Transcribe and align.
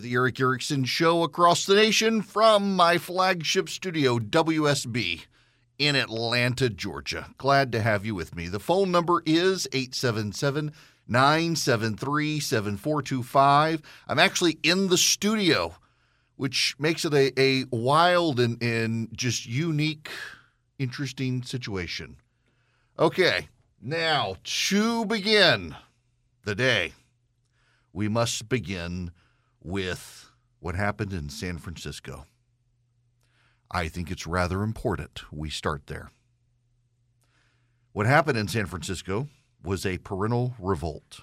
The 0.00 0.14
Erick 0.14 0.38
Erickson 0.38 0.84
Show 0.84 1.24
across 1.24 1.66
the 1.66 1.74
nation 1.74 2.22
from 2.22 2.76
my 2.76 2.98
flagship 2.98 3.68
studio, 3.68 4.20
WSB, 4.20 5.24
in 5.76 5.96
Atlanta, 5.96 6.70
Georgia. 6.70 7.30
Glad 7.36 7.72
to 7.72 7.82
have 7.82 8.06
you 8.06 8.14
with 8.14 8.36
me. 8.36 8.46
The 8.46 8.60
phone 8.60 8.92
number 8.92 9.24
is 9.26 9.66
877 9.72 10.70
973 11.08 12.38
7425. 12.38 13.82
I'm 14.06 14.20
actually 14.20 14.60
in 14.62 14.86
the 14.86 14.96
studio, 14.96 15.74
which 16.36 16.76
makes 16.78 17.04
it 17.04 17.12
a, 17.12 17.32
a 17.36 17.64
wild 17.72 18.38
and, 18.38 18.62
and 18.62 19.08
just 19.12 19.46
unique, 19.46 20.10
interesting 20.78 21.42
situation. 21.42 22.18
Okay, 23.00 23.48
now 23.82 24.36
to 24.44 25.04
begin 25.06 25.74
the 26.44 26.54
day, 26.54 26.92
we 27.92 28.06
must 28.06 28.48
begin 28.48 29.10
with 29.62 30.30
what 30.60 30.74
happened 30.74 31.12
in 31.12 31.28
San 31.28 31.58
Francisco. 31.58 32.26
I 33.70 33.88
think 33.88 34.10
it's 34.10 34.26
rather 34.26 34.62
important 34.62 35.22
we 35.32 35.50
start 35.50 35.86
there. 35.86 36.10
What 37.92 38.06
happened 38.06 38.38
in 38.38 38.48
San 38.48 38.66
Francisco 38.66 39.28
was 39.62 39.84
a 39.84 39.98
parental 39.98 40.54
revolt. 40.58 41.20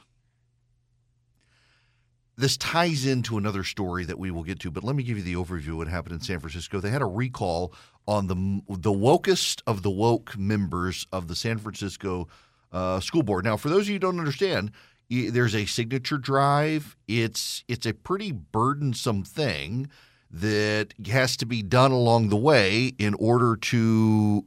This 2.37 2.57
ties 2.57 3.05
into 3.05 3.37
another 3.37 3.63
story 3.63 4.03
that 4.03 4.19
we 4.19 4.29
will 4.29 4.43
get 4.43 4.59
to, 4.59 4.71
but 4.71 4.83
let 4.83 4.95
me 4.95 5.03
give 5.03 5.17
you 5.17 5.23
the 5.23 5.35
overview 5.35 5.69
of 5.69 5.77
what 5.77 5.87
happened 5.87 6.15
in 6.15 6.21
San 6.21 6.39
Francisco. 6.39 6.81
They 6.81 6.89
had 6.89 7.01
a 7.01 7.05
recall 7.05 7.73
on 8.07 8.27
the 8.27 8.35
the 8.67 8.91
wokest 8.91 9.61
of 9.65 9.83
the 9.83 9.89
woke 9.89 10.37
members 10.37 11.07
of 11.13 11.27
the 11.27 11.35
San 11.35 11.57
Francisco 11.57 12.27
uh, 12.73 12.99
school 12.99 13.23
board. 13.23 13.45
Now, 13.45 13.55
for 13.55 13.69
those 13.69 13.83
of 13.83 13.87
you 13.87 13.95
who 13.95 13.99
don't 13.99 14.19
understand, 14.19 14.71
there's 15.09 15.55
a 15.55 15.65
signature 15.65 16.17
drive. 16.17 16.95
It's 17.07 17.63
it's 17.67 17.85
a 17.85 17.93
pretty 17.93 18.31
burdensome 18.31 19.23
thing 19.23 19.89
that 20.31 20.93
has 21.07 21.37
to 21.37 21.45
be 21.45 21.61
done 21.61 21.91
along 21.91 22.29
the 22.29 22.35
way 22.35 22.93
in 22.97 23.13
order 23.15 23.55
to 23.55 24.45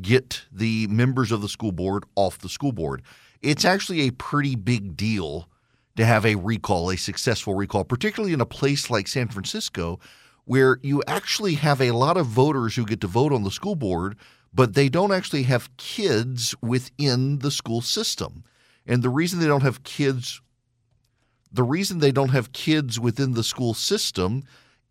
get 0.00 0.42
the 0.50 0.86
members 0.88 1.30
of 1.30 1.40
the 1.40 1.48
school 1.48 1.72
board 1.72 2.04
off 2.16 2.38
the 2.38 2.48
school 2.48 2.72
board. 2.72 3.02
It's 3.40 3.64
actually 3.64 4.00
a 4.00 4.10
pretty 4.10 4.56
big 4.56 4.96
deal 4.96 5.48
to 5.96 6.04
have 6.04 6.26
a 6.26 6.34
recall, 6.34 6.90
a 6.90 6.96
successful 6.96 7.54
recall, 7.54 7.84
particularly 7.84 8.32
in 8.32 8.40
a 8.40 8.46
place 8.46 8.90
like 8.90 9.06
San 9.06 9.28
Francisco 9.28 10.00
where 10.44 10.78
you 10.82 11.02
actually 11.06 11.54
have 11.54 11.80
a 11.80 11.92
lot 11.92 12.16
of 12.16 12.26
voters 12.26 12.76
who 12.76 12.84
get 12.84 13.00
to 13.00 13.06
vote 13.06 13.32
on 13.32 13.44
the 13.44 13.50
school 13.50 13.74
board, 13.74 14.16
but 14.52 14.74
they 14.74 14.88
don't 14.88 15.12
actually 15.12 15.44
have 15.44 15.74
kids 15.76 16.54
within 16.60 17.38
the 17.38 17.50
school 17.50 17.80
system. 17.80 18.44
And 18.86 19.02
the 19.02 19.08
reason 19.08 19.38
they 19.38 19.46
don't 19.46 19.62
have 19.62 19.82
kids 19.82 20.40
the 21.54 21.62
reason 21.62 22.00
they 22.00 22.10
don't 22.10 22.30
have 22.30 22.52
kids 22.52 22.98
within 22.98 23.34
the 23.34 23.44
school 23.44 23.74
system 23.74 24.42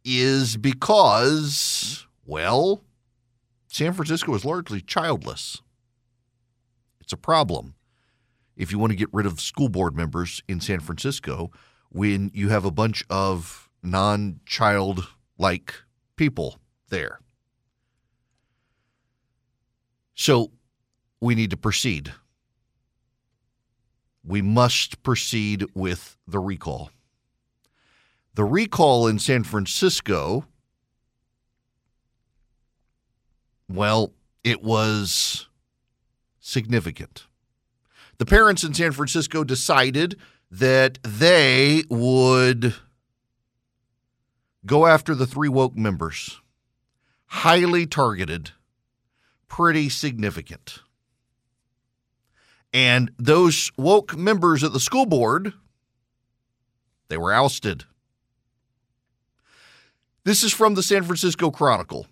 is 0.05 0.55
because 0.55 2.07
well, 2.25 2.83
San 3.67 3.91
Francisco 3.91 4.33
is 4.33 4.45
largely 4.45 4.79
childless. 4.79 5.61
It's 7.01 7.11
a 7.11 7.17
problem 7.17 7.75
if 8.55 8.71
you 8.71 8.79
want 8.79 8.91
to 8.91 8.97
get 8.97 9.09
rid 9.11 9.25
of 9.25 9.41
school 9.41 9.67
board 9.67 9.95
members 9.95 10.41
in 10.47 10.61
San 10.61 10.79
Francisco 10.79 11.51
when 11.89 12.31
you 12.33 12.47
have 12.47 12.63
a 12.63 12.71
bunch 12.71 13.03
of 13.09 13.69
non 13.81 14.39
child 14.45 15.07
like 15.37 15.73
people 16.15 16.59
there. 16.89 17.19
So 20.15 20.51
we 21.19 21.35
need 21.35 21.49
to 21.49 21.57
proceed 21.57 22.13
we 24.25 24.41
must 24.41 25.03
proceed 25.03 25.65
with 25.73 26.17
the 26.27 26.39
recall. 26.39 26.91
The 28.35 28.45
recall 28.45 29.07
in 29.07 29.19
San 29.19 29.43
Francisco, 29.43 30.45
well, 33.69 34.13
it 34.43 34.63
was 34.63 35.47
significant. 36.39 37.27
The 38.17 38.25
parents 38.25 38.63
in 38.63 38.73
San 38.73 38.91
Francisco 38.91 39.43
decided 39.43 40.17
that 40.49 40.99
they 41.03 41.83
would 41.89 42.75
go 44.65 44.85
after 44.85 45.15
the 45.15 45.25
three 45.25 45.49
woke 45.49 45.75
members. 45.75 46.39
Highly 47.25 47.87
targeted, 47.87 48.51
pretty 49.47 49.89
significant. 49.89 50.82
And 52.73 53.11
those 53.19 53.71
woke 53.77 54.17
members 54.17 54.63
of 54.63 54.73
the 54.73 54.79
school 54.79 55.05
board, 55.05 55.53
they 57.07 57.17
were 57.17 57.31
ousted. 57.31 57.85
This 60.23 60.41
is 60.41 60.51
from 60.51 60.73
the 60.73 60.83
San 60.83 61.03
Francisco 61.03 61.51
Chronicle. 61.51 62.07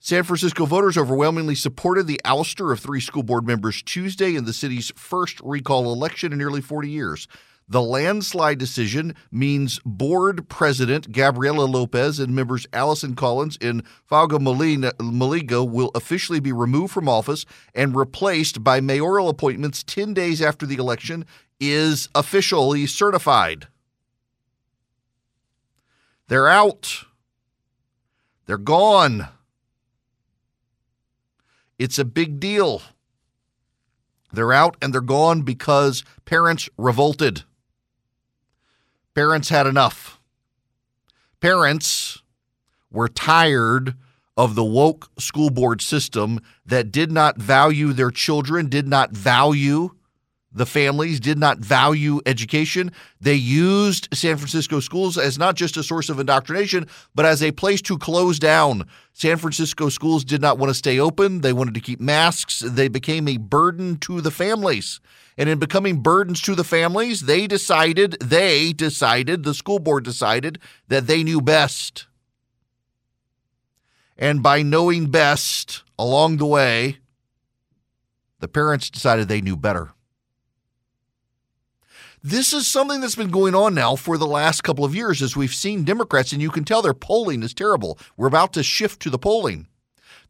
San 0.00 0.22
Francisco 0.22 0.64
voters 0.64 0.96
overwhelmingly 0.96 1.54
supported 1.54 2.06
the 2.06 2.20
ouster 2.24 2.72
of 2.72 2.80
three 2.80 3.00
school 3.00 3.22
board 3.22 3.46
members 3.46 3.82
Tuesday 3.82 4.34
in 4.34 4.44
the 4.44 4.52
city's 4.52 4.90
first 4.96 5.40
recall 5.42 5.92
election 5.92 6.32
in 6.32 6.38
nearly 6.38 6.60
40 6.60 6.88
years. 6.88 7.28
The 7.70 7.82
landslide 7.82 8.56
decision 8.56 9.14
means 9.30 9.78
board 9.84 10.48
president 10.48 11.12
Gabriela 11.12 11.64
Lopez 11.64 12.18
and 12.18 12.34
members 12.34 12.66
Allison 12.72 13.14
Collins 13.14 13.58
and 13.60 13.82
Faauuga 14.10 14.38
Moliga 14.38 15.70
will 15.70 15.90
officially 15.94 16.40
be 16.40 16.50
removed 16.50 16.94
from 16.94 17.10
office 17.10 17.44
and 17.74 17.94
replaced 17.94 18.64
by 18.64 18.80
mayoral 18.80 19.28
appointments 19.28 19.82
10 19.82 20.14
days 20.14 20.40
after 20.40 20.64
the 20.64 20.76
election 20.76 21.26
is 21.60 22.08
officially 22.14 22.86
certified. 22.86 23.66
They're 26.28 26.48
out. 26.48 27.04
They're 28.46 28.56
gone. 28.56 29.28
It's 31.78 31.98
a 31.98 32.04
big 32.06 32.40
deal. 32.40 32.80
They're 34.32 34.54
out 34.54 34.76
and 34.80 34.94
they're 34.94 35.02
gone 35.02 35.42
because 35.42 36.02
parents 36.24 36.70
revolted. 36.78 37.44
Parents 39.18 39.48
had 39.48 39.66
enough. 39.66 40.20
Parents 41.40 42.22
were 42.88 43.08
tired 43.08 43.94
of 44.36 44.54
the 44.54 44.64
woke 44.64 45.10
school 45.18 45.50
board 45.50 45.82
system 45.82 46.38
that 46.64 46.92
did 46.92 47.10
not 47.10 47.36
value 47.36 47.92
their 47.92 48.12
children, 48.12 48.68
did 48.68 48.86
not 48.86 49.10
value 49.10 49.90
the 50.50 50.66
families, 50.66 51.20
did 51.20 51.38
not 51.38 51.58
value 51.58 52.20
education. 52.24 52.90
They 53.20 53.34
used 53.34 54.08
San 54.14 54.36
Francisco 54.36 54.80
schools 54.80 55.18
as 55.18 55.38
not 55.38 55.56
just 55.56 55.76
a 55.76 55.82
source 55.82 56.08
of 56.08 56.18
indoctrination, 56.18 56.86
but 57.14 57.26
as 57.26 57.42
a 57.42 57.52
place 57.52 57.82
to 57.82 57.98
close 57.98 58.38
down. 58.38 58.88
San 59.12 59.36
Francisco 59.36 59.88
schools 59.88 60.24
did 60.24 60.40
not 60.40 60.58
want 60.58 60.70
to 60.70 60.74
stay 60.74 60.98
open. 60.98 61.42
They 61.42 61.52
wanted 61.52 61.74
to 61.74 61.80
keep 61.80 62.00
masks. 62.00 62.60
They 62.60 62.88
became 62.88 63.28
a 63.28 63.36
burden 63.36 63.98
to 63.98 64.20
the 64.20 64.30
families. 64.30 65.00
And 65.36 65.48
in 65.48 65.58
becoming 65.58 66.02
burdens 66.02 66.40
to 66.42 66.54
the 66.54 66.64
families, 66.64 67.22
they 67.22 67.46
decided, 67.46 68.16
they 68.20 68.72
decided, 68.72 69.44
the 69.44 69.54
school 69.54 69.78
board 69.78 70.04
decided 70.04 70.58
that 70.88 71.06
they 71.06 71.22
knew 71.22 71.40
best. 71.40 72.06
And 74.16 74.42
by 74.42 74.62
knowing 74.62 75.10
best 75.10 75.84
along 75.96 76.38
the 76.38 76.46
way, 76.46 76.98
the 78.40 78.48
parents 78.48 78.90
decided 78.90 79.28
they 79.28 79.40
knew 79.40 79.56
better. 79.56 79.92
This 82.22 82.52
is 82.52 82.66
something 82.66 83.00
that's 83.00 83.14
been 83.14 83.30
going 83.30 83.54
on 83.54 83.74
now 83.74 83.96
for 83.96 84.18
the 84.18 84.26
last 84.26 84.62
couple 84.62 84.84
of 84.84 84.94
years 84.94 85.22
as 85.22 85.36
we've 85.36 85.54
seen 85.54 85.84
Democrats, 85.84 86.32
and 86.32 86.42
you 86.42 86.50
can 86.50 86.64
tell 86.64 86.82
their 86.82 86.94
polling 86.94 87.42
is 87.42 87.54
terrible. 87.54 87.98
We're 88.16 88.28
about 88.28 88.52
to 88.54 88.62
shift 88.62 89.00
to 89.02 89.10
the 89.10 89.18
polling 89.18 89.66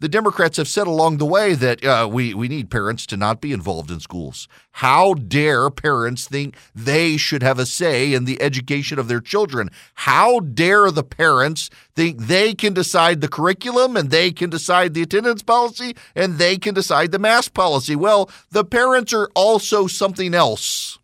the 0.01 0.09
Democrats 0.09 0.57
have 0.59 0.69
said 0.69 0.87
along 0.87 1.17
the 1.17 1.27
way 1.27 1.55
that 1.55 1.85
uh, 1.85 2.09
we, 2.11 2.33
we 2.33 2.49
need 2.49 2.71
parents 2.71 3.05
to 3.07 3.17
not 3.17 3.41
be 3.41 3.53
involved 3.53 3.91
in 3.91 3.99
schools. 3.99 4.47
How 4.73 5.15
dare 5.15 5.71
parents 5.71 6.29
think 6.29 6.55
they 6.75 7.17
should 7.17 7.43
have 7.43 7.59
a 7.59 7.67
say 7.67 8.15
in 8.15 8.25
the 8.25 8.41
education 8.41 8.99
of 8.99 9.09
their 9.09 9.21
children? 9.21 9.71
How 9.95 10.41
dare 10.41 10.91
the 10.91 11.03
parents 11.03 11.69
think 11.97 12.21
they 12.21 12.55
can 12.55 12.75
decide 12.75 13.21
the 13.21 13.29
curriculum 13.29 13.97
and 13.97 14.11
they 14.11 14.31
can 14.31 14.51
decide 14.51 14.95
the 14.95 15.03
attendance 15.03 15.43
policy 15.43 15.97
and 16.15 16.39
they 16.39 16.59
can 16.59 16.75
decide 16.75 17.11
the 17.11 17.19
mask 17.19 17.55
policy? 17.55 17.97
Well, 17.97 18.31
the 18.51 18.65
parents 18.65 19.13
are 19.13 19.29
also 19.35 19.89
something 19.89 20.33
else. 20.33 20.99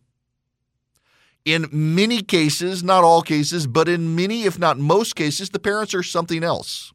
In 1.44 1.68
many 1.70 2.22
cases, 2.22 2.82
not 2.82 3.04
all 3.04 3.20
cases, 3.20 3.66
but 3.66 3.88
in 3.88 4.16
many, 4.16 4.44
if 4.44 4.58
not 4.58 4.78
most 4.78 5.14
cases, 5.14 5.50
the 5.50 5.58
parents 5.58 5.94
are 5.94 6.02
something 6.02 6.42
else. 6.42 6.92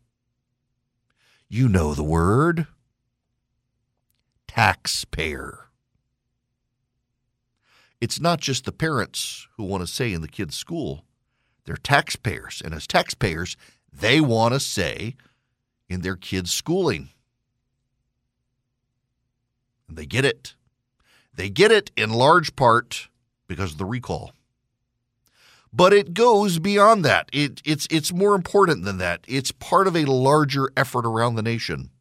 You 1.48 1.70
know 1.70 1.94
the 1.94 2.04
word 2.04 2.68
taxpayer. 4.48 5.70
It's 8.02 8.20
not 8.20 8.40
just 8.40 8.66
the 8.66 8.72
parents 8.72 9.48
who 9.58 9.64
want 9.64 9.82
to 9.82 9.88
say 9.88 10.14
in 10.14 10.22
the 10.22 10.28
kid's 10.28 10.56
school, 10.56 11.06
they're 11.66 11.76
taxpayers. 11.76 12.62
And 12.64 12.74
as 12.74 12.88
taxpayers, 12.88 13.56
they 13.92 14.20
want 14.20 14.54
to 14.54 14.60
say 14.60 15.16
in 15.88 16.02
their 16.02 16.16
kids' 16.16 16.52
schooling. 16.52 17.10
And 19.88 19.98
they 19.98 20.06
get 20.06 20.26
it. 20.26 20.56
They 21.34 21.50
get 21.50 21.72
it 21.72 21.92
in 21.96 22.10
large 22.10 22.56
part 22.56 23.10
because 23.48 23.74
of 23.74 23.78
the 23.78 23.86
recall. 23.86 24.32
But 25.72 25.94
it 25.94 26.14
goes 26.14 26.60
beyond 26.60 27.06
that. 27.06 27.30
It, 27.32 27.62
it's, 27.64 27.88
it's 27.92 28.12
more 28.12 28.36
important 28.36 28.86
than 28.86 28.98
that. 28.98 29.22
It's 29.28 29.52
part 29.52 29.88
of 29.88 29.96
a 29.96 30.06
larger 30.06 30.72
effort 30.76 31.06
around 31.06 31.36
the 31.36 31.44
nation. 31.44 31.92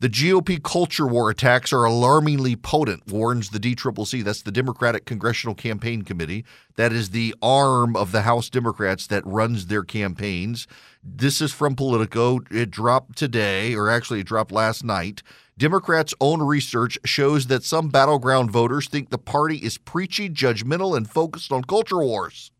The 0.00 0.10
GOP 0.10 0.62
culture 0.62 1.06
war 1.06 1.30
attacks 1.30 1.72
are 1.72 1.84
alarmingly 1.84 2.56
potent, 2.56 3.06
warns 3.06 3.50
the 3.50 3.60
DCCC. 3.60 4.24
That's 4.24 4.42
the 4.42 4.52
Democratic 4.52 5.06
Congressional 5.06 5.54
Campaign 5.54 6.02
Committee. 6.02 6.44
That 6.76 6.92
is 6.92 7.10
the 7.10 7.34
arm 7.40 7.96
of 7.96 8.12
the 8.12 8.22
House 8.22 8.50
Democrats 8.50 9.06
that 9.06 9.24
runs 9.24 9.66
their 9.66 9.84
campaigns. 9.84 10.66
This 11.02 11.40
is 11.40 11.52
from 11.52 11.76
Politico. 11.76 12.40
It 12.50 12.70
dropped 12.70 13.16
today, 13.16 13.74
or 13.74 13.88
actually, 13.88 14.20
it 14.20 14.26
dropped 14.26 14.52
last 14.52 14.84
night. 14.84 15.22
Democrats' 15.56 16.14
own 16.20 16.42
research 16.42 16.98
shows 17.04 17.46
that 17.46 17.64
some 17.64 17.88
battleground 17.88 18.50
voters 18.50 18.88
think 18.88 19.10
the 19.10 19.18
party 19.18 19.58
is 19.58 19.78
preachy, 19.78 20.28
judgmental, 20.28 20.96
and 20.96 21.08
focused 21.08 21.52
on 21.52 21.62
culture 21.64 21.98
wars. 21.98 22.50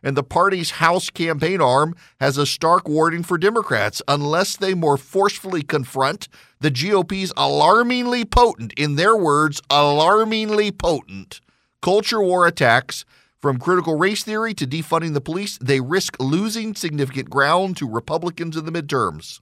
And 0.00 0.16
the 0.16 0.22
party's 0.22 0.72
House 0.72 1.10
campaign 1.10 1.60
arm 1.60 1.96
has 2.20 2.38
a 2.38 2.46
stark 2.46 2.88
warning 2.88 3.24
for 3.24 3.36
Democrats 3.36 4.00
unless 4.06 4.56
they 4.56 4.72
more 4.72 4.96
forcefully 4.96 5.62
confront 5.62 6.28
the 6.60 6.70
GOP's 6.70 7.32
alarmingly 7.36 8.24
potent, 8.24 8.72
in 8.76 8.94
their 8.94 9.16
words, 9.16 9.60
alarmingly 9.68 10.70
potent 10.70 11.40
culture 11.80 12.22
war 12.22 12.46
attacks 12.46 13.04
from 13.40 13.58
critical 13.58 13.96
race 13.96 14.24
theory 14.24 14.52
to 14.54 14.66
defunding 14.66 15.14
the 15.14 15.20
police, 15.20 15.58
they 15.58 15.80
risk 15.80 16.16
losing 16.18 16.74
significant 16.74 17.30
ground 17.30 17.76
to 17.76 17.88
Republicans 17.88 18.56
in 18.56 18.64
the 18.64 18.72
midterms. 18.72 19.40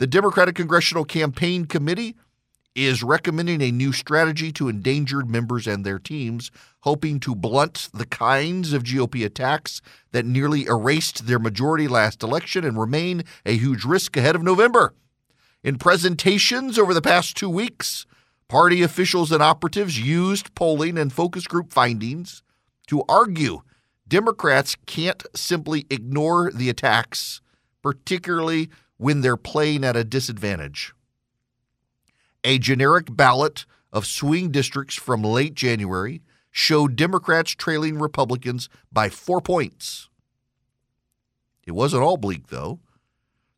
The 0.00 0.06
Democratic 0.06 0.54
Congressional 0.54 1.04
Campaign 1.04 1.66
Committee 1.66 2.16
is 2.74 3.02
recommending 3.02 3.60
a 3.60 3.70
new 3.70 3.92
strategy 3.92 4.50
to 4.52 4.66
endangered 4.66 5.28
members 5.28 5.66
and 5.66 5.84
their 5.84 5.98
teams, 5.98 6.50
hoping 6.84 7.20
to 7.20 7.34
blunt 7.34 7.90
the 7.92 8.06
kinds 8.06 8.72
of 8.72 8.82
GOP 8.82 9.26
attacks 9.26 9.82
that 10.12 10.24
nearly 10.24 10.64
erased 10.64 11.26
their 11.26 11.38
majority 11.38 11.86
last 11.86 12.22
election 12.22 12.64
and 12.64 12.80
remain 12.80 13.24
a 13.44 13.58
huge 13.58 13.84
risk 13.84 14.16
ahead 14.16 14.34
of 14.34 14.42
November. 14.42 14.94
In 15.62 15.76
presentations 15.76 16.78
over 16.78 16.94
the 16.94 17.02
past 17.02 17.36
two 17.36 17.50
weeks, 17.50 18.06
party 18.48 18.80
officials 18.80 19.30
and 19.30 19.42
operatives 19.42 20.00
used 20.00 20.54
polling 20.54 20.96
and 20.96 21.12
focus 21.12 21.46
group 21.46 21.74
findings 21.74 22.42
to 22.86 23.04
argue 23.06 23.60
Democrats 24.08 24.78
can't 24.86 25.26
simply 25.36 25.84
ignore 25.90 26.50
the 26.50 26.70
attacks, 26.70 27.42
particularly 27.82 28.70
when 29.00 29.22
they're 29.22 29.38
playing 29.38 29.82
at 29.82 29.96
a 29.96 30.04
disadvantage. 30.04 30.92
A 32.44 32.58
generic 32.58 33.06
ballot 33.08 33.64
of 33.94 34.04
swing 34.04 34.50
districts 34.50 34.94
from 34.94 35.22
late 35.22 35.54
January 35.54 36.20
showed 36.50 36.96
Democrats 36.96 37.52
trailing 37.52 37.98
Republicans 37.98 38.68
by 38.92 39.08
four 39.08 39.40
points. 39.40 40.10
It 41.66 41.70
wasn't 41.70 42.02
all 42.02 42.18
bleak, 42.18 42.48
though. 42.48 42.78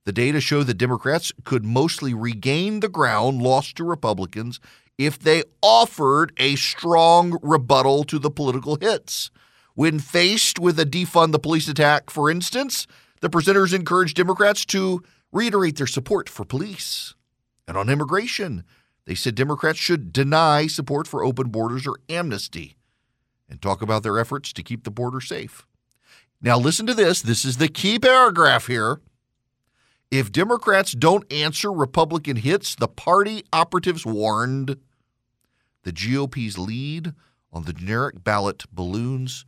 The 0.05 0.13
data 0.13 0.41
showed 0.41 0.69
that 0.69 0.75
Democrats 0.75 1.33
could 1.43 1.65
mostly 1.65 2.15
regain 2.15 2.79
the 2.79 2.89
ground 2.89 3.43
lost 3.43 3.75
to 3.77 3.85
Republicans 3.85 4.61
if 4.97 5.19
they 5.19 5.43
offered 5.61 6.33
a 6.37 6.55
strong 6.55 7.37
rebuttal 7.43 8.05
to 8.05 8.21
the 8.21 8.31
political 8.31 8.77
hits. 8.77 9.33
When 9.75 9.99
faced 9.99 10.61
with 10.61 10.79
a 10.79 10.87
defund 10.87 11.33
the 11.33 11.41
police 11.41 11.67
attack, 11.67 12.11
for 12.11 12.31
instance, 12.31 12.87
the 13.23 13.31
presenters 13.31 13.75
encouraged 13.75 14.17
Democrats 14.17 14.65
to 14.67 15.03
reiterate 15.33 15.77
their 15.77 15.87
support 15.87 16.29
for 16.29 16.45
police. 16.45 17.15
And 17.67 17.77
on 17.77 17.89
immigration, 17.89 18.65
they 19.07 19.15
said 19.15 19.35
Democrats 19.35 19.79
should 19.79 20.13
deny 20.13 20.67
support 20.67 21.09
for 21.09 21.25
open 21.25 21.49
borders 21.49 21.87
or 21.87 21.97
amnesty 22.09 22.77
and 23.49 23.61
talk 23.61 23.83
about 23.83 24.03
their 24.03 24.19
efforts 24.19 24.53
to 24.53 24.63
keep 24.63 24.85
the 24.85 24.91
border 24.91 25.21
safe. 25.21 25.67
Now, 26.41 26.59
listen 26.59 26.87
to 26.87 26.95
this. 26.95 27.23
This 27.23 27.45
is 27.45 27.57
the 27.57 27.69
key 27.69 27.99
paragraph 27.99 28.67
here. 28.67 29.01
If 30.11 30.31
Democrats 30.31 30.93
don't 30.93 31.31
answer 31.33 31.73
Republican 31.73 32.37
hits, 32.37 32.75
the 32.75 32.89
party 32.89 33.45
operatives 33.53 34.05
warned 34.05 34.77
the 35.85 35.93
GOP's 35.93 36.59
lead 36.59 37.15
on 37.53 37.65
the 37.65 37.73
generic 37.73 38.23
ballot 38.23 38.65
balloons 38.73 39.45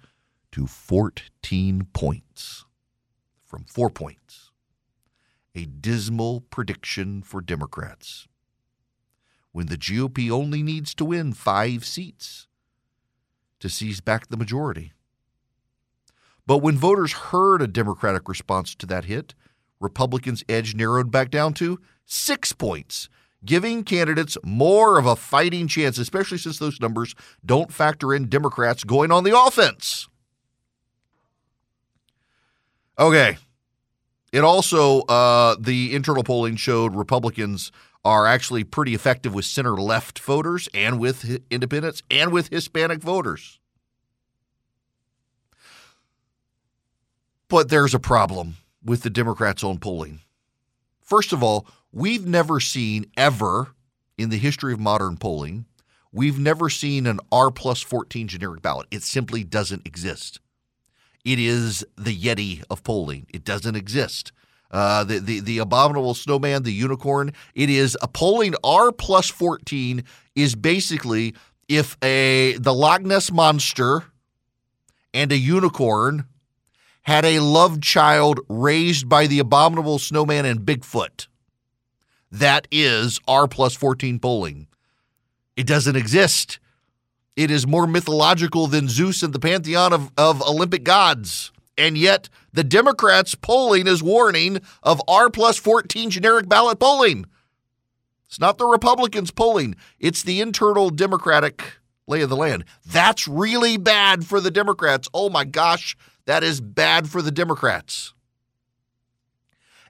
to 0.52 0.66
14 0.66 1.88
points 1.92 2.64
from 3.44 3.64
four 3.64 3.90
points 3.90 4.43
a 5.54 5.66
dismal 5.66 6.40
prediction 6.40 7.22
for 7.22 7.40
Democrats. 7.40 8.26
When 9.52 9.66
the 9.66 9.76
GOP 9.76 10.30
only 10.30 10.62
needs 10.62 10.94
to 10.96 11.04
win 11.04 11.32
five 11.32 11.84
seats 11.84 12.48
to 13.60 13.68
seize 13.68 14.00
back 14.00 14.28
the 14.28 14.36
majority. 14.36 14.92
But 16.46 16.58
when 16.58 16.76
voters 16.76 17.12
heard 17.12 17.62
a 17.62 17.66
Democratic 17.66 18.28
response 18.28 18.74
to 18.74 18.86
that 18.86 19.04
hit, 19.04 19.34
Republicans' 19.80 20.44
edge 20.48 20.74
narrowed 20.74 21.10
back 21.10 21.30
down 21.30 21.54
to 21.54 21.80
six 22.04 22.52
points, 22.52 23.08
giving 23.44 23.84
candidates 23.84 24.36
more 24.44 24.98
of 24.98 25.06
a 25.06 25.16
fighting 25.16 25.68
chance, 25.68 25.98
especially 25.98 26.38
since 26.38 26.58
those 26.58 26.80
numbers 26.80 27.14
don't 27.44 27.72
factor 27.72 28.12
in 28.12 28.28
Democrats 28.28 28.84
going 28.84 29.12
on 29.12 29.24
the 29.24 29.38
offense. 29.38 30.08
Okay, 32.98 33.38
it 34.34 34.42
also, 34.42 35.02
uh, 35.02 35.54
the 35.60 35.94
internal 35.94 36.24
polling 36.24 36.56
showed 36.56 36.96
Republicans 36.96 37.70
are 38.04 38.26
actually 38.26 38.64
pretty 38.64 38.92
effective 38.92 39.32
with 39.32 39.44
center 39.44 39.76
left 39.76 40.18
voters 40.18 40.68
and 40.74 40.98
with 40.98 41.40
independents 41.52 42.02
and 42.10 42.32
with 42.32 42.48
Hispanic 42.48 42.98
voters. 42.98 43.60
But 47.46 47.68
there's 47.68 47.94
a 47.94 48.00
problem 48.00 48.56
with 48.84 49.02
the 49.02 49.10
Democrats' 49.10 49.62
own 49.62 49.78
polling. 49.78 50.18
First 51.00 51.32
of 51.32 51.40
all, 51.44 51.68
we've 51.92 52.26
never 52.26 52.58
seen 52.58 53.06
ever 53.16 53.68
in 54.18 54.30
the 54.30 54.38
history 54.38 54.72
of 54.72 54.80
modern 54.80 55.16
polling, 55.16 55.66
we've 56.10 56.40
never 56.40 56.68
seen 56.68 57.06
an 57.06 57.20
R 57.30 57.52
plus 57.52 57.82
14 57.82 58.26
generic 58.26 58.62
ballot. 58.62 58.88
It 58.90 59.04
simply 59.04 59.44
doesn't 59.44 59.86
exist. 59.86 60.40
It 61.24 61.38
is 61.38 61.84
the 61.96 62.14
Yeti 62.14 62.62
of 62.68 62.82
polling. 62.82 63.26
It 63.32 63.44
doesn't 63.44 63.76
exist. 63.76 64.32
Uh, 64.70 65.04
the, 65.04 65.20
the 65.20 65.40
the 65.40 65.58
abominable 65.58 66.14
snowman, 66.14 66.64
the 66.64 66.72
unicorn. 66.72 67.32
It 67.54 67.70
is 67.70 67.96
a 68.02 68.08
polling 68.08 68.54
R 68.64 68.90
plus 68.92 69.30
fourteen 69.30 70.04
is 70.34 70.54
basically 70.54 71.34
if 71.68 71.96
a 72.02 72.58
the 72.58 72.74
Loch 72.74 73.02
Ness 73.02 73.30
monster 73.30 74.04
and 75.12 75.30
a 75.30 75.38
unicorn 75.38 76.26
had 77.02 77.24
a 77.24 77.38
love 77.38 77.80
child 77.80 78.40
raised 78.48 79.08
by 79.08 79.26
the 79.26 79.38
abominable 79.38 79.98
snowman 79.98 80.44
and 80.44 80.60
Bigfoot. 80.60 81.28
That 82.32 82.66
is 82.72 83.20
R 83.28 83.46
plus 83.46 83.74
fourteen 83.74 84.18
polling. 84.18 84.66
It 85.56 85.68
doesn't 85.68 85.94
exist. 85.94 86.58
It 87.36 87.50
is 87.50 87.66
more 87.66 87.86
mythological 87.86 88.66
than 88.66 88.88
Zeus 88.88 89.22
and 89.22 89.32
the 89.32 89.40
pantheon 89.40 89.92
of, 89.92 90.10
of 90.16 90.40
Olympic 90.42 90.84
gods. 90.84 91.50
And 91.76 91.98
yet, 91.98 92.28
the 92.52 92.62
Democrats' 92.62 93.34
polling 93.34 93.88
is 93.88 94.02
warning 94.02 94.60
of 94.82 95.02
R 95.08 95.28
plus 95.30 95.58
14 95.58 96.10
generic 96.10 96.48
ballot 96.48 96.78
polling. 96.78 97.26
It's 98.26 98.38
not 98.38 98.58
the 98.58 98.66
Republicans' 98.66 99.30
polling, 99.30 99.74
it's 99.98 100.22
the 100.22 100.40
internal 100.40 100.90
Democratic 100.90 101.78
lay 102.06 102.22
of 102.22 102.30
the 102.30 102.36
land. 102.36 102.64
That's 102.86 103.26
really 103.26 103.76
bad 103.76 104.26
for 104.26 104.40
the 104.40 104.50
Democrats. 104.50 105.08
Oh 105.12 105.30
my 105.30 105.44
gosh, 105.44 105.96
that 106.26 106.44
is 106.44 106.60
bad 106.60 107.08
for 107.08 107.22
the 107.22 107.30
Democrats. 107.30 108.14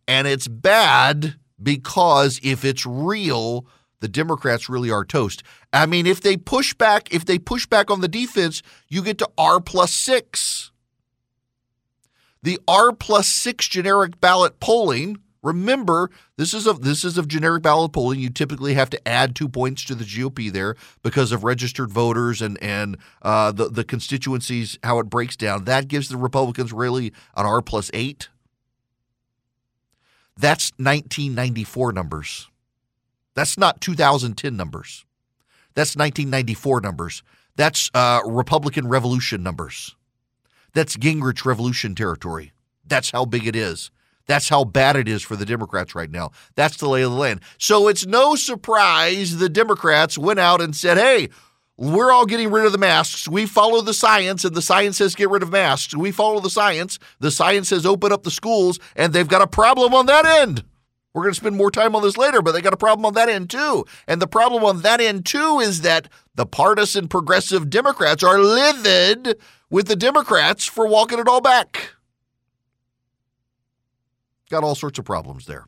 And 0.06 0.26
it's 0.26 0.48
bad 0.48 1.36
because 1.62 2.40
if 2.42 2.64
it's 2.64 2.84
real, 2.84 3.66
the 4.04 4.08
Democrats 4.08 4.68
really 4.68 4.90
are 4.90 5.02
toast. 5.02 5.42
I 5.73 5.87
mean, 5.87 6.06
if 6.06 6.20
they 6.20 6.37
push 6.37 6.75
back, 6.75 7.11
if 7.11 7.25
they 7.25 7.38
push 7.38 7.64
back 7.64 7.90
on 7.90 8.02
the 8.02 8.06
defense, 8.06 8.62
you 8.87 9.00
get 9.00 9.16
to 9.16 9.30
R 9.38 9.62
plus 9.62 9.92
six. 9.94 10.73
The 12.42 12.61
R 12.68 12.92
plus 12.92 13.26
six 13.26 13.66
generic 13.66 14.20
ballot 14.20 14.61
polling. 14.61 15.23
Remember, 15.42 16.11
this 16.37 16.52
is 16.52 16.66
of 16.66 16.82
this 16.82 17.02
is 17.02 17.16
of 17.16 17.28
generic 17.28 17.62
ballot 17.62 17.94
polling. 17.94 18.20
You 18.20 18.28
typically 18.28 18.75
have 18.75 18.90
to 18.90 19.08
add 19.08 19.34
two 19.34 19.49
points 19.49 19.82
to 19.84 19.94
the 19.94 20.04
GOP 20.04 20.52
there 20.52 20.76
because 21.02 21.32
of 21.32 21.42
registered 21.42 21.90
voters 21.90 22.42
and 22.42 22.62
and 22.62 22.99
uh, 23.23 23.52
the 23.52 23.70
the 23.70 23.84
constituencies 23.84 24.78
how 24.84 24.99
it 24.99 25.08
breaks 25.08 25.34
down. 25.34 25.64
That 25.64 25.88
gives 25.88 26.11
the 26.11 26.18
Republicans 26.18 26.75
really 26.75 27.06
an 27.34 27.46
R 27.46 27.62
plus 27.62 27.90
eight. 27.94 28.28
That's 30.37 30.73
1994 30.76 31.92
numbers. 31.92 32.50
That's 33.35 33.59
not 33.59 33.81
2010 33.81 34.57
numbers. 34.57 35.05
That's 35.75 35.97
1994 35.97 36.81
numbers. 36.81 37.23
That's 37.57 37.91
uh, 37.95 38.21
Republican 38.25 38.88
Revolution 38.88 39.43
numbers. 39.43 39.97
That's 40.73 40.97
Gingrich 40.97 41.45
Revolution 41.45 41.95
territory. 41.95 42.53
That's 42.87 43.11
how 43.11 43.25
big 43.25 43.47
it 43.47 43.57
is. 43.57 43.91
That's 44.26 44.49
how 44.49 44.64
bad 44.64 44.97
it 44.97 45.09
is 45.09 45.23
for 45.23 45.37
the 45.37 45.45
Democrats 45.45 45.95
right 45.95 46.11
now. 46.11 46.31
That's 46.55 46.76
the 46.79 46.88
lay 46.88 47.03
of 47.03 47.12
the 47.12 47.17
land. 47.17 47.41
So 47.59 47.88
it's 47.88 48.07
no 48.07 48.37
surprise 48.37 49.37
the 49.37 49.49
Democrats 49.49 50.17
went 50.17 50.41
out 50.41 50.61
and 50.61 50.75
said, 50.75 50.97
hey, 50.97 51.29
we're 51.76 52.12
all 52.12 52.25
getting 52.25 52.50
rid 52.50 52.64
of 52.64 52.73
the 52.73 52.79
masks. 52.79 53.29
We 53.29 53.47
follow 53.47 53.81
the 53.81 53.93
science, 53.95 54.45
and 54.45 54.55
the 54.55 54.62
science 54.62 54.99
says 54.99 55.14
get 55.14 55.29
rid 55.29 55.43
of 55.43 55.50
masks. 55.50 55.95
We 55.95 56.12
follow 56.12 56.41
the 56.41 56.50
science. 56.50 56.99
The 57.19 57.33
science 57.33 57.69
says 57.69 57.85
open 57.85 58.12
up 58.12 58.23
the 58.23 58.31
schools, 58.31 58.79
and 58.95 59.12
they've 59.12 59.29
got 59.29 59.43
a 59.43 59.47
problem 59.47 59.93
on 59.93 60.07
that 60.07 60.25
end. 60.25 60.64
We're 61.14 61.23
going 61.23 61.33
to 61.33 61.40
spend 61.40 61.56
more 61.56 61.71
time 61.71 61.94
on 61.94 62.02
this 62.02 62.16
later, 62.16 62.42
but 62.42 62.52
they 62.52 62.61
got 62.61 62.75
a 62.75 62.76
problem 62.76 63.06
on 63.06 63.14
that 63.14 63.28
end 63.28 63.49
too. 63.49 63.85
And 64.09 64.21
the 64.21 64.26
problem 64.26 64.64
on 64.64 64.83
that 64.83 65.00
end 65.00 65.25
too 65.25 65.61
is 65.61 65.83
that 65.83 66.09
the 66.35 66.44
partisan 66.44 67.06
progressive 67.06 67.71
Democrats 67.71 68.25
are 68.25 68.40
livid 68.40 69.40
with 69.71 69.87
the 69.87 69.94
Democrats 69.94 70.64
for 70.64 70.88
walking 70.88 71.21
it 71.21 71.28
all 71.28 71.40
back. 71.40 71.92
Got 74.50 74.64
all 74.64 74.75
sorts 74.75 74.99
of 74.99 75.04
problems 75.04 75.47
there. 75.47 75.66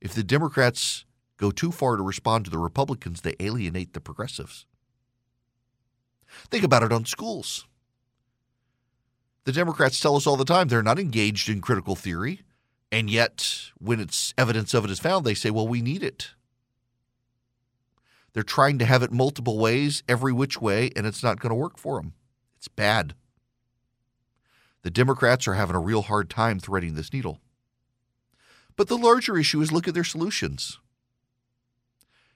If 0.00 0.14
the 0.14 0.24
Democrats 0.24 1.04
go 1.36 1.50
too 1.50 1.70
far 1.70 1.96
to 1.96 2.02
respond 2.02 2.46
to 2.46 2.50
the 2.50 2.58
Republicans, 2.58 3.20
they 3.20 3.34
alienate 3.40 3.92
the 3.92 4.00
progressives. 4.00 4.64
Think 6.50 6.64
about 6.64 6.82
it 6.82 6.92
on 6.92 7.04
schools. 7.04 7.66
The 9.44 9.52
Democrats 9.52 9.98
tell 9.98 10.16
us 10.16 10.26
all 10.26 10.36
the 10.36 10.44
time 10.44 10.68
they're 10.68 10.82
not 10.82 10.98
engaged 10.98 11.48
in 11.48 11.60
critical 11.60 11.96
theory, 11.96 12.42
and 12.90 13.10
yet 13.10 13.70
when 13.78 13.98
it's 13.98 14.32
evidence 14.38 14.72
of 14.74 14.84
it 14.84 14.90
is 14.90 15.00
found, 15.00 15.24
they 15.24 15.34
say, 15.34 15.50
well, 15.50 15.66
we 15.66 15.82
need 15.82 16.02
it. 16.02 16.30
They're 18.32 18.42
trying 18.42 18.78
to 18.78 18.84
have 18.84 19.02
it 19.02 19.12
multiple 19.12 19.58
ways, 19.58 20.02
every 20.08 20.32
which 20.32 20.60
way, 20.60 20.90
and 20.96 21.06
it's 21.06 21.22
not 21.22 21.40
going 21.40 21.50
to 21.50 21.56
work 21.56 21.76
for 21.76 22.00
them. 22.00 22.14
It's 22.56 22.68
bad. 22.68 23.14
The 24.82 24.90
Democrats 24.90 25.46
are 25.48 25.54
having 25.54 25.76
a 25.76 25.80
real 25.80 26.02
hard 26.02 26.30
time 26.30 26.58
threading 26.58 26.94
this 26.94 27.12
needle. 27.12 27.40
But 28.76 28.88
the 28.88 28.96
larger 28.96 29.36
issue 29.36 29.60
is 29.60 29.70
look 29.70 29.86
at 29.86 29.94
their 29.94 30.04
solutions 30.04 30.78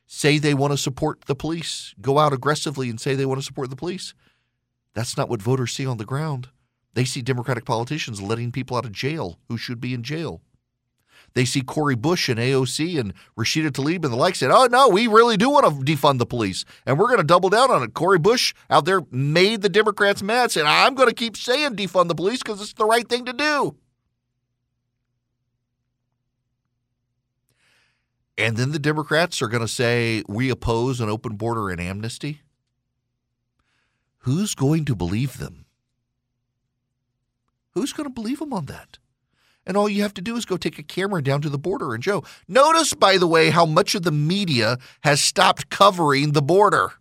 say 0.06 0.38
they 0.38 0.54
want 0.54 0.72
to 0.72 0.78
support 0.78 1.22
the 1.26 1.34
police, 1.34 1.94
go 2.00 2.18
out 2.18 2.32
aggressively 2.32 2.88
and 2.88 3.00
say 3.00 3.14
they 3.14 3.26
want 3.26 3.40
to 3.40 3.44
support 3.44 3.70
the 3.70 3.76
police. 3.76 4.14
That's 4.94 5.16
not 5.16 5.28
what 5.28 5.42
voters 5.42 5.72
see 5.72 5.86
on 5.86 5.98
the 5.98 6.04
ground. 6.04 6.48
They 6.96 7.04
see 7.04 7.20
Democratic 7.20 7.66
politicians 7.66 8.22
letting 8.22 8.52
people 8.52 8.74
out 8.74 8.86
of 8.86 8.92
jail 8.92 9.38
who 9.50 9.58
should 9.58 9.82
be 9.82 9.92
in 9.92 10.02
jail. 10.02 10.40
They 11.34 11.44
see 11.44 11.60
Cori 11.60 11.94
Bush 11.94 12.30
and 12.30 12.40
AOC 12.40 12.98
and 12.98 13.12
Rashida 13.38 13.68
Tlaib 13.68 14.02
and 14.02 14.14
the 14.14 14.16
like 14.16 14.34
said, 14.34 14.50
oh, 14.50 14.64
no, 14.70 14.88
we 14.88 15.06
really 15.06 15.36
do 15.36 15.50
want 15.50 15.66
to 15.66 15.72
defund 15.84 16.16
the 16.16 16.24
police. 16.24 16.64
And 16.86 16.98
we're 16.98 17.08
going 17.08 17.18
to 17.18 17.24
double 17.24 17.50
down 17.50 17.70
on 17.70 17.82
it. 17.82 17.92
Cori 17.92 18.18
Bush 18.18 18.54
out 18.70 18.86
there 18.86 19.02
made 19.10 19.60
the 19.60 19.68
Democrats 19.68 20.22
mad, 20.22 20.50
saying, 20.50 20.66
I'm 20.66 20.94
going 20.94 21.10
to 21.10 21.14
keep 21.14 21.36
saying 21.36 21.76
defund 21.76 22.08
the 22.08 22.14
police 22.14 22.38
because 22.38 22.62
it's 22.62 22.72
the 22.72 22.86
right 22.86 23.06
thing 23.06 23.26
to 23.26 23.34
do. 23.34 23.76
And 28.38 28.56
then 28.56 28.72
the 28.72 28.78
Democrats 28.78 29.42
are 29.42 29.48
going 29.48 29.60
to 29.60 29.68
say, 29.68 30.22
we 30.30 30.48
oppose 30.48 31.02
an 31.02 31.10
open 31.10 31.36
border 31.36 31.68
and 31.68 31.78
amnesty. 31.78 32.40
Who's 34.20 34.54
going 34.54 34.86
to 34.86 34.96
believe 34.96 35.36
them? 35.36 35.65
Who's 37.76 37.92
going 37.92 38.08
to 38.08 38.12
believe 38.12 38.38
them 38.38 38.54
on 38.54 38.64
that? 38.66 38.96
And 39.66 39.76
all 39.76 39.86
you 39.86 40.00
have 40.00 40.14
to 40.14 40.22
do 40.22 40.34
is 40.36 40.46
go 40.46 40.56
take 40.56 40.78
a 40.78 40.82
camera 40.82 41.22
down 41.22 41.42
to 41.42 41.50
the 41.50 41.58
border 41.58 41.92
and 41.92 42.02
Joe. 42.02 42.24
Notice, 42.48 42.94
by 42.94 43.18
the 43.18 43.26
way, 43.26 43.50
how 43.50 43.66
much 43.66 43.94
of 43.94 44.02
the 44.02 44.10
media 44.10 44.78
has 45.02 45.20
stopped 45.20 45.68
covering 45.68 46.32
the 46.32 46.40
border 46.40 46.94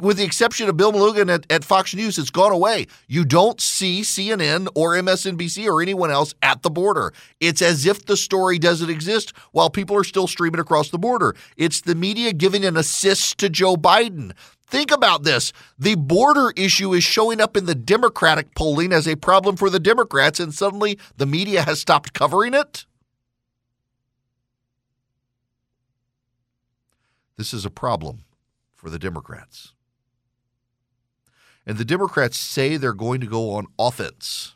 with 0.00 0.16
the 0.16 0.24
exception 0.24 0.68
of 0.68 0.76
Bill 0.76 0.92
Melugin 0.92 1.32
at, 1.32 1.50
at, 1.50 1.64
Fox 1.64 1.94
News, 1.94 2.18
it's 2.18 2.30
gone 2.30 2.50
away. 2.50 2.86
You 3.06 3.24
don't 3.24 3.60
see 3.60 4.00
CNN 4.00 4.66
or 4.74 4.94
MSNBC 4.94 5.66
or 5.66 5.80
anyone 5.80 6.10
else 6.10 6.34
at 6.42 6.62
the 6.62 6.70
border. 6.70 7.12
It's 7.38 7.62
as 7.62 7.86
if 7.86 8.04
the 8.04 8.16
story 8.16 8.58
doesn't 8.58 8.90
exist 8.90 9.32
while 9.52 9.70
people 9.70 9.96
are 9.96 10.04
still 10.04 10.26
streaming 10.26 10.60
across 10.60 10.90
the 10.90 10.98
border. 10.98 11.36
It's 11.56 11.80
the 11.80 11.94
media 11.94 12.32
giving 12.32 12.64
an 12.64 12.76
assist 12.76 13.38
to 13.38 13.48
Joe 13.48 13.76
Biden. 13.76 14.32
Think 14.68 14.90
about 14.90 15.22
this. 15.22 15.52
The 15.78 15.94
border 15.94 16.52
issue 16.54 16.92
is 16.92 17.02
showing 17.02 17.40
up 17.40 17.56
in 17.56 17.64
the 17.64 17.74
Democratic 17.74 18.54
polling 18.54 18.92
as 18.92 19.08
a 19.08 19.16
problem 19.16 19.56
for 19.56 19.70
the 19.70 19.80
Democrats, 19.80 20.38
and 20.38 20.52
suddenly 20.52 20.98
the 21.16 21.24
media 21.24 21.62
has 21.62 21.80
stopped 21.80 22.12
covering 22.12 22.52
it. 22.52 22.84
This 27.38 27.54
is 27.54 27.64
a 27.64 27.70
problem 27.70 28.24
for 28.74 28.90
the 28.90 28.98
Democrats. 28.98 29.72
And 31.64 31.78
the 31.78 31.84
Democrats 31.84 32.36
say 32.36 32.76
they're 32.76 32.92
going 32.92 33.20
to 33.20 33.26
go 33.26 33.52
on 33.52 33.66
offense. 33.78 34.54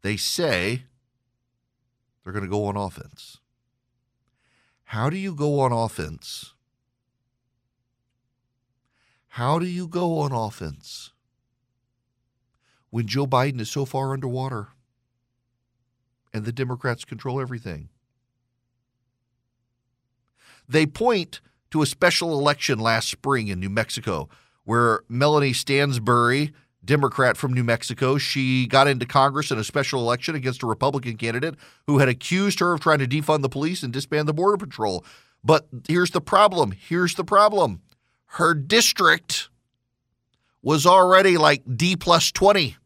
They 0.00 0.16
say 0.16 0.84
they're 2.22 2.32
going 2.32 2.44
to 2.44 2.50
go 2.50 2.64
on 2.64 2.76
offense. 2.76 3.38
How 4.84 5.10
do 5.10 5.16
you 5.16 5.34
go 5.34 5.60
on 5.60 5.72
offense? 5.72 6.53
How 9.34 9.58
do 9.58 9.66
you 9.66 9.88
go 9.88 10.20
on 10.20 10.30
offense 10.30 11.10
when 12.90 13.08
Joe 13.08 13.26
Biden 13.26 13.60
is 13.60 13.68
so 13.68 13.84
far 13.84 14.12
underwater 14.12 14.68
and 16.32 16.44
the 16.44 16.52
Democrats 16.52 17.04
control 17.04 17.40
everything? 17.40 17.88
They 20.68 20.86
point 20.86 21.40
to 21.72 21.82
a 21.82 21.86
special 21.86 22.38
election 22.38 22.78
last 22.78 23.08
spring 23.08 23.48
in 23.48 23.58
New 23.58 23.70
Mexico 23.70 24.28
where 24.62 25.00
Melanie 25.08 25.52
Stansbury, 25.52 26.52
Democrat 26.84 27.36
from 27.36 27.52
New 27.52 27.64
Mexico, 27.64 28.18
she 28.18 28.68
got 28.68 28.86
into 28.86 29.04
Congress 29.04 29.50
in 29.50 29.58
a 29.58 29.64
special 29.64 29.98
election 29.98 30.36
against 30.36 30.62
a 30.62 30.68
Republican 30.68 31.16
candidate 31.16 31.56
who 31.88 31.98
had 31.98 32.08
accused 32.08 32.60
her 32.60 32.74
of 32.74 32.78
trying 32.78 33.00
to 33.00 33.08
defund 33.08 33.42
the 33.42 33.48
police 33.48 33.82
and 33.82 33.92
disband 33.92 34.28
the 34.28 34.32
Border 34.32 34.58
Patrol. 34.58 35.04
But 35.42 35.66
here's 35.88 36.12
the 36.12 36.20
problem. 36.20 36.70
Here's 36.70 37.16
the 37.16 37.24
problem. 37.24 37.80
Her 38.34 38.52
district 38.52 39.48
was 40.60 40.86
already 40.86 41.38
like 41.38 41.62
D 41.76 41.94
plus 41.94 42.32
20. 42.32 42.76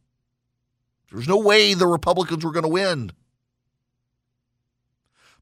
There's 1.11 1.27
no 1.27 1.39
way 1.39 1.73
the 1.73 1.87
Republicans 1.87 2.45
were 2.45 2.53
going 2.53 2.65
to 2.65 2.69
win. 2.69 3.13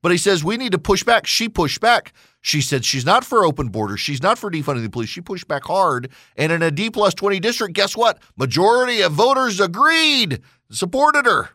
But 0.02 0.12
he 0.12 0.18
says 0.18 0.44
we 0.44 0.58
need 0.58 0.70
to 0.70 0.78
push 0.78 1.02
back. 1.02 1.26
She 1.26 1.48
pushed 1.48 1.80
back. 1.80 2.12
She 2.40 2.60
said 2.60 2.84
she's 2.84 3.04
not 3.04 3.24
for 3.24 3.44
open 3.44 3.70
borders. 3.70 3.98
She's 3.98 4.22
not 4.22 4.38
for 4.38 4.48
defunding 4.48 4.84
the 4.84 4.90
police. 4.90 5.08
She 5.08 5.20
pushed 5.20 5.48
back 5.48 5.64
hard. 5.64 6.12
And 6.36 6.52
in 6.52 6.62
a 6.62 6.70
D 6.70 6.88
plus 6.88 7.12
20 7.12 7.40
district, 7.40 7.74
guess 7.74 7.96
what? 7.96 8.20
Majority 8.36 9.00
of 9.00 9.10
voters 9.10 9.58
agreed, 9.58 10.40
supported 10.70 11.26
her. 11.26 11.50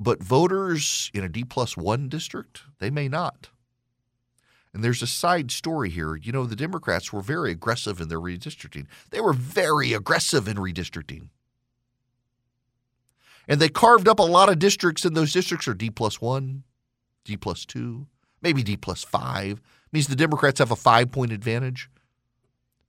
But 0.00 0.20
voters 0.20 1.08
in 1.14 1.22
a 1.22 1.28
D 1.28 1.44
plus 1.44 1.76
one 1.76 2.08
district, 2.08 2.62
they 2.80 2.90
may 2.90 3.06
not. 3.06 3.50
And 4.76 4.84
there's 4.84 5.00
a 5.00 5.06
side 5.06 5.50
story 5.50 5.88
here. 5.88 6.16
You 6.16 6.32
know, 6.32 6.44
the 6.44 6.54
Democrats 6.54 7.10
were 7.10 7.22
very 7.22 7.50
aggressive 7.50 7.98
in 7.98 8.08
their 8.08 8.20
redistricting. 8.20 8.86
They 9.08 9.22
were 9.22 9.32
very 9.32 9.94
aggressive 9.94 10.46
in 10.46 10.58
redistricting. 10.58 11.30
And 13.48 13.58
they 13.58 13.70
carved 13.70 14.06
up 14.06 14.18
a 14.18 14.22
lot 14.22 14.50
of 14.50 14.58
districts, 14.58 15.06
and 15.06 15.16
those 15.16 15.32
districts 15.32 15.66
are 15.66 15.72
D 15.72 15.88
plus 15.88 16.20
one, 16.20 16.64
D 17.24 17.38
plus 17.38 17.64
two, 17.64 18.06
maybe 18.42 18.62
D 18.62 18.76
plus 18.76 19.02
five. 19.02 19.60
It 19.60 19.92
means 19.92 20.08
the 20.08 20.14
Democrats 20.14 20.58
have 20.58 20.70
a 20.70 20.76
five 20.76 21.10
point 21.10 21.32
advantage. 21.32 21.88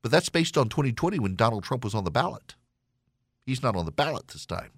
But 0.01 0.12
that's 0.12 0.27
based 0.27 0.58
on 0.58 0.67
2020 0.67 1.20
when 1.20 1.38
Donald 1.38 1.63
Trump 1.63 1.86
was 1.86 1.96
on 1.96 2.03
the 2.03 2.12
ballot. 2.12 2.56
He's 3.46 3.63
not 3.63 3.77
on 3.77 3.86
the 3.86 3.94
ballot 3.94 4.27
this 4.27 4.46
time. 4.46 4.72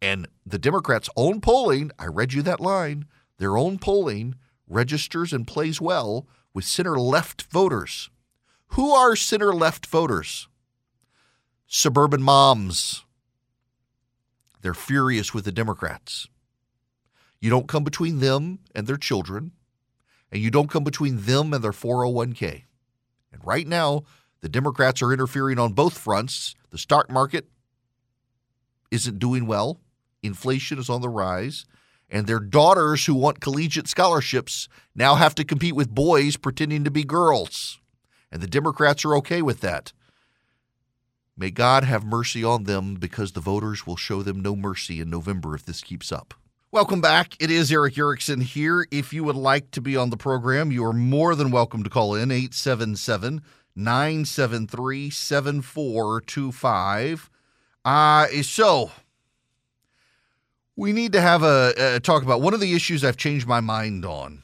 And 0.00 0.28
the 0.46 0.58
Democrats' 0.58 1.10
own 1.14 1.42
polling, 1.42 1.90
I 1.98 2.06
read 2.06 2.32
you 2.32 2.40
that 2.40 2.58
line, 2.58 3.04
their 3.36 3.58
own 3.58 3.78
polling 3.78 4.36
registers 4.68 5.32
and 5.32 5.46
plays 5.46 5.80
well 5.80 6.26
with 6.52 6.64
center 6.64 6.98
left 6.98 7.42
voters. 7.42 8.10
Who 8.68 8.90
are 8.90 9.16
center 9.16 9.52
left 9.54 9.86
voters? 9.86 10.48
Suburban 11.66 12.22
moms, 12.22 13.04
they're 14.62 14.74
furious 14.74 15.32
with 15.32 15.44
the 15.44 15.52
Democrats. 15.52 16.28
You 17.40 17.50
don't 17.50 17.68
come 17.68 17.84
between 17.84 18.20
them 18.20 18.60
and 18.74 18.86
their 18.86 18.96
children, 18.96 19.52
and 20.32 20.42
you 20.42 20.50
don't 20.50 20.70
come 20.70 20.84
between 20.84 21.22
them 21.22 21.52
and 21.52 21.62
their 21.62 21.72
401k. 21.72 22.64
And 23.32 23.40
right 23.44 23.66
now, 23.66 24.04
the 24.40 24.48
Democrats 24.48 25.02
are 25.02 25.12
interfering 25.12 25.58
on 25.58 25.72
both 25.72 25.96
fronts. 25.96 26.54
The 26.70 26.78
stock 26.78 27.10
market 27.10 27.48
isn't 28.90 29.18
doing 29.18 29.46
well, 29.46 29.80
inflation 30.22 30.78
is 30.78 30.88
on 30.88 31.00
the 31.00 31.08
rise, 31.08 31.64
and 32.08 32.26
their 32.26 32.40
daughters 32.40 33.06
who 33.06 33.14
want 33.14 33.40
collegiate 33.40 33.88
scholarships 33.88 34.68
now 34.94 35.16
have 35.16 35.34
to 35.36 35.44
compete 35.44 35.74
with 35.74 35.94
boys 35.94 36.36
pretending 36.36 36.84
to 36.84 36.90
be 36.90 37.04
girls. 37.04 37.80
And 38.30 38.42
the 38.42 38.46
Democrats 38.46 39.04
are 39.04 39.16
okay 39.16 39.42
with 39.42 39.60
that. 39.60 39.92
May 41.36 41.50
God 41.50 41.84
have 41.84 42.04
mercy 42.04 42.42
on 42.42 42.64
them 42.64 42.94
because 42.94 43.32
the 43.32 43.40
voters 43.40 43.86
will 43.86 43.96
show 43.96 44.22
them 44.22 44.40
no 44.40 44.56
mercy 44.56 45.00
in 45.00 45.10
November 45.10 45.54
if 45.54 45.66
this 45.66 45.82
keeps 45.82 46.10
up. 46.10 46.34
Welcome 46.72 47.00
back. 47.00 47.40
It 47.40 47.50
is 47.50 47.70
Erick 47.70 47.96
Erickson 47.96 48.40
here. 48.40 48.86
If 48.90 49.12
you 49.12 49.22
would 49.24 49.36
like 49.36 49.70
to 49.72 49.80
be 49.80 49.96
on 49.96 50.10
the 50.10 50.16
program, 50.16 50.72
you 50.72 50.84
are 50.84 50.92
more 50.92 51.34
than 51.34 51.50
welcome 51.50 51.84
to 51.84 51.90
call 51.90 52.14
in 52.14 52.30
877 52.30 53.42
973 53.76 55.10
7425. 55.10 57.30
Uh, 57.84 58.26
so, 58.42 58.90
We 60.76 60.92
need 60.92 61.12
to 61.12 61.20
have 61.20 61.42
a, 61.42 61.72
a 61.96 62.00
talk 62.00 62.22
about 62.22 62.42
one 62.42 62.54
of 62.54 62.60
the 62.60 62.74
issues 62.74 63.02
I've 63.02 63.16
changed 63.16 63.46
my 63.46 63.60
mind 63.60 64.04
on. 64.04 64.42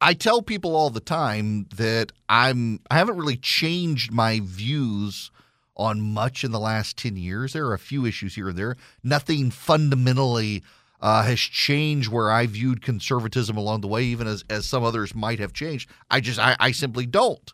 I 0.00 0.14
tell 0.14 0.40
people 0.40 0.74
all 0.74 0.88
the 0.88 0.98
time 1.00 1.66
that 1.76 2.12
I'm 2.28 2.80
I 2.90 2.96
haven't 2.96 3.18
really 3.18 3.36
changed 3.36 4.10
my 4.10 4.40
views 4.42 5.30
on 5.76 6.00
much 6.00 6.42
in 6.42 6.52
the 6.52 6.60
last 6.60 6.96
10 6.96 7.16
years. 7.16 7.52
There 7.52 7.66
are 7.66 7.74
a 7.74 7.78
few 7.78 8.06
issues 8.06 8.34
here 8.34 8.48
and 8.48 8.56
there. 8.56 8.76
Nothing 9.02 9.50
fundamentally 9.50 10.62
uh, 11.00 11.22
has 11.22 11.38
changed 11.38 12.10
where 12.10 12.30
I 12.30 12.46
viewed 12.46 12.82
conservatism 12.82 13.56
along 13.56 13.80
the 13.80 13.88
way, 13.88 14.04
even 14.04 14.26
as, 14.26 14.44
as 14.50 14.66
some 14.66 14.84
others 14.84 15.14
might 15.14 15.38
have 15.38 15.52
changed. 15.54 15.88
I 16.10 16.20
just, 16.20 16.38
I, 16.38 16.56
I 16.60 16.72
simply 16.72 17.06
don't. 17.06 17.52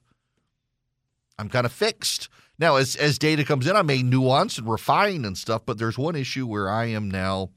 I'm 1.39 1.49
kind 1.49 1.67
of 1.67 1.73
fixed. 1.73 2.29
Now, 2.59 2.77
as, 2.77 2.97
as 2.97 3.19
data 3.19 3.45
comes 3.45 3.67
in, 3.67 3.77
I 3.77 3.83
may 3.83 4.03
nuance 4.03 4.59
and 4.59 4.69
refine 4.69 5.25
and 5.25 5.37
stuff, 5.37 5.63
but 5.67 5.79
there's 5.79 5.99
one 5.99 6.17
issue 6.17 6.47
where 6.47 6.71
I 6.71 6.87
am 6.87 7.11
now 7.11 7.51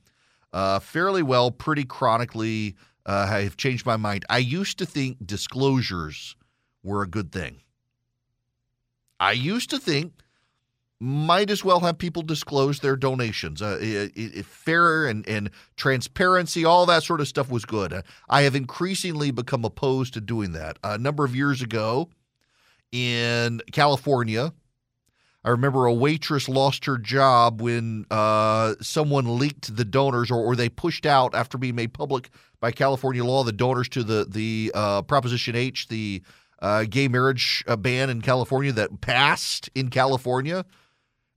uh, 0.51 0.79
fairly 0.79 1.23
well, 1.23 1.51
pretty 1.51 1.85
chronically, 1.85 2.75
uh, 3.05 3.27
have 3.27 3.57
changed 3.57 3.85
my 3.85 3.97
mind. 3.97 4.25
I 4.29 4.39
used 4.39 4.77
to 4.79 4.85
think 4.85 5.25
disclosures 5.25 6.35
were 6.83 7.01
a 7.01 7.07
good 7.07 7.31
thing. 7.31 7.61
I 9.19 9.33
used 9.33 9.69
to 9.69 9.79
think 9.79 10.13
might 11.01 11.49
as 11.49 11.63
well 11.63 11.79
have 11.79 11.97
people 11.97 12.21
disclose 12.21 12.79
their 12.79 12.97
donations. 12.97 13.61
Uh, 13.61 13.77
it, 13.81 14.11
it, 14.15 14.45
fair 14.45 15.07
and, 15.07 15.27
and 15.29 15.49
transparency, 15.77 16.65
all 16.65 16.85
that 16.85 17.03
sort 17.03 17.21
of 17.21 17.27
stuff 17.27 17.49
was 17.49 17.63
good. 17.63 17.93
Uh, 17.93 18.01
I 18.27 18.41
have 18.41 18.55
increasingly 18.55 19.31
become 19.31 19.63
opposed 19.63 20.13
to 20.15 20.21
doing 20.21 20.51
that. 20.53 20.77
A 20.83 20.97
number 20.97 21.23
of 21.23 21.33
years 21.33 21.61
ago 21.61 22.09
in 22.91 23.61
California, 23.71 24.51
I 25.43 25.49
remember 25.49 25.85
a 25.85 25.93
waitress 25.93 26.49
lost 26.49 26.85
her 26.85 26.97
job 26.97 27.61
when 27.61 28.05
uh, 28.11 28.75
someone 28.81 29.39
leaked 29.39 29.75
the 29.75 29.85
donors, 29.85 30.29
or, 30.29 30.37
or 30.37 30.55
they 30.55 30.67
pushed 30.67 31.05
out 31.05 31.33
after 31.33 31.57
being 31.57 31.75
made 31.75 31.93
public 31.93 32.29
by 32.59 32.71
California 32.71 33.23
law 33.23 33.43
the 33.43 33.53
donors 33.53 33.87
to 33.89 34.03
the 34.03 34.25
the 34.29 34.71
uh, 34.73 35.01
Proposition 35.03 35.55
8, 35.55 35.85
the 35.89 36.21
uh, 36.61 36.83
gay 36.89 37.07
marriage 37.07 37.63
uh, 37.67 37.77
ban 37.77 38.09
in 38.09 38.21
California 38.21 38.71
that 38.73 38.99
passed 38.99 39.69
in 39.75 39.89
California 39.89 40.65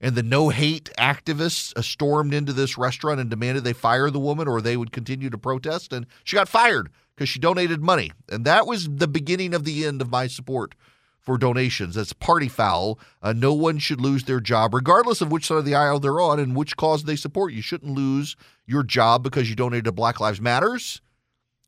and 0.01 0.17
the 0.17 0.23
no 0.23 0.49
hate 0.49 0.91
activists 0.99 1.75
uh, 1.77 1.81
stormed 1.81 2.35
into 2.35 2.53
this 2.53 2.77
restaurant 2.77 3.21
and 3.21 3.31
demanded 3.31 3.63
they 3.63 3.73
fire 3.73 4.11
the 4.11 4.19
woman 4.19 4.49
or 4.49 4.61
they 4.61 4.77
would 4.77 4.91
continue 4.91 5.31
to 5.31 5.39
protest. 5.39 5.93
And 5.93 6.07
she 6.25 6.35
got 6.35 6.49
fired 6.49 6.91
because 7.15 7.29
she 7.29 7.39
donated 7.39 7.81
money. 7.81 8.11
And 8.29 8.45
that 8.45 8.67
was 8.67 8.89
the 8.89 9.07
beginning 9.07 9.55
of 9.55 9.65
the 9.65 9.87
end 9.87 10.03
of 10.03 10.11
my 10.11 10.27
support 10.27 10.75
for 11.23 11.39
donations. 11.39 11.95
That's 11.95 12.13
party 12.13 12.49
foul. 12.49 12.99
Uh, 13.23 13.33
no 13.33 13.55
one 13.55 13.79
should 13.79 14.01
lose 14.01 14.25
their 14.25 14.41
job, 14.41 14.75
regardless 14.75 15.21
of 15.21 15.31
which 15.31 15.47
side 15.47 15.59
of 15.59 15.65
the 15.65 15.75
aisle 15.75 16.01
they're 16.01 16.21
on 16.21 16.41
and 16.41 16.57
which 16.57 16.77
cause 16.77 17.05
they 17.05 17.17
support. 17.17 17.53
You 17.53 17.63
shouldn't 17.63 17.95
lose 17.95 18.37
your 18.67 18.83
job 18.83 19.23
because 19.23 19.49
you 19.49 19.57
donated 19.57 19.85
to 19.85 19.93
Black 19.93 20.21
Lives 20.21 20.41
Matters. 20.41 21.01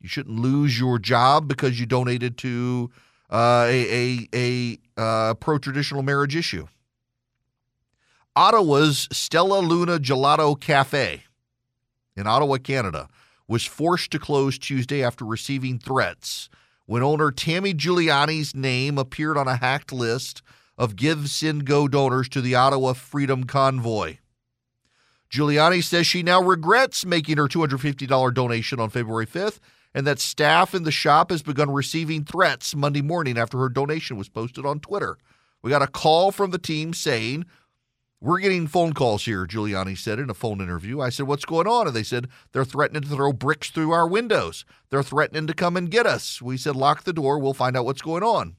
You 0.00 0.08
shouldn't 0.08 0.38
lose 0.38 0.78
your 0.78 0.98
job 0.98 1.48
because 1.48 1.78
you 1.80 1.86
donated 1.86 2.36
to 2.38 2.90
uh, 3.30 3.66
a, 3.68 4.28
a, 4.34 4.78
a 4.96 5.00
uh, 5.00 5.34
pro 5.34 5.58
traditional 5.58 6.02
marriage 6.02 6.36
issue. 6.36 6.66
Ottawa's 8.36 9.08
Stella 9.12 9.60
Luna 9.60 9.98
Gelato 9.98 10.60
Cafe 10.60 11.22
in 12.16 12.26
Ottawa, 12.26 12.58
Canada, 12.58 13.08
was 13.46 13.64
forced 13.64 14.10
to 14.10 14.18
close 14.18 14.58
Tuesday 14.58 15.04
after 15.04 15.24
receiving 15.24 15.78
threats 15.78 16.48
when 16.86 17.02
owner 17.02 17.30
Tammy 17.30 17.74
Giuliani's 17.74 18.54
name 18.54 18.98
appeared 18.98 19.36
on 19.36 19.48
a 19.48 19.56
hacked 19.56 19.92
list 19.92 20.42
of 20.76 20.96
Give 20.96 21.28
Send 21.28 21.64
Go 21.64 21.88
donors 21.88 22.28
to 22.30 22.40
the 22.40 22.54
Ottawa 22.54 22.92
Freedom 22.92 23.44
Convoy. 23.44 24.18
Giuliani 25.30 25.82
says 25.82 26.06
she 26.06 26.22
now 26.22 26.42
regrets 26.42 27.04
making 27.04 27.38
her 27.38 27.48
$250 27.48 28.34
donation 28.34 28.78
on 28.78 28.90
February 28.90 29.26
5th 29.26 29.58
and 29.94 30.06
that 30.06 30.18
staff 30.18 30.74
in 30.74 30.82
the 30.82 30.90
shop 30.90 31.30
has 31.30 31.42
begun 31.42 31.70
receiving 31.70 32.24
threats 32.24 32.74
Monday 32.74 33.02
morning 33.02 33.38
after 33.38 33.58
her 33.58 33.68
donation 33.68 34.16
was 34.16 34.28
posted 34.28 34.66
on 34.66 34.80
Twitter. 34.80 35.16
We 35.62 35.70
got 35.70 35.82
a 35.82 35.86
call 35.86 36.32
from 36.32 36.50
the 36.50 36.58
team 36.58 36.92
saying 36.92 37.46
we're 38.24 38.38
getting 38.38 38.66
phone 38.66 38.94
calls 38.94 39.26
here, 39.26 39.46
Giuliani 39.46 39.98
said 39.98 40.18
in 40.18 40.30
a 40.30 40.34
phone 40.34 40.62
interview. 40.62 40.98
I 40.98 41.10
said, 41.10 41.26
What's 41.26 41.44
going 41.44 41.66
on? 41.66 41.86
And 41.86 41.94
they 41.94 42.02
said, 42.02 42.28
They're 42.52 42.64
threatening 42.64 43.02
to 43.02 43.08
throw 43.08 43.34
bricks 43.34 43.68
through 43.68 43.92
our 43.92 44.08
windows. 44.08 44.64
They're 44.88 45.02
threatening 45.02 45.46
to 45.46 45.52
come 45.52 45.76
and 45.76 45.90
get 45.90 46.06
us. 46.06 46.40
We 46.40 46.56
said, 46.56 46.74
Lock 46.74 47.04
the 47.04 47.12
door. 47.12 47.38
We'll 47.38 47.52
find 47.52 47.76
out 47.76 47.84
what's 47.84 48.00
going 48.00 48.22
on. 48.22 48.56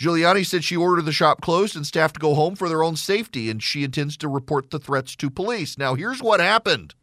Giuliani 0.00 0.46
said 0.46 0.64
she 0.64 0.76
ordered 0.76 1.04
the 1.04 1.12
shop 1.12 1.42
closed 1.42 1.76
and 1.76 1.86
staff 1.86 2.14
to 2.14 2.20
go 2.20 2.34
home 2.34 2.56
for 2.56 2.70
their 2.70 2.82
own 2.82 2.96
safety, 2.96 3.50
and 3.50 3.62
she 3.62 3.84
intends 3.84 4.16
to 4.16 4.28
report 4.28 4.70
the 4.70 4.78
threats 4.78 5.14
to 5.16 5.28
police. 5.28 5.76
Now, 5.76 5.94
here's 5.94 6.22
what 6.22 6.40
happened 6.40 6.94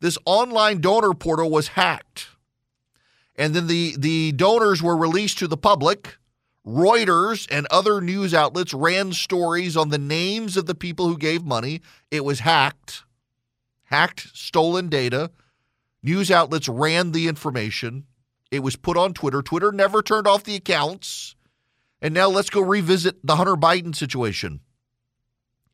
this 0.00 0.18
online 0.24 0.80
donor 0.80 1.14
portal 1.14 1.48
was 1.48 1.68
hacked, 1.68 2.30
and 3.36 3.54
then 3.54 3.68
the, 3.68 3.94
the 3.96 4.32
donors 4.32 4.82
were 4.82 4.96
released 4.96 5.38
to 5.38 5.46
the 5.46 5.56
public 5.56 6.16
Reuters 6.66 7.48
and 7.50 7.66
other 7.70 8.00
news 8.00 8.32
outlets 8.32 8.72
ran 8.72 9.12
stories 9.12 9.76
on 9.76 9.88
the 9.88 9.98
names 9.98 10.56
of 10.56 10.66
the 10.66 10.74
people 10.74 11.08
who 11.08 11.18
gave 11.18 11.44
money. 11.44 11.80
It 12.10 12.24
was 12.24 12.40
hacked, 12.40 13.04
hacked, 13.84 14.28
stolen 14.32 14.88
data. 14.88 15.32
News 16.02 16.30
outlets 16.30 16.68
ran 16.68 17.12
the 17.12 17.26
information. 17.26 18.04
It 18.50 18.60
was 18.60 18.76
put 18.76 18.96
on 18.96 19.12
Twitter. 19.12 19.42
Twitter 19.42 19.72
never 19.72 20.02
turned 20.02 20.26
off 20.26 20.44
the 20.44 20.54
accounts. 20.54 21.34
And 22.00 22.14
now 22.14 22.28
let's 22.28 22.50
go 22.50 22.60
revisit 22.60 23.24
the 23.24 23.36
Hunter 23.36 23.56
Biden 23.56 23.94
situation. 23.94 24.60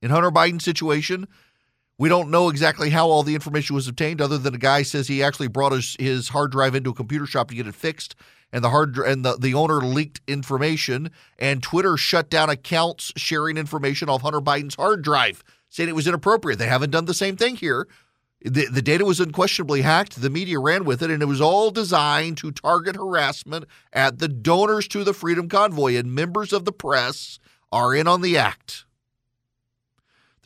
In 0.00 0.10
Hunter 0.10 0.30
Biden's 0.30 0.64
situation, 0.64 1.26
we 1.98 2.08
don't 2.08 2.30
know 2.30 2.48
exactly 2.48 2.90
how 2.90 3.08
all 3.08 3.22
the 3.22 3.34
information 3.34 3.74
was 3.74 3.88
obtained, 3.88 4.20
other 4.20 4.38
than 4.38 4.54
a 4.54 4.58
guy 4.58 4.82
says 4.82 5.08
he 5.08 5.22
actually 5.22 5.48
brought 5.48 5.72
his, 5.72 5.96
his 5.98 6.28
hard 6.28 6.52
drive 6.52 6.74
into 6.74 6.90
a 6.90 6.94
computer 6.94 7.26
shop 7.26 7.48
to 7.48 7.54
get 7.54 7.66
it 7.66 7.74
fixed 7.74 8.14
and 8.52 8.64
the 8.64 8.70
hard 8.70 8.96
and 8.98 9.24
the, 9.24 9.36
the 9.36 9.54
owner 9.54 9.80
leaked 9.80 10.20
information 10.26 11.10
and 11.38 11.62
Twitter 11.62 11.96
shut 11.96 12.30
down 12.30 12.50
accounts 12.50 13.12
sharing 13.16 13.56
information 13.56 14.08
off 14.08 14.22
Hunter 14.22 14.40
Biden's 14.40 14.74
hard 14.74 15.02
drive, 15.02 15.44
saying 15.68 15.88
it 15.88 15.94
was 15.94 16.06
inappropriate. 16.08 16.58
They 16.58 16.66
haven't 16.66 16.90
done 16.90 17.04
the 17.04 17.14
same 17.14 17.36
thing 17.36 17.56
here. 17.56 17.86
The, 18.40 18.66
the 18.66 18.82
data 18.82 19.04
was 19.04 19.18
unquestionably 19.18 19.82
hacked. 19.82 20.20
The 20.20 20.30
media 20.30 20.60
ran 20.60 20.84
with 20.84 21.02
it, 21.02 21.10
and 21.10 21.22
it 21.22 21.26
was 21.26 21.40
all 21.40 21.72
designed 21.72 22.36
to 22.38 22.52
target 22.52 22.94
harassment 22.94 23.64
at 23.92 24.18
the 24.18 24.28
donors 24.28 24.86
to 24.88 25.02
the 25.02 25.12
Freedom 25.12 25.48
Convoy, 25.48 25.96
and 25.96 26.14
members 26.14 26.52
of 26.52 26.64
the 26.64 26.72
press 26.72 27.40
are 27.72 27.94
in 27.94 28.06
on 28.06 28.22
the 28.22 28.38
act. 28.38 28.84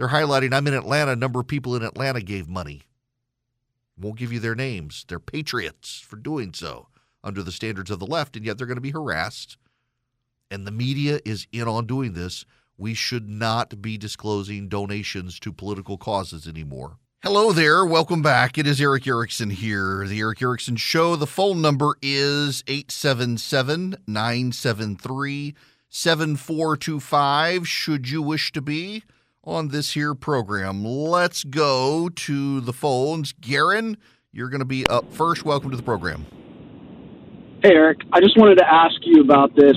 They're 0.02 0.08
highlighting 0.08 0.52
I'm 0.52 0.66
in 0.66 0.74
Atlanta. 0.74 1.12
A 1.12 1.16
number 1.16 1.38
of 1.38 1.46
people 1.46 1.76
in 1.76 1.84
Atlanta 1.84 2.20
gave 2.20 2.48
money. 2.48 2.82
Won't 3.96 4.18
give 4.18 4.32
you 4.32 4.40
their 4.40 4.56
names. 4.56 5.04
They're 5.06 5.20
patriots 5.20 6.00
for 6.00 6.16
doing 6.16 6.52
so 6.54 6.88
under 7.22 7.40
the 7.40 7.52
standards 7.52 7.88
of 7.88 8.00
the 8.00 8.06
left, 8.06 8.34
and 8.34 8.44
yet 8.44 8.58
they're 8.58 8.66
going 8.66 8.78
to 8.78 8.80
be 8.80 8.90
harassed. 8.90 9.58
And 10.50 10.66
the 10.66 10.72
media 10.72 11.20
is 11.24 11.46
in 11.52 11.68
on 11.68 11.86
doing 11.86 12.14
this. 12.14 12.44
We 12.76 12.94
should 12.94 13.28
not 13.28 13.80
be 13.80 13.96
disclosing 13.96 14.68
donations 14.68 15.38
to 15.38 15.52
political 15.52 15.96
causes 15.96 16.48
anymore. 16.48 16.96
Hello 17.22 17.52
there. 17.52 17.86
Welcome 17.86 18.22
back. 18.22 18.58
It 18.58 18.66
is 18.66 18.80
Erick 18.80 19.06
Erickson 19.06 19.50
here. 19.50 20.04
The 20.08 20.18
Erick 20.18 20.42
Erickson 20.42 20.74
Show. 20.74 21.14
The 21.14 21.28
phone 21.28 21.62
number 21.62 21.94
is 22.02 22.64
877 22.66 23.98
973 24.08 25.54
7425. 25.90 27.68
Should 27.68 28.10
you 28.10 28.20
wish 28.20 28.50
to 28.50 28.60
be 28.60 29.04
on 29.44 29.68
this 29.68 29.92
here 29.92 30.14
program, 30.14 30.84
let's 30.84 31.44
go 31.44 32.08
to 32.08 32.60
the 32.60 32.72
phones. 32.72 33.32
Garen, 33.32 33.96
you're 34.30 34.48
going 34.48 34.60
to 34.60 34.64
be 34.64 34.86
up 34.86 35.12
first. 35.12 35.44
Welcome 35.44 35.70
to 35.70 35.76
the 35.76 35.82
program. 35.82 36.26
Hey, 37.62 37.74
Erick. 37.74 37.98
I 38.12 38.20
just 38.20 38.38
wanted 38.38 38.56
to 38.58 38.66
ask 38.66 38.94
you 39.02 39.20
about 39.20 39.54
this, 39.56 39.76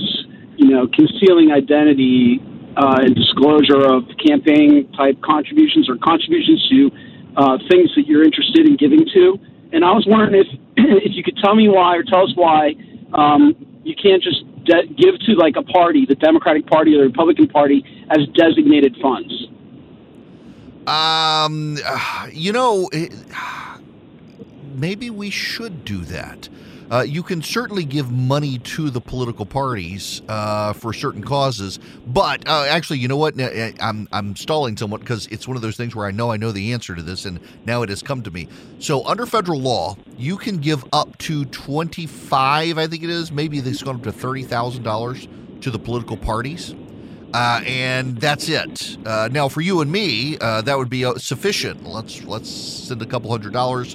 you 0.56 0.70
know, 0.70 0.86
concealing 0.94 1.50
identity 1.50 2.40
uh, 2.76 3.02
and 3.02 3.14
disclosure 3.14 3.82
of 3.82 4.04
campaign 4.24 4.90
type 4.96 5.20
contributions 5.22 5.88
or 5.88 5.96
contributions 5.98 6.62
to 6.70 6.90
uh, 7.36 7.58
things 7.70 7.90
that 7.96 8.06
you're 8.06 8.24
interested 8.24 8.66
in 8.66 8.76
giving 8.76 9.04
to. 9.14 9.38
And 9.72 9.84
I 9.84 9.90
was 9.92 10.06
wondering 10.06 10.34
if 10.34 10.46
if 11.04 11.12
you 11.14 11.22
could 11.22 11.38
tell 11.42 11.54
me 11.54 11.68
why 11.68 11.96
or 11.96 12.02
tell 12.02 12.22
us 12.22 12.32
why 12.34 12.74
um, 13.14 13.54
you 13.82 13.94
can't 13.94 14.22
just 14.22 14.42
de- 14.64 14.86
give 14.94 15.18
to 15.26 15.32
like 15.34 15.54
a 15.56 15.62
party, 15.62 16.06
the 16.08 16.14
Democratic 16.14 16.66
Party 16.66 16.94
or 16.94 16.98
the 16.98 17.10
Republican 17.10 17.48
Party, 17.48 17.82
as 18.10 18.26
designated 18.34 18.96
funds. 19.02 19.32
Um, 20.86 21.78
you 22.32 22.52
know, 22.52 22.88
maybe 24.74 25.10
we 25.10 25.30
should 25.30 25.84
do 25.84 25.98
that. 26.04 26.48
Uh, 26.88 27.00
you 27.00 27.22
can 27.22 27.42
certainly 27.42 27.84
give 27.84 28.12
money 28.12 28.58
to 28.58 28.90
the 28.90 29.00
political 29.00 29.44
parties 29.44 30.22
uh, 30.28 30.72
for 30.72 30.92
certain 30.92 31.22
causes, 31.22 31.80
but 32.06 32.46
uh, 32.46 32.64
actually, 32.68 33.00
you 33.00 33.08
know 33.08 33.16
what? 33.16 33.34
I'm 33.80 34.06
I'm 34.12 34.36
stalling 34.36 34.76
somewhat 34.76 35.00
because 35.00 35.26
it's 35.26 35.48
one 35.48 35.56
of 35.56 35.62
those 35.62 35.76
things 35.76 35.96
where 35.96 36.06
I 36.06 36.12
know 36.12 36.30
I 36.30 36.36
know 36.36 36.52
the 36.52 36.72
answer 36.72 36.94
to 36.94 37.02
this, 37.02 37.24
and 37.24 37.40
now 37.64 37.82
it 37.82 37.88
has 37.88 38.02
come 38.04 38.22
to 38.22 38.30
me. 38.30 38.46
So, 38.78 39.04
under 39.04 39.26
federal 39.26 39.60
law, 39.60 39.96
you 40.16 40.36
can 40.36 40.58
give 40.58 40.84
up 40.92 41.18
to 41.18 41.46
twenty 41.46 42.06
five, 42.06 42.78
I 42.78 42.86
think 42.86 43.02
it 43.02 43.10
is, 43.10 43.32
maybe 43.32 43.58
it's 43.58 43.82
gone 43.82 43.96
up 43.96 44.04
to 44.04 44.12
thirty 44.12 44.44
thousand 44.44 44.84
dollars 44.84 45.26
to 45.62 45.72
the 45.72 45.80
political 45.80 46.16
parties. 46.16 46.72
Uh, 47.36 47.60
and 47.66 48.16
that's 48.16 48.48
it. 48.48 48.96
Uh, 49.04 49.28
now, 49.30 49.46
for 49.46 49.60
you 49.60 49.82
and 49.82 49.92
me, 49.92 50.38
uh, 50.38 50.62
that 50.62 50.78
would 50.78 50.88
be 50.88 51.04
uh, 51.04 51.14
sufficient. 51.16 51.84
Let's 51.84 52.22
let's 52.24 52.48
send 52.48 53.02
a 53.02 53.04
couple 53.04 53.30
hundred 53.30 53.52
dollars, 53.52 53.94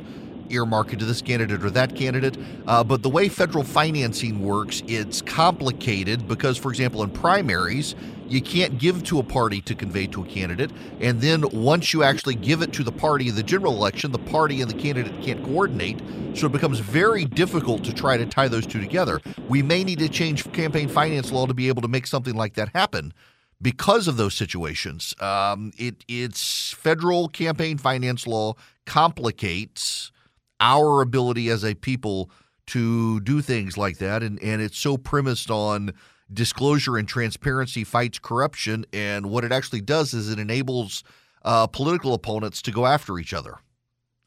earmark 0.49 0.93
it 0.93 0.99
to 0.99 1.05
this 1.05 1.23
candidate 1.23 1.65
or 1.65 1.71
that 1.71 1.95
candidate. 1.95 2.37
Uh, 2.67 2.83
but 2.83 3.01
the 3.01 3.09
way 3.09 3.29
federal 3.29 3.63
financing 3.63 4.43
works, 4.43 4.83
it's 4.85 5.23
complicated 5.23 6.27
because, 6.27 6.55
for 6.55 6.69
example, 6.69 7.01
in 7.01 7.09
primaries, 7.09 7.95
you 8.27 8.43
can't 8.43 8.77
give 8.77 9.03
to 9.05 9.17
a 9.17 9.23
party 9.23 9.59
to 9.61 9.73
convey 9.73 10.05
to 10.05 10.21
a 10.21 10.25
candidate. 10.27 10.69
And 10.99 11.19
then 11.19 11.43
once 11.51 11.93
you 11.93 12.03
actually 12.03 12.35
give 12.35 12.61
it 12.61 12.71
to 12.73 12.83
the 12.83 12.91
party 12.91 13.27
in 13.27 13.33
the 13.33 13.41
general 13.41 13.73
election, 13.73 14.11
the 14.11 14.19
party 14.19 14.61
and 14.61 14.69
the 14.69 14.77
candidate 14.77 15.19
can't 15.23 15.43
coordinate. 15.43 15.99
So 16.35 16.45
it 16.45 16.51
becomes 16.51 16.77
very 16.77 17.25
difficult 17.25 17.83
to 17.85 17.93
try 17.93 18.17
to 18.17 18.25
tie 18.27 18.47
those 18.47 18.67
two 18.67 18.79
together. 18.79 19.19
We 19.49 19.63
may 19.63 19.83
need 19.83 19.97
to 19.97 20.09
change 20.09 20.49
campaign 20.53 20.89
finance 20.89 21.31
law 21.31 21.47
to 21.47 21.55
be 21.55 21.69
able 21.69 21.81
to 21.81 21.87
make 21.87 22.05
something 22.05 22.35
like 22.35 22.53
that 22.53 22.69
happen 22.75 23.13
because 23.61 24.07
of 24.07 24.17
those 24.17 24.33
situations. 24.33 25.13
Um, 25.19 25.71
it, 25.77 26.03
it's 26.07 26.71
federal 26.71 27.27
campaign 27.27 27.77
finance 27.77 28.25
law 28.25 28.55
complicates 28.85 30.11
our 30.59 31.01
ability 31.01 31.49
as 31.49 31.63
a 31.63 31.75
people 31.75 32.31
to 32.67 33.19
do 33.21 33.41
things 33.41 33.77
like 33.77 33.97
that. 33.97 34.23
And, 34.23 34.41
and 34.41 34.61
it's 34.61 34.77
so 34.77 34.97
premised 34.97 35.51
on 35.51 35.93
disclosure 36.31 36.97
and 36.97 37.07
transparency 37.07 37.83
fights 37.83 38.19
corruption. 38.19 38.85
And 38.93 39.29
what 39.29 39.43
it 39.43 39.51
actually 39.51 39.81
does 39.81 40.13
is 40.13 40.29
it 40.29 40.39
enables 40.39 41.03
uh, 41.43 41.67
political 41.67 42.13
opponents 42.13 42.61
to 42.63 42.71
go 42.71 42.85
after 42.85 43.19
each 43.19 43.33
other. 43.33 43.55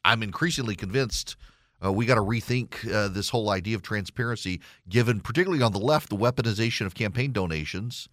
I'm 0.05 0.23
increasingly 0.23 0.77
convinced 0.77 1.37
uh, 1.85 1.93
we 1.93 2.07
got 2.07 2.17
to 2.17 2.21
rethink 2.21 2.93
uh, 2.93 3.09
this 3.09 3.31
whole 3.31 3.51
idea 3.51 3.77
of 3.77 3.83
transparency, 3.83 4.61
given 4.89 5.21
particularly 5.21 5.63
on 5.63 5.73
the 5.73 5.79
left, 5.79 6.11
the 6.11 6.17
weaponization 6.17 6.87
of 6.87 6.95
campaign 6.95 7.33
donations. 7.33 8.09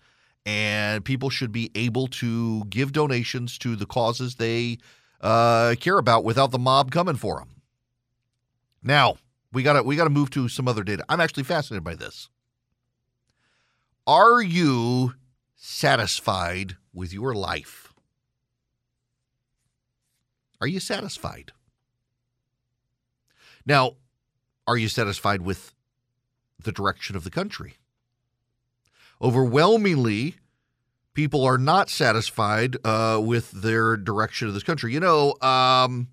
And 0.45 1.05
people 1.05 1.29
should 1.29 1.51
be 1.51 1.69
able 1.75 2.07
to 2.07 2.65
give 2.65 2.91
donations 2.91 3.57
to 3.59 3.75
the 3.75 3.85
causes 3.85 4.35
they 4.35 4.79
uh, 5.21 5.75
care 5.79 5.99
about 5.99 6.23
without 6.23 6.51
the 6.51 6.59
mob 6.59 6.91
coming 6.91 7.15
for 7.15 7.37
them. 7.37 7.61
Now 8.81 9.17
we 9.53 9.63
got 9.63 9.73
to 9.73 9.83
we 9.83 9.95
got 9.95 10.05
to 10.05 10.09
move 10.09 10.29
to 10.31 10.47
some 10.47 10.67
other 10.67 10.83
data. 10.83 11.05
I'm 11.09 11.21
actually 11.21 11.43
fascinated 11.43 11.83
by 11.83 11.95
this. 11.95 12.29
Are 14.07 14.41
you 14.41 15.13
satisfied 15.55 16.77
with 16.93 17.13
your 17.13 17.35
life? 17.35 17.93
Are 20.59 20.67
you 20.67 20.79
satisfied? 20.79 21.51
Now, 23.65 23.95
are 24.67 24.77
you 24.77 24.87
satisfied 24.87 25.41
with 25.41 25.73
the 26.59 26.71
direction 26.71 27.15
of 27.15 27.23
the 27.23 27.29
country? 27.29 27.75
Overwhelmingly, 29.21 30.35
people 31.13 31.43
are 31.43 31.59
not 31.59 31.89
satisfied 31.89 32.75
uh, 32.83 33.19
with 33.23 33.51
their 33.51 33.95
direction 33.95 34.47
of 34.47 34.55
this 34.55 34.63
country. 34.63 34.93
You 34.93 34.99
know, 34.99 35.35
um, 35.41 36.07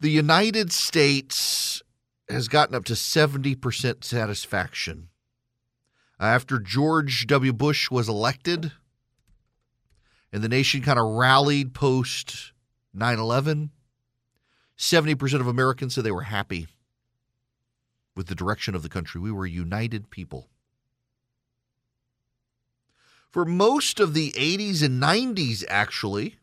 the 0.00 0.10
United 0.10 0.70
States 0.70 1.82
has 2.28 2.46
gotten 2.46 2.74
up 2.74 2.84
to 2.84 2.92
70% 2.92 4.04
satisfaction. 4.04 5.08
After 6.20 6.60
George 6.60 7.26
W. 7.26 7.52
Bush 7.52 7.90
was 7.90 8.08
elected 8.08 8.70
and 10.32 10.42
the 10.42 10.48
nation 10.48 10.80
kind 10.80 10.98
of 10.98 11.06
rallied 11.06 11.74
post 11.74 12.52
9 12.92 13.18
11, 13.18 13.70
70% 14.78 15.40
of 15.40 15.46
Americans 15.48 15.94
said 15.94 16.04
they 16.04 16.12
were 16.12 16.22
happy 16.22 16.68
with 18.16 18.26
the 18.26 18.34
direction 18.34 18.74
of 18.74 18.82
the 18.82 18.88
country. 18.88 19.20
We 19.20 19.32
were 19.32 19.44
a 19.44 19.50
united 19.50 20.10
people. 20.10 20.48
For 23.30 23.44
most 23.44 23.98
of 23.98 24.14
the 24.14 24.30
80s 24.32 24.82
and 24.82 25.02
90s, 25.02 25.64
actually, 25.68 26.36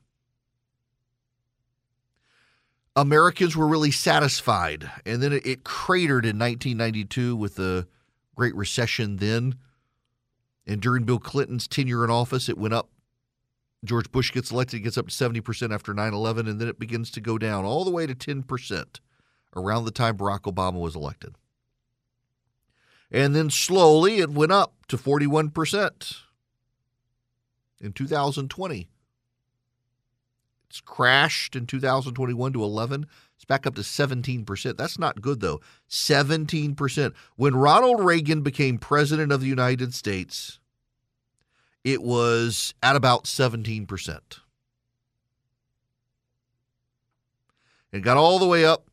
Americans 2.95 3.55
were 3.55 3.67
really 3.67 3.91
satisfied. 3.91 4.91
And 5.05 5.21
then 5.21 5.31
it, 5.31 5.63
cratered 5.63 6.25
in 6.25 6.37
1992 6.37 7.35
with 7.35 7.55
the 7.55 7.87
Great 8.35 8.55
Recession 8.55 9.17
then. 9.17 9.55
And 10.67 10.81
during 10.81 11.05
Bill 11.05 11.19
Clinton's 11.19 11.67
tenure 11.67 12.03
in 12.03 12.11
office, 12.11 12.49
it 12.49 12.57
went 12.57 12.73
up. 12.73 12.89
George 13.83 14.11
Bush 14.11 14.31
gets 14.31 14.51
elected, 14.51 14.81
it 14.81 14.83
gets 14.83 14.97
up 14.97 15.07
to 15.07 15.13
70% 15.13 15.73
after 15.73 15.93
9 15.93 16.13
11, 16.13 16.47
and 16.47 16.61
then 16.61 16.67
it 16.67 16.77
begins 16.77 17.09
to 17.11 17.21
go 17.21 17.39
down 17.39 17.65
all 17.65 17.83
the 17.83 17.89
way 17.89 18.05
to 18.05 18.13
10% 18.13 18.99
around 19.55 19.85
the 19.85 19.91
time 19.91 20.17
Barack 20.17 20.41
Obama 20.41 20.79
was 20.79 20.95
elected. 20.95 21.35
And 23.11 23.35
then 23.35 23.49
slowly 23.49 24.19
it 24.19 24.29
went 24.29 24.53
up 24.53 24.73
to 24.87 24.97
41% 24.97 26.15
in 27.81 27.91
2020. 27.91 28.89
It's 30.69 30.79
crashed 30.79 31.57
in 31.57 31.65
2021 31.65 32.53
to 32.53 32.63
11. 32.63 33.05
It's 33.35 33.43
back 33.43 33.67
up 33.67 33.75
to 33.75 33.81
17%. 33.81 34.77
That's 34.77 34.97
not 34.97 35.21
good, 35.21 35.41
though. 35.41 35.59
17%. 35.89 37.13
When 37.35 37.55
Ronald 37.55 37.99
Reagan 37.99 38.41
became 38.41 38.77
president 38.77 39.33
of 39.33 39.41
the 39.41 39.47
United 39.47 39.93
States, 39.93 40.59
it 41.83 42.01
was 42.01 42.73
at 42.81 42.95
about 42.95 43.25
17%. 43.25 44.19
It 47.91 47.99
got 47.99 48.15
all 48.15 48.39
the 48.39 48.47
way 48.47 48.63
up 48.63 48.87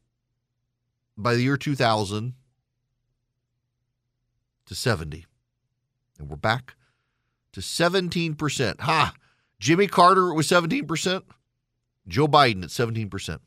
by 1.17 1.35
the 1.35 1.43
year 1.43 1.57
2000 1.57 2.35
to 4.69 4.75
70. 4.75 5.27
And 6.19 6.29
we're 6.29 6.37
back 6.37 6.75
to 7.53 7.61
17%. 7.61 8.81
Ha! 8.81 9.15
Jimmy 9.59 9.87
Carter 9.87 10.33
was 10.33 10.47
17%. 10.49 11.23
Joe 12.07 12.29
Biden 12.29 12.63
at 12.63 12.71
17%. 12.71 13.41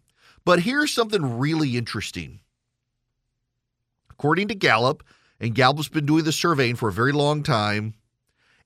But 0.43 0.61
here's 0.61 0.93
something 0.93 1.39
really 1.39 1.77
interesting. 1.77 2.41
According 4.09 4.49
to 4.49 4.55
Gallup, 4.55 5.03
and 5.39 5.55
Gallup's 5.55 5.89
been 5.89 6.05
doing 6.05 6.23
the 6.23 6.31
surveying 6.31 6.75
for 6.75 6.89
a 6.89 6.93
very 6.93 7.11
long 7.11 7.41
time, 7.41 7.95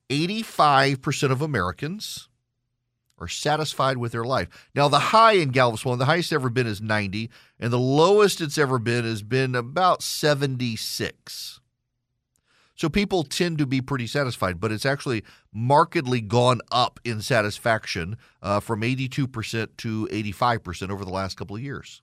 85% 0.09 1.31
of 1.31 1.41
Americans 1.41 2.27
are 3.17 3.27
satisfied 3.29 3.97
with 3.97 4.11
their 4.11 4.25
life. 4.25 4.69
Now, 4.75 4.89
the 4.89 4.99
high 4.99 5.33
in 5.33 5.49
Gallup's 5.49 5.85
one, 5.85 5.99
the 5.99 6.05
highest 6.05 6.33
ever 6.33 6.49
been 6.49 6.67
is 6.67 6.81
90, 6.81 7.29
and 7.59 7.71
the 7.71 7.79
lowest 7.79 8.41
it's 8.41 8.57
ever 8.57 8.77
been 8.77 9.05
has 9.05 9.21
been 9.21 9.55
about 9.55 10.03
76. 10.03 11.61
So 12.75 12.89
people 12.89 13.23
tend 13.23 13.57
to 13.59 13.65
be 13.65 13.81
pretty 13.81 14.05
satisfied, 14.05 14.59
but 14.59 14.71
it's 14.71 14.85
actually 14.85 15.23
markedly 15.53 16.19
gone 16.19 16.59
up 16.71 16.99
in 17.05 17.21
satisfaction 17.21 18.17
uh, 18.41 18.59
from 18.59 18.81
82% 18.81 19.69
to 19.77 20.07
85% 20.11 20.89
over 20.89 21.05
the 21.05 21.11
last 21.11 21.37
couple 21.37 21.55
of 21.55 21.61
years. 21.61 22.01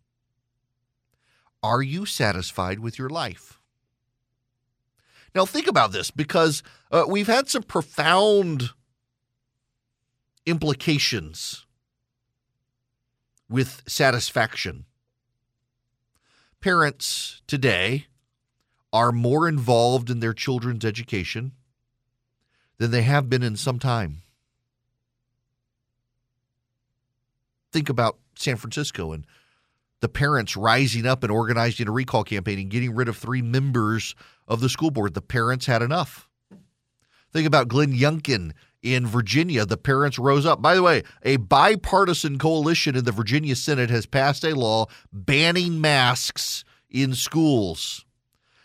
Are 1.63 1.83
you 1.83 2.07
satisfied 2.07 2.81
with 2.81 2.99
your 2.99 3.11
life? 3.11 3.61
Now, 5.35 5.45
think 5.45 5.67
about 5.67 5.93
this 5.93 6.11
because 6.11 6.63
uh, 6.91 7.05
we've 7.07 7.27
had 7.27 7.49
some 7.49 7.63
profound 7.63 8.71
implications 10.47 11.67
with 13.49 13.83
satisfaction. 13.87 14.87
Parents 16.61 17.43
today 17.47 18.07
are 18.93 19.13
more 19.13 19.49
involved 19.49 20.11
in 20.11 20.21
their 20.21 20.35
children's 20.35 20.85
education 20.85 21.53
than 22.79 22.91
they 22.91 23.03
have 23.03 23.31
been 23.31 23.43
in 23.43 23.57
some 23.57 23.79
time. 23.79 24.23
Think 27.73 27.89
about 27.89 28.19
San 28.35 28.57
Francisco 28.57 29.13
and 29.13 29.27
the 30.01 30.09
parents 30.09 30.57
rising 30.57 31.07
up 31.07 31.23
and 31.23 31.33
organizing 31.33 31.89
a 31.89 31.93
recall 31.93 32.25
campaign 32.25 32.59
and 32.59 32.71
getting 32.71 32.95
rid 32.95 33.09
of 33.09 33.17
three 33.17 33.41
members 33.41 34.15
of 34.49 34.61
the 34.61 34.69
school 34.69 34.91
board. 34.91 35.15
The 35.15 35.23
parents 35.23 35.67
had 35.67 35.81
enough. 35.81 36.29
Think 37.33 37.47
about 37.47 37.69
Glenn 37.69 37.93
Youngkin 37.93 38.53
in 38.83 39.07
Virginia. 39.07 39.65
The 39.65 39.77
parents 39.77 40.19
rose 40.19 40.45
up. 40.45 40.61
By 40.61 40.75
the 40.75 40.83
way, 40.83 41.03
a 41.23 41.37
bipartisan 41.37 42.39
coalition 42.39 42.97
in 42.97 43.05
the 43.05 43.13
Virginia 43.13 43.57
Senate 43.57 43.91
has 43.91 44.05
passed 44.05 44.45
a 44.45 44.55
law 44.55 44.87
banning 45.13 45.81
masks 45.81 46.65
in 46.91 47.15
schools. 47.15 48.05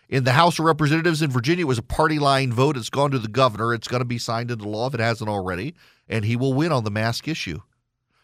In 0.10 0.24
the 0.24 0.32
House 0.32 0.58
of 0.58 0.65
Representatives 0.65 1.22
in 1.22 1.32
Virginia, 1.32 1.65
it 1.65 1.67
was 1.67 1.78
a 1.78 1.84
party 1.84 2.17
line 2.17 2.54
vote. 2.54 2.78
It's 2.78 2.89
gone 2.89 3.12
to 3.12 3.20
the 3.20 3.28
governor. 3.28 3.74
It's 3.74 3.89
going 3.89 4.02
to 4.02 4.06
be 4.06 4.17
signed 4.17 4.52
into 4.52 4.67
law 4.67 4.88
if 4.88 4.93
it 4.93 5.02
hasn't 5.02 5.30
already, 5.30 5.76
and 6.08 6.24
he 6.24 6.38
will 6.38 6.54
win 6.54 6.72
on 6.72 6.86
the 6.86 6.91
mask 6.91 7.28
issue. 7.28 7.60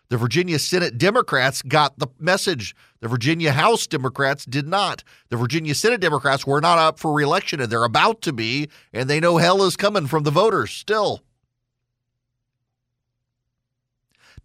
The 0.09 0.17
Virginia 0.17 0.59
Senate 0.59 0.97
Democrats 0.97 1.61
got 1.61 1.97
the 1.99 2.07
message. 2.19 2.75
The 3.01 3.07
Virginia 3.07 3.51
House 3.51 3.87
Democrats 3.87 4.45
did 4.45 4.67
not. 4.67 5.03
The 5.29 5.37
Virginia 5.37 5.75
Senate 5.75 5.99
Democrats 5.99 6.47
were 6.47 6.61
not 6.61 6.77
up 6.77 6.99
for 6.99 7.11
reelection, 7.11 7.59
and 7.59 7.69
they're 7.69 7.83
about 7.83 8.21
to 8.21 8.31
be, 8.31 8.69
and 8.93 9.09
they 9.09 9.19
know 9.19 9.37
hell 9.37 9.63
is 9.63 9.75
coming 9.75 10.07
from 10.07 10.23
the 10.23 10.31
voters 10.31 10.71
still. 10.71 11.21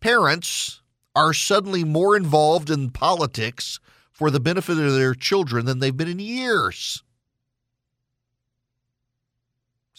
Parents 0.00 0.80
are 1.14 1.34
suddenly 1.34 1.84
more 1.84 2.16
involved 2.16 2.70
in 2.70 2.90
politics 2.90 3.78
for 4.10 4.30
the 4.30 4.40
benefit 4.40 4.78
of 4.78 4.94
their 4.94 5.14
children 5.14 5.66
than 5.66 5.78
they've 5.78 5.96
been 5.96 6.08
in 6.08 6.18
years. 6.18 7.04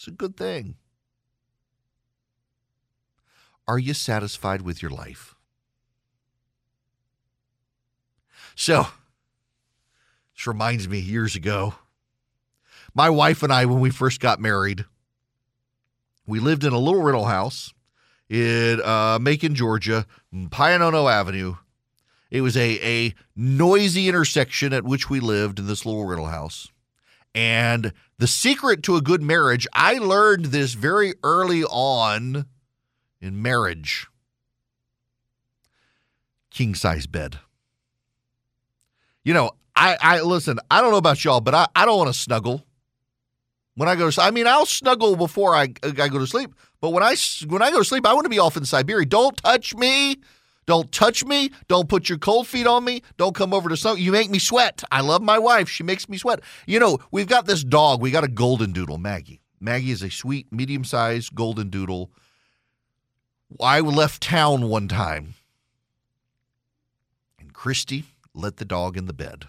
It's 0.00 0.08
a 0.08 0.12
good 0.12 0.34
thing. 0.34 0.76
Are 3.68 3.78
you 3.78 3.92
satisfied 3.92 4.62
with 4.62 4.80
your 4.80 4.90
life? 4.90 5.34
So, 8.54 8.86
this 10.34 10.46
reminds 10.46 10.88
me 10.88 11.00
years 11.00 11.36
ago. 11.36 11.74
My 12.94 13.10
wife 13.10 13.42
and 13.42 13.52
I, 13.52 13.66
when 13.66 13.80
we 13.80 13.90
first 13.90 14.20
got 14.20 14.40
married, 14.40 14.86
we 16.26 16.40
lived 16.40 16.64
in 16.64 16.72
a 16.72 16.78
little 16.78 17.02
rental 17.02 17.26
house 17.26 17.74
in 18.30 18.80
uh, 18.82 19.18
Macon, 19.20 19.54
Georgia, 19.54 20.06
Pio 20.50 20.78
Nono 20.78 21.08
Avenue. 21.08 21.56
It 22.30 22.40
was 22.40 22.56
a, 22.56 22.80
a 22.82 23.14
noisy 23.36 24.08
intersection 24.08 24.72
at 24.72 24.84
which 24.84 25.10
we 25.10 25.20
lived 25.20 25.58
in 25.58 25.66
this 25.66 25.84
little 25.84 26.06
rental 26.06 26.28
house. 26.28 26.68
And 27.34 27.92
the 28.18 28.26
secret 28.26 28.82
to 28.84 28.96
a 28.96 29.00
good 29.00 29.22
marriage, 29.22 29.66
I 29.72 29.98
learned 29.98 30.46
this 30.46 30.74
very 30.74 31.14
early 31.22 31.64
on 31.64 32.46
in 33.20 33.40
marriage 33.40 34.08
king 36.50 36.74
size 36.74 37.06
bed. 37.06 37.38
You 39.24 39.34
know, 39.34 39.52
I, 39.76 39.96
I 40.00 40.20
listen, 40.22 40.58
I 40.70 40.80
don't 40.80 40.90
know 40.90 40.96
about 40.96 41.24
y'all, 41.24 41.40
but 41.40 41.54
I, 41.54 41.66
I 41.74 41.84
don't 41.84 41.98
want 41.98 42.12
to 42.12 42.18
snuggle 42.18 42.66
when 43.76 43.88
I 43.88 43.96
go 43.96 44.10
to 44.10 44.22
I 44.22 44.30
mean, 44.30 44.46
I'll 44.46 44.66
snuggle 44.66 45.16
before 45.16 45.54
I, 45.54 45.72
I 45.82 46.08
go 46.08 46.18
to 46.18 46.26
sleep, 46.26 46.54
but 46.80 46.90
when 46.90 47.02
I 47.02 47.16
when 47.46 47.62
I 47.62 47.70
go 47.70 47.78
to 47.78 47.84
sleep, 47.84 48.06
I 48.06 48.12
want 48.12 48.24
to 48.26 48.30
be 48.30 48.38
off 48.38 48.56
in 48.56 48.64
Siberia. 48.64 49.06
Don't 49.06 49.36
touch 49.36 49.74
me. 49.74 50.16
Don't 50.70 50.92
touch 50.92 51.24
me. 51.24 51.50
Don't 51.66 51.88
put 51.88 52.08
your 52.08 52.18
cold 52.18 52.46
feet 52.46 52.64
on 52.64 52.84
me. 52.84 53.02
Don't 53.16 53.34
come 53.34 53.52
over 53.52 53.68
to 53.68 53.76
some. 53.76 53.98
You 53.98 54.12
make 54.12 54.30
me 54.30 54.38
sweat. 54.38 54.84
I 54.92 55.00
love 55.00 55.20
my 55.20 55.36
wife. 55.36 55.68
She 55.68 55.82
makes 55.82 56.08
me 56.08 56.16
sweat. 56.16 56.38
You 56.64 56.78
know, 56.78 57.00
we've 57.10 57.26
got 57.26 57.46
this 57.46 57.64
dog. 57.64 58.00
We 58.00 58.12
got 58.12 58.22
a 58.22 58.28
golden 58.28 58.70
doodle, 58.70 58.96
Maggie. 58.96 59.40
Maggie 59.58 59.90
is 59.90 60.04
a 60.04 60.10
sweet, 60.10 60.46
medium 60.52 60.84
sized 60.84 61.34
golden 61.34 61.70
doodle. 61.70 62.12
I 63.60 63.80
left 63.80 64.22
town 64.22 64.68
one 64.68 64.86
time, 64.86 65.34
and 67.40 67.52
Christy 67.52 68.04
let 68.32 68.58
the 68.58 68.64
dog 68.64 68.96
in 68.96 69.06
the 69.06 69.12
bed. 69.12 69.46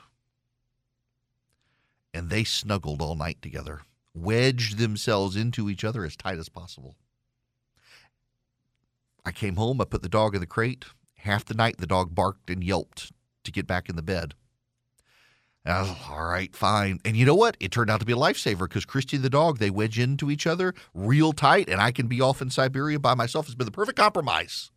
And 2.16 2.32
they 2.32 2.44
snuggled 2.44 3.00
all 3.00 3.14
night 3.14 3.44
together, 3.44 3.82
wedged 4.16 4.80
themselves 4.80 5.36
into 5.36 5.70
each 5.70 5.84
other 5.84 6.04
as 6.04 6.16
tight 6.16 6.40
as 6.40 6.50
possible. 6.50 6.96
I 9.24 9.32
came 9.32 9.58
home, 9.58 9.80
I 9.80 9.86
put 9.86 10.02
the 10.02 10.10
dog 10.10 10.34
in 10.34 10.42
the 10.42 10.48
crate. 10.48 10.86
Half 11.22 11.46
the 11.46 11.54
night, 11.54 11.78
the 11.78 11.88
dog 11.88 12.16
barked 12.16 12.50
and 12.50 12.64
yelped 12.64 13.12
to 13.44 13.52
get 13.52 13.68
back 13.68 13.90
in 13.90 13.96
the 13.96 14.02
bed. 14.02 14.34
All 15.66 16.26
right, 16.26 16.56
fine. 16.56 17.00
And 17.06 17.16
you 17.16 17.26
know 17.26 17.36
what? 17.36 17.56
It 17.60 17.72
turned 17.72 17.92
out 17.92 18.00
to 18.00 18.06
be 18.06 18.14
a 18.14 18.18
lifesaver 18.18 18.62
because 18.68 18.86
Christy 18.86 19.18
the 19.18 19.30
dog, 19.30 19.60
they 19.60 19.70
wedge 19.70 20.00
into 20.00 20.32
each 20.32 20.48
other 20.48 20.74
real 20.96 21.34
tight, 21.34 21.70
and 21.70 21.80
I 21.80 21.92
can 21.92 22.08
be 22.08 22.20
off 22.20 22.42
in 22.42 22.50
Siberia 22.50 23.00
by 23.00 23.14
myself. 23.14 23.46
It's 23.46 23.54
been 23.54 23.66
the 23.66 23.72
perfect 23.72 24.00
compromise. 24.00 24.72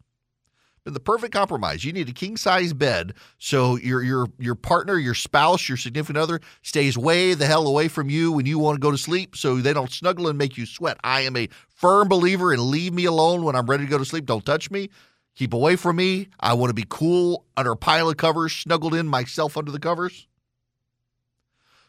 Been 0.85 0.92
the 0.92 1.00
perfect 1.00 1.33
compromise. 1.33 1.83
You 1.83 1.94
need 1.94 2.11
a 2.11 2.12
king 2.12 2.37
size 2.37 2.74
bed 2.74 3.14
so 3.38 3.76
your 3.78 4.02
your 4.02 4.26
your 4.38 4.54
partner, 4.54 4.98
your 4.98 5.14
spouse, 5.14 5.66
your 5.66 5.78
significant 5.78 6.18
other 6.18 6.40
stays 6.61 6.98
way 6.98 7.33
the 7.33 7.46
hell 7.46 7.66
away 7.66 7.88
from 7.88 8.11
you 8.11 8.30
when 8.33 8.44
you 8.44 8.59
want 8.59 8.76
to 8.76 8.80
go 8.80 8.90
to 8.90 8.98
sleep 8.98 9.35
so 9.35 9.57
they 9.57 9.72
don't 9.72 9.90
snuggle 9.90 10.28
and 10.28 10.37
make 10.37 10.59
you 10.59 10.66
sweat. 10.66 10.98
I 11.02 11.22
am 11.22 11.38
a 11.38 11.48
firm 11.68 12.09
believer 12.09 12.52
in 12.52 12.70
leave 12.70 12.92
me 12.92 13.07
alone 13.07 13.44
when 13.44 13.57
I'm 13.57 13.64
ready 13.64 13.87
to 13.87 13.90
go 13.90 13.96
to 13.96 14.04
sleep. 14.04 14.26
Don't 14.26 14.44
touch 14.44 14.70
me. 14.70 14.90
Keep 15.37 15.53
away 15.53 15.77
from 15.77 15.97
me. 15.97 16.29
I 16.38 16.55
want 16.55 16.70
to 16.70 16.75
be 16.75 16.87
cool 16.88 17.44
under 17.57 17.73
a 17.73 17.77
pile 17.77 18.09
of 18.09 18.16
covers, 18.16 18.53
snuggled 18.53 18.94
in 18.94 19.09
myself 19.09 19.57
under 19.57 19.73
the 19.73 19.81
covers. 19.81 20.29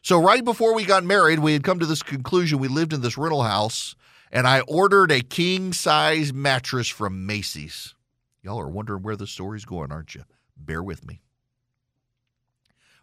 So, 0.02 0.20
right 0.22 0.44
before 0.44 0.76
we 0.76 0.86
got 0.86 1.04
married, 1.04 1.40
we 1.40 1.54
had 1.54 1.64
come 1.64 1.80
to 1.80 1.86
this 1.86 2.04
conclusion. 2.04 2.60
We 2.60 2.68
lived 2.68 2.94
in 2.94 3.02
this 3.02 3.18
rental 3.18 3.44
house, 3.44 3.96
and 4.32 4.48
I 4.48 4.62
ordered 4.62 5.12
a 5.12 5.22
king 5.22 5.74
size 5.74 6.34
mattress 6.34 6.88
from 6.88 7.26
Macy's. 7.26 7.96
Y'all 8.44 8.60
are 8.60 8.70
wondering 8.70 9.02
where 9.02 9.16
the 9.16 9.26
story's 9.26 9.66
going, 9.66 9.92
aren't 9.92 10.14
you? 10.14 10.24
Bear 10.58 10.84
with 10.84 11.06
me. 11.06 11.22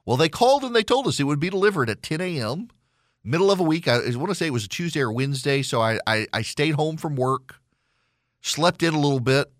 Well, 0.05 0.17
they 0.17 0.29
called 0.29 0.65
and 0.65 0.75
they 0.75 0.83
told 0.83 1.07
us 1.07 1.21
it 1.21 1.25
would 1.25 1.41
be 1.41 1.51
delivered 1.51 1.91
at 1.91 2.03
10 2.03 2.21
a.m., 2.21 2.69
middle 3.25 3.51
of 3.51 3.61
a 3.61 3.65
week. 3.65 3.87
I, 3.87 3.99
want 4.17 4.29
to 4.29 4.35
say 4.35 4.47
it 4.47 4.53
was 4.53 4.65
a 4.65 4.69
Tuesday 4.69 5.01
or 5.01 5.13
Wednesday. 5.13 5.63
So 5.63 5.81
I, 5.81 5.99
I, 6.07 6.27
I 6.33 6.43
stayed 6.43 6.75
home 6.75 6.97
from 6.97 7.17
work, 7.17 7.57
slept 8.41 8.83
in 8.83 8.95
a 8.95 9.01
little 9.01 9.21
bit, 9.21 9.53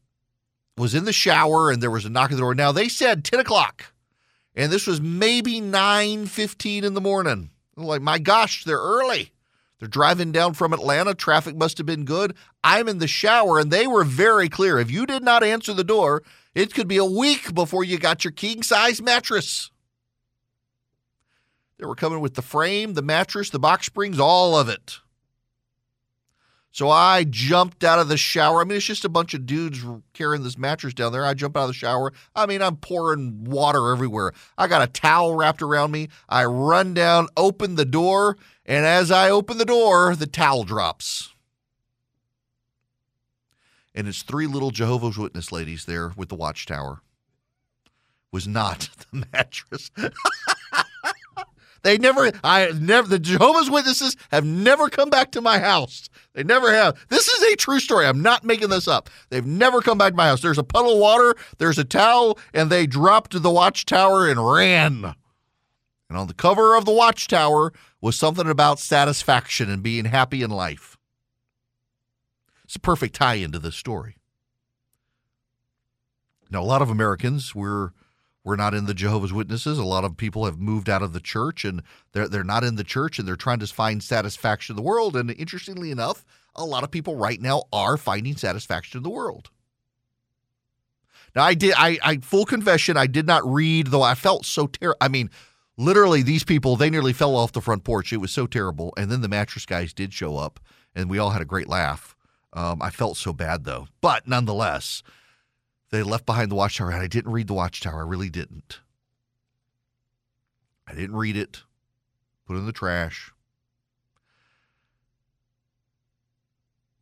was 0.77 0.95
in 0.95 1.05
the 1.05 1.13
shower, 1.13 1.71
and 1.71 1.83
there 1.83 1.91
was 1.91 2.05
a 2.05 2.11
knock 2.11 2.31
at 2.31 2.37
the 2.37 2.41
door. 2.41 2.55
Now, 2.55 2.73
they 2.73 2.89
said 2.89 3.25
10 3.25 3.41
o'clock 3.41 3.93
and 4.55 4.71
this 4.71 4.87
was 4.87 5.01
maybe 5.01 5.61
9:15 5.61 6.85
in 6.85 6.95
the 6.95 7.01
morning. 7.01 7.51
Like, 7.77 8.03
my 8.03 8.19
gosh, 8.19 8.65
they're 8.65 8.79
early. 8.79 9.33
They're 9.79 9.89
driving 9.89 10.31
down 10.31 10.55
from 10.55 10.73
Atlanta. 10.73 11.15
Traffic 11.15 11.57
must 11.57 11.79
have 11.79 11.87
been 11.87 12.05
good. 12.05 12.37
I'm 12.63 12.89
in 12.89 12.99
the 12.99 13.09
shower, 13.09 13.59
and 13.59 13.71
they 13.71 13.87
were 13.87 14.05
very 14.05 14.49
clear. 14.49 14.79
If 14.79 14.91
you 14.91 15.07
did 15.07 15.23
not 15.25 15.43
answer 15.43 15.73
the 15.73 15.83
door, 15.83 16.23
it 16.55 16.75
could 16.75 16.87
be 16.87 16.99
a 16.99 17.05
week 17.05 17.55
before 17.55 17.83
you 17.83 17.99
got 17.99 18.25
your 18.25 18.33
king 18.33 18.63
size 18.63 19.03
mattress. 19.03 19.71
They 21.79 21.87
were 21.87 21.97
coming 21.97 22.21
with 22.21 22.35
the 22.35 22.43
frame, 22.43 22.95
the 22.95 23.03
mattress, 23.03 23.51
the 23.51 23.59
box 23.59 23.87
springs, 23.87 24.21
all 24.21 24.57
of 24.57 24.69
it. 24.69 25.01
So 26.73 26.89
I 26.89 27.25
jumped 27.25 27.85
out 27.85 27.99
of 27.99 28.09
the 28.09 28.17
shower. 28.17 28.63
I 28.63 28.65
mean, 28.65 28.79
it's 28.79 28.87
just 28.87 29.05
a 29.05 29.11
bunch 29.11 29.35
of 29.35 29.45
dudes 29.45 29.85
carrying 30.15 30.43
this 30.43 30.57
mattress 30.57 30.95
down 30.95 31.13
there. 31.13 31.25
I 31.25 31.35
jump 31.35 31.55
out 31.55 31.65
of 31.65 31.69
the 31.69 31.75
shower. 31.75 32.15
I 32.35 32.47
mean, 32.47 32.63
I'm 32.63 32.77
pouring 32.77 33.45
water 33.45 33.93
everywhere. 33.93 34.33
I 34.57 34.69
got 34.69 34.81
a 34.81 34.91
towel 34.91 35.35
wrapped 35.35 35.61
around 35.61 35.91
me. 35.91 36.09
I 36.31 36.47
run 36.47 36.95
down, 36.95 37.29
open 37.37 37.75
the 37.75 37.85
door, 37.85 38.39
and 38.65 38.87
as 38.87 39.11
I 39.11 39.29
open 39.29 39.59
the 39.59 39.67
door, 39.67 40.17
the 40.17 40.27
towel 40.27 40.65
drops. 40.65 41.35
And 43.95 44.09
it's 44.09 44.23
three 44.23 44.47
little 44.47 44.71
Jehovah's 44.71 45.19
Witness 45.19 45.53
ladies 45.53 45.85
there 45.85 46.13
with 46.17 46.31
the 46.31 46.35
watchtower. 46.35 47.03
Was 48.33 48.49
not 48.49 48.89
the 49.13 49.27
mattress. 49.31 49.91
They 51.83 51.99
never, 51.99 52.31
I 52.45 52.71
never, 52.79 53.09
the 53.09 53.19
Jehovah's 53.19 53.69
Witnesses 53.69 54.17
have 54.31 54.45
never 54.45 54.89
come 54.89 55.11
back 55.11 55.33
to 55.33 55.41
my 55.41 55.59
house. 55.59 56.09
They 56.33 56.45
never 56.45 56.73
have. 56.73 56.97
This 57.09 57.27
is 57.27 57.53
a 57.53 57.57
true 57.57 57.81
story. 57.81 58.07
I'm 58.07 58.23
not 58.23 58.45
making 58.45 58.69
this 58.69 58.87
up. 58.87 59.11
They've 59.31 59.45
never 59.45 59.81
come 59.81 59.99
back 59.99 60.13
to 60.13 60.17
my 60.17 60.27
house. 60.27 60.41
There's 60.41 60.59
a 60.59 60.65
puddle 60.65 60.93
of 60.93 60.99
water, 60.99 61.35
there's 61.59 61.79
a 61.79 61.85
towel, 61.85 62.39
and 62.55 62.71
they 62.71 62.87
dropped 62.87 63.41
the 63.41 63.51
watchtower 63.51 64.29
and 64.29 64.45
ran. 64.45 65.15
And 66.09 66.19
on 66.19 66.29
the 66.29 66.35
cover 66.35 66.77
of 66.77 66.85
the 66.85 66.93
watchtower 66.93 67.73
was 68.01 68.17
something 68.17 68.49
about 68.49 68.79
satisfaction 68.79 69.71
and 69.71 69.83
being 69.83 70.05
happy 70.05 70.43
in 70.43 70.51
life. 70.51 70.97
It's 72.65 72.77
a 72.77 72.81
perfect 72.81 73.15
tie 73.15 73.35
into 73.35 73.59
this 73.59 73.77
story. 73.77 74.17
Now, 76.51 76.63
a 76.63 76.65
lot 76.65 76.83
of 76.83 76.91
Americans, 76.91 77.55
we're 77.55 77.93
we're 78.45 78.57
not 78.57 78.75
in 78.75 78.87
the 78.87 78.95
Jehovah's 78.95 79.33
Witnesses. 79.33 79.79
A 79.79 79.85
lot 79.85 80.05
of 80.05 80.17
people 80.17 80.47
have 80.47 80.59
moved 80.59 80.89
out 80.89 81.03
of 81.03 81.13
the 81.13 81.21
church 81.21 81.65
and 81.65 81.83
they're 82.13 82.29
they're 82.29 82.45
not 82.45 82.65
in 82.65 82.77
the 82.77 82.85
church 82.85 83.19
and 83.19 83.27
they're 83.27 83.37
trying 83.37 83.61
to 83.61 83.67
find 83.67 84.03
satisfaction 84.03 84.75
in 84.75 84.77
the 84.77 84.89
world. 84.89 85.17
And 85.17 85.31
interestingly 85.31 85.91
enough, 85.91 86.25
a 86.55 86.65
lot 86.65 86.85
of 86.85 86.91
people 86.91 87.17
right 87.17 87.41
now 87.41 87.65
are 87.73 87.97
finding 87.97 88.37
satisfaction 88.37 88.99
in 88.99 89.03
the 89.05 89.11
world. 89.11 89.51
Now 91.37 91.45
I 91.45 91.55
did 91.55 91.75
I, 91.77 91.99
I 92.03 92.17
full 92.19 92.45
confession, 92.45 92.97
I 92.97 93.07
did 93.07 93.27
not 93.27 93.47
read, 93.47 93.89
though 93.89 94.03
I 94.03 94.15
felt 94.15 94.45
so 94.45 94.67
terrible. 94.67 94.99
I 95.01 95.09
mean, 95.09 95.31
literally 95.77 96.23
these 96.23 96.45
people, 96.45 96.77
they 96.77 96.91
nearly 96.91 97.13
fell 97.13 97.37
off 97.37 97.53
the 97.53 97.61
front 97.61 97.85
porch. 97.85 98.13
It 98.13 98.19
was 98.19 98.33
so 98.33 98.47
terrible. 98.47 98.93
And 98.97 99.11
then 99.11 99.21
the 99.21 99.29
mattress 99.29 99.67
guys 99.67 99.93
did 99.93 100.13
show 100.13 100.37
up 100.37 100.59
and 100.95 101.09
we 101.09 101.19
all 101.19 101.31
had 101.31 101.43
a 101.43 101.47
great 101.47 101.69
laugh. 101.69 102.17
Um, 102.53 102.83
I 102.83 102.91
felt 102.91 103.17
so 103.17 103.33
bad 103.33 103.65
though. 103.65 103.87
But 104.01 104.27
nonetheless, 104.27 105.05
they 105.93 106.03
left 106.03 106.25
behind 106.25 106.51
the 106.51 106.55
watchtower, 106.55 106.91
and 106.91 107.03
I 107.03 107.07
didn't 107.07 107.33
read 107.33 107.47
the 107.47 107.55
watchtower. 107.55 108.01
I 108.01 108.09
really 108.09 108.31
didn't. 108.31 108.81
I 110.89 110.95
didn't 110.95 111.17
read 111.17 111.37
it. 111.37 111.63
Put 112.47 112.57
it 112.57 112.61
in 112.61 112.67
the 112.67 112.73
trash. 112.73 113.31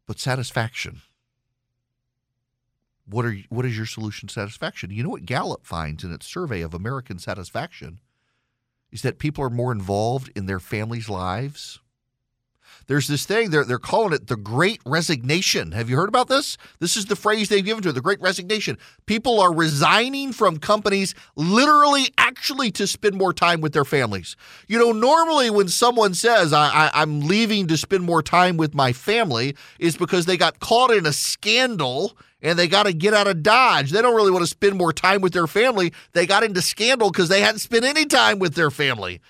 But 0.07 0.19
satisfaction. 0.19 1.03
What 3.07 3.25
are 3.25 3.37
what 3.49 3.65
is 3.65 3.77
your 3.77 3.87
solution 3.87 4.27
to 4.29 4.35
satisfaction? 4.35 4.91
You 4.91 5.05
know 5.05 5.09
what 5.11 5.25
Gallup 5.25 5.65
finds 5.65 6.03
in 6.03 6.13
its 6.13 6.27
survey 6.27 6.61
of 6.61 6.75
American 6.75 7.21
satisfaction 7.21 8.01
is 8.91 9.03
that 9.03 9.21
people 9.21 9.45
are 9.45 9.51
more 9.51 9.71
involved 9.71 10.33
in 10.35 10.47
their 10.47 10.61
families' 10.61 11.09
lives 11.09 11.79
there's 12.91 13.07
this 13.07 13.25
thing 13.25 13.51
they're 13.51 13.63
they're 13.63 13.79
calling 13.79 14.13
it 14.13 14.27
the 14.27 14.37
Great 14.37 14.81
Resignation. 14.85 15.71
Have 15.71 15.89
you 15.89 15.95
heard 15.95 16.09
about 16.09 16.27
this? 16.27 16.59
This 16.81 16.97
is 16.97 17.07
the 17.07 17.15
phrase 17.15 17.49
they've 17.49 17.65
given 17.65 17.85
to 17.85 17.91
it, 17.91 17.93
the 17.93 18.01
Great 18.01 18.21
Resignation. 18.21 18.77
People 19.07 19.41
are 19.41 19.55
resigning 19.55 20.33
from 20.33 20.57
companies 20.57 21.15
literally, 21.37 22.13
actually, 22.19 22.73
to 22.73 22.89
spend 22.89 23.15
more 23.15 23.33
time 23.33 23.61
with 23.61 23.75
their 23.75 23.85
families. 23.85 24.35
You 24.67 24.77
know, 24.81 24.91
normally 24.91 25.51
when 25.51 25.69
someone 25.69 26.15
says 26.15 26.53
I, 26.53 26.69
I, 26.69 26.91
I'm 26.95 27.21
leaving 27.21 27.69
to 27.69 27.77
spend 27.77 28.03
more 28.03 28.25
time 28.25 28.57
with 28.57 28.75
my 28.75 28.93
family, 28.93 29.55
is 29.79 29.97
because 29.97 30.27
they 30.27 30.37
got 30.37 30.59
caught 30.59 30.91
in 30.91 31.07
a 31.07 31.13
scandal 31.13 32.19
and 32.43 32.59
they 32.59 32.67
got 32.67 32.87
to 32.87 32.93
get 32.93 33.15
out 33.15 33.29
of 33.29 33.45
Dodge. 33.45 33.93
They 33.93 34.03
don't 34.03 34.17
really 34.17 34.33
want 34.33 34.43
to 34.43 34.51
spend 34.51 34.77
more 34.77 34.93
time 34.93 35.21
with 35.21 35.33
their 35.33 35.47
family. 35.47 35.93
They 36.13 36.27
got 36.27 36.43
into 36.43 36.61
scandal 36.61 37.13
because 37.13 37.29
they 37.29 37.41
hadn't 37.41 37.61
spent 37.61 37.85
any 37.85 38.07
time 38.07 38.41
with 38.41 38.55
their 38.55 38.73
family. 38.73 39.21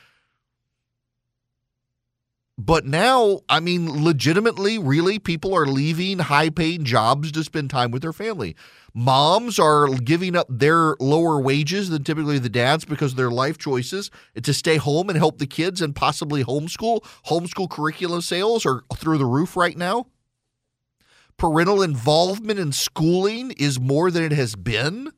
But 2.60 2.84
now, 2.84 3.40
I 3.48 3.58
mean, 3.58 4.04
legitimately, 4.04 4.76
really, 4.76 5.18
people 5.18 5.54
are 5.54 5.64
leaving 5.64 6.18
high 6.18 6.50
paying 6.50 6.84
jobs 6.84 7.32
to 7.32 7.42
spend 7.42 7.70
time 7.70 7.90
with 7.90 8.02
their 8.02 8.12
family. 8.12 8.54
Moms 8.92 9.58
are 9.58 9.88
giving 9.88 10.36
up 10.36 10.46
their 10.50 10.94
lower 11.00 11.40
wages 11.40 11.88
than 11.88 12.04
typically 12.04 12.38
the 12.38 12.50
dads 12.50 12.84
because 12.84 13.12
of 13.12 13.16
their 13.16 13.30
life 13.30 13.56
choices 13.56 14.10
to 14.42 14.52
stay 14.52 14.76
home 14.76 15.08
and 15.08 15.16
help 15.16 15.38
the 15.38 15.46
kids 15.46 15.80
and 15.80 15.96
possibly 15.96 16.44
homeschool. 16.44 17.02
Homeschool 17.28 17.70
curriculum 17.70 18.20
sales 18.20 18.66
are 18.66 18.82
through 18.94 19.16
the 19.16 19.24
roof 19.24 19.56
right 19.56 19.78
now. 19.78 20.08
Parental 21.38 21.80
involvement 21.80 22.58
in 22.58 22.72
schooling 22.72 23.52
is 23.52 23.80
more 23.80 24.10
than 24.10 24.22
it 24.22 24.32
has 24.32 24.54
been. 24.54 25.10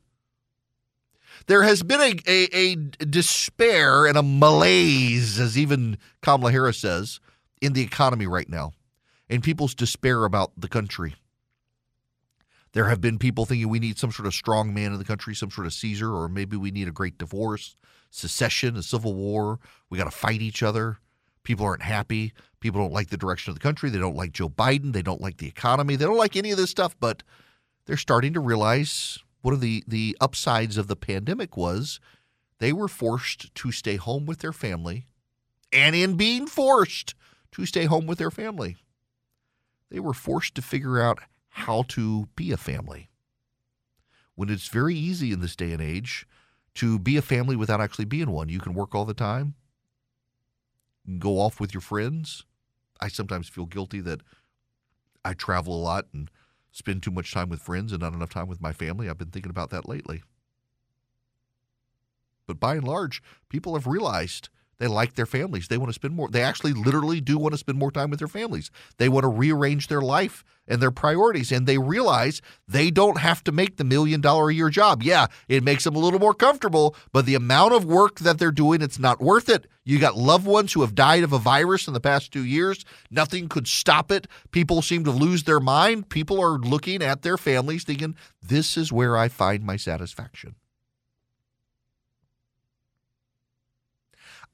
There 1.49 1.65
has 1.65 1.83
been 1.83 2.01
a, 2.01 2.15
a, 2.25 2.63
a 2.63 2.77
despair 2.77 4.07
and 4.07 4.17
a 4.17 4.23
malaise, 4.23 5.41
as 5.41 5.59
even 5.59 5.99
Kamala 6.21 6.53
Harris 6.53 6.79
says, 6.79 7.19
in 7.63 7.73
the 7.73 7.81
economy 7.81 8.27
right 8.27 8.49
now 8.49 8.73
and 9.31 9.43
people's 9.43 9.75
despair 9.75 10.25
about 10.25 10.53
the 10.59 10.69
country. 10.69 11.15
There 12.73 12.89
have 12.89 13.01
been 13.01 13.19
people 13.19 13.47
thinking 13.47 13.69
we 13.69 13.79
need 13.79 13.99
some 13.99 14.11
sort 14.11 14.27
of 14.27 14.35
strong 14.35 14.75
man 14.75 14.93
in 14.93 14.99
the 14.99 15.05
country, 15.05 15.35
some 15.35 15.51
sort 15.51 15.67
of 15.67 15.73
Caesar, 15.73 16.13
or 16.13 16.29
maybe 16.29 16.57
we 16.57 16.71
need 16.71 16.89
a 16.89 16.93
great 16.93 17.19
divorce, 17.19 17.77
secession, 18.11 18.77
a 18.77 18.83
civil 18.83 19.15
war. 19.15 19.61
We 19.89 19.99
got 19.99 20.05
to 20.05 20.11
fight 20.11 20.43
each 20.43 20.63
other. 20.63 20.99
People 21.45 21.65
aren't 21.65 21.83
happy. 21.83 22.33
People 22.61 22.81
don't 22.81 22.93
like 22.93 23.11
the 23.11 23.17
direction 23.17 23.51
of 23.51 23.57
the 23.57 23.63
country. 23.63 23.91
They 23.91 23.99
don't 23.99 24.17
like 24.17 24.33
Joe 24.33 24.49
Biden. 24.49 24.93
They 24.93 25.03
don't 25.03 25.21
like 25.21 25.37
the 25.37 25.49
economy. 25.49 25.97
They 25.97 26.05
don't 26.05 26.17
like 26.17 26.37
any 26.37 26.51
of 26.51 26.57
this 26.57 26.71
stuff, 26.71 26.97
but 26.99 27.23
they're 27.87 27.97
starting 27.97 28.33
to 28.33 28.41
realize 28.41 29.19
one 29.43 29.55
of 29.55 29.61
the, 29.61 29.85
the 29.87 30.17
upsides 30.21 30.77
of 30.77 30.89
the 30.89 30.97
pandemic 30.97 31.57
was 31.57 32.01
they 32.59 32.73
were 32.73 32.89
forced 32.89 33.55
to 33.55 33.73
stay 33.73 33.97
home 33.97 34.25
with 34.25 34.39
their 34.39 34.53
family. 34.53 35.07
And 35.73 35.97
in 35.97 36.17
being 36.17 36.47
forced, 36.47 37.15
to 37.53 37.67
stay 37.67 37.85
home 37.85 38.07
with 38.07 38.19
their 38.19 38.31
family. 38.31 38.77
They 39.91 40.01
were 40.01 40.15
forced 40.15 40.55
to 40.55 40.63
figure 40.63 41.01
out 41.01 41.21
how 41.49 41.85
to 41.89 42.29
be 42.35 42.51
a 42.51 42.57
family. 42.57 43.11
When 44.35 44.49
it's 44.49 44.69
very 44.69 44.95
easy 44.95 45.33
in 45.33 45.41
this 45.41 45.55
day 45.55 45.73
and 45.73 45.83
age 45.83 46.27
to 46.75 46.99
be 46.99 47.19
a 47.19 47.23
family 47.23 47.55
without 47.55 47.81
actually 47.81 48.07
being 48.07 48.31
one, 48.31 48.49
you 48.49 48.59
can 48.59 48.73
work 48.73 48.95
all 48.95 49.05
the 49.05 49.13
time, 49.13 49.55
go 51.19 51.39
off 51.39 51.61
with 51.61 51.75
your 51.75 51.83
friends. 51.83 52.45
I 53.01 53.09
sometimes 53.09 53.49
feel 53.49 53.67
guilty 53.67 54.01
that 54.01 54.21
I 55.25 55.35
travel 55.35 55.75
a 55.75 55.83
lot 55.83 56.07
and 56.15 56.31
spend 56.71 57.03
too 57.03 57.11
much 57.11 57.33
time 57.33 57.51
with 57.51 57.61
friends 57.61 57.93
and 57.93 58.01
not 58.01 58.15
enough 58.15 58.31
time 58.31 58.49
with 58.49 58.63
my 58.63 58.73
family. 58.73 59.09
I've 59.09 59.19
been 59.19 59.31
thinking 59.31 59.51
about 59.51 59.71
that 59.71 59.89
lately. 59.89 60.23
But 62.47 62.59
by 62.59 62.77
and 62.77 62.85
large, 62.85 63.23
people 63.49 63.75
have 63.75 63.87
realized 63.87 64.49
they 64.83 64.89
like 64.89 65.15
their 65.15 65.27
families. 65.27 65.69
They 65.69 65.79
want 65.79 65.91
to 65.91 65.95
spend 65.95 66.15
more. 66.15 66.29
They 66.29 66.43
actually 66.43 66.73
literally 66.73 67.21
do 67.21 67.39
want 67.39 67.53
to 67.53 67.59
spend 67.59 67.79
more 67.79 67.93
time 67.93 68.11
with 68.11 68.19
their 68.19 68.27
families. 68.27 68.69
They 68.97 69.09
want 69.09 69.23
to 69.23 69.29
rearrange 69.29 69.87
their 69.87 70.01
life 70.01 70.45
and 70.67 70.83
their 70.83 70.91
priorities. 70.91 71.53
And 71.53 71.69
they 71.69 71.79
realize 71.79 72.43
they 72.67 72.91
don't 72.91 73.19
have 73.19 73.45
to 73.45 73.53
make 73.53 73.77
the 73.77 73.85
million 73.85 74.21
dollar 74.21 74.51
a 74.51 74.55
year 74.55 74.71
job. 74.71 75.05
Yeah, 75.05 75.29
it 75.47 75.63
makes 75.63 75.85
them 75.85 75.95
a 75.95 76.01
little 76.01 76.19
more 76.19 76.35
comfortable, 76.35 76.97
but 77.13 77.27
the 77.27 77.37
amount 77.37 77.75
of 77.75 77.85
work 77.85 78.19
that 78.19 78.41
they're 78.41 78.51
doing, 78.51 78.83
it's 78.83 78.99
not 78.99 79.21
worth 79.21 79.49
it. 79.49 79.69
You 79.85 80.01
got 80.01 80.17
loved 80.17 80.47
ones 80.47 80.73
who 80.73 80.81
have 80.81 80.97
died 80.97 81.23
of 81.23 81.33
a 81.33 81.39
virus 81.39 81.87
in 81.87 81.95
the 81.95 82.01
past 82.01 82.33
two 82.33 82.45
years. 82.45 82.85
Nothing 83.09 83.49
could 83.49 83.69
stop 83.69 84.11
it. 84.11 84.27
People 84.51 84.83
seem 84.83 85.05
to 85.05 85.13
lose 85.13 85.45
their 85.45 85.61
mind. 85.61 86.09
People 86.09 86.41
are 86.41 86.59
looking 86.59 87.03
at 87.03 87.23
their 87.23 87.39
families 87.39 87.85
thinking, 87.85 88.17
this 88.43 88.77
is 88.77 88.91
where 88.93 89.17
I 89.17 89.29
find 89.29 89.63
my 89.63 89.77
satisfaction. 89.77 90.57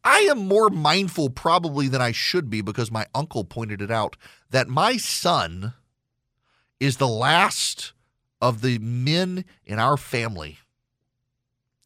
I 0.09 0.21
am 0.21 0.49
more 0.49 0.71
mindful 0.71 1.29
probably 1.29 1.87
than 1.87 2.01
I 2.01 2.13
should 2.13 2.49
be 2.49 2.63
because 2.63 2.91
my 2.91 3.05
uncle 3.15 3.45
pointed 3.45 3.83
it 3.83 3.91
out 3.91 4.17
that 4.49 4.67
my 4.67 4.97
son 4.97 5.75
is 6.81 6.97
the 6.97 7.07
last 7.07 7.93
of 8.41 8.63
the 8.63 8.79
men 8.79 9.45
in 9.67 9.79
our 9.79 9.99
family. 9.99 10.61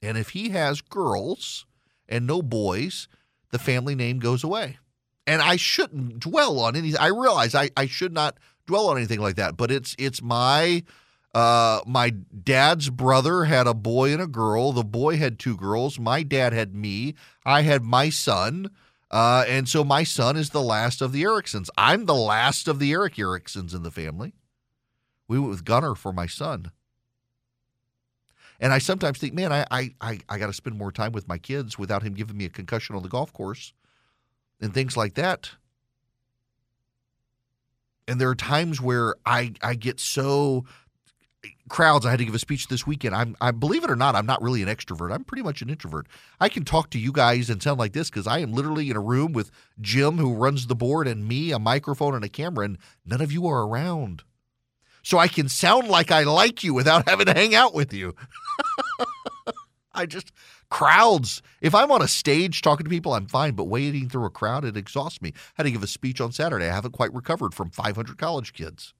And 0.00 0.16
if 0.16 0.30
he 0.30 0.50
has 0.50 0.80
girls 0.82 1.66
and 2.08 2.24
no 2.24 2.42
boys, 2.42 3.08
the 3.50 3.58
family 3.58 3.96
name 3.96 4.20
goes 4.20 4.44
away. 4.44 4.78
And 5.26 5.42
I 5.42 5.56
shouldn't 5.56 6.20
dwell 6.20 6.60
on 6.60 6.76
any 6.76 6.96
I 6.96 7.08
realize 7.08 7.56
I, 7.56 7.70
I 7.76 7.86
should 7.86 8.12
not 8.12 8.38
dwell 8.68 8.88
on 8.88 8.98
anything 8.98 9.20
like 9.20 9.34
that, 9.34 9.56
but 9.56 9.72
it's 9.72 9.96
it's 9.98 10.22
my 10.22 10.84
uh, 11.34 11.80
my 11.86 12.10
dad's 12.10 12.90
brother 12.90 13.44
had 13.44 13.66
a 13.66 13.74
boy 13.74 14.12
and 14.12 14.20
a 14.20 14.26
girl. 14.26 14.72
The 14.72 14.84
boy 14.84 15.16
had 15.16 15.38
two 15.38 15.56
girls. 15.56 15.98
My 15.98 16.22
dad 16.22 16.52
had 16.52 16.74
me. 16.74 17.14
I 17.44 17.62
had 17.62 17.82
my 17.82 18.10
son. 18.10 18.70
Uh, 19.10 19.44
and 19.46 19.68
so 19.68 19.84
my 19.84 20.04
son 20.04 20.36
is 20.36 20.50
the 20.50 20.62
last 20.62 21.00
of 21.00 21.12
the 21.12 21.22
Ericksons. 21.22 21.70
I'm 21.76 22.06
the 22.06 22.14
last 22.14 22.68
of 22.68 22.78
the 22.78 22.92
Erick 22.92 23.18
Ericksons 23.18 23.74
in 23.74 23.82
the 23.82 23.90
family. 23.90 24.34
We 25.28 25.38
went 25.38 25.50
with 25.50 25.64
Gunner 25.64 25.94
for 25.94 26.12
my 26.12 26.26
son. 26.26 26.70
And 28.60 28.72
I 28.72 28.78
sometimes 28.78 29.18
think, 29.18 29.34
man, 29.34 29.52
I 29.52 29.66
I, 29.70 29.94
I, 30.00 30.18
I 30.28 30.38
got 30.38 30.46
to 30.46 30.52
spend 30.52 30.78
more 30.78 30.92
time 30.92 31.12
with 31.12 31.28
my 31.28 31.38
kids 31.38 31.78
without 31.78 32.02
him 32.02 32.14
giving 32.14 32.36
me 32.36 32.44
a 32.44 32.50
concussion 32.50 32.94
on 32.94 33.02
the 33.02 33.08
golf 33.08 33.32
course 33.32 33.72
and 34.60 34.72
things 34.72 34.96
like 34.96 35.14
that. 35.14 35.50
And 38.06 38.20
there 38.20 38.28
are 38.28 38.34
times 38.34 38.80
where 38.80 39.16
I, 39.24 39.52
I 39.62 39.74
get 39.74 40.00
so 40.00 40.64
crowds. 41.68 42.04
I 42.04 42.10
had 42.10 42.18
to 42.18 42.24
give 42.24 42.34
a 42.34 42.38
speech 42.38 42.68
this 42.68 42.86
weekend. 42.86 43.14
I'm, 43.14 43.36
I 43.40 43.50
believe 43.50 43.84
it 43.84 43.90
or 43.90 43.96
not, 43.96 44.14
I'm 44.14 44.26
not 44.26 44.42
really 44.42 44.62
an 44.62 44.68
extrovert. 44.68 45.12
I'm 45.12 45.24
pretty 45.24 45.42
much 45.42 45.62
an 45.62 45.70
introvert. 45.70 46.06
I 46.40 46.48
can 46.48 46.64
talk 46.64 46.90
to 46.90 46.98
you 46.98 47.12
guys 47.12 47.50
and 47.50 47.62
sound 47.62 47.78
like 47.78 47.92
this 47.92 48.10
because 48.10 48.26
I 48.26 48.38
am 48.38 48.52
literally 48.52 48.90
in 48.90 48.96
a 48.96 49.00
room 49.00 49.32
with 49.32 49.50
Jim, 49.80 50.18
who 50.18 50.34
runs 50.34 50.66
the 50.66 50.76
board, 50.76 51.08
and 51.08 51.26
me, 51.26 51.50
a 51.50 51.58
microphone 51.58 52.14
and 52.14 52.24
a 52.24 52.28
camera, 52.28 52.64
and 52.64 52.78
none 53.04 53.20
of 53.20 53.32
you 53.32 53.46
are 53.46 53.66
around. 53.66 54.22
So 55.02 55.18
I 55.18 55.28
can 55.28 55.48
sound 55.48 55.88
like 55.88 56.10
I 56.10 56.22
like 56.22 56.62
you 56.62 56.74
without 56.74 57.08
having 57.08 57.26
to 57.26 57.34
hang 57.34 57.54
out 57.54 57.74
with 57.74 57.92
you. 57.92 58.14
I 59.94 60.06
just 60.06 60.32
crowds. 60.70 61.42
If 61.60 61.74
I'm 61.74 61.90
on 61.90 62.00
a 62.00 62.08
stage 62.08 62.62
talking 62.62 62.84
to 62.84 62.90
people, 62.90 63.12
I'm 63.12 63.26
fine, 63.26 63.54
but 63.54 63.64
wading 63.64 64.08
through 64.08 64.24
a 64.24 64.30
crowd, 64.30 64.64
it 64.64 64.76
exhausts 64.76 65.20
me. 65.20 65.32
I 65.34 65.40
had 65.56 65.62
to 65.64 65.70
give 65.70 65.82
a 65.82 65.86
speech 65.86 66.20
on 66.20 66.32
Saturday. 66.32 66.66
I 66.66 66.74
haven't 66.74 66.92
quite 66.92 67.12
recovered 67.12 67.52
from 67.52 67.70
500 67.70 68.16
college 68.16 68.54
kids. 68.54 68.94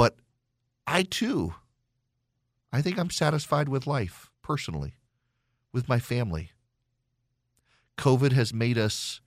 But 0.00 0.16
I 0.86 1.02
too, 1.02 1.52
I 2.72 2.80
think 2.80 2.98
I'm 2.98 3.10
satisfied 3.10 3.68
with 3.68 3.86
life 3.86 4.30
personally, 4.40 4.94
with 5.74 5.90
my 5.90 5.98
family. 5.98 6.52
COVID 7.98 8.32
has 8.32 8.54
made 8.54 8.78
us 8.78 9.20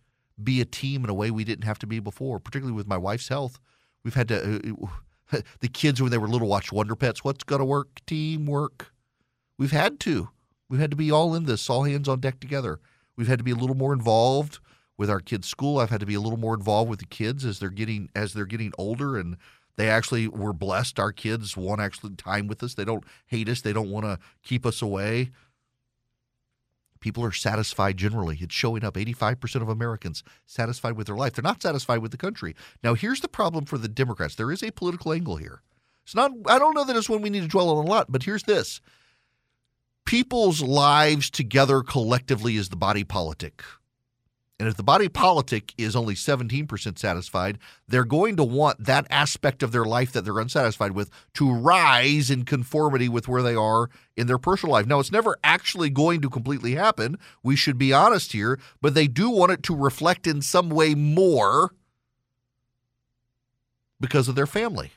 be 0.44 0.62
a 0.62 0.66
team 0.66 1.04
in 1.04 1.12
a 1.12 1.14
way 1.14 1.30
we 1.30 1.44
didn't 1.44 1.66
have 1.66 1.78
to 1.78 1.86
be 1.86 2.00
before, 2.00 2.40
particularly 2.40 2.76
with 2.76 2.88
my 2.88 2.98
wife's 2.98 3.28
health. 3.28 3.60
We've 4.04 4.16
had 4.16 4.30
to, 4.30 4.76
uh, 5.32 5.42
the 5.60 5.68
kids 5.68 6.02
when 6.02 6.10
they 6.10 6.18
were 6.18 6.28
little 6.28 6.48
watch 6.48 6.72
Wonder 6.72 6.96
Pets. 6.96 7.24
What's 7.24 7.44
going 7.44 7.60
to 7.60 7.66
work? 7.66 8.04
Teamwork. 8.08 8.92
We've 9.60 9.70
had 9.70 10.00
to. 10.00 10.30
We've 10.70 10.82
had 10.82 10.90
to 10.90 10.98
be 10.98 11.12
all 11.12 11.36
in 11.36 11.44
this, 11.44 11.70
all 11.70 11.84
hands 11.84 12.10
on 12.10 12.20
deck 12.20 12.40
together. 12.40 12.80
We've 13.16 13.28
had 13.28 13.38
to 13.38 13.46
be 13.46 13.52
a 13.52 13.56
little 13.56 13.78
more 13.78 13.94
involved 13.94 14.58
with 14.98 15.12
our 15.12 15.20
kids' 15.20 15.48
school. 15.48 15.78
I've 15.78 15.92
had 15.92 16.00
to 16.00 16.08
be 16.08 16.16
a 16.16 16.20
little 16.20 16.40
more 16.40 16.56
involved 16.56 16.90
with 16.90 16.98
the 16.98 17.06
kids 17.06 17.46
as 17.46 17.60
they're 17.60 17.70
getting 17.70 18.10
as 18.16 18.34
they're 18.34 18.48
getting 18.48 18.74
older 18.80 19.18
and 19.18 19.38
they 19.76 19.90
actually 19.90 20.28
were 20.28 20.54
blessed. 20.54 21.00
Our 21.00 21.12
kids 21.12 21.58
want 21.58 21.82
actually 21.82 22.16
time 22.16 22.48
with 22.48 22.62
us. 22.64 22.76
They 22.76 22.86
don't 22.86 23.04
hate 23.28 23.50
us. 23.50 23.62
They 23.62 23.74
don't 23.74 23.90
want 23.90 24.06
to 24.06 24.20
keep 24.44 24.66
us 24.66 24.82
away. 24.82 25.32
People 27.00 27.26
are 27.26 27.34
satisfied 27.34 27.98
generally. 27.98 28.38
It's 28.40 28.56
showing 28.56 28.86
up 28.86 28.94
85% 28.94 29.62
of 29.62 29.68
Americans 29.68 30.24
satisfied 30.46 30.94
with 30.94 31.08
their 31.08 31.18
life. 31.18 31.34
They're 31.34 31.44
not 31.44 31.62
satisfied 31.62 31.98
with 31.98 32.12
the 32.12 32.18
country. 32.18 32.56
Now, 32.82 32.94
here's 32.94 33.20
the 33.20 33.28
problem 33.28 33.66
for 33.66 33.78
the 33.78 33.90
Democrats. 33.90 34.36
There 34.36 34.52
is 34.52 34.64
a 34.64 34.72
political 34.72 35.12
angle 35.12 35.36
here. 35.36 35.62
It's 36.06 36.16
not 36.16 36.32
I 36.46 36.60
don't 36.60 36.76
know 36.76 36.86
that 36.86 36.96
it's 36.96 37.10
one 37.10 37.22
we 37.22 37.30
need 37.30 37.44
to 37.44 37.48
dwell 37.48 37.70
on 37.70 37.86
a 37.86 37.90
lot, 37.90 38.08
but 38.10 38.24
here's 38.24 38.44
this. 38.44 38.82
People's 40.06 40.62
lives 40.62 41.30
together 41.30 41.82
collectively 41.82 42.58
is 42.58 42.70
the 42.70 42.76
body 42.76 43.04
politic. 43.04 43.64
And 44.60 44.70
if 44.70 44.78
the 44.78 44.84
body 44.84 45.10
politic 45.10 45.74
is 45.78 45.96
only 45.96 46.14
17% 46.14 47.00
satisfied, 47.00 47.58
they're 47.88 48.06
going 48.06 48.36
to 48.38 48.44
want 48.44 48.86
that 48.86 49.08
aspect 49.10 49.64
of 49.64 49.72
their 49.72 49.84
life 49.84 50.12
that 50.12 50.24
they're 50.24 50.40
unsatisfied 50.40 50.92
with 50.92 51.10
to 51.34 51.52
rise 51.52 52.30
in 52.30 52.46
conformity 52.46 53.10
with 53.10 53.28
where 53.28 53.42
they 53.42 53.56
are 53.56 53.90
in 54.16 54.28
their 54.28 54.38
personal 54.38 54.74
life. 54.74 54.86
Now, 54.86 55.00
it's 55.00 55.12
never 55.12 55.38
actually 55.44 55.90
going 55.90 56.22
to 56.22 56.30
completely 56.30 56.76
happen. 56.76 57.18
We 57.42 57.56
should 57.56 57.80
be 57.80 57.92
honest 57.92 58.32
here, 58.32 58.60
but 58.80 58.94
they 58.94 59.08
do 59.08 59.30
want 59.30 59.52
it 59.52 59.64
to 59.64 59.76
reflect 59.76 60.28
in 60.28 60.42
some 60.42 60.70
way 60.70 60.94
more 60.94 61.74
because 64.00 64.28
of 64.28 64.36
their 64.36 64.48
family. 64.48 64.92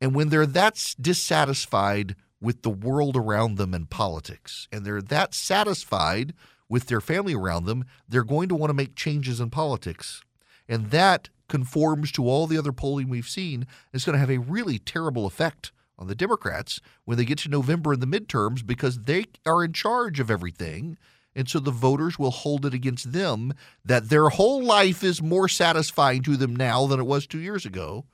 And 0.00 0.14
when 0.14 0.28
they're 0.28 0.46
that 0.46 0.94
dissatisfied 1.00 2.14
with 2.40 2.62
the 2.62 2.70
world 2.70 3.16
around 3.16 3.56
them 3.56 3.74
and 3.74 3.90
politics, 3.90 4.68
and 4.70 4.84
they're 4.84 5.02
that 5.02 5.34
satisfied 5.34 6.34
with 6.68 6.86
their 6.86 7.00
family 7.00 7.34
around 7.34 7.64
them, 7.64 7.84
they're 8.08 8.24
going 8.24 8.48
to 8.48 8.54
want 8.54 8.70
to 8.70 8.74
make 8.74 8.94
changes 8.94 9.40
in 9.40 9.50
politics. 9.50 10.22
And 10.68 10.90
that 10.90 11.28
conforms 11.48 12.10
to 12.12 12.28
all 12.28 12.46
the 12.46 12.58
other 12.58 12.72
polling 12.72 13.08
we've 13.08 13.28
seen. 13.28 13.66
It's 13.92 14.04
going 14.04 14.14
to 14.14 14.20
have 14.20 14.30
a 14.30 14.38
really 14.38 14.78
terrible 14.78 15.26
effect 15.26 15.72
on 15.98 16.08
the 16.08 16.14
Democrats 16.14 16.80
when 17.04 17.16
they 17.16 17.24
get 17.24 17.38
to 17.38 17.48
November 17.48 17.94
in 17.94 18.00
the 18.00 18.06
midterms 18.06 18.66
because 18.66 19.00
they 19.00 19.26
are 19.46 19.64
in 19.64 19.72
charge 19.72 20.20
of 20.20 20.30
everything. 20.30 20.98
And 21.34 21.48
so 21.48 21.58
the 21.58 21.70
voters 21.70 22.18
will 22.18 22.30
hold 22.30 22.64
it 22.66 22.74
against 22.74 23.12
them 23.12 23.52
that 23.84 24.08
their 24.08 24.30
whole 24.30 24.62
life 24.62 25.04
is 25.04 25.22
more 25.22 25.48
satisfying 25.48 26.22
to 26.22 26.36
them 26.36 26.56
now 26.56 26.86
than 26.86 26.98
it 26.98 27.06
was 27.06 27.26
two 27.26 27.38
years 27.38 27.66
ago, 27.66 28.06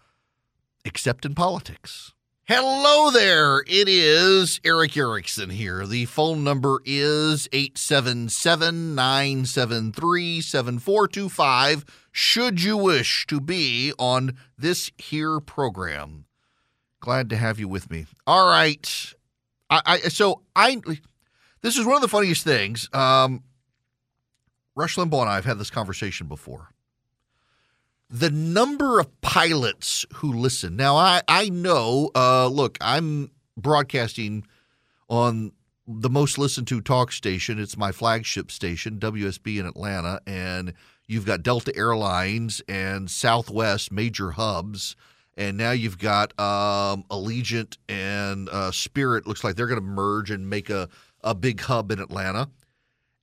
except 0.84 1.24
in 1.24 1.34
politics. 1.34 2.12
Hello 2.54 3.10
there. 3.10 3.60
It 3.60 3.88
is 3.88 4.60
Erick 4.62 4.94
Erickson 4.94 5.48
here. 5.48 5.86
The 5.86 6.04
phone 6.04 6.44
number 6.44 6.82
is 6.84 7.48
877 7.50 8.94
973 8.94 10.42
7425. 10.42 11.86
Should 12.12 12.62
you 12.62 12.76
wish 12.76 13.26
to 13.28 13.40
be 13.40 13.94
on 13.98 14.36
this 14.58 14.90
here 14.98 15.40
program, 15.40 16.26
glad 17.00 17.30
to 17.30 17.38
have 17.38 17.58
you 17.58 17.68
with 17.68 17.90
me. 17.90 18.04
All 18.26 18.46
right. 18.46 19.14
I, 19.70 19.80
I 19.86 19.98
so 20.10 20.42
I 20.54 20.76
this 21.62 21.78
is 21.78 21.86
one 21.86 21.96
of 21.96 22.02
the 22.02 22.08
funniest 22.08 22.44
things. 22.44 22.86
Um, 22.92 23.44
Rush 24.76 24.96
Limbaugh 24.96 25.22
and 25.22 25.30
I 25.30 25.36
have 25.36 25.46
had 25.46 25.58
this 25.58 25.70
conversation 25.70 26.26
before. 26.26 26.68
The 28.12 28.30
number 28.30 29.00
of 29.00 29.20
pilots 29.22 30.04
who 30.16 30.34
listen. 30.34 30.76
Now, 30.76 30.96
I, 30.96 31.22
I 31.28 31.48
know, 31.48 32.10
uh, 32.14 32.46
look, 32.46 32.76
I'm 32.82 33.30
broadcasting 33.56 34.46
on 35.08 35.52
the 35.88 36.10
most 36.10 36.36
listened 36.36 36.66
to 36.68 36.82
talk 36.82 37.10
station. 37.10 37.58
It's 37.58 37.76
my 37.76 37.90
flagship 37.90 38.50
station, 38.50 38.98
WSB 38.98 39.58
in 39.58 39.64
Atlanta. 39.64 40.20
And 40.26 40.74
you've 41.06 41.24
got 41.24 41.42
Delta 41.42 41.74
Airlines 41.74 42.60
and 42.68 43.10
Southwest, 43.10 43.90
major 43.90 44.32
hubs. 44.32 44.94
And 45.34 45.56
now 45.56 45.70
you've 45.70 45.98
got 45.98 46.38
um, 46.38 47.04
Allegiant 47.10 47.78
and 47.88 48.50
uh, 48.50 48.72
Spirit. 48.72 49.26
Looks 49.26 49.42
like 49.42 49.56
they're 49.56 49.66
going 49.66 49.80
to 49.80 49.86
merge 49.86 50.30
and 50.30 50.50
make 50.50 50.68
a 50.68 50.90
a 51.24 51.34
big 51.34 51.60
hub 51.60 51.90
in 51.90 51.98
Atlanta. 51.98 52.48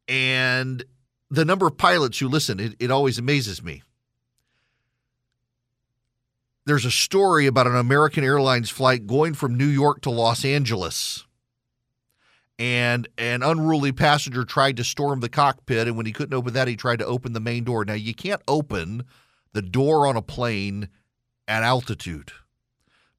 And 0.07 0.83
the 1.29 1.45
number 1.45 1.67
of 1.67 1.77
pilots 1.77 2.19
who 2.19 2.27
listen, 2.27 2.59
it, 2.59 2.75
it 2.79 2.91
always 2.91 3.19
amazes 3.19 3.61
me. 3.61 3.83
There's 6.70 6.86
a 6.86 6.91
story 6.91 7.47
about 7.47 7.65
an 7.65 7.76
American 7.76 8.24
Airlines 8.24 8.70
flight 8.70 9.07
going 9.07 9.34
from 9.34 9.57
New 9.57 9.65
York 9.65 10.01
to 10.01 10.11
Los 10.11 10.45
Angeles. 10.45 11.26
And 12.59 13.07
an 13.17 13.41
unruly 13.41 13.91
passenger 13.91 14.45
tried 14.45 14.78
to 14.78 14.84
storm 14.84 15.20
the 15.20 15.30
cockpit. 15.30 15.88
And 15.88 15.97
when 15.97 16.05
he 16.05 16.11
couldn't 16.11 16.38
open 16.38 16.53
that, 16.53 16.67
he 16.67 16.76
tried 16.76 16.99
to 16.99 17.07
open 17.07 17.34
the 17.34 17.39
main 17.39 17.63
door. 17.63 17.86
Now, 17.86 17.95
you 17.95 18.13
can't 18.13 18.43
open 18.47 19.05
the 19.51 19.63
door 19.63 20.05
on 20.05 20.15
a 20.15 20.22
plane 20.22 20.89
at 21.47 21.63
altitude 21.63 22.34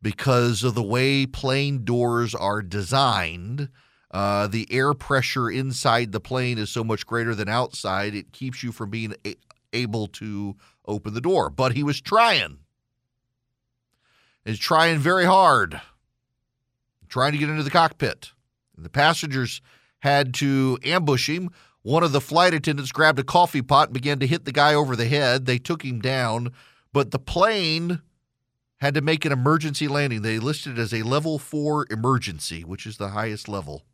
because 0.00 0.62
of 0.62 0.76
the 0.76 0.82
way 0.84 1.26
plane 1.26 1.84
doors 1.84 2.36
are 2.36 2.62
designed 2.62 3.68
uh, 4.12 4.46
the 4.46 4.68
air 4.70 4.94
pressure 4.94 5.50
inside 5.50 6.12
the 6.12 6.20
plane 6.20 6.56
is 6.56 6.70
so 6.70 6.84
much 6.84 7.04
greater 7.04 7.34
than 7.34 7.48
outside, 7.48 8.14
it 8.14 8.30
keeps 8.30 8.62
you 8.62 8.70
from 8.70 8.90
being 8.90 9.16
a- 9.26 9.34
able 9.72 10.06
to 10.06 10.54
open 10.86 11.14
the 11.14 11.20
door. 11.20 11.50
But 11.50 11.72
he 11.72 11.82
was 11.82 12.00
trying. 12.00 12.59
He's 14.44 14.58
trying 14.58 14.98
very 14.98 15.24
hard, 15.24 15.80
trying 17.08 17.32
to 17.32 17.38
get 17.38 17.50
into 17.50 17.62
the 17.62 17.70
cockpit. 17.70 18.30
The 18.76 18.88
passengers 18.88 19.60
had 20.00 20.32
to 20.34 20.78
ambush 20.82 21.28
him. 21.28 21.50
One 21.82 22.02
of 22.02 22.12
the 22.12 22.20
flight 22.20 22.54
attendants 22.54 22.92
grabbed 22.92 23.18
a 23.18 23.24
coffee 23.24 23.62
pot 23.62 23.88
and 23.88 23.94
began 23.94 24.18
to 24.18 24.26
hit 24.26 24.44
the 24.44 24.52
guy 24.52 24.74
over 24.74 24.96
the 24.96 25.06
head. 25.06 25.46
They 25.46 25.58
took 25.58 25.84
him 25.84 26.00
down, 26.00 26.52
but 26.92 27.10
the 27.10 27.18
plane 27.18 28.00
had 28.78 28.94
to 28.94 29.02
make 29.02 29.24
an 29.24 29.32
emergency 29.32 29.88
landing. 29.88 30.22
They 30.22 30.38
listed 30.38 30.78
it 30.78 30.82
as 30.82 30.94
a 30.94 31.02
level 31.02 31.38
four 31.38 31.86
emergency, 31.90 32.64
which 32.64 32.86
is 32.86 32.96
the 32.96 33.08
highest 33.08 33.48
level. 33.48 33.84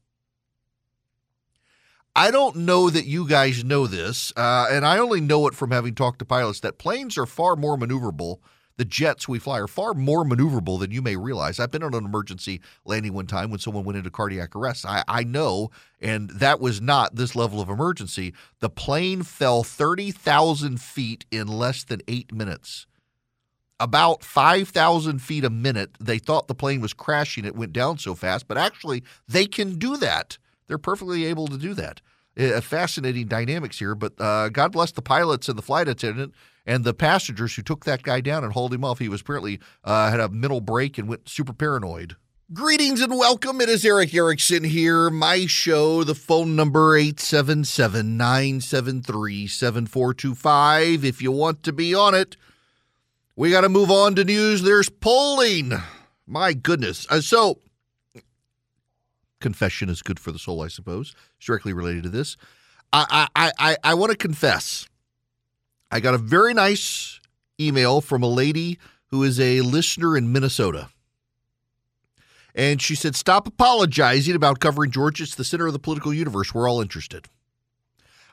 I 2.14 2.30
don't 2.30 2.56
know 2.56 2.88
that 2.88 3.04
you 3.04 3.28
guys 3.28 3.62
know 3.62 3.86
this, 3.86 4.32
uh, 4.36 4.68
and 4.70 4.86
I 4.86 4.98
only 4.98 5.20
know 5.20 5.46
it 5.48 5.54
from 5.54 5.70
having 5.70 5.94
talked 5.94 6.20
to 6.20 6.24
pilots 6.24 6.60
that 6.60 6.78
planes 6.78 7.18
are 7.18 7.26
far 7.26 7.56
more 7.56 7.76
maneuverable. 7.76 8.38
The 8.76 8.84
jets 8.84 9.26
we 9.26 9.38
fly 9.38 9.58
are 9.58 9.66
far 9.66 9.94
more 9.94 10.24
maneuverable 10.24 10.78
than 10.78 10.90
you 10.90 11.00
may 11.00 11.16
realize. 11.16 11.58
I've 11.58 11.70
been 11.70 11.82
on 11.82 11.94
an 11.94 12.04
emergency 12.04 12.60
landing 12.84 13.14
one 13.14 13.26
time 13.26 13.50
when 13.50 13.58
someone 13.58 13.84
went 13.84 13.96
into 13.96 14.10
cardiac 14.10 14.54
arrest. 14.54 14.84
I, 14.84 15.02
I 15.08 15.24
know, 15.24 15.70
and 16.00 16.28
that 16.30 16.60
was 16.60 16.80
not 16.80 17.16
this 17.16 17.34
level 17.34 17.60
of 17.60 17.70
emergency. 17.70 18.34
The 18.60 18.68
plane 18.68 19.22
fell 19.22 19.62
30,000 19.62 20.80
feet 20.80 21.24
in 21.30 21.46
less 21.46 21.84
than 21.84 22.02
eight 22.06 22.32
minutes. 22.32 22.86
About 23.80 24.22
5,000 24.22 25.20
feet 25.20 25.44
a 25.44 25.50
minute. 25.50 25.96
They 25.98 26.18
thought 26.18 26.48
the 26.48 26.54
plane 26.54 26.80
was 26.80 26.92
crashing. 26.92 27.44
It 27.44 27.56
went 27.56 27.72
down 27.72 27.98
so 27.98 28.14
fast, 28.14 28.46
but 28.46 28.58
actually, 28.58 29.02
they 29.26 29.46
can 29.46 29.78
do 29.78 29.96
that. 29.98 30.36
They're 30.66 30.78
perfectly 30.78 31.24
able 31.26 31.46
to 31.48 31.58
do 31.58 31.72
that. 31.74 32.00
Uh, 32.38 32.60
fascinating 32.60 33.26
dynamics 33.26 33.78
here, 33.78 33.94
but 33.94 34.12
uh, 34.18 34.50
God 34.50 34.72
bless 34.72 34.92
the 34.92 35.00
pilots 35.00 35.48
and 35.48 35.56
the 35.56 35.62
flight 35.62 35.88
attendant 35.88 36.34
and 36.66 36.84
the 36.84 36.92
passengers 36.92 37.54
who 37.54 37.62
took 37.62 37.84
that 37.84 38.02
guy 38.02 38.20
down 38.20 38.44
and 38.44 38.52
hauled 38.52 38.74
him 38.74 38.84
off. 38.84 38.98
He 38.98 39.08
was 39.08 39.20
apparently 39.20 39.60
uh, 39.84 40.10
had 40.10 40.20
a 40.20 40.28
mental 40.28 40.60
break 40.60 40.98
and 40.98 41.08
went 41.08 41.28
super 41.28 41.52
paranoid. 41.52 42.16
Greetings 42.52 43.00
and 43.00 43.16
welcome. 43.18 43.60
It 43.60 43.68
is 43.68 43.84
Erick 43.84 44.14
Erickson 44.14 44.62
here. 44.64 45.10
My 45.10 45.46
show, 45.46 46.04
the 46.04 46.14
phone 46.14 46.54
number 46.54 46.96
877 46.96 48.16
973 48.16 49.46
7425. 49.48 51.04
If 51.04 51.20
you 51.22 51.32
want 51.32 51.62
to 51.64 51.72
be 51.72 51.94
on 51.94 52.14
it, 52.14 52.36
we 53.34 53.50
got 53.50 53.62
to 53.62 53.68
move 53.68 53.90
on 53.90 54.14
to 54.14 54.24
news. 54.24 54.62
There's 54.62 54.88
polling. 54.88 55.72
My 56.24 56.52
goodness. 56.52 57.06
Uh, 57.10 57.20
so, 57.20 57.58
confession 59.40 59.88
is 59.88 60.02
good 60.02 60.20
for 60.20 60.30
the 60.30 60.38
soul, 60.38 60.62
I 60.62 60.68
suppose. 60.68 61.16
It's 61.38 61.46
directly 61.46 61.72
related 61.72 62.04
to 62.04 62.10
this. 62.10 62.36
I 62.92 63.26
I 63.34 63.52
I, 63.58 63.76
I 63.82 63.94
want 63.94 64.12
to 64.12 64.16
confess. 64.16 64.88
I 65.90 66.00
got 66.00 66.14
a 66.14 66.18
very 66.18 66.54
nice 66.54 67.20
email 67.60 68.00
from 68.00 68.22
a 68.22 68.28
lady 68.28 68.78
who 69.08 69.22
is 69.22 69.38
a 69.38 69.60
listener 69.60 70.16
in 70.16 70.32
Minnesota. 70.32 70.88
And 72.54 72.80
she 72.80 72.94
said, 72.94 73.14
Stop 73.14 73.46
apologizing 73.46 74.34
about 74.34 74.60
covering 74.60 74.90
Georgia. 74.90 75.24
It's 75.24 75.34
the 75.34 75.44
center 75.44 75.66
of 75.66 75.72
the 75.72 75.78
political 75.78 76.12
universe. 76.12 76.54
We're 76.54 76.68
all 76.68 76.80
interested. 76.80 77.26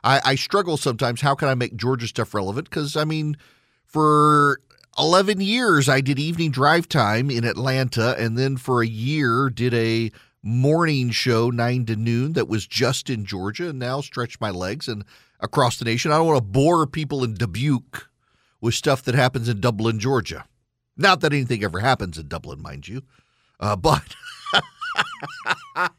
I, 0.02 0.20
I 0.24 0.34
struggle 0.34 0.76
sometimes. 0.76 1.20
How 1.20 1.34
can 1.34 1.48
I 1.48 1.54
make 1.54 1.76
Georgia 1.76 2.06
stuff 2.06 2.34
relevant? 2.34 2.68
Because, 2.68 2.96
I 2.96 3.04
mean, 3.04 3.36
for 3.84 4.60
11 4.98 5.40
years, 5.40 5.88
I 5.88 6.00
did 6.00 6.18
evening 6.18 6.50
drive 6.50 6.88
time 6.88 7.30
in 7.30 7.44
Atlanta, 7.44 8.14
and 8.18 8.36
then 8.36 8.56
for 8.56 8.82
a 8.82 8.86
year, 8.86 9.50
did 9.50 9.74
a 9.74 10.10
morning 10.42 11.10
show, 11.10 11.50
9 11.50 11.86
to 11.86 11.96
noon, 11.96 12.32
that 12.34 12.48
was 12.48 12.66
just 12.66 13.08
in 13.08 13.24
Georgia, 13.24 13.70
and 13.70 13.78
now 13.78 14.00
stretch 14.00 14.40
my 14.40 14.50
legs 14.50 14.88
and 14.88 15.04
across 15.44 15.76
the 15.78 15.84
nation. 15.84 16.10
I 16.10 16.16
don't 16.16 16.26
want 16.26 16.38
to 16.38 16.44
bore 16.44 16.86
people 16.86 17.22
in 17.22 17.34
Dubuque 17.34 18.08
with 18.60 18.74
stuff 18.74 19.02
that 19.02 19.14
happens 19.14 19.48
in 19.48 19.60
Dublin, 19.60 19.98
Georgia. 19.98 20.46
Not 20.96 21.20
that 21.20 21.32
anything 21.32 21.62
ever 21.62 21.80
happens 21.80 22.18
in 22.18 22.28
Dublin, 22.28 22.62
mind 22.62 22.88
you, 22.88 23.02
uh, 23.60 23.76
but 23.76 24.16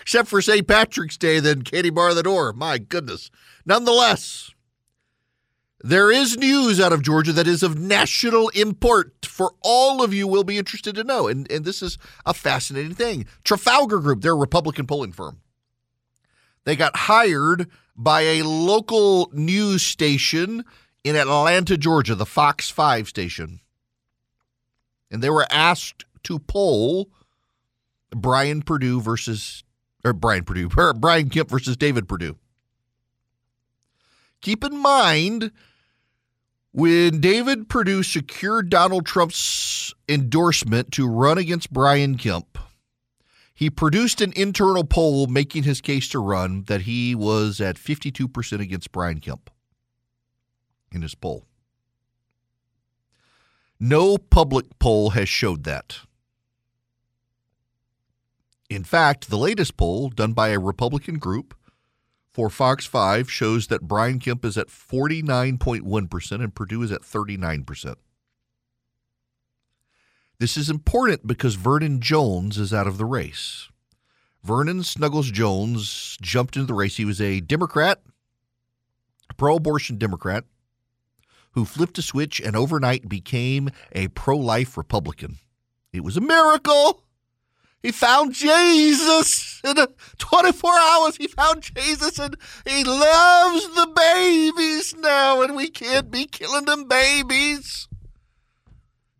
except 0.00 0.28
for 0.28 0.42
St. 0.42 0.66
Patrick's 0.66 1.16
Day, 1.16 1.40
then 1.40 1.62
Katie 1.62 1.90
bar 1.90 2.14
the 2.14 2.22
door. 2.22 2.52
My 2.52 2.78
goodness. 2.78 3.30
Nonetheless, 3.64 4.50
there 5.80 6.10
is 6.10 6.36
news 6.36 6.80
out 6.80 6.92
of 6.92 7.02
Georgia 7.02 7.32
that 7.34 7.46
is 7.46 7.62
of 7.62 7.78
national 7.78 8.48
import 8.50 9.26
for 9.26 9.52
all 9.62 10.02
of 10.02 10.12
you 10.14 10.26
will 10.26 10.44
be 10.44 10.58
interested 10.58 10.94
to 10.94 11.04
know. 11.04 11.28
And, 11.28 11.50
and 11.52 11.64
this 11.64 11.82
is 11.82 11.98
a 12.24 12.34
fascinating 12.34 12.94
thing. 12.94 13.26
Trafalgar 13.44 14.00
Group, 14.00 14.22
their 14.22 14.36
Republican 14.36 14.86
polling 14.86 15.12
firm, 15.12 15.40
they 16.64 16.74
got 16.74 16.96
hired 16.96 17.70
by 17.96 18.20
a 18.22 18.42
local 18.42 19.30
news 19.32 19.82
station 19.82 20.64
in 21.04 21.16
Atlanta, 21.16 21.76
Georgia, 21.76 22.14
the 22.14 22.26
Fox 22.26 22.70
5 22.70 23.08
station. 23.08 23.60
And 25.10 25.22
they 25.22 25.30
were 25.30 25.46
asked 25.50 26.04
to 26.24 26.38
poll 26.38 27.10
Brian 28.10 28.62
Purdue 28.62 29.00
versus, 29.00 29.62
or 30.04 30.12
Brian 30.12 30.44
Perdue, 30.44 30.68
Brian 30.96 31.28
Kemp 31.28 31.50
versus 31.50 31.76
David 31.76 32.08
Perdue. 32.08 32.36
Keep 34.40 34.64
in 34.64 34.76
mind 34.76 35.52
when 36.72 37.20
David 37.20 37.68
Perdue 37.68 38.02
secured 38.02 38.68
Donald 38.68 39.06
Trump's 39.06 39.94
endorsement 40.08 40.92
to 40.92 41.08
run 41.08 41.38
against 41.38 41.72
Brian 41.72 42.16
Kemp, 42.16 42.53
he 43.54 43.70
produced 43.70 44.20
an 44.20 44.32
internal 44.34 44.84
poll 44.84 45.28
making 45.28 45.62
his 45.62 45.80
case 45.80 46.08
to 46.08 46.18
run 46.18 46.64
that 46.64 46.82
he 46.82 47.14
was 47.14 47.60
at 47.60 47.76
52% 47.76 48.60
against 48.60 48.90
Brian 48.90 49.20
Kemp 49.20 49.48
in 50.90 51.02
his 51.02 51.14
poll. 51.14 51.46
No 53.78 54.18
public 54.18 54.66
poll 54.78 55.10
has 55.10 55.28
showed 55.28 55.64
that. 55.64 55.98
In 58.68 58.82
fact, 58.82 59.30
the 59.30 59.38
latest 59.38 59.76
poll 59.76 60.08
done 60.08 60.32
by 60.32 60.48
a 60.48 60.58
Republican 60.58 61.18
group 61.18 61.54
for 62.32 62.50
Fox 62.50 62.86
5 62.86 63.30
shows 63.30 63.68
that 63.68 63.82
Brian 63.82 64.18
Kemp 64.18 64.44
is 64.44 64.58
at 64.58 64.68
49.1% 64.68 66.32
and 66.32 66.54
Perdue 66.54 66.82
is 66.82 66.90
at 66.90 67.02
39%. 67.02 67.94
This 70.38 70.56
is 70.56 70.68
important 70.68 71.26
because 71.26 71.54
Vernon 71.54 72.00
Jones 72.00 72.58
is 72.58 72.74
out 72.74 72.86
of 72.86 72.98
the 72.98 73.04
race. 73.04 73.68
Vernon 74.42 74.82
Snuggles 74.82 75.30
Jones 75.30 76.18
jumped 76.20 76.56
into 76.56 76.66
the 76.66 76.74
race. 76.74 76.96
He 76.96 77.04
was 77.04 77.20
a 77.20 77.40
Democrat, 77.40 78.02
pro 79.36 79.56
abortion 79.56 79.96
Democrat, 79.96 80.44
who 81.52 81.64
flipped 81.64 81.98
a 81.98 82.02
switch 82.02 82.40
and 82.40 82.56
overnight 82.56 83.08
became 83.08 83.70
a 83.92 84.08
pro 84.08 84.36
life 84.36 84.76
Republican. 84.76 85.38
It 85.92 86.02
was 86.02 86.16
a 86.16 86.20
miracle. 86.20 87.04
He 87.80 87.92
found 87.92 88.34
Jesus 88.34 89.60
in 89.62 89.76
24 90.18 90.72
hours. 90.74 91.16
He 91.16 91.28
found 91.28 91.62
Jesus 91.62 92.18
and 92.18 92.36
he 92.66 92.82
loves 92.82 93.68
the 93.74 93.86
babies 93.94 94.96
now, 94.96 95.42
and 95.42 95.54
we 95.54 95.70
can't 95.70 96.10
be 96.10 96.26
killing 96.26 96.64
them 96.64 96.88
babies. 96.88 97.88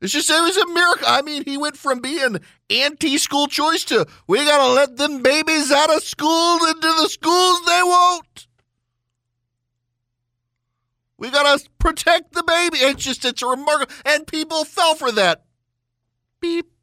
It's 0.04 0.12
just, 0.12 0.28
it 0.28 0.42
was 0.42 0.58
a 0.58 0.66
miracle. 0.66 1.06
I 1.08 1.22
mean, 1.22 1.44
he 1.46 1.56
went 1.56 1.78
from 1.78 2.00
being 2.00 2.38
anti 2.68 3.16
school 3.16 3.46
choice 3.46 3.84
to 3.84 4.06
we 4.26 4.44
got 4.44 4.58
to 4.58 4.74
let 4.74 4.98
them 4.98 5.22
babies 5.22 5.72
out 5.72 5.88
of 5.88 6.02
school 6.02 6.58
into 6.66 6.86
the 6.86 7.08
schools 7.08 7.64
they 7.64 7.80
won't. 7.82 8.46
We 11.16 11.30
got 11.30 11.58
to 11.58 11.70
protect 11.78 12.34
the 12.34 12.42
baby. 12.42 12.76
It's 12.84 13.02
just, 13.02 13.24
it's 13.24 13.40
a 13.40 13.46
remarkable. 13.46 13.94
And 14.04 14.26
people 14.26 14.66
fell 14.66 14.94
for 14.94 15.10
that. 15.12 15.46
Beep. 16.38 16.73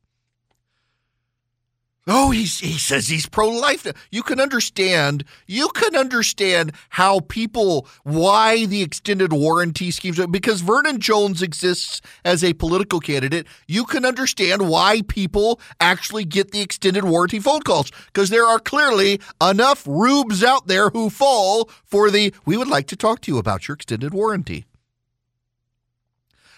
Oh, 2.13 2.31
he's, 2.31 2.59
he 2.59 2.77
says 2.77 3.07
he's 3.07 3.25
pro 3.25 3.47
life. 3.47 3.87
You 4.11 4.21
can 4.21 4.41
understand. 4.41 5.23
You 5.47 5.69
can 5.69 5.95
understand 5.95 6.73
how 6.89 7.21
people 7.21 7.87
why 8.03 8.65
the 8.65 8.81
extended 8.81 9.31
warranty 9.31 9.91
schemes 9.91 10.19
because 10.25 10.59
Vernon 10.59 10.99
Jones 10.99 11.41
exists 11.41 12.01
as 12.25 12.43
a 12.43 12.51
political 12.51 12.99
candidate. 12.99 13.47
You 13.65 13.85
can 13.85 14.03
understand 14.03 14.67
why 14.67 15.03
people 15.07 15.61
actually 15.79 16.25
get 16.25 16.51
the 16.51 16.59
extended 16.59 17.05
warranty 17.05 17.39
phone 17.39 17.61
calls 17.61 17.91
because 18.07 18.29
there 18.29 18.45
are 18.45 18.59
clearly 18.59 19.21
enough 19.41 19.87
rubes 19.87 20.43
out 20.43 20.67
there 20.67 20.89
who 20.89 21.09
fall 21.09 21.69
for 21.85 22.11
the. 22.11 22.33
We 22.45 22.57
would 22.57 22.67
like 22.67 22.87
to 22.87 22.97
talk 22.97 23.21
to 23.21 23.31
you 23.31 23.37
about 23.37 23.69
your 23.69 23.75
extended 23.75 24.13
warranty. 24.13 24.65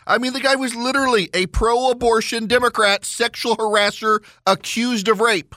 I 0.06 0.18
mean, 0.18 0.34
the 0.34 0.40
guy 0.40 0.56
was 0.56 0.76
literally 0.76 1.30
a 1.34 1.48
pro 1.48 1.90
abortion 1.90 2.48
Democrat 2.48 3.06
sexual 3.06 3.56
harasser 3.58 4.24
accused 4.46 5.08
of 5.08 5.22
rape. 5.22 5.56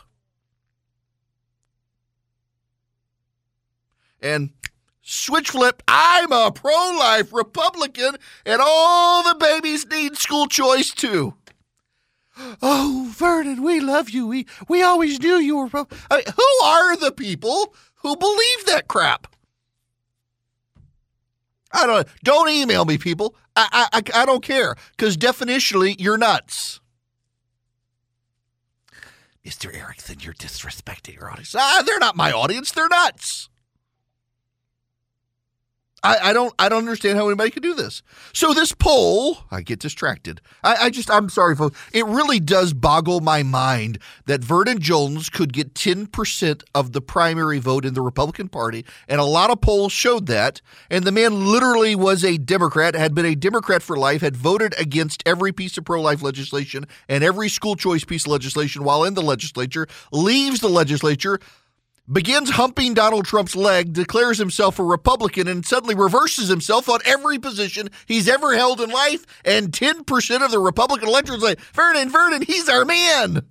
And 4.20 4.50
switch 5.02 5.50
flip, 5.50 5.82
I'm 5.86 6.32
a 6.32 6.50
pro 6.50 6.72
life 6.98 7.32
Republican, 7.32 8.16
and 8.44 8.60
all 8.62 9.22
the 9.22 9.34
babies 9.34 9.86
need 9.86 10.16
school 10.16 10.46
choice 10.46 10.90
too. 10.92 11.34
Oh, 12.60 13.10
Vernon, 13.14 13.62
we 13.62 13.80
love 13.80 14.10
you. 14.10 14.26
We 14.26 14.46
we 14.68 14.82
always 14.82 15.20
knew 15.20 15.36
you 15.36 15.56
were. 15.56 15.68
Pro- 15.68 15.88
I 16.10 16.16
mean, 16.16 16.24
who 16.36 16.64
are 16.66 16.96
the 16.96 17.12
people 17.12 17.74
who 17.96 18.16
believe 18.16 18.66
that 18.66 18.88
crap? 18.88 19.34
I 21.72 21.86
don't. 21.86 22.06
Don't 22.22 22.48
email 22.50 22.84
me, 22.84 22.98
people. 22.98 23.34
I 23.56 23.88
I 23.92 24.02
I 24.14 24.26
don't 24.26 24.42
care 24.42 24.76
because 24.96 25.16
definitionally 25.16 25.96
you're 25.98 26.18
nuts. 26.18 26.80
Mr. 29.44 29.72
Erickson, 29.72 30.16
you're 30.20 30.34
disrespecting 30.34 31.14
your 31.14 31.30
audience. 31.30 31.54
Ah, 31.56 31.82
they're 31.86 32.00
not 32.00 32.16
my 32.16 32.32
audience. 32.32 32.72
They're 32.72 32.88
nuts. 32.88 33.48
I, 36.06 36.30
I, 36.30 36.32
don't 36.32 36.54
I 36.58 36.68
don't 36.68 36.78
understand 36.78 37.18
how 37.18 37.26
anybody 37.26 37.50
could 37.50 37.64
do 37.64 37.74
this. 37.74 38.02
So 38.32 38.54
this 38.54 38.72
poll, 38.72 39.38
I 39.50 39.62
get 39.62 39.80
distracted. 39.80 40.40
I, 40.62 40.76
I, 40.82 40.90
just 40.90 41.10
I'm 41.10 41.28
sorry, 41.28 41.56
folks. 41.56 41.78
It 41.92 42.06
really 42.06 42.38
does 42.38 42.72
boggle 42.72 43.20
my 43.20 43.42
mind 43.42 43.98
that 44.26 44.44
Vernon 44.44 44.78
Jones 44.78 45.28
could 45.28 45.52
get 45.52 45.74
10% 45.74 46.62
of 46.74 46.92
the 46.92 47.00
primary 47.00 47.58
vote 47.58 47.84
in 47.84 47.94
the 47.94 48.02
Republican 48.02 48.48
Party, 48.48 48.84
and 49.08 49.20
a 49.20 49.24
lot 49.24 49.50
of 49.50 49.60
polls 49.60 49.92
showed 49.92 50.26
that. 50.26 50.60
And 50.90 51.04
the 51.04 51.12
man 51.12 51.46
literally 51.46 51.96
was 51.96 52.24
a 52.24 52.38
Democrat, 52.38 52.94
had 52.94 53.14
been 53.14 53.26
a 53.26 53.34
Democrat 53.34 53.82
for 53.82 53.96
life, 53.96 54.20
had 54.20 54.36
voted 54.36 54.74
against 54.78 55.22
every 55.26 55.52
piece 55.52 55.76
of 55.76 55.84
pro-life 55.84 56.22
legislation 56.22 56.86
and 57.08 57.24
every 57.24 57.48
school 57.48 57.74
choice 57.74 58.04
piece 58.04 58.26
of 58.26 58.32
legislation 58.32 58.84
while 58.84 59.02
in 59.02 59.14
the 59.14 59.22
legislature, 59.22 59.88
leaves 60.12 60.60
the 60.60 60.68
legislature 60.68 61.40
begins 62.10 62.50
humping 62.50 62.94
Donald 62.94 63.24
Trump's 63.24 63.56
leg, 63.56 63.92
declares 63.92 64.38
himself 64.38 64.78
a 64.78 64.84
Republican, 64.84 65.48
and 65.48 65.64
suddenly 65.64 65.94
reverses 65.94 66.48
himself 66.48 66.88
on 66.88 67.00
every 67.04 67.38
position 67.38 67.90
he's 68.06 68.28
ever 68.28 68.56
held 68.56 68.80
in 68.80 68.90
life. 68.90 69.26
And 69.44 69.72
10% 69.72 70.44
of 70.44 70.50
the 70.50 70.58
Republican 70.58 71.08
electorate 71.08 71.40
say, 71.40 71.56
Vernon, 71.72 72.08
Vernon, 72.10 72.42
he's 72.42 72.68
our 72.68 72.84
man. 72.84 73.46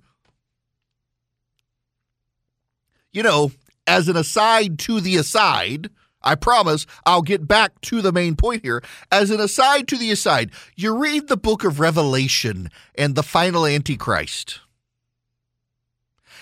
You 3.12 3.22
know, 3.22 3.52
as 3.86 4.08
an 4.08 4.16
aside 4.16 4.78
to 4.80 5.00
the 5.00 5.16
aside, 5.16 5.90
I 6.22 6.34
promise 6.34 6.86
I'll 7.06 7.22
get 7.22 7.46
back 7.46 7.80
to 7.82 8.02
the 8.02 8.12
main 8.12 8.34
point 8.36 8.62
here. 8.62 8.82
As 9.12 9.30
an 9.30 9.40
aside 9.40 9.86
to 9.88 9.96
the 9.96 10.10
aside, 10.10 10.50
you 10.74 10.94
read 10.94 11.28
the 11.28 11.36
book 11.36 11.64
of 11.64 11.80
Revelation 11.80 12.70
and 12.96 13.14
the 13.14 13.22
final 13.22 13.64
Antichrist 13.64 14.60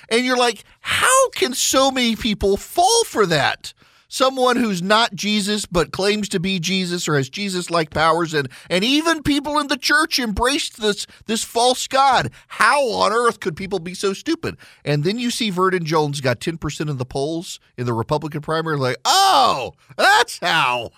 and 0.09 0.24
you're 0.24 0.36
like, 0.36 0.64
how 0.80 1.30
can 1.30 1.55
so 1.55 1.90
many 1.90 2.16
people 2.16 2.57
fall 2.57 3.05
for 3.05 3.26
that? 3.26 3.72
Someone 4.09 4.57
who's 4.57 4.80
not 4.80 5.16
Jesus 5.16 5.66
but 5.66 5.90
claims 5.90 6.28
to 6.28 6.38
be 6.38 6.61
Jesus 6.61 7.09
or 7.09 7.16
has 7.16 7.28
Jesus 7.28 7.68
like 7.68 7.90
powers 7.90 8.32
and 8.32 8.48
and 8.70 8.84
even 8.84 9.24
people 9.24 9.59
in 9.59 9.66
the 9.66 9.76
church 9.76 10.20
embraced 10.20 10.80
this 10.80 11.05
this 11.26 11.42
false 11.42 11.88
god. 11.88 12.30
How 12.46 12.80
on 12.90 13.12
earth 13.12 13.40
could 13.40 13.57
people 13.57 13.80
be 13.80 13.92
so 13.92 14.12
stupid? 14.12 14.57
And 14.84 15.02
then 15.02 15.18
you 15.18 15.32
see 15.32 15.50
Vernon 15.50 15.84
Jones 15.84 16.20
got 16.20 16.38
10% 16.38 16.88
of 16.88 16.98
the 16.98 17.05
polls 17.05 17.59
in 17.76 17.86
the 17.86 17.92
Republican 17.92 18.40
primary 18.40 18.76
like, 18.76 18.98
"Oh, 19.05 19.72
that's 19.96 20.38
how." 20.38 20.92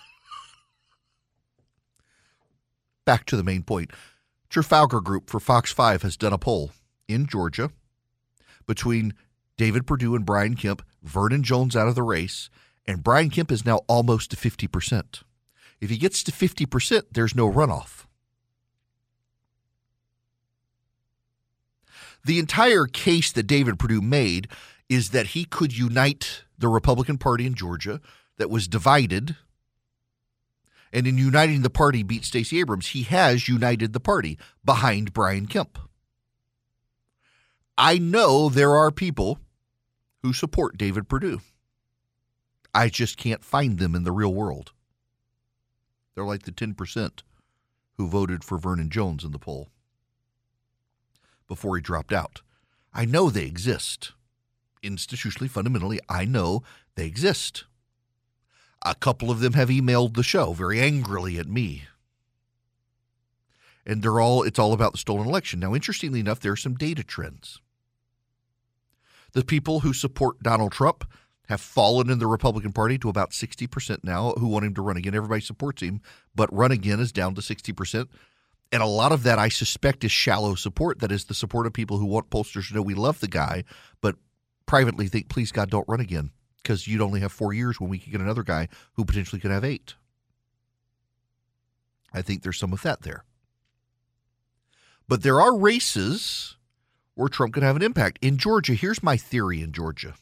Back 3.03 3.25
to 3.25 3.35
the 3.35 3.43
main 3.43 3.63
point. 3.63 3.89
Trafalgar 4.49 5.01
Group 5.01 5.29
for 5.29 5.39
Fox 5.39 5.71
5 5.71 6.03
has 6.03 6.17
done 6.17 6.33
a 6.33 6.37
poll 6.37 6.71
in 7.07 7.25
Georgia 7.25 7.71
between 8.67 9.13
David 9.57 9.87
Perdue 9.87 10.15
and 10.15 10.25
Brian 10.25 10.55
Kemp, 10.55 10.83
Vernon 11.01 11.41
Jones 11.41 11.75
out 11.75 11.87
of 11.87 11.95
the 11.95 12.03
race, 12.03 12.49
and 12.85 13.03
Brian 13.03 13.29
Kemp 13.29 13.51
is 13.51 13.65
now 13.65 13.81
almost 13.87 14.31
to 14.31 14.37
50%. 14.37 15.23
If 15.81 15.89
he 15.89 15.97
gets 15.97 16.23
to 16.23 16.31
50%, 16.31 17.03
there's 17.11 17.35
no 17.35 17.51
runoff. 17.51 18.05
The 22.25 22.39
entire 22.39 22.85
case 22.85 23.31
that 23.31 23.47
David 23.47 23.79
Perdue 23.79 24.01
made 24.01 24.49
is 24.89 25.11
that 25.11 25.27
he 25.27 25.45
could 25.45 25.77
unite 25.77 26.43
the 26.57 26.67
Republican 26.67 27.17
Party 27.17 27.45
in 27.45 27.53
Georgia 27.53 28.01
that 28.37 28.49
was 28.49 28.67
divided. 28.67 29.35
And 30.91 31.07
in 31.07 31.17
uniting 31.17 31.61
the 31.61 31.69
party, 31.69 32.03
beat 32.03 32.25
Stacey 32.25 32.59
Abrams. 32.59 32.87
He 32.87 33.03
has 33.03 33.47
united 33.47 33.93
the 33.93 33.99
party 33.99 34.37
behind 34.63 35.13
Brian 35.13 35.45
Kemp. 35.45 35.77
I 37.77 37.99
know 37.99 38.49
there 38.49 38.75
are 38.75 38.91
people 38.91 39.39
who 40.23 40.33
support 40.33 40.77
David 40.77 41.07
Perdue. 41.07 41.41
I 42.73 42.89
just 42.89 43.17
can't 43.17 43.43
find 43.43 43.77
them 43.77 43.93
in 43.93 44.03
the 44.03 44.11
real 44.11 44.33
world. 44.33 44.71
They're 46.15 46.25
like 46.25 46.43
the 46.43 46.51
10% 46.51 47.21
who 47.97 48.07
voted 48.07 48.43
for 48.43 48.57
Vernon 48.57 48.89
Jones 48.89 49.23
in 49.23 49.31
the 49.31 49.39
poll 49.39 49.67
before 51.47 51.75
he 51.75 51.81
dropped 51.81 52.11
out. 52.11 52.41
I 52.93 53.05
know 53.05 53.29
they 53.29 53.45
exist. 53.45 54.13
Institutionally, 54.83 55.49
fundamentally, 55.49 55.99
I 56.09 56.25
know 56.25 56.63
they 56.95 57.05
exist. 57.05 57.65
A 58.83 58.95
couple 58.95 59.29
of 59.29 59.39
them 59.39 59.53
have 59.53 59.69
emailed 59.69 60.15
the 60.15 60.23
show 60.23 60.53
very 60.53 60.79
angrily 60.79 61.37
at 61.37 61.47
me. 61.47 61.85
And 63.85 64.01
they're 64.01 64.19
all 64.19 64.43
it's 64.43 64.59
all 64.59 64.73
about 64.73 64.91
the 64.93 64.97
stolen 64.97 65.27
election. 65.27 65.59
Now, 65.59 65.73
interestingly 65.73 66.19
enough, 66.19 66.39
there 66.39 66.51
are 66.51 66.57
some 66.57 66.75
data 66.75 67.03
trends. 67.03 67.61
The 69.37 69.45
people 69.45 69.81
who 69.81 69.93
support 69.93 70.41
Donald 70.41 70.71
Trump 70.71 71.07
have 71.47 71.61
fallen 71.61 72.09
in 72.09 72.17
the 72.17 72.25
Republican 72.25 72.73
Party 72.73 72.97
to 72.97 73.07
about 73.07 73.33
60% 73.33 74.03
now 74.03 74.31
who 74.31 74.47
want 74.47 74.65
him 74.65 74.73
to 74.73 74.81
run 74.81 74.97
again. 74.97 75.13
Everybody 75.13 75.41
supports 75.41 75.83
him, 75.83 76.01
but 76.33 76.51
run 76.51 76.71
again 76.71 76.99
is 76.99 77.11
down 77.11 77.35
to 77.35 77.41
60%. 77.41 78.07
And 78.71 78.81
a 78.81 78.87
lot 78.87 79.11
of 79.11 79.21
that, 79.21 79.37
I 79.37 79.49
suspect, 79.49 80.03
is 80.03 80.11
shallow 80.11 80.55
support. 80.55 81.01
That 81.01 81.11
is 81.11 81.25
the 81.25 81.35
support 81.35 81.67
of 81.67 81.73
people 81.73 81.99
who 81.99 82.07
want 82.07 82.31
pollsters 82.31 82.69
to 82.69 82.73
know 82.73 82.81
we 82.81 82.95
love 82.95 83.19
the 83.19 83.27
guy, 83.27 83.63
but 84.01 84.15
privately 84.65 85.07
think, 85.07 85.29
please, 85.29 85.51
God, 85.51 85.69
don't 85.69 85.87
run 85.87 85.99
again 85.99 86.31
because 86.63 86.87
you'd 86.87 86.99
only 86.99 87.19
have 87.19 87.31
four 87.31 87.53
years 87.53 87.79
when 87.79 87.91
we 87.91 87.99
could 87.99 88.11
get 88.11 88.21
another 88.21 88.41
guy 88.41 88.67
who 88.93 89.05
potentially 89.05 89.39
could 89.39 89.51
have 89.51 89.63
eight. 89.63 89.93
I 92.11 92.23
think 92.23 92.41
there's 92.41 92.57
some 92.57 92.73
of 92.73 92.81
that 92.81 93.03
there. 93.03 93.23
But 95.07 95.21
there 95.21 95.39
are 95.39 95.55
races 95.55 96.56
or 97.17 97.27
Trump 97.27 97.53
could 97.53 97.63
have 97.63 97.75
an 97.75 97.81
impact. 97.81 98.19
In 98.21 98.37
Georgia, 98.37 98.73
here's 98.73 99.03
my 99.03 99.17
theory 99.17 99.61
in 99.61 99.73
Georgia. 99.73 100.13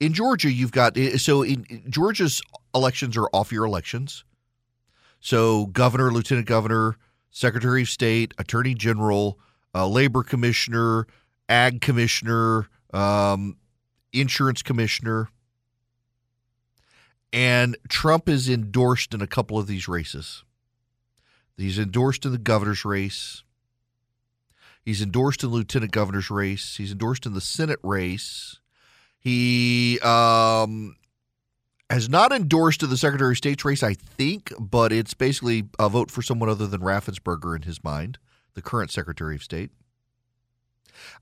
In 0.00 0.14
Georgia, 0.14 0.50
you've 0.50 0.72
got 0.72 0.96
eh, 0.96 1.18
so 1.18 1.42
in 1.42 1.84
Georgia's 1.88 2.42
elections 2.74 3.16
are 3.16 3.28
off 3.32 3.52
year 3.52 3.64
elections. 3.64 4.24
So 5.20 5.66
governor, 5.66 6.10
lieutenant 6.10 6.48
governor, 6.48 6.96
secretary 7.30 7.82
of 7.82 7.88
state, 7.88 8.32
attorney 8.38 8.74
general, 8.74 9.38
uh, 9.74 9.86
labor 9.86 10.22
commissioner, 10.22 11.06
ag 11.48 11.82
commissioner, 11.82 12.68
um, 12.94 13.58
insurance 14.14 14.62
commissioner, 14.62 15.28
and 17.32 17.76
Trump 17.88 18.28
is 18.28 18.48
endorsed 18.48 19.12
in 19.12 19.20
a 19.20 19.26
couple 19.26 19.58
of 19.58 19.66
these 19.66 19.86
races. 19.86 20.42
He's 21.56 21.78
endorsed 21.78 22.24
in 22.24 22.32
the 22.32 22.38
governor's 22.38 22.86
race. 22.86 23.42
He's 24.82 25.02
endorsed 25.02 25.44
in 25.44 25.50
lieutenant 25.50 25.92
governor's 25.92 26.30
race. 26.30 26.76
He's 26.76 26.92
endorsed 26.92 27.26
in 27.26 27.34
the 27.34 27.40
Senate 27.40 27.78
race. 27.82 28.58
He 29.18 30.00
um, 30.00 30.96
has 31.90 32.08
not 32.08 32.32
endorsed 32.32 32.82
in 32.82 32.88
the 32.88 32.96
Secretary 32.96 33.32
of 33.32 33.36
State's 33.36 33.64
race, 33.64 33.82
I 33.82 33.94
think, 33.94 34.52
but 34.58 34.92
it's 34.92 35.12
basically 35.12 35.64
a 35.78 35.88
vote 35.88 36.10
for 36.10 36.22
someone 36.22 36.48
other 36.48 36.66
than 36.66 36.80
Raffensperger 36.80 37.54
in 37.54 37.62
his 37.62 37.84
mind, 37.84 38.18
the 38.54 38.62
current 38.62 38.90
Secretary 38.90 39.34
of 39.34 39.42
State. 39.42 39.70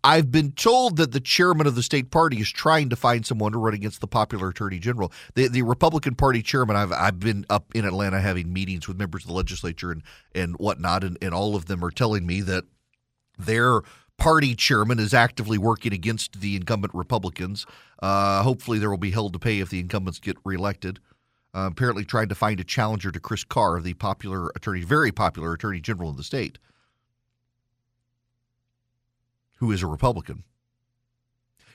I've 0.02 0.30
been 0.30 0.52
told 0.52 0.96
that 0.96 1.12
the 1.12 1.20
chairman 1.20 1.66
of 1.66 1.74
the 1.74 1.82
state 1.82 2.10
party 2.10 2.38
is 2.38 2.50
trying 2.50 2.88
to 2.90 2.96
find 2.96 3.24
someone 3.24 3.52
to 3.52 3.58
run 3.58 3.74
against 3.74 4.00
the 4.00 4.06
popular 4.06 4.48
attorney 4.48 4.78
general. 4.78 5.12
The, 5.34 5.48
the 5.48 5.62
Republican 5.62 6.14
Party 6.14 6.42
chairman, 6.42 6.76
I've, 6.76 6.92
I've 6.92 7.20
been 7.20 7.44
up 7.50 7.74
in 7.74 7.84
Atlanta 7.84 8.20
having 8.20 8.52
meetings 8.52 8.88
with 8.88 8.98
members 8.98 9.24
of 9.24 9.28
the 9.28 9.34
legislature 9.34 9.92
and, 9.92 10.02
and 10.34 10.56
whatnot, 10.56 11.04
and, 11.04 11.18
and 11.22 11.34
all 11.34 11.54
of 11.54 11.66
them 11.66 11.84
are 11.84 11.90
telling 11.90 12.26
me 12.26 12.40
that 12.42 12.64
their 13.38 13.80
party 14.16 14.54
chairman 14.54 14.98
is 14.98 15.14
actively 15.14 15.58
working 15.58 15.92
against 15.92 16.40
the 16.40 16.56
incumbent 16.56 16.94
Republicans. 16.94 17.66
Uh, 18.00 18.42
hopefully, 18.42 18.78
there 18.78 18.90
will 18.90 18.98
be 18.98 19.10
hell 19.10 19.30
to 19.30 19.38
pay 19.38 19.60
if 19.60 19.70
the 19.70 19.80
incumbents 19.80 20.18
get 20.18 20.36
reelected. 20.44 20.98
Uh, 21.54 21.68
apparently, 21.70 22.04
trying 22.04 22.28
to 22.28 22.34
find 22.34 22.60
a 22.60 22.64
challenger 22.64 23.10
to 23.10 23.20
Chris 23.20 23.44
Carr, 23.44 23.80
the 23.80 23.94
popular 23.94 24.50
attorney, 24.54 24.82
very 24.82 25.12
popular 25.12 25.52
attorney 25.52 25.80
general 25.80 26.10
in 26.10 26.16
the 26.16 26.24
state 26.24 26.58
who 29.58 29.72
is 29.72 29.82
a 29.82 29.86
Republican. 29.86 30.44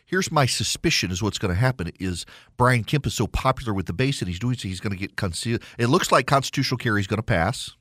Here's 0.06 0.32
my 0.32 0.46
suspicion 0.46 1.12
is 1.12 1.24
what's 1.24 1.38
going 1.38 1.54
to 1.54 1.60
happen 1.60 1.92
is 2.00 2.26
Brian 2.58 2.84
Kemp 2.84 3.08
is 3.08 3.14
so 3.14 3.28
popular 3.28 3.74
with 3.74 3.86
the 3.86 3.94
base 3.94 4.20
that 4.20 4.28
he's 4.28 4.40
doing 4.40 4.56
so 4.56 4.68
he's 4.68 4.80
going 4.80 4.92
to 4.92 5.00
get 5.00 5.16
concealed. 5.16 5.62
It 5.78 5.88
looks 5.88 6.12
like 6.12 6.28
constitutional 6.28 6.78
carry 6.78 7.00
is 7.02 7.08
going 7.08 7.18
to 7.18 7.24
pass. 7.24 7.72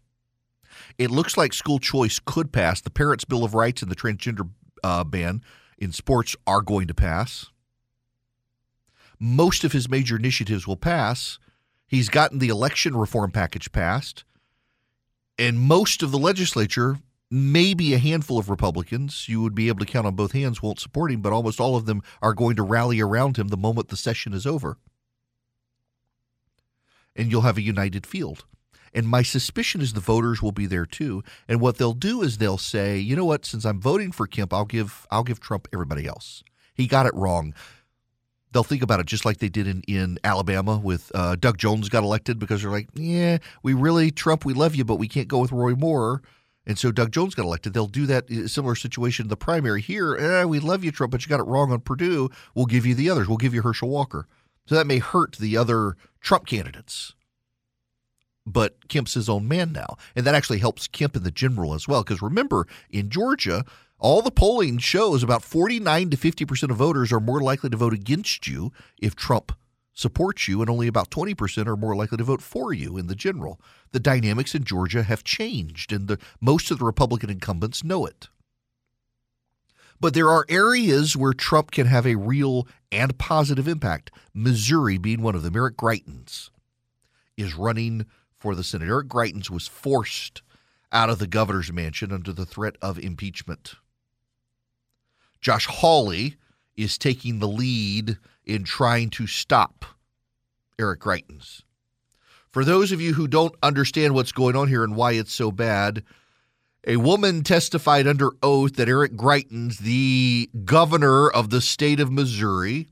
It 0.99 1.11
looks 1.11 1.37
like 1.37 1.53
school 1.53 1.79
choice 1.79 2.19
could 2.19 2.53
pass. 2.53 2.81
The 2.81 2.91
Parents' 2.91 3.25
Bill 3.25 3.45
of 3.45 3.55
Rights 3.55 3.83
and 3.83 3.91
the 3.91 3.97
transgender 3.97 4.49
uh, 4.83 5.05
ban 5.05 5.43
in 5.79 5.93
sports 5.93 6.37
are 6.47 6.63
going 6.63 6.87
to 6.89 6.95
pass. 6.95 7.47
Most 9.19 9.65
of 9.65 9.73
his 9.73 9.89
major 9.89 10.17
initiatives 10.17 10.67
will 10.67 10.77
pass. 10.77 11.39
He's 11.87 12.09
gotten 12.09 12.39
the 12.39 12.49
election 12.49 12.97
reform 12.97 13.31
package 13.31 13.71
passed. 13.73 14.25
And 15.39 15.59
most 15.59 16.03
of 16.03 16.11
the 16.11 16.19
legislature 16.19 16.99
maybe 17.35 17.95
a 17.95 17.99
handful 17.99 18.39
of 18.39 18.51
Republicans 18.51 19.27
you 19.27 19.41
would 19.41 19.55
be 19.55 19.69
able 19.69 19.79
to 19.79 19.91
count 19.91 20.07
on 20.07 20.15
both 20.15 20.33
hands 20.33 20.61
won't 20.61 20.79
support 20.79 21.11
him, 21.11 21.23
but 21.23 21.33
almost 21.33 21.61
all 21.61 21.77
of 21.77 21.87
them 21.87 22.03
are 22.21 22.35
going 22.35 22.55
to 22.55 22.63
rally 22.63 23.01
around 23.01 23.39
him 23.39 23.49
the 23.49 23.57
moment 23.57 23.89
the 23.89 23.97
session 23.97 24.35
is 24.35 24.47
over. 24.47 24.77
And 27.17 27.31
you'll 27.31 27.41
have 27.41 27.57
a 27.57 27.63
united 27.63 28.07
field. 28.07 28.45
And 28.95 29.07
my 29.07 29.23
suspicion 29.23 29.81
is 29.81 29.93
the 29.93 30.01
voters 30.01 30.43
will 30.43 30.53
be 30.53 30.67
there 30.67 30.87
too. 30.87 31.23
And 31.49 31.61
what 31.61 31.79
they'll 31.79 31.93
do 31.93 32.23
is 32.23 32.39
they'll 32.39 32.59
say, 32.59 32.99
you 32.99 33.17
know 33.17 33.25
what, 33.25 33.47
since 33.47 33.65
I'm 33.65 33.81
voting 33.81 34.13
for 34.13 34.27
Kemp, 34.27 34.53
I'll 34.53 34.65
give 34.65 35.07
I'll 35.11 35.25
give 35.25 35.41
Trump 35.41 35.69
everybody 35.73 36.07
else. 36.07 36.43
He 36.75 36.87
got 36.87 37.07
it 37.07 37.15
wrong. 37.15 37.55
They'll 38.53 38.65
think 38.65 38.83
about 38.83 39.01
it 39.01 39.07
just 39.07 39.25
like 39.25 39.39
they 39.39 39.49
did 39.49 39.67
in, 39.67 39.83
in 39.89 40.19
Alabama 40.25 40.77
with 40.77 41.11
uh, 41.15 41.37
Doug 41.37 41.57
Jones 41.57 41.89
got 41.89 42.03
elected 42.03 42.39
because 42.39 42.61
they're 42.61 42.71
like, 42.71 42.89
yeah, 42.93 43.39
we 43.63 43.73
really, 43.73 44.11
Trump, 44.11 44.45
we 44.45 44.53
love 44.53 44.75
you, 44.75 44.85
but 44.85 44.97
we 44.97 45.09
can't 45.09 45.27
go 45.27 45.39
with 45.39 45.53
Roy 45.53 45.75
Moore 45.75 46.21
and 46.67 46.79
so 46.79 46.93
Doug 46.93 47.11
Jones 47.11 47.35
got 47.35 47.45
elected. 47.45 47.75
They'll 47.75 47.87
do 47.87 48.07
that 48.07 48.29
similar 48.47 48.75
situation 48.75 49.25
in 49.25 49.29
the 49.29 49.37
primary 49.37 49.81
here. 49.81 50.17
Eh, 50.17 50.45
we 50.45 50.61
love 50.61 50.85
you, 50.85 50.93
Trump, 50.93 51.11
but 51.11 51.25
you 51.25 51.29
got 51.29 51.41
it 51.41 51.47
wrong 51.47 51.73
on 51.73 51.81
Perdue. 51.81 52.31
We'll 52.55 52.67
give 52.67 52.87
you 52.87 52.95
the 52.95 53.11
others. 53.11 53.29
We'll 53.29 53.39
give 53.39 53.55
you 53.55 53.63
Herschel 53.63 53.89
Walker. 53.89 54.27
So 54.67 54.77
that 54.77 54.87
may 54.87 54.99
hurt 54.99 55.37
the 55.37 55.57
other 55.57 55.97
Trump 56.21 56.47
candidates. 56.47 57.15
But 58.45 58.89
Kemp's 58.89 59.15
his 59.15 59.29
own 59.29 59.47
man 59.47 59.73
now. 59.73 59.97
And 60.17 60.27
that 60.27 60.35
actually 60.35 60.59
helps 60.59 60.89
Kemp 60.89 61.17
in 61.17 61.23
the 61.23 61.31
general 61.31 61.75
as 61.75 61.87
well. 61.87 62.03
Because 62.03 62.23
remember, 62.23 62.67
in 62.91 63.09
Georgia, 63.09 63.65
all 63.99 64.21
the 64.21 64.33
polling 64.33 64.79
shows 64.79 65.23
about 65.23 65.45
49 65.45 66.11
to 66.11 66.17
50% 66.17 66.71
of 66.71 66.77
voters 66.77 67.13
are 67.13 67.21
more 67.21 67.41
likely 67.41 67.71
to 67.71 67.77
vote 67.77 67.95
against 67.95 68.49
you 68.49 68.73
if 68.99 69.15
Trump 69.15 69.53
supports 69.95 70.49
you, 70.49 70.61
and 70.61 70.71
only 70.71 70.89
about 70.89 71.11
20% 71.11 71.67
are 71.67 71.77
more 71.77 71.95
likely 71.95 72.19
to 72.19 72.25
vote 72.25 72.43
for 72.43 72.73
you 72.73 72.97
in 72.97 73.07
the 73.07 73.15
general. 73.15 73.61
The 73.93 74.01
dynamics 74.01 74.55
in 74.55 74.65
Georgia 74.65 75.03
have 75.03 75.23
changed, 75.23 75.93
and 75.93 76.09
the, 76.09 76.19
most 76.41 76.71
of 76.71 76.79
the 76.79 76.85
Republican 76.85 77.31
incumbents 77.31 77.85
know 77.85 78.07
it. 78.07 78.29
But 80.01 80.15
there 80.15 80.31
are 80.31 80.47
areas 80.49 81.17
where 81.17 81.33
Trump 81.33 81.71
can 81.71 81.87
have 81.87 82.07
a 82.07 82.17
real 82.17 82.67
and 82.91 83.17
positive 83.19 83.69
impact. 83.69 84.11
Missouri 84.35 84.99
being 84.99 85.23
one 85.23 85.37
of 85.37 85.45
them. 85.45 85.55
Eric 85.55 85.77
Greitens 85.77 86.51
is 87.37 87.55
running 87.55 88.07
for 88.43 88.57
the 88.57 88.65
Senate. 88.65 88.89
Eric 88.89 89.07
Greitens 89.07 89.51
was 89.51 89.69
forced 89.69 90.43
out 90.91 91.09
of 91.09 91.21
the 91.21 91.29
governor's 91.29 91.73
mansion 91.73 92.11
under 92.13 92.33
the 92.33 92.45
threat 92.45 92.75
of 92.83 92.99
impeachment. 92.99 93.75
Josh 95.41 95.67
Hawley 95.67 96.35
is 96.77 96.99
taking 96.99 97.39
the 97.39 97.47
lead 97.47 98.19
in 98.45 98.65
trying 98.65 99.11
to 99.11 99.29
stop 99.29 99.85
Eric 100.77 101.01
Greitens. 101.01 101.63
For 102.51 102.65
those 102.65 102.91
of 102.91 103.01
you 103.01 103.15
who 103.15 103.29
don't 103.29 103.55
understand 103.63 104.15
what's 104.15 104.33
going 104.33 104.57
on 104.57 104.67
here 104.67 104.83
and 104.83 104.97
why 104.97 105.13
it's 105.13 105.33
so 105.33 105.53
bad, 105.53 106.03
a 106.85 106.97
woman 106.97 107.45
testified 107.45 108.09
under 108.09 108.31
oath 108.43 108.75
that 108.75 108.89
Eric 108.89 109.13
Greitens, 109.13 109.79
the 109.79 110.51
governor 110.65 111.31
of 111.31 111.51
the 111.51 111.61
state 111.61 112.01
of 112.01 112.11
Missouri, 112.11 112.89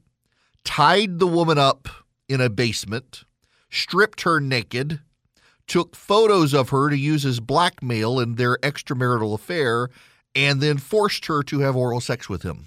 tied 0.62 1.18
the 1.18 1.26
woman 1.26 1.58
up 1.58 1.88
in 2.28 2.40
a 2.40 2.48
basement, 2.48 3.24
stripped 3.68 4.22
her 4.22 4.40
naked, 4.40 5.00
took 5.70 5.94
photos 5.94 6.52
of 6.52 6.70
her 6.70 6.90
to 6.90 6.98
use 6.98 7.24
as 7.24 7.38
blackmail 7.38 8.18
in 8.18 8.34
their 8.34 8.58
extramarital 8.58 9.32
affair, 9.32 9.88
and 10.34 10.60
then 10.60 10.76
forced 10.76 11.26
her 11.26 11.44
to 11.44 11.60
have 11.60 11.76
oral 11.76 12.00
sex 12.00 12.28
with 12.28 12.42
him. 12.42 12.66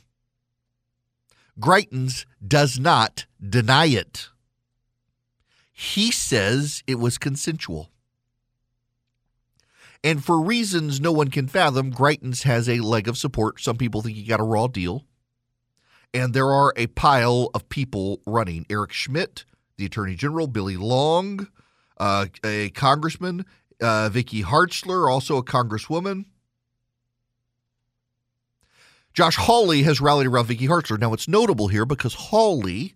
Greitens 1.60 2.26
does 2.46 2.80
not 2.80 3.26
deny 3.46 3.88
it. 3.88 4.30
He 5.74 6.12
says 6.12 6.82
it 6.88 6.96
was 6.96 7.18
consensual. 7.18 7.90
And 10.02 10.24
for 10.24 10.42
reasons 10.42 11.02
no 11.02 11.12
one 11.12 11.28
can 11.28 11.50
fathom, 11.50 11.92
Greitens 11.92 12.44
has 12.44 12.70
a 12.70 12.80
leg 12.80 13.10
of 13.10 13.18
support. 13.18 13.60
Some 13.60 13.76
people 13.76 14.02
think 14.02 14.16
he 14.16 14.24
got 14.24 14.40
a 14.40 14.44
raw 14.44 14.68
deal. 14.68 15.04
And 16.14 16.34
there 16.34 16.52
are 16.54 16.74
a 16.78 16.88
pile 16.88 17.50
of 17.54 17.68
people 17.68 18.22
running 18.26 18.66
Eric 18.70 18.94
Schmitt, 18.94 19.44
the 19.76 19.86
Attorney 19.86 20.16
General, 20.16 20.48
Billy 20.48 20.78
Long, 20.78 21.50
uh, 21.98 22.26
a 22.44 22.70
congressman, 22.72 23.46
uh, 23.82 24.10
Vicky 24.10 24.44
Hartzler, 24.44 25.10
also 25.10 25.38
a 25.38 25.44
congresswoman. 25.44 26.26
Josh 29.14 29.36
Hawley 29.36 29.84
has 29.84 30.02
rallied 30.02 30.28
around 30.28 30.48
Vicky 30.48 30.68
Hartzler. 30.68 31.00
Now, 31.00 31.14
it's 31.14 31.28
notable 31.28 31.68
here 31.68 31.86
because 31.86 32.16
Hawley 32.16 32.96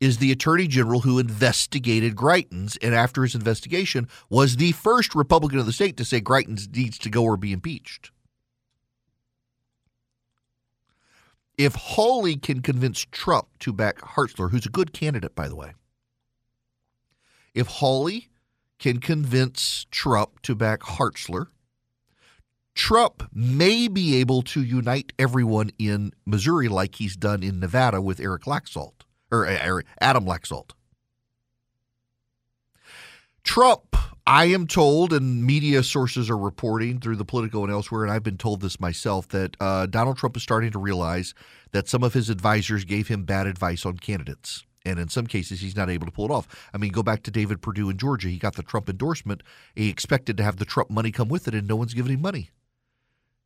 is 0.00 0.18
the 0.18 0.30
attorney 0.30 0.68
general 0.68 1.00
who 1.00 1.18
investigated 1.18 2.14
Greitens, 2.14 2.78
and 2.80 2.94
after 2.94 3.22
his 3.22 3.34
investigation, 3.34 4.08
was 4.30 4.56
the 4.56 4.72
first 4.72 5.14
Republican 5.14 5.58
of 5.58 5.66
the 5.66 5.72
state 5.72 5.96
to 5.96 6.04
say 6.04 6.20
Greitens 6.20 6.74
needs 6.74 6.98
to 6.98 7.10
go 7.10 7.24
or 7.24 7.36
be 7.36 7.52
impeached. 7.52 8.12
If 11.56 11.74
Hawley 11.74 12.36
can 12.36 12.62
convince 12.62 13.04
Trump 13.10 13.48
to 13.60 13.72
back 13.72 13.98
Hartzler, 13.98 14.52
who's 14.52 14.66
a 14.66 14.70
good 14.70 14.92
candidate, 14.92 15.34
by 15.34 15.48
the 15.48 15.56
way, 15.56 15.72
if 17.54 17.66
Hawley 17.66 18.28
can 18.78 19.00
convince 19.00 19.86
Trump 19.90 20.40
to 20.42 20.54
back 20.54 20.80
Hartzler, 20.80 21.48
Trump 22.74 23.28
may 23.32 23.88
be 23.88 24.16
able 24.16 24.42
to 24.42 24.62
unite 24.62 25.12
everyone 25.18 25.70
in 25.78 26.12
Missouri 26.24 26.68
like 26.68 26.94
he's 26.94 27.16
done 27.16 27.42
in 27.42 27.58
Nevada 27.58 28.00
with 28.00 28.20
Eric 28.20 28.44
Laxalt 28.44 29.02
or 29.32 29.46
uh, 29.46 29.80
Adam 30.00 30.24
Laxalt. 30.24 30.70
Trump, 33.42 33.96
I 34.26 34.44
am 34.44 34.66
told, 34.66 35.12
and 35.12 35.42
media 35.42 35.82
sources 35.82 36.28
are 36.30 36.36
reporting 36.36 37.00
through 37.00 37.16
the 37.16 37.24
Politico 37.24 37.64
and 37.64 37.72
elsewhere, 37.72 38.04
and 38.04 38.12
I've 38.12 38.22
been 38.22 38.38
told 38.38 38.60
this 38.60 38.78
myself, 38.78 39.26
that 39.28 39.56
uh, 39.58 39.86
Donald 39.86 40.18
Trump 40.18 40.36
is 40.36 40.42
starting 40.42 40.70
to 40.72 40.78
realize 40.78 41.34
that 41.72 41.88
some 41.88 42.04
of 42.04 42.14
his 42.14 42.28
advisors 42.28 42.84
gave 42.84 43.08
him 43.08 43.24
bad 43.24 43.46
advice 43.46 43.84
on 43.86 43.96
candidates. 43.96 44.64
And 44.88 44.98
in 44.98 45.08
some 45.08 45.26
cases, 45.26 45.60
he's 45.60 45.76
not 45.76 45.90
able 45.90 46.06
to 46.06 46.12
pull 46.12 46.24
it 46.24 46.30
off. 46.30 46.48
I 46.72 46.78
mean, 46.78 46.92
go 46.92 47.02
back 47.02 47.22
to 47.24 47.30
David 47.30 47.60
Perdue 47.60 47.90
in 47.90 47.98
Georgia. 47.98 48.28
He 48.28 48.38
got 48.38 48.56
the 48.56 48.62
Trump 48.62 48.88
endorsement. 48.88 49.42
He 49.74 49.88
expected 49.88 50.36
to 50.38 50.42
have 50.42 50.56
the 50.56 50.64
Trump 50.64 50.90
money 50.90 51.10
come 51.12 51.28
with 51.28 51.46
it, 51.46 51.54
and 51.54 51.68
no 51.68 51.76
one's 51.76 51.94
giving 51.94 52.14
him 52.14 52.22
money. 52.22 52.50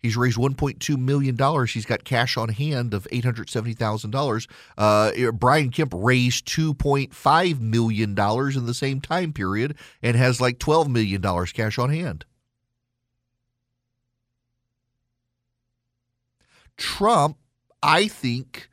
He's 0.03 0.16
raised 0.16 0.36
$1.2 0.36 0.99
million. 0.99 1.66
He's 1.66 1.86
got 1.86 2.05
cash 2.05 2.36
on 2.36 2.49
hand 2.49 2.93
of 2.93 3.07
$870,000. 3.12 4.49
Uh, 4.76 5.30
Brian 5.30 5.70
Kemp 5.70 5.93
raised 5.95 6.47
$2.5 6.49 7.61
million 7.61 8.11
in 8.11 8.66
the 8.66 8.74
same 8.74 9.01
time 9.01 9.32
period 9.32 9.76
and 10.03 10.16
has 10.16 10.40
like 10.40 10.59
$12 10.59 10.88
million 10.88 11.22
cash 11.55 11.78
on 11.78 11.90
hand. 11.90 12.24
Trump, 16.76 17.36
I 17.80 18.09
think, 18.09 18.68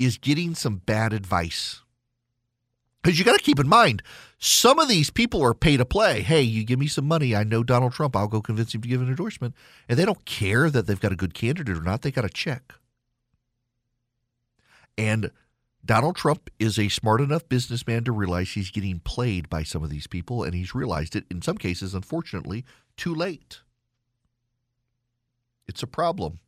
is 0.00 0.18
getting 0.18 0.56
some 0.56 0.78
bad 0.78 1.12
advice. 1.12 1.82
Because 3.02 3.18
you 3.18 3.24
got 3.24 3.36
to 3.36 3.44
keep 3.44 3.58
in 3.58 3.68
mind, 3.68 4.02
some 4.38 4.78
of 4.78 4.88
these 4.88 5.10
people 5.10 5.42
are 5.42 5.54
pay 5.54 5.76
to 5.76 5.84
play. 5.84 6.22
Hey, 6.22 6.42
you 6.42 6.64
give 6.64 6.78
me 6.78 6.86
some 6.86 7.06
money. 7.06 7.34
I 7.34 7.42
know 7.42 7.64
Donald 7.64 7.92
Trump. 7.92 8.14
I'll 8.14 8.28
go 8.28 8.40
convince 8.40 8.74
him 8.74 8.80
to 8.82 8.88
give 8.88 9.02
an 9.02 9.08
endorsement. 9.08 9.54
And 9.88 9.98
they 9.98 10.04
don't 10.04 10.24
care 10.24 10.70
that 10.70 10.86
they've 10.86 11.00
got 11.00 11.12
a 11.12 11.16
good 11.16 11.34
candidate 11.34 11.76
or 11.76 11.82
not. 11.82 12.02
They 12.02 12.12
got 12.12 12.24
a 12.24 12.28
check. 12.28 12.74
And 14.96 15.30
Donald 15.84 16.14
Trump 16.14 16.48
is 16.60 16.78
a 16.78 16.88
smart 16.88 17.20
enough 17.20 17.48
businessman 17.48 18.04
to 18.04 18.12
realize 18.12 18.50
he's 18.50 18.70
getting 18.70 19.00
played 19.00 19.48
by 19.48 19.64
some 19.64 19.82
of 19.82 19.90
these 19.90 20.06
people, 20.06 20.44
and 20.44 20.54
he's 20.54 20.74
realized 20.74 21.16
it 21.16 21.24
in 21.28 21.42
some 21.42 21.58
cases, 21.58 21.94
unfortunately, 21.94 22.64
too 22.96 23.14
late. 23.14 23.60
It's 25.66 25.82
a 25.82 25.88
problem. 25.88 26.38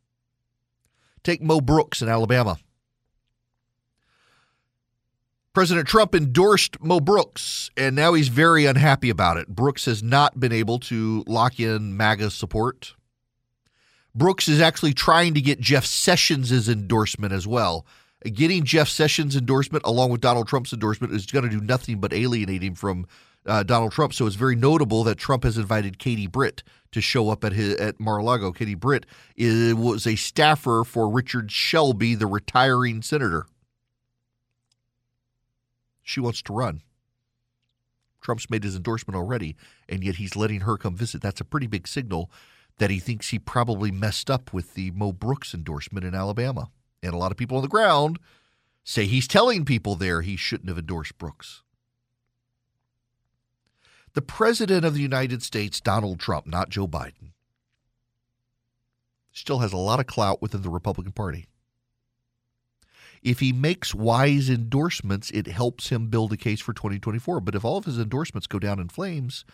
Take 1.24 1.42
Mo 1.42 1.60
Brooks 1.60 2.00
in 2.00 2.08
Alabama. 2.08 2.58
President 5.54 5.86
Trump 5.86 6.16
endorsed 6.16 6.82
Mo 6.82 6.98
Brooks, 6.98 7.70
and 7.76 7.94
now 7.94 8.12
he's 8.14 8.26
very 8.26 8.66
unhappy 8.66 9.08
about 9.08 9.36
it. 9.36 9.46
Brooks 9.46 9.84
has 9.84 10.02
not 10.02 10.40
been 10.40 10.50
able 10.50 10.80
to 10.80 11.22
lock 11.28 11.60
in 11.60 11.96
MAGA 11.96 12.30
support. 12.30 12.94
Brooks 14.16 14.48
is 14.48 14.60
actually 14.60 14.94
trying 14.94 15.32
to 15.34 15.40
get 15.40 15.60
Jeff 15.60 15.86
Sessions' 15.86 16.68
endorsement 16.68 17.32
as 17.32 17.46
well. 17.46 17.86
Getting 18.24 18.64
Jeff 18.64 18.88
Sessions' 18.88 19.36
endorsement 19.36 19.84
along 19.86 20.10
with 20.10 20.20
Donald 20.20 20.48
Trump's 20.48 20.72
endorsement 20.72 21.12
is 21.12 21.26
going 21.26 21.44
to 21.44 21.50
do 21.50 21.60
nothing 21.60 22.00
but 22.00 22.12
alienate 22.12 22.62
him 22.62 22.74
from 22.74 23.06
uh, 23.46 23.62
Donald 23.62 23.92
Trump. 23.92 24.12
So 24.12 24.26
it's 24.26 24.34
very 24.34 24.56
notable 24.56 25.04
that 25.04 25.18
Trump 25.18 25.44
has 25.44 25.56
invited 25.56 26.00
Katie 26.00 26.26
Britt 26.26 26.64
to 26.90 27.00
show 27.00 27.30
up 27.30 27.44
at 27.44 27.52
his, 27.52 27.76
at 27.76 28.00
Mar-a-Lago. 28.00 28.50
Katie 28.50 28.74
Britt 28.74 29.06
is, 29.36 29.74
was 29.74 30.04
a 30.04 30.16
staffer 30.16 30.82
for 30.84 31.08
Richard 31.08 31.52
Shelby, 31.52 32.16
the 32.16 32.26
retiring 32.26 33.02
senator. 33.02 33.46
She 36.04 36.20
wants 36.20 36.42
to 36.42 36.52
run. 36.52 36.82
Trump's 38.20 38.48
made 38.48 38.62
his 38.62 38.76
endorsement 38.76 39.16
already, 39.16 39.56
and 39.88 40.04
yet 40.04 40.16
he's 40.16 40.36
letting 40.36 40.60
her 40.60 40.76
come 40.76 40.94
visit. 40.94 41.20
That's 41.20 41.40
a 41.40 41.44
pretty 41.44 41.66
big 41.66 41.88
signal 41.88 42.30
that 42.78 42.90
he 42.90 42.98
thinks 42.98 43.30
he 43.30 43.38
probably 43.38 43.90
messed 43.90 44.30
up 44.30 44.52
with 44.52 44.74
the 44.74 44.90
Mo 44.92 45.12
Brooks 45.12 45.54
endorsement 45.54 46.06
in 46.06 46.14
Alabama. 46.14 46.70
And 47.02 47.14
a 47.14 47.18
lot 47.18 47.32
of 47.32 47.38
people 47.38 47.56
on 47.56 47.62
the 47.62 47.68
ground 47.68 48.18
say 48.82 49.06
he's 49.06 49.26
telling 49.28 49.64
people 49.64 49.94
there 49.94 50.22
he 50.22 50.36
shouldn't 50.36 50.68
have 50.68 50.78
endorsed 50.78 51.18
Brooks. 51.18 51.62
The 54.12 54.22
President 54.22 54.84
of 54.84 54.94
the 54.94 55.00
United 55.00 55.42
States, 55.42 55.80
Donald 55.80 56.20
Trump, 56.20 56.46
not 56.46 56.68
Joe 56.68 56.86
Biden, 56.86 57.32
still 59.32 59.58
has 59.58 59.72
a 59.72 59.78
lot 59.78 60.00
of 60.00 60.06
clout 60.06 60.40
within 60.40 60.62
the 60.62 60.70
Republican 60.70 61.12
Party 61.12 61.46
if 63.24 63.40
he 63.40 63.52
makes 63.52 63.94
wise 63.94 64.50
endorsements, 64.50 65.30
it 65.30 65.46
helps 65.46 65.88
him 65.88 66.08
build 66.08 66.32
a 66.32 66.36
case 66.36 66.60
for 66.60 66.74
2024. 66.74 67.40
But 67.40 67.54
if 67.54 67.64
all 67.64 67.78
of 67.78 67.86
his 67.86 67.98
endorsements 67.98 68.46
go 68.46 68.58
down 68.58 68.78
in 68.78 68.88
flames, 68.88 69.46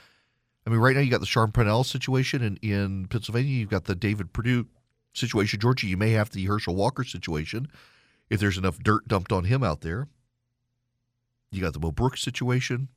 I 0.67 0.71
mean, 0.71 0.81
right 0.81 0.95
now 0.95 1.03
you 1.03 1.11
got 1.11 1.21
the 1.21 1.27
Sean 1.27 1.53
Parnell 1.53 1.85
situation 1.85 2.43
in, 2.43 2.57
in 2.57 3.07
Pennsylvania, 3.07 3.55
you've 3.55 3.71
got 3.71 3.85
the 3.85 3.95
David 3.95 4.33
Perdue 4.33 4.67
situation. 5.15 5.61
Georgia, 5.61 5.87
you 5.87 5.97
may 5.97 6.11
have 6.11 6.31
the 6.31 6.45
Herschel 6.47 6.75
Walker 6.75 7.05
situation 7.05 7.69
if 8.29 8.41
there's 8.41 8.59
enough 8.59 8.79
dirt 8.81 9.07
dumped 9.07 9.31
on 9.31 9.45
him 9.45 9.63
out 9.63 9.83
there. 9.83 10.09
You 11.53 11.61
got 11.61 11.73
the 11.73 11.81
Mo 11.81 11.93
Brooks 11.93 12.23
situation. 12.23 12.89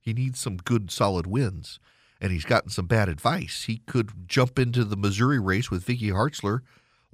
He 0.00 0.12
needs 0.12 0.38
some 0.38 0.58
good, 0.58 0.92
solid 0.92 1.26
wins, 1.26 1.80
and 2.20 2.30
he's 2.30 2.44
gotten 2.44 2.70
some 2.70 2.86
bad 2.86 3.08
advice. 3.08 3.64
He 3.64 3.78
could 3.86 4.28
jump 4.28 4.60
into 4.60 4.84
the 4.84 4.96
Missouri 4.96 5.40
race 5.40 5.70
with 5.72 5.84
Vicky 5.84 6.10
Hartzler 6.10 6.60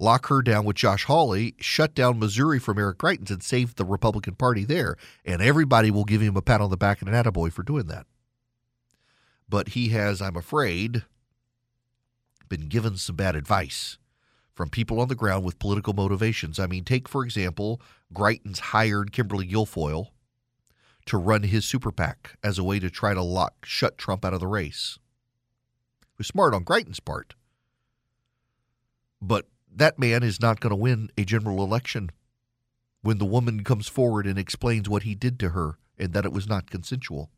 lock 0.03 0.27
her 0.27 0.41
down 0.41 0.65
with 0.65 0.75
Josh 0.75 1.05
Hawley, 1.05 1.55
shut 1.59 1.95
down 1.95 2.19
Missouri 2.19 2.59
from 2.59 2.77
Eric 2.77 2.97
Greitens, 2.97 3.31
and 3.31 3.41
save 3.41 3.75
the 3.75 3.85
Republican 3.85 4.35
Party 4.35 4.65
there. 4.65 4.97
And 5.25 5.41
everybody 5.41 5.89
will 5.89 6.03
give 6.03 6.21
him 6.21 6.35
a 6.35 6.41
pat 6.41 6.61
on 6.61 6.69
the 6.69 6.77
back 6.77 7.01
and 7.01 7.09
an 7.09 7.15
attaboy 7.15 7.51
for 7.51 7.63
doing 7.63 7.87
that. 7.87 8.05
But 9.47 9.69
he 9.69 9.89
has, 9.89 10.21
I'm 10.21 10.35
afraid, 10.35 11.03
been 12.49 12.67
given 12.67 12.97
some 12.97 13.15
bad 13.15 13.35
advice 13.35 13.97
from 14.53 14.69
people 14.69 14.99
on 14.99 15.07
the 15.07 15.15
ground 15.15 15.43
with 15.43 15.57
political 15.57 15.93
motivations. 15.93 16.59
I 16.59 16.67
mean, 16.67 16.83
take, 16.83 17.07
for 17.07 17.23
example, 17.23 17.81
Greitens 18.13 18.59
hired 18.59 19.11
Kimberly 19.11 19.47
Guilfoyle 19.47 20.09
to 21.05 21.17
run 21.17 21.43
his 21.43 21.65
super 21.65 21.91
PAC 21.91 22.37
as 22.43 22.59
a 22.59 22.63
way 22.63 22.79
to 22.79 22.89
try 22.89 23.13
to 23.13 23.21
lock 23.21 23.65
shut 23.65 23.97
Trump 23.97 24.23
out 24.23 24.33
of 24.33 24.39
the 24.39 24.47
race. 24.47 24.99
It 26.01 26.19
was 26.19 26.27
smart 26.27 26.53
on 26.53 26.63
Greitens' 26.63 27.03
part. 27.03 27.35
But 29.21 29.47
that 29.75 29.99
man 29.99 30.23
is 30.23 30.41
not 30.41 30.59
going 30.59 30.71
to 30.71 30.75
win 30.75 31.09
a 31.17 31.23
general 31.23 31.63
election 31.63 32.09
when 33.01 33.17
the 33.17 33.25
woman 33.25 33.63
comes 33.63 33.87
forward 33.87 34.25
and 34.25 34.39
explains 34.39 34.89
what 34.89 35.03
he 35.03 35.15
did 35.15 35.39
to 35.39 35.49
her 35.49 35.77
and 35.97 36.13
that 36.13 36.25
it 36.25 36.31
was 36.31 36.47
not 36.47 36.71
consensual. 36.71 37.29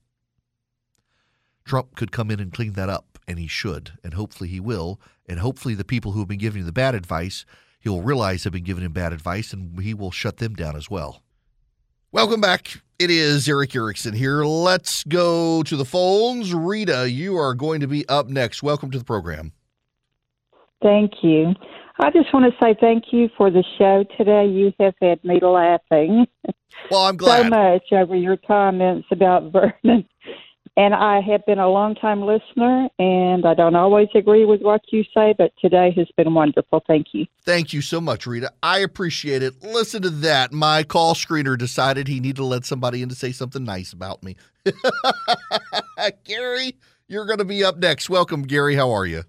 Trump 1.65 1.95
could 1.95 2.11
come 2.11 2.29
in 2.29 2.39
and 2.39 2.53
clean 2.53 2.73
that 2.73 2.89
up, 2.89 3.17
and 3.27 3.39
he 3.39 3.47
should, 3.47 3.93
and 4.03 4.13
hopefully 4.13 4.49
he 4.49 4.59
will. 4.59 4.99
And 5.27 5.39
hopefully 5.39 5.73
the 5.73 5.83
people 5.83 6.11
who 6.11 6.19
have 6.19 6.27
been 6.27 6.37
giving 6.37 6.61
him 6.61 6.67
the 6.67 6.71
bad 6.71 6.93
advice, 6.93 7.45
he'll 7.79 8.01
realize 8.01 8.43
have 8.43 8.53
been 8.53 8.63
giving 8.63 8.83
him 8.83 8.91
bad 8.91 9.13
advice, 9.13 9.51
and 9.51 9.79
he 9.79 9.93
will 9.93 10.11
shut 10.11 10.37
them 10.37 10.53
down 10.53 10.75
as 10.75 10.89
well. 10.91 11.23
Welcome 12.11 12.39
back. 12.39 12.81
It 12.99 13.09
is 13.09 13.49
Erick 13.49 13.75
Erickson 13.75 14.13
here. 14.13 14.45
Let's 14.45 15.03
go 15.03 15.63
to 15.63 15.75
the 15.75 15.83
phones. 15.83 16.53
Rita, 16.53 17.09
you 17.09 17.35
are 17.35 17.55
going 17.55 17.81
to 17.81 17.87
be 17.87 18.07
up 18.07 18.27
next. 18.27 18.63
Welcome 18.63 18.91
to 18.91 18.99
the 18.99 19.03
program. 19.03 19.51
Thank 20.81 21.11
you. 21.23 21.55
I 21.99 22.11
just 22.11 22.33
want 22.33 22.51
to 22.51 22.57
say 22.61 22.75
thank 22.79 23.05
you 23.11 23.29
for 23.37 23.49
the 23.49 23.63
show 23.77 24.03
today. 24.17 24.47
You 24.47 24.73
have 24.79 24.95
had 25.01 25.23
me 25.23 25.39
laughing. 25.41 26.27
Well, 26.91 27.05
I'm 27.05 27.15
glad 27.15 27.43
so 27.43 27.49
much 27.49 27.83
over 27.93 28.15
your 28.15 28.37
comments 28.37 29.07
about 29.09 29.51
Vernon. 29.83 30.05
And 30.77 30.93
I 30.93 31.21
have 31.21 31.45
been 31.45 31.57
a 31.57 31.69
long 31.69 31.95
time 31.95 32.21
listener, 32.21 32.89
and 32.99 33.45
I 33.45 33.53
don't 33.53 33.75
always 33.75 34.09
agree 34.13 34.43
with 34.43 34.61
what 34.61 34.81
you 34.91 35.03
say, 35.13 35.33
but 35.37 35.53
today 35.61 35.93
has 35.95 36.07
been 36.17 36.33
wonderful. 36.33 36.83
Thank 36.85 37.07
you. 37.13 37.25
Thank 37.43 37.71
you 37.71 37.81
so 37.81 38.01
much, 38.01 38.27
Rita. 38.27 38.51
I 38.61 38.79
appreciate 38.79 39.41
it. 39.41 39.63
Listen 39.63 40.01
to 40.01 40.09
that. 40.09 40.51
My 40.51 40.83
call 40.83 41.15
screener 41.15 41.57
decided 41.57 42.09
he 42.09 42.19
needed 42.19 42.35
to 42.37 42.45
let 42.45 42.65
somebody 42.65 43.01
in 43.01 43.07
to 43.07 43.15
say 43.15 43.31
something 43.31 43.63
nice 43.63 43.93
about 43.93 44.21
me. 44.21 44.35
Gary, 46.25 46.75
you're 47.07 47.25
going 47.25 47.39
to 47.39 47.45
be 47.45 47.63
up 47.63 47.77
next. 47.77 48.09
Welcome, 48.09 48.43
Gary. 48.43 48.75
How 48.75 48.91
are 48.91 49.05
you? 49.05 49.23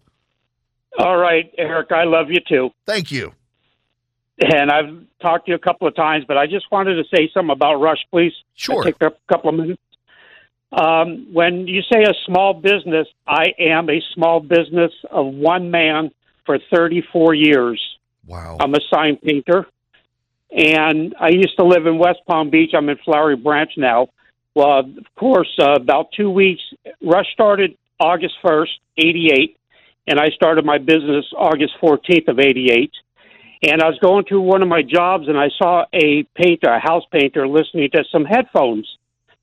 All 0.98 1.16
right, 1.16 1.52
Erick, 1.58 1.92
I 1.92 2.04
love 2.04 2.30
you 2.30 2.40
too. 2.46 2.70
Thank 2.86 3.10
you. 3.10 3.32
And 4.38 4.70
I've 4.70 5.04
talked 5.20 5.46
to 5.46 5.52
you 5.52 5.56
a 5.56 5.58
couple 5.58 5.88
of 5.88 5.94
times, 5.94 6.24
but 6.26 6.36
I 6.36 6.46
just 6.46 6.70
wanted 6.70 6.96
to 6.96 7.04
say 7.14 7.30
something 7.32 7.52
about 7.52 7.76
Rush, 7.76 8.04
please. 8.10 8.32
Sure. 8.54 8.82
take 8.84 9.00
a 9.00 9.12
couple 9.28 9.50
of 9.50 9.56
minutes. 9.56 9.80
Um, 10.72 11.32
when 11.32 11.66
you 11.66 11.82
say 11.82 12.02
a 12.02 12.12
small 12.26 12.52
business, 12.52 13.08
I 13.26 13.54
am 13.58 13.88
a 13.88 14.02
small 14.14 14.40
business 14.40 14.92
of 15.10 15.26
one 15.26 15.70
man 15.70 16.10
for 16.44 16.58
34 16.74 17.34
years. 17.34 17.80
Wow. 18.26 18.58
I'm 18.60 18.74
a 18.74 18.80
sign 18.92 19.16
painter. 19.16 19.66
And 20.50 21.14
I 21.18 21.28
used 21.28 21.56
to 21.58 21.64
live 21.64 21.86
in 21.86 21.98
West 21.98 22.20
Palm 22.26 22.50
Beach. 22.50 22.70
I'm 22.74 22.88
in 22.88 22.98
Flowery 23.04 23.36
Branch 23.36 23.70
now. 23.76 24.08
Well, 24.54 24.80
of 24.80 25.14
course, 25.16 25.50
uh, 25.58 25.72
about 25.72 26.12
two 26.12 26.30
weeks. 26.30 26.62
Rush 27.02 27.26
started 27.32 27.76
August 28.00 28.34
1st, 28.42 28.68
88 28.98 29.55
and 30.06 30.20
I 30.20 30.30
started 30.30 30.64
my 30.64 30.78
business 30.78 31.24
August 31.36 31.74
14th 31.82 32.28
of 32.28 32.38
88. 32.38 32.92
And 33.62 33.82
I 33.82 33.86
was 33.86 33.98
going 34.00 34.24
to 34.28 34.40
one 34.40 34.62
of 34.62 34.68
my 34.68 34.82
jobs 34.82 35.28
and 35.28 35.38
I 35.38 35.48
saw 35.58 35.84
a 35.92 36.24
painter, 36.34 36.70
a 36.70 36.78
house 36.78 37.04
painter, 37.10 37.48
listening 37.48 37.90
to 37.94 38.04
some 38.12 38.24
headphones. 38.24 38.86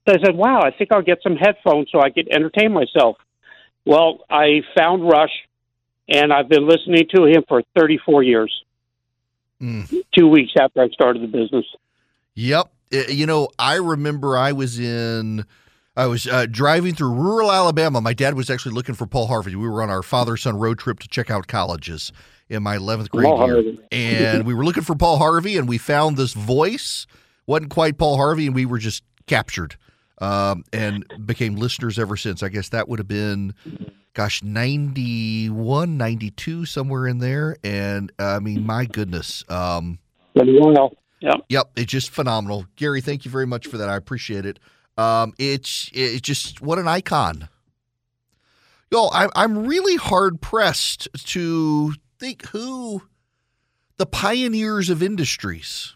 So 0.08 0.14
I 0.14 0.24
said, 0.24 0.36
wow, 0.36 0.62
I 0.62 0.72
think 0.72 0.92
I'll 0.92 1.02
get 1.02 1.20
some 1.24 1.36
headphones 1.36 1.90
so 1.92 2.00
I 2.00 2.10
could 2.10 2.28
entertain 2.30 2.74
myself. 2.74 3.18
Well, 3.86 4.20
I 4.30 4.62
found 4.78 5.08
Rush 5.08 5.32
and 6.08 6.32
I've 6.32 6.48
been 6.48 6.68
listening 6.68 7.08
to 7.16 7.26
him 7.26 7.44
for 7.48 7.64
34 7.78 8.24
years. 8.24 8.64
Mm. 9.62 10.04
Two 10.18 10.28
weeks 10.28 10.52
after 10.60 10.82
I 10.82 10.90
started 10.90 11.24
the 11.24 11.28
business. 11.28 11.66
Yep. 12.36 12.72
You 13.10 13.26
know, 13.26 13.50
I 13.58 13.76
remember 13.76 14.38
I 14.38 14.52
was 14.52 14.80
in 14.80 15.46
I 15.96 16.08
was 16.08 16.26
uh, 16.26 16.48
driving 16.50 16.96
through 16.96 17.14
rural 17.14 17.52
Alabama. 17.52 18.02
My 18.02 18.14
dad 18.14 18.36
was 18.36 18.50
actually 18.50 18.74
looking 18.74 18.96
for 18.96 19.06
Paul 19.06 19.28
Harvey. 19.28 19.56
We 19.56 19.68
were 19.68 19.82
on 19.84 19.90
our 19.90 20.02
father 20.02 20.38
son 20.38 20.58
road 20.58 20.80
trip 20.80 21.00
to 21.00 21.08
check 21.08 21.30
out 21.30 21.48
colleges 21.48 22.12
in 22.50 22.64
my 22.64 22.78
11th 22.78 23.10
grade 23.10 23.26
Paul 23.26 23.46
year. 23.46 23.54
Harvey. 23.56 23.80
And 23.92 24.46
we 24.46 24.54
were 24.54 24.66
looking 24.66 24.84
for 24.84 24.96
Paul 24.96 25.18
Harvey, 25.18 25.58
and 25.58 25.70
we 25.70 25.78
found 25.78 26.18
this 26.18 26.34
voice. 26.34 27.06
Wasn't 27.46 27.70
quite 27.70 27.98
Paul 27.98 28.18
Harvey, 28.18 28.48
and 28.48 28.56
we 28.56 28.66
were 28.66 28.80
just 28.80 29.04
captured 29.28 29.76
um, 30.20 30.64
and 30.74 31.06
became 31.26 31.56
listeners 31.56 32.00
ever 32.00 32.18
since. 32.18 32.42
I 32.42 32.50
guess 32.50 32.70
that 32.70 32.88
would 32.90 33.00
have 33.00 33.08
been, 33.08 33.54
gosh, 34.14 34.42
91, 34.42 35.98
92, 35.98 36.66
somewhere 36.66 37.08
in 37.08 37.20
there. 37.20 37.58
And 37.64 38.12
uh, 38.18 38.38
I 38.38 38.40
mean, 38.40 38.66
my 38.66 38.86
goodness. 38.86 39.44
Um. 39.50 40.00
Yep. 41.20 41.46
Yep. 41.50 41.72
It's 41.76 41.92
just 41.92 42.10
phenomenal. 42.10 42.66
Gary, 42.76 43.02
thank 43.02 43.26
you 43.26 43.32
very 43.32 43.46
much 43.46 43.68
for 43.68 43.78
that. 43.78 43.90
I 43.90 43.96
appreciate 43.96 44.46
it. 44.46 44.60
Um, 44.98 45.34
it's 45.40 45.90
it's 45.94 46.22
just 46.22 46.62
what 46.62 46.80
an 46.80 46.88
icon. 46.88 47.50
Yo, 48.92 49.10
I'm 49.12 49.30
I'm 49.36 49.66
really 49.66 49.96
hard 49.96 50.40
pressed 50.42 51.08
to 51.26 51.94
think 52.20 52.48
who 52.50 53.02
the 53.98 54.06
pioneers 54.06 54.90
of 54.90 55.02
industries. 55.02 55.94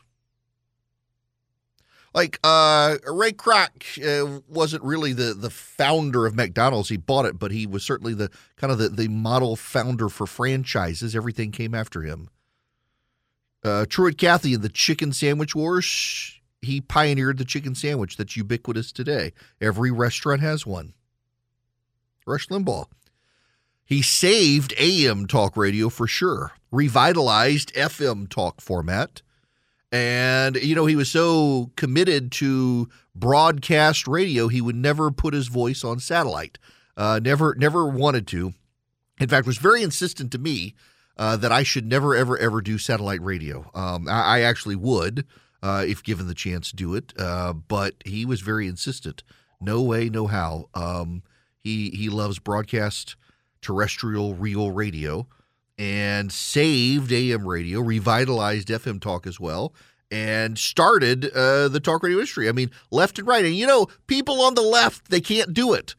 Like 2.14 2.40
uh, 2.44 2.96
Ray 3.06 3.34
Kroc 3.34 4.02
uh, 4.04 4.42
wasn't 4.48 4.84
really 4.84 5.14
the, 5.14 5.36
the 5.36 5.52
founder 5.52 6.26
of 6.26 6.36
McDonald's. 6.36 6.90
He 6.90 6.98
bought 6.98 7.26
it, 7.26 7.38
but 7.38 7.52
he 7.52 7.68
was 7.68 7.84
certainly 7.84 8.16
the 8.16 8.32
kind 8.56 8.74
of 8.74 8.80
the, 8.80 8.90
the 8.90 9.08
model 9.08 9.56
founder 9.56 10.10
for 10.10 10.26
franchises. 10.26 11.16
Everything 11.16 11.52
came 11.52 11.76
after 11.76 12.02
him. 12.02 12.30
Uh, 13.64 13.86
Truett 13.88 14.18
Cathy 14.18 14.54
in 14.54 14.62
the 14.62 14.70
chicken 14.70 15.14
sandwich 15.14 15.54
wars, 15.54 16.37
he 16.62 16.82
pioneered 16.82 17.38
the 17.38 17.46
chicken 17.46 17.76
sandwich 17.76 18.18
that's 18.18 18.38
ubiquitous 18.38 18.92
today. 18.92 19.34
Every 19.62 19.92
restaurant 19.92 20.42
has 20.42 20.66
one. 20.66 20.94
Rush 22.26 22.48
Limbaugh. 22.48 22.88
He 23.86 24.02
saved 24.02 24.74
AM 24.78 25.28
talk 25.28 25.56
radio 25.56 25.88
for 25.88 26.08
sure, 26.08 26.52
revitalized 26.72 27.74
FM 27.74 28.28
talk 28.28 28.60
format. 28.60 29.22
And, 29.94 30.58
you 30.58 30.76
know, 30.76 30.86
he 30.86 30.98
was 30.98 31.10
so 31.10 31.72
committed 31.78 32.32
to 32.34 32.90
broadcast 33.16 34.08
radio, 34.08 34.50
he 34.50 34.62
would 34.62 34.76
never 34.76 35.10
put 35.12 35.34
his 35.34 35.48
voice 35.48 35.84
on 35.84 36.00
satellite. 36.00 36.60
Uh, 36.98 37.20
never, 37.24 37.56
never 37.58 37.88
wanted 37.88 38.28
to. 38.28 38.54
In 39.20 39.30
fact, 39.30 39.48
was 39.48 39.58
very 39.58 39.82
insistent 39.82 40.32
to 40.34 40.38
me 40.38 40.76
uh, 41.18 41.38
that 41.38 41.52
I 41.52 41.64
should 41.64 41.86
never, 41.86 42.16
ever, 42.16 42.38
ever 42.38 42.62
do 42.62 42.78
satellite 42.78 43.22
radio. 43.22 43.70
Um, 43.74 44.08
I, 44.08 44.40
I, 44.40 44.40
actually 44.42 44.76
would, 44.76 45.26
uh, 45.62 45.84
if 45.88 46.04
given 46.04 46.28
the 46.28 46.34
chance, 46.34 46.72
do 46.72 46.96
it. 46.96 47.14
Uh, 47.18 47.54
but 47.54 47.96
he 48.06 48.26
was 48.26 48.42
very 48.42 48.68
insistent. 48.68 49.24
No 49.60 49.82
way, 49.82 50.10
no 50.10 50.28
how. 50.28 50.70
Um, 50.74 51.24
he 51.60 51.90
he 51.90 52.10
loves 52.10 52.40
broadcast 52.40 53.16
terrestrial 53.62 54.34
real 54.36 54.72
radio 54.72 55.28
and 55.78 56.32
saved 56.32 57.12
AM 57.12 57.48
radio, 57.48 57.82
revitalized 57.82 58.70
FM 58.70 59.00
talk 59.00 59.28
as 59.28 59.40
well, 59.40 59.74
and 60.10 60.58
started 60.58 61.32
uh, 61.32 61.68
the 61.68 61.80
talk 61.80 62.04
radio 62.04 62.18
industry. 62.18 62.50
I 62.50 62.52
mean, 62.52 62.72
left 62.92 63.20
and 63.20 63.28
right. 63.28 63.46
And 63.46 63.56
you 63.56 63.68
know, 63.68 63.88
people 64.08 64.42
on 64.42 64.56
the 64.56 64.62
left, 64.62 65.10
they 65.10 65.22
can't 65.22 65.54
do 65.54 65.74
it. 65.74 65.96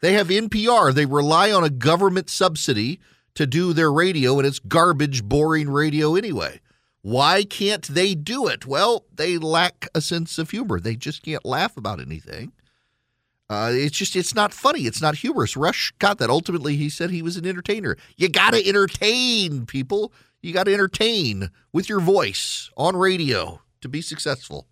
They 0.00 0.12
have 0.12 0.28
NPR, 0.28 0.92
they 0.92 1.06
rely 1.06 1.50
on 1.50 1.64
a 1.64 1.70
government 1.70 2.28
subsidy 2.28 3.00
to 3.34 3.46
do 3.46 3.72
their 3.72 3.92
radio, 3.92 4.38
and 4.38 4.46
it's 4.46 4.58
garbage, 4.58 5.24
boring 5.24 5.70
radio 5.70 6.14
anyway. 6.14 6.60
Why 7.04 7.44
can't 7.44 7.86
they 7.86 8.14
do 8.14 8.46
it? 8.46 8.64
Well, 8.64 9.04
they 9.14 9.36
lack 9.36 9.88
a 9.94 10.00
sense 10.00 10.38
of 10.38 10.48
humor. 10.48 10.80
They 10.80 10.96
just 10.96 11.22
can't 11.22 11.44
laugh 11.44 11.76
about 11.76 12.00
anything. 12.00 12.52
Uh, 13.50 13.72
it's 13.74 13.98
just 13.98 14.16
it's 14.16 14.34
not 14.34 14.54
funny. 14.54 14.86
It's 14.86 15.02
not 15.02 15.16
humorous. 15.16 15.54
Rush 15.54 15.92
got 15.98 16.16
that. 16.16 16.30
Ultimately, 16.30 16.76
he 16.76 16.88
said 16.88 17.10
he 17.10 17.20
was 17.20 17.36
an 17.36 17.44
entertainer. 17.44 17.98
You 18.16 18.30
got 18.30 18.54
to 18.54 18.66
entertain 18.66 19.66
people. 19.66 20.14
You 20.40 20.54
got 20.54 20.64
to 20.64 20.72
entertain 20.72 21.50
with 21.74 21.90
your 21.90 22.00
voice 22.00 22.70
on 22.74 22.96
radio 22.96 23.60
to 23.82 23.88
be 23.90 24.00
successful. 24.00 24.66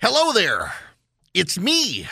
Hello 0.00 0.32
there. 0.32 0.72
It's 1.34 1.58
me, 1.58 2.06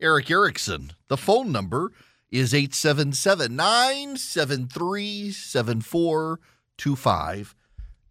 Erick 0.00 0.30
Erickson. 0.30 0.92
The 1.08 1.16
phone 1.16 1.50
number 1.50 1.90
is 2.30 2.54
877 2.54 3.56
973 3.56 5.32
7425. 5.32 7.56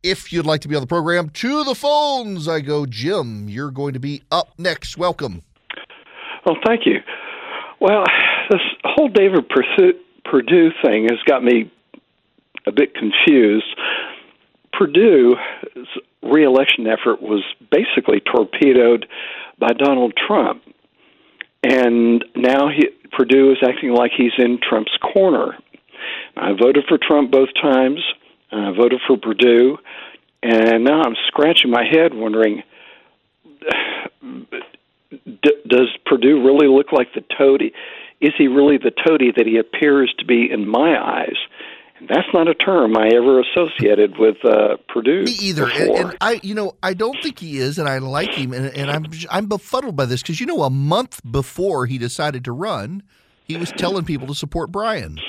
If 0.03 0.33
you'd 0.33 0.45
like 0.45 0.61
to 0.61 0.67
be 0.67 0.75
on 0.75 0.81
the 0.81 0.87
program, 0.87 1.29
to 1.29 1.63
the 1.63 1.75
phones 1.75 2.47
I 2.47 2.61
go. 2.61 2.85
Jim, 2.85 3.47
you're 3.47 3.71
going 3.71 3.93
to 3.93 3.99
be 3.99 4.23
up 4.31 4.57
next. 4.57 4.97
Welcome. 4.97 5.43
Well, 6.45 6.57
thank 6.65 6.85
you. 6.85 6.99
Well, 7.79 8.03
this 8.49 8.61
whole 8.83 9.09
David 9.09 9.47
Perdue 9.49 10.71
thing 10.83 11.07
has 11.09 11.19
got 11.27 11.43
me 11.43 11.71
a 12.65 12.71
bit 12.71 12.95
confused. 12.95 13.65
Perdue's 14.73 15.35
reelection 16.23 16.87
effort 16.87 17.21
was 17.21 17.43
basically 17.71 18.21
torpedoed 18.21 19.05
by 19.59 19.69
Donald 19.73 20.13
Trump. 20.15 20.63
And 21.63 22.25
now 22.35 22.69
he, 22.69 22.87
Perdue 23.11 23.51
is 23.51 23.57
acting 23.67 23.91
like 23.91 24.11
he's 24.17 24.31
in 24.37 24.59
Trump's 24.67 24.97
corner. 25.13 25.55
I 26.35 26.53
voted 26.53 26.85
for 26.87 26.97
Trump 26.97 27.31
both 27.31 27.49
times. 27.61 27.99
I 28.51 28.71
voted 28.71 28.99
for 29.07 29.17
Perdue, 29.17 29.77
And 30.43 30.83
now 30.83 31.01
I'm 31.03 31.15
scratching 31.27 31.71
my 31.71 31.85
head 31.85 32.13
wondering 32.13 32.63
d- 34.21 35.61
does 35.67 35.89
Perdue 36.05 36.43
really 36.43 36.67
look 36.67 36.91
like 36.91 37.13
the 37.13 37.23
toady? 37.37 37.73
Is 38.19 38.33
he 38.37 38.47
really 38.47 38.77
the 38.77 38.91
toady 38.91 39.31
that 39.35 39.47
he 39.47 39.57
appears 39.57 40.13
to 40.19 40.25
be 40.25 40.49
in 40.51 40.67
my 40.67 41.01
eyes? 41.01 41.37
And 41.97 42.09
that's 42.09 42.27
not 42.33 42.47
a 42.47 42.55
term 42.55 42.97
I 42.97 43.09
ever 43.13 43.41
associated 43.41 44.17
with 44.17 44.43
uh, 44.43 44.77
Perdue. 44.87 45.23
Me 45.23 45.31
either. 45.39 45.69
And, 45.69 45.91
and, 45.91 46.17
I, 46.19 46.39
you 46.43 46.55
know, 46.55 46.75
I 46.81 46.93
don't 46.93 47.21
think 47.21 47.39
he 47.39 47.57
is, 47.57 47.77
and 47.77 47.87
I 47.87 47.99
like 47.99 48.33
him, 48.33 48.53
and, 48.53 48.65
and 48.75 48.89
I'm 48.89 49.05
I'm 49.29 49.45
befuddled 49.47 49.95
by 49.95 50.05
this 50.05 50.21
because 50.21 50.39
you 50.39 50.47
know, 50.47 50.63
a 50.63 50.69
month 50.69 51.21
before 51.29 51.85
he 51.85 51.99
decided 51.99 52.43
to 52.45 52.51
run, 52.51 53.03
he 53.43 53.55
was 53.55 53.71
telling 53.71 54.05
people 54.05 54.27
to 54.27 54.35
support 54.35 54.71
Brian. 54.71 55.19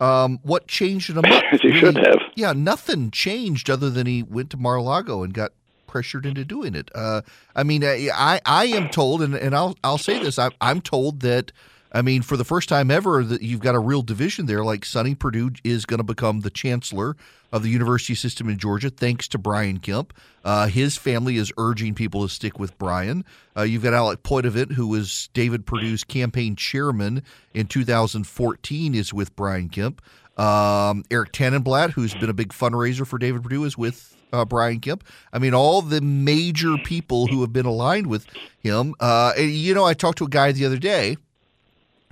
Um, 0.00 0.38
what 0.42 0.66
changed 0.66 1.10
in 1.10 1.18
a 1.18 1.22
month? 1.28 1.44
As 1.52 1.60
he 1.62 1.68
really, 1.68 1.80
should 1.80 1.96
have. 1.98 2.20
Yeah, 2.34 2.52
nothing 2.52 3.10
changed 3.10 3.68
other 3.68 3.90
than 3.90 4.06
he 4.06 4.22
went 4.22 4.50
to 4.50 4.56
Mar-a-Lago 4.56 5.22
and 5.22 5.34
got 5.34 5.52
pressured 5.86 6.24
into 6.24 6.44
doing 6.44 6.74
it. 6.74 6.90
Uh, 6.94 7.22
I 7.54 7.62
mean, 7.62 7.84
I 7.84 8.40
I 8.46 8.64
am 8.66 8.88
told, 8.88 9.22
and, 9.22 9.34
and 9.34 9.54
I'll 9.54 9.76
I'll 9.84 9.98
say 9.98 10.18
this: 10.22 10.38
I, 10.38 10.50
I'm 10.60 10.80
told 10.80 11.20
that. 11.20 11.52
I 11.92 12.02
mean, 12.02 12.22
for 12.22 12.36
the 12.36 12.44
first 12.44 12.68
time 12.68 12.90
ever, 12.90 13.24
that 13.24 13.42
you've 13.42 13.60
got 13.60 13.74
a 13.74 13.80
real 13.80 14.02
division 14.02 14.46
there. 14.46 14.64
Like 14.64 14.84
Sonny 14.84 15.14
Perdue 15.14 15.52
is 15.64 15.84
going 15.84 15.98
to 15.98 16.04
become 16.04 16.40
the 16.40 16.50
chancellor 16.50 17.16
of 17.52 17.62
the 17.62 17.68
university 17.68 18.14
system 18.14 18.48
in 18.48 18.58
Georgia, 18.58 18.90
thanks 18.90 19.26
to 19.28 19.38
Brian 19.38 19.78
Kemp. 19.78 20.14
Uh, 20.44 20.68
his 20.68 20.96
family 20.96 21.36
is 21.36 21.52
urging 21.58 21.94
people 21.94 22.22
to 22.22 22.32
stick 22.32 22.58
with 22.58 22.78
Brian. 22.78 23.24
Uh, 23.56 23.62
you've 23.62 23.82
got 23.82 23.92
Alec 23.92 24.22
Poitevin, 24.22 24.72
who 24.72 24.86
was 24.86 25.28
David 25.34 25.66
Perdue's 25.66 26.04
campaign 26.04 26.54
chairman 26.54 27.22
in 27.54 27.66
2014, 27.66 28.94
is 28.94 29.12
with 29.12 29.34
Brian 29.34 29.68
Kemp. 29.68 30.00
Um, 30.38 31.04
Eric 31.10 31.32
Tanenblatt, 31.32 31.90
who's 31.90 32.14
been 32.14 32.30
a 32.30 32.34
big 32.34 32.50
fundraiser 32.50 33.06
for 33.06 33.18
David 33.18 33.42
Perdue, 33.42 33.64
is 33.64 33.76
with 33.76 34.16
uh, 34.32 34.44
Brian 34.44 34.78
Kemp. 34.78 35.04
I 35.32 35.40
mean, 35.40 35.54
all 35.54 35.82
the 35.82 36.00
major 36.00 36.76
people 36.78 37.26
who 37.26 37.40
have 37.40 37.52
been 37.52 37.66
aligned 37.66 38.06
with 38.06 38.26
him. 38.60 38.94
Uh, 39.00 39.32
you 39.36 39.74
know, 39.74 39.84
I 39.84 39.94
talked 39.94 40.18
to 40.18 40.24
a 40.24 40.28
guy 40.28 40.52
the 40.52 40.64
other 40.64 40.78
day 40.78 41.16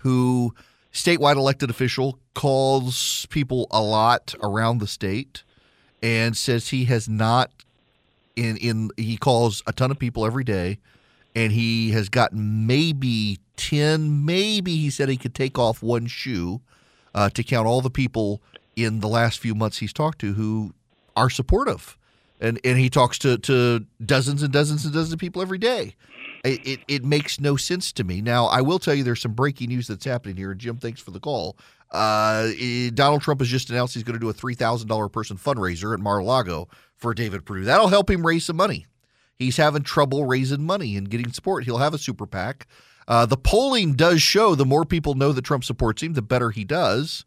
who, 0.01 0.55
statewide 0.92 1.36
elected 1.36 1.70
official, 1.70 2.18
calls 2.34 3.26
people 3.30 3.66
a 3.70 3.82
lot 3.82 4.34
around 4.42 4.78
the 4.78 4.86
state 4.86 5.42
and 6.03 6.36
says 6.36 6.68
he 6.68 6.84
has 6.84 7.09
not 7.09 7.51
in 8.36 8.57
in 8.59 8.90
he 8.96 9.16
calls 9.16 9.62
a 9.66 9.72
ton 9.72 9.90
of 9.90 9.99
people 9.99 10.24
every 10.24 10.44
day 10.44 10.78
and 11.34 11.53
he 11.53 11.90
has 11.90 12.09
gotten 12.09 12.66
maybe 12.66 13.38
10 13.57 14.24
maybe 14.24 14.76
he 14.76 14.90
said 14.90 15.09
he 15.09 15.16
could 15.16 15.34
take 15.34 15.59
off 15.59 15.82
one 15.82 16.07
shoe 16.07 16.61
uh, 17.16 17.28
to 17.30 17.42
count 17.42 17.66
all 17.66 17.80
the 17.80 17.90
people 17.90 18.40
in 18.76 19.01
the 19.01 19.09
last 19.09 19.40
few 19.40 19.57
months 19.57 19.78
he's 19.78 19.92
talked 19.92 20.20
to 20.20 20.34
who 20.34 20.72
are 21.16 21.28
supportive 21.28 21.99
and 22.40 22.61
and 22.64 22.78
he 22.78 22.88
talks 22.88 23.18
to 23.18 23.38
to 23.38 23.84
dozens 24.05 24.42
and 24.42 24.53
dozens 24.53 24.84
and 24.84 24.94
dozens 24.94 25.12
of 25.12 25.18
people 25.18 25.42
every 25.42 25.59
day. 25.59 25.94
It, 26.49 26.66
it, 26.66 26.80
it 26.88 27.05
makes 27.05 27.40
no 27.40 27.57
sense 27.57 27.92
to 27.92 28.05
me. 28.05 28.20
Now, 28.20 28.46
I 28.46 28.61
will 28.61 28.78
tell 28.78 28.94
you 28.94 29.05
there's 29.05 29.20
some 29.20 29.32
breaking 29.32 29.68
news 29.68 29.86
that's 29.86 30.05
happening 30.05 30.36
here. 30.36 30.55
Jim, 30.55 30.76
thanks 30.76 31.01
for 31.01 31.11
the 31.11 31.20
call. 31.20 31.57
Uh, 31.90 32.49
Donald 32.94 33.22
Trump 33.22 33.40
has 33.40 33.49
just 33.49 33.70
announced 33.70 33.94
he's 33.94 34.03
going 34.03 34.14
to 34.14 34.20
do 34.20 34.28
a 34.28 34.32
three 34.32 34.55
thousand 34.55 34.88
dollar 34.88 35.09
person 35.09 35.36
fundraiser 35.36 35.94
at 35.94 36.01
Mar-a-Lago 36.01 36.68
for 36.96 37.14
David 37.14 37.46
Perdue. 37.46 37.64
That'll 37.64 37.88
help 37.88 38.11
him 38.11 38.26
raise 38.26 38.44
some 38.44 38.57
money. 38.57 38.86
He's 39.36 39.57
having 39.57 39.82
trouble 39.82 40.24
raising 40.26 40.66
money 40.66 40.96
and 40.96 41.09
getting 41.09 41.32
support. 41.32 41.64
He'll 41.64 41.78
have 41.78 41.94
a 41.94 41.99
super 41.99 42.26
PAC. 42.26 42.66
Uh, 43.07 43.24
the 43.24 43.36
polling 43.36 43.94
does 43.94 44.20
show 44.20 44.55
the 44.55 44.66
more 44.66 44.84
people 44.84 45.14
know 45.14 45.32
that 45.32 45.44
Trump 45.44 45.64
supports 45.64 46.03
him, 46.03 46.12
the 46.12 46.20
better 46.20 46.51
he 46.51 46.64
does. 46.64 47.24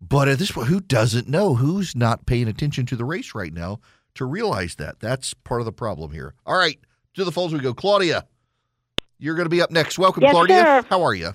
But 0.00 0.28
at 0.28 0.38
this 0.38 0.50
point, 0.50 0.68
who 0.68 0.80
doesn't 0.80 1.28
know? 1.28 1.54
Who's 1.54 1.96
not 1.96 2.26
paying 2.26 2.48
attention 2.48 2.84
to 2.86 2.96
the 2.96 3.04
race 3.06 3.34
right 3.34 3.52
now? 3.52 3.80
to 4.14 4.24
realize 4.24 4.76
that. 4.76 5.00
That's 5.00 5.34
part 5.34 5.60
of 5.60 5.64
the 5.64 5.72
problem 5.72 6.12
here. 6.12 6.34
All 6.46 6.56
right, 6.56 6.78
to 7.14 7.24
the 7.24 7.32
phones 7.32 7.52
we 7.52 7.60
go. 7.60 7.74
Claudia, 7.74 8.26
you're 9.18 9.34
going 9.34 9.46
to 9.46 9.50
be 9.50 9.62
up 9.62 9.70
next. 9.70 9.98
Welcome, 9.98 10.22
yes, 10.22 10.32
Claudia. 10.32 10.56
Sir. 10.56 10.84
How 10.88 11.02
are 11.02 11.14
you? 11.14 11.32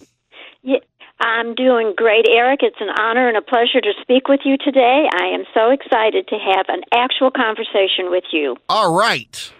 Yeah, 0.61 0.79
I'm 1.19 1.55
doing 1.55 1.93
great, 1.95 2.25
Erick. 2.29 2.59
It's 2.63 2.79
an 2.79 2.89
honor 2.99 3.27
and 3.27 3.37
a 3.37 3.41
pleasure 3.41 3.81
to 3.81 3.93
speak 4.01 4.27
with 4.27 4.41
you 4.43 4.57
today. 4.57 5.07
I 5.13 5.27
am 5.27 5.43
so 5.53 5.71
excited 5.71 6.27
to 6.27 6.35
have 6.35 6.65
an 6.69 6.81
actual 6.93 7.31
conversation 7.31 8.09
with 8.09 8.25
you. 8.31 8.57
All 8.67 8.93
right. 8.97 9.51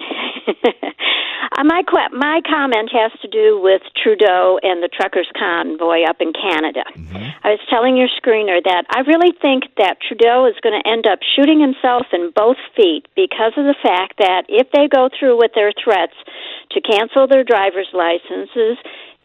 Uh, 1.52 1.64
my 1.64 1.82
my 2.12 2.40
comment 2.48 2.90
has 2.92 3.12
to 3.22 3.28
do 3.28 3.60
with 3.60 3.82
Trudeau 3.94 4.58
and 4.62 4.82
the 4.82 4.88
truckers' 4.88 5.30
convoy 5.36 6.02
up 6.02 6.20
in 6.20 6.32
Canada. 6.32 6.84
Mm-hmm. 6.94 7.46
I 7.46 7.54
was 7.54 7.62
telling 7.70 7.96
your 7.96 8.08
screener 8.08 8.62
that 8.62 8.84
I 8.90 9.00
really 9.06 9.32
think 9.40 9.64
that 9.78 10.00
Trudeau 10.00 10.46
is 10.46 10.58
going 10.62 10.74
to 10.74 10.88
end 10.88 11.06
up 11.06 11.20
shooting 11.36 11.60
himself 11.60 12.06
in 12.12 12.32
both 12.34 12.58
feet 12.74 13.06
because 13.14 13.52
of 13.56 13.64
the 13.64 13.78
fact 13.82 14.18
that 14.18 14.46
if 14.48 14.70
they 14.72 14.88
go 14.88 15.08
through 15.08 15.38
with 15.38 15.52
their 15.54 15.72
threats 15.72 16.14
to 16.72 16.80
cancel 16.80 17.26
their 17.26 17.44
driver's 17.44 17.90
licenses, 17.92 18.78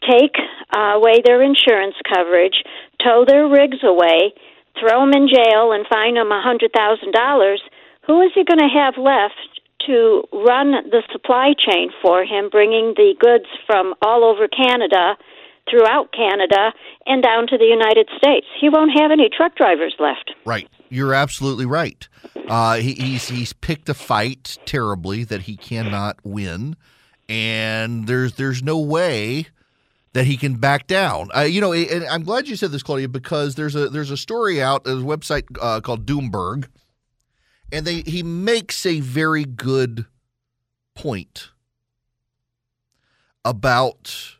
take 0.05 0.36
uh, 0.76 0.97
away 0.97 1.22
their 1.24 1.41
insurance 1.41 1.95
coverage, 2.05 2.63
tow 3.03 3.26
their 3.26 3.47
rigs 3.47 3.82
away, 3.84 4.34
throw 4.80 5.01
them 5.01 5.13
in 5.13 5.28
jail, 5.28 5.72
and 5.72 5.86
fine 5.89 6.15
them 6.15 6.32
a 6.32 6.41
hundred 6.41 6.72
thousand 6.74 7.13
dollars, 7.13 7.61
who 8.07 8.22
is 8.22 8.32
he 8.34 8.43
going 8.43 8.61
to 8.61 8.72
have 8.72 8.97
left 8.97 9.61
to 9.88 10.24
run 10.32 10.72
the 10.90 11.04
supply 11.12 11.54
chain 11.58 11.90
for 12.02 12.24
him, 12.24 12.50
bringing 12.50 12.94
the 12.96 13.14
goods 13.20 13.46
from 13.66 13.94
all 14.02 14.24
over 14.24 14.48
Canada, 14.48 15.18
throughout 15.70 16.12
Canada, 16.12 16.74
and 17.06 17.24
down 17.24 17.48
to 17.48 17.58
the 17.58 17.66
United 17.66 18.10
States. 18.18 18.48
He 18.60 18.70
won't 18.70 18.92
have 19.00 19.12
any 19.12 19.30
truck 19.30 19.56
drivers 19.56 19.96
left. 20.00 20.32
Right. 20.46 20.68
You're 20.90 21.14
absolutely 21.14 21.66
right. 21.66 22.08
Uh, 22.48 22.76
he, 22.78 22.94
he's 22.94 23.30
he's 23.30 23.54
picked 23.54 23.88
a 23.88 23.94
fight 23.94 24.58
terribly 24.66 25.24
that 25.24 25.44
he 25.44 25.56
cannot 25.56 26.18
win, 26.24 26.76
and 27.30 28.08
there's 28.08 28.34
there's 28.34 28.62
no 28.62 28.78
way 28.78 29.48
that 30.14 30.26
he 30.26 30.36
can 30.36 30.56
back 30.56 30.88
down. 30.88 31.30
Uh, 31.36 31.42
you 31.42 31.62
know, 31.62 31.72
and 31.72 32.04
I'm 32.06 32.24
glad 32.24 32.48
you 32.48 32.58
said 32.58 32.72
this, 32.72 32.84
Claudia, 32.84 33.08
because 33.08 33.56
there's 33.56 33.76
a 33.76 33.88
there's 33.88 34.12
a 34.12 34.18
story 34.18 34.62
out, 34.62 34.86
a 34.86 34.92
website 34.92 35.44
uh, 35.62 35.80
called 35.80 36.06
Doomberg, 36.06 36.68
and 37.72 37.86
they 37.86 38.01
he 38.01 38.24
makes 38.24 38.86
a 38.86 38.99
very 38.99 39.45
good 39.45 40.05
point 40.95 41.49
about 43.43 44.38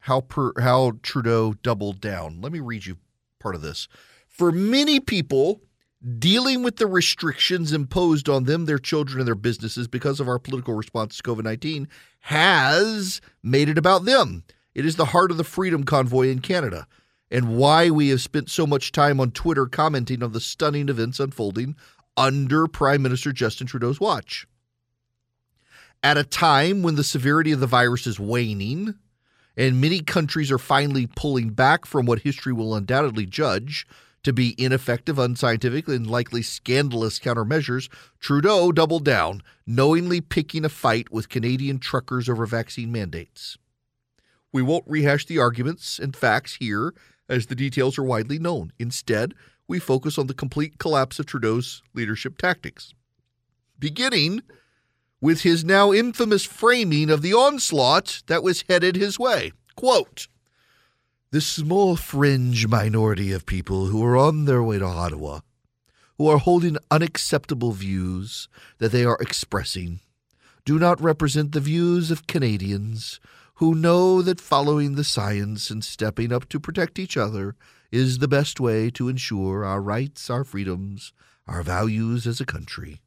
how 0.00 0.22
per, 0.22 0.52
how 0.60 0.92
Trudeau 1.02 1.54
doubled 1.62 2.00
down. 2.00 2.40
Let 2.40 2.52
me 2.52 2.60
read 2.60 2.86
you 2.86 2.96
part 3.38 3.54
of 3.54 3.62
this. 3.62 3.88
For 4.28 4.50
many 4.50 5.00
people, 5.00 5.60
dealing 6.18 6.62
with 6.62 6.76
the 6.76 6.86
restrictions 6.86 7.72
imposed 7.72 8.28
on 8.28 8.44
them, 8.44 8.64
their 8.64 8.78
children, 8.78 9.20
and 9.20 9.28
their 9.28 9.34
businesses 9.34 9.86
because 9.86 10.20
of 10.20 10.28
our 10.28 10.38
political 10.38 10.74
response 10.74 11.16
to 11.16 11.22
COVID 11.22 11.44
19 11.44 11.88
has 12.20 13.20
made 13.42 13.68
it 13.68 13.78
about 13.78 14.04
them. 14.04 14.44
It 14.74 14.86
is 14.86 14.96
the 14.96 15.06
heart 15.06 15.30
of 15.30 15.36
the 15.36 15.44
Freedom 15.44 15.84
Convoy 15.84 16.28
in 16.28 16.40
Canada 16.40 16.86
and 17.30 17.56
why 17.56 17.90
we 17.90 18.08
have 18.08 18.20
spent 18.20 18.50
so 18.50 18.66
much 18.66 18.92
time 18.92 19.20
on 19.20 19.30
Twitter 19.30 19.66
commenting 19.66 20.22
on 20.22 20.32
the 20.32 20.40
stunning 20.40 20.88
events 20.88 21.20
unfolding 21.20 21.76
under 22.16 22.66
Prime 22.66 23.02
Minister 23.02 23.32
Justin 23.32 23.66
Trudeau's 23.66 24.00
watch. 24.00 24.46
At 26.02 26.16
a 26.16 26.24
time 26.24 26.82
when 26.82 26.96
the 26.96 27.04
severity 27.04 27.52
of 27.52 27.60
the 27.60 27.66
virus 27.66 28.06
is 28.06 28.18
waning 28.18 28.94
and 29.56 29.80
many 29.80 30.00
countries 30.00 30.50
are 30.50 30.58
finally 30.58 31.06
pulling 31.06 31.50
back 31.50 31.84
from 31.84 32.06
what 32.06 32.20
history 32.20 32.52
will 32.52 32.74
undoubtedly 32.74 33.26
judge 33.26 33.86
to 34.22 34.32
be 34.32 34.54
ineffective, 34.58 35.18
unscientific, 35.18 35.88
and 35.88 36.06
likely 36.06 36.42
scandalous 36.42 37.18
countermeasures, 37.18 37.88
Trudeau 38.18 38.70
doubled 38.70 39.04
down, 39.04 39.42
knowingly 39.66 40.20
picking 40.20 40.64
a 40.64 40.68
fight 40.68 41.10
with 41.10 41.28
Canadian 41.28 41.78
truckers 41.78 42.28
over 42.28 42.44
vaccine 42.46 42.92
mandates. 42.92 43.56
We 44.52 44.62
won't 44.62 44.84
rehash 44.86 45.26
the 45.26 45.38
arguments 45.38 45.98
and 45.98 46.14
facts 46.14 46.56
here, 46.56 46.94
as 47.28 47.46
the 47.46 47.54
details 47.54 47.96
are 47.96 48.02
widely 48.02 48.38
known. 48.38 48.72
Instead, 48.78 49.34
we 49.70 49.78
focus 49.78 50.18
on 50.18 50.26
the 50.26 50.34
complete 50.34 50.78
collapse 50.78 51.20
of 51.20 51.26
Trudeau's 51.26 51.80
leadership 51.94 52.36
tactics. 52.36 52.92
Beginning 53.78 54.42
with 55.20 55.42
his 55.42 55.64
now 55.64 55.92
infamous 55.92 56.44
framing 56.44 57.08
of 57.08 57.22
the 57.22 57.32
onslaught 57.32 58.22
that 58.26 58.42
was 58.42 58.64
headed 58.68 58.96
his 58.96 59.18
way. 59.18 59.52
Quote, 59.76 60.26
the 61.30 61.40
small 61.40 61.94
fringe 61.94 62.66
minority 62.66 63.30
of 63.30 63.46
people 63.46 63.86
who 63.86 64.04
are 64.04 64.16
on 64.16 64.44
their 64.44 64.62
way 64.62 64.80
to 64.80 64.84
Ottawa, 64.84 65.40
who 66.18 66.26
are 66.26 66.38
holding 66.38 66.76
unacceptable 66.90 67.70
views 67.70 68.48
that 68.78 68.90
they 68.90 69.04
are 69.04 69.18
expressing, 69.20 70.00
do 70.64 70.80
not 70.80 71.00
represent 71.00 71.52
the 71.52 71.60
views 71.60 72.10
of 72.10 72.26
Canadians 72.26 73.20
who 73.54 73.76
know 73.76 74.20
that 74.20 74.40
following 74.40 74.96
the 74.96 75.04
science 75.04 75.70
and 75.70 75.84
stepping 75.84 76.32
up 76.32 76.48
to 76.48 76.58
protect 76.58 76.98
each 76.98 77.16
other 77.16 77.54
is 77.92 78.18
the 78.18 78.28
best 78.28 78.60
way 78.60 78.90
to 78.90 79.08
ensure 79.08 79.64
our 79.64 79.80
rights, 79.80 80.30
our 80.30 80.44
freedoms, 80.44 81.12
our 81.46 81.62
values 81.62 82.26
as 82.26 82.40
a 82.40 82.46
country. 82.46 83.00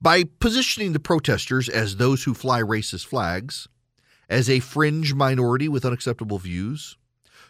By 0.00 0.24
positioning 0.24 0.92
the 0.92 1.00
protesters 1.00 1.68
as 1.68 1.96
those 1.96 2.24
who 2.24 2.34
fly 2.34 2.62
racist 2.62 3.06
flags, 3.06 3.68
as 4.28 4.48
a 4.48 4.60
fringe 4.60 5.14
minority 5.14 5.68
with 5.68 5.84
unacceptable 5.84 6.38
views, 6.38 6.96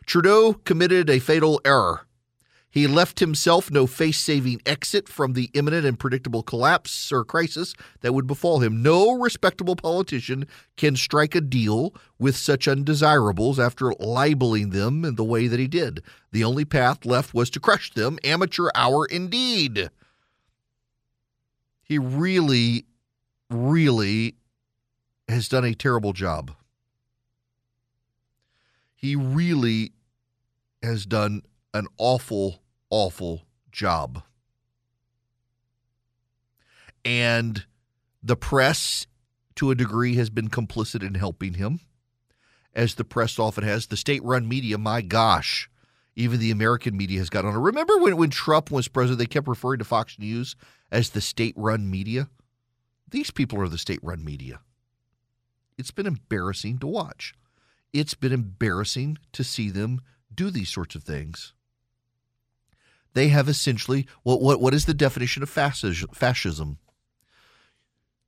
Trudeau 0.06 0.54
committed 0.54 1.10
a 1.10 1.18
fatal 1.18 1.60
error. 1.64 2.07
He 2.70 2.86
left 2.86 3.20
himself 3.20 3.70
no 3.70 3.86
face 3.86 4.18
saving 4.18 4.60
exit 4.66 5.08
from 5.08 5.32
the 5.32 5.50
imminent 5.54 5.86
and 5.86 5.98
predictable 5.98 6.42
collapse 6.42 7.10
or 7.10 7.24
crisis 7.24 7.72
that 8.02 8.12
would 8.12 8.26
befall 8.26 8.60
him. 8.60 8.82
No 8.82 9.18
respectable 9.18 9.74
politician 9.74 10.46
can 10.76 10.94
strike 10.94 11.34
a 11.34 11.40
deal 11.40 11.94
with 12.18 12.36
such 12.36 12.68
undesirables 12.68 13.58
after 13.58 13.92
libeling 13.98 14.70
them 14.70 15.04
in 15.04 15.14
the 15.14 15.24
way 15.24 15.46
that 15.46 15.58
he 15.58 15.66
did. 15.66 16.02
The 16.30 16.44
only 16.44 16.64
path 16.64 17.06
left 17.06 17.32
was 17.32 17.48
to 17.50 17.60
crush 17.60 17.92
them. 17.92 18.18
Amateur 18.22 18.68
hour 18.74 19.06
indeed. 19.06 19.90
He 21.82 21.98
really, 21.98 22.84
really 23.48 24.36
has 25.26 25.48
done 25.48 25.64
a 25.64 25.74
terrible 25.74 26.12
job 26.12 26.52
he 28.98 29.14
really 29.14 29.92
has 30.82 31.06
done 31.06 31.42
an 31.74 31.86
awful, 31.96 32.62
awful 32.90 33.42
job. 33.70 34.22
And 37.04 37.64
the 38.22 38.36
press, 38.36 39.06
to 39.56 39.70
a 39.70 39.74
degree, 39.74 40.16
has 40.16 40.30
been 40.30 40.48
complicit 40.48 41.06
in 41.06 41.14
helping 41.14 41.54
him, 41.54 41.80
as 42.74 42.94
the 42.94 43.04
press 43.04 43.38
often 43.38 43.64
has. 43.64 43.86
The 43.86 43.96
state 43.96 44.22
run 44.24 44.48
media, 44.48 44.78
my 44.78 45.00
gosh, 45.00 45.70
even 46.16 46.40
the 46.40 46.50
American 46.50 46.96
media 46.96 47.18
has 47.18 47.30
got 47.30 47.44
on 47.44 47.54
it. 47.54 47.58
Remember 47.58 47.98
when, 47.98 48.16
when 48.16 48.30
Trump 48.30 48.70
was 48.70 48.88
president, 48.88 49.18
they 49.18 49.26
kept 49.26 49.48
referring 49.48 49.78
to 49.78 49.84
Fox 49.84 50.18
News 50.18 50.56
as 50.90 51.10
the 51.10 51.20
state 51.20 51.54
run 51.56 51.90
media? 51.90 52.28
These 53.10 53.30
people 53.30 53.60
are 53.60 53.68
the 53.68 53.78
state 53.78 54.00
run 54.02 54.24
media. 54.24 54.60
It's 55.78 55.92
been 55.92 56.06
embarrassing 56.06 56.78
to 56.78 56.86
watch 56.86 57.34
it's 57.92 58.14
been 58.14 58.32
embarrassing 58.32 59.18
to 59.32 59.44
see 59.44 59.70
them 59.70 60.00
do 60.34 60.50
these 60.50 60.68
sorts 60.68 60.94
of 60.94 61.02
things. 61.02 61.52
They 63.14 63.28
have 63.28 63.48
essentially 63.48 64.06
what 64.22 64.40
what, 64.40 64.60
what 64.60 64.74
is 64.74 64.86
the 64.86 64.94
definition 64.94 65.42
of 65.42 65.50
fascism? 65.50 66.78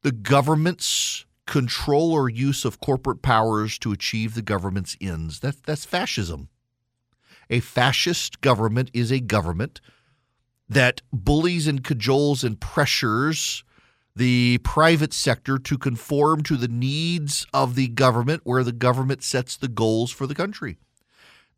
The 0.03 0.13
government's 0.13 1.27
control 1.47 2.13
or 2.13 2.29
use 2.29 2.65
of 2.65 2.81
corporate 2.81 3.23
powers 3.23 3.77
to 3.81 3.91
achieve 3.93 4.35
the 4.35 4.43
government's 4.43 4.97
ends. 5.01 5.41
That, 5.41 5.65
that's 5.65 5.85
fascism. 5.85 6.49
A 7.51 7.59
fascist 7.59 8.41
government 8.41 8.91
is 8.95 9.11
a 9.11 9.19
government 9.19 9.81
that 10.69 11.03
bullies 11.13 11.67
and 11.67 11.83
cajoles 11.83 12.45
and 12.45 12.61
pressures 12.61 13.65
the 14.15 14.59
private 14.59 15.13
sector 15.13 15.59
to 15.59 15.77
conform 15.77 16.43
to 16.45 16.57
the 16.57 16.69
needs 16.69 17.47
of 17.53 17.75
the 17.75 17.89
government, 17.89 18.43
where 18.45 18.63
the 18.63 18.73
government 18.73 19.25
sets 19.25 19.57
the 19.57 19.69
goals 19.69 20.13
for 20.13 20.29
the 20.29 20.35
country. 20.35 20.79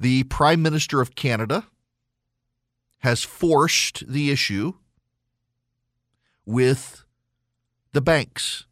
The 0.01 0.25
Prime 0.25 0.63
Minister 0.63 1.03
of 1.03 1.15
Canada 1.15 1.67
has 3.03 3.25
forced 3.25 4.05
the 4.07 4.31
issue 4.31 4.75
with 6.47 7.05
the 7.93 8.01
banks 8.01 8.65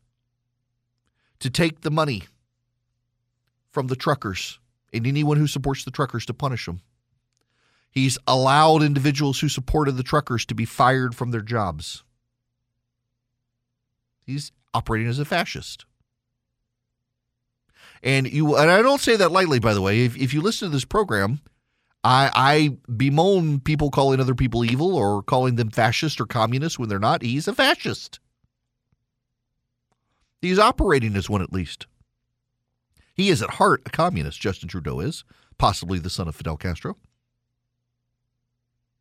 to 1.41 1.51
take 1.51 1.81
the 1.81 1.91
money 1.91 2.23
from 3.71 3.89
the 3.89 3.97
truckers 3.97 4.59
and 4.93 5.07
anyone 5.07 5.37
who 5.37 5.47
supports 5.47 5.85
the 5.85 5.91
truckers 5.91 6.27
to 6.27 6.35
punish 6.35 6.67
them. 6.67 6.81
He's 7.91 8.19
allowed 8.27 8.83
individuals 8.83 9.41
who 9.41 9.49
supported 9.49 9.97
the 9.97 10.05
truckers 10.05 10.45
to 10.47 10.55
be 10.55 10.65
fired 10.65 11.15
from 11.15 11.33
their 11.33 11.41
jobs. 11.41 12.05
He's 14.25 14.53
operating 14.73 15.09
as 15.09 15.19
a 15.19 15.25
fascist. 15.25 15.87
And 18.03 18.31
you 18.31 18.57
and 18.57 18.71
I 18.71 18.81
don't 18.81 19.01
say 19.01 19.17
that 19.17 19.33
lightly, 19.33 19.59
by 19.59 19.75
the 19.75 19.83
way. 19.83 20.05
If, 20.05 20.17
if 20.17 20.33
you 20.33 20.41
listen 20.41 20.69
to 20.69 20.73
this 20.73 20.85
program, 20.85 21.41
I, 22.03 22.31
I 22.35 22.79
bemoan 22.91 23.61
people 23.61 23.91
calling 23.91 24.21
other 24.21 24.35
people 24.35 24.65
evil 24.65 24.95
or 24.95 25.23
calling 25.23 25.57
them 25.57 25.71
fascist 25.71 26.21
or 26.21 26.27
communist 26.27 26.79
when 26.79 26.89
they're 26.89 26.99
not. 26.99 27.23
He's 27.23 27.47
a 27.47 27.55
fascist. 27.55 28.21
He's 30.41 30.59
operating 30.59 31.17
as 31.17 31.29
one 31.29 31.43
at 31.43 31.53
least. 31.53 31.87
He 33.15 33.29
is 33.29 33.43
at 33.43 33.51
heart 33.51 33.83
a 33.85 33.91
communist, 33.91 34.41
Justin 34.41 34.69
Trudeau 34.69 35.01
is, 35.01 35.25
possibly 35.59 35.99
the 35.99 36.09
son 36.09 36.27
of 36.27 36.35
Fidel 36.35 36.57
Castro. 36.57 36.97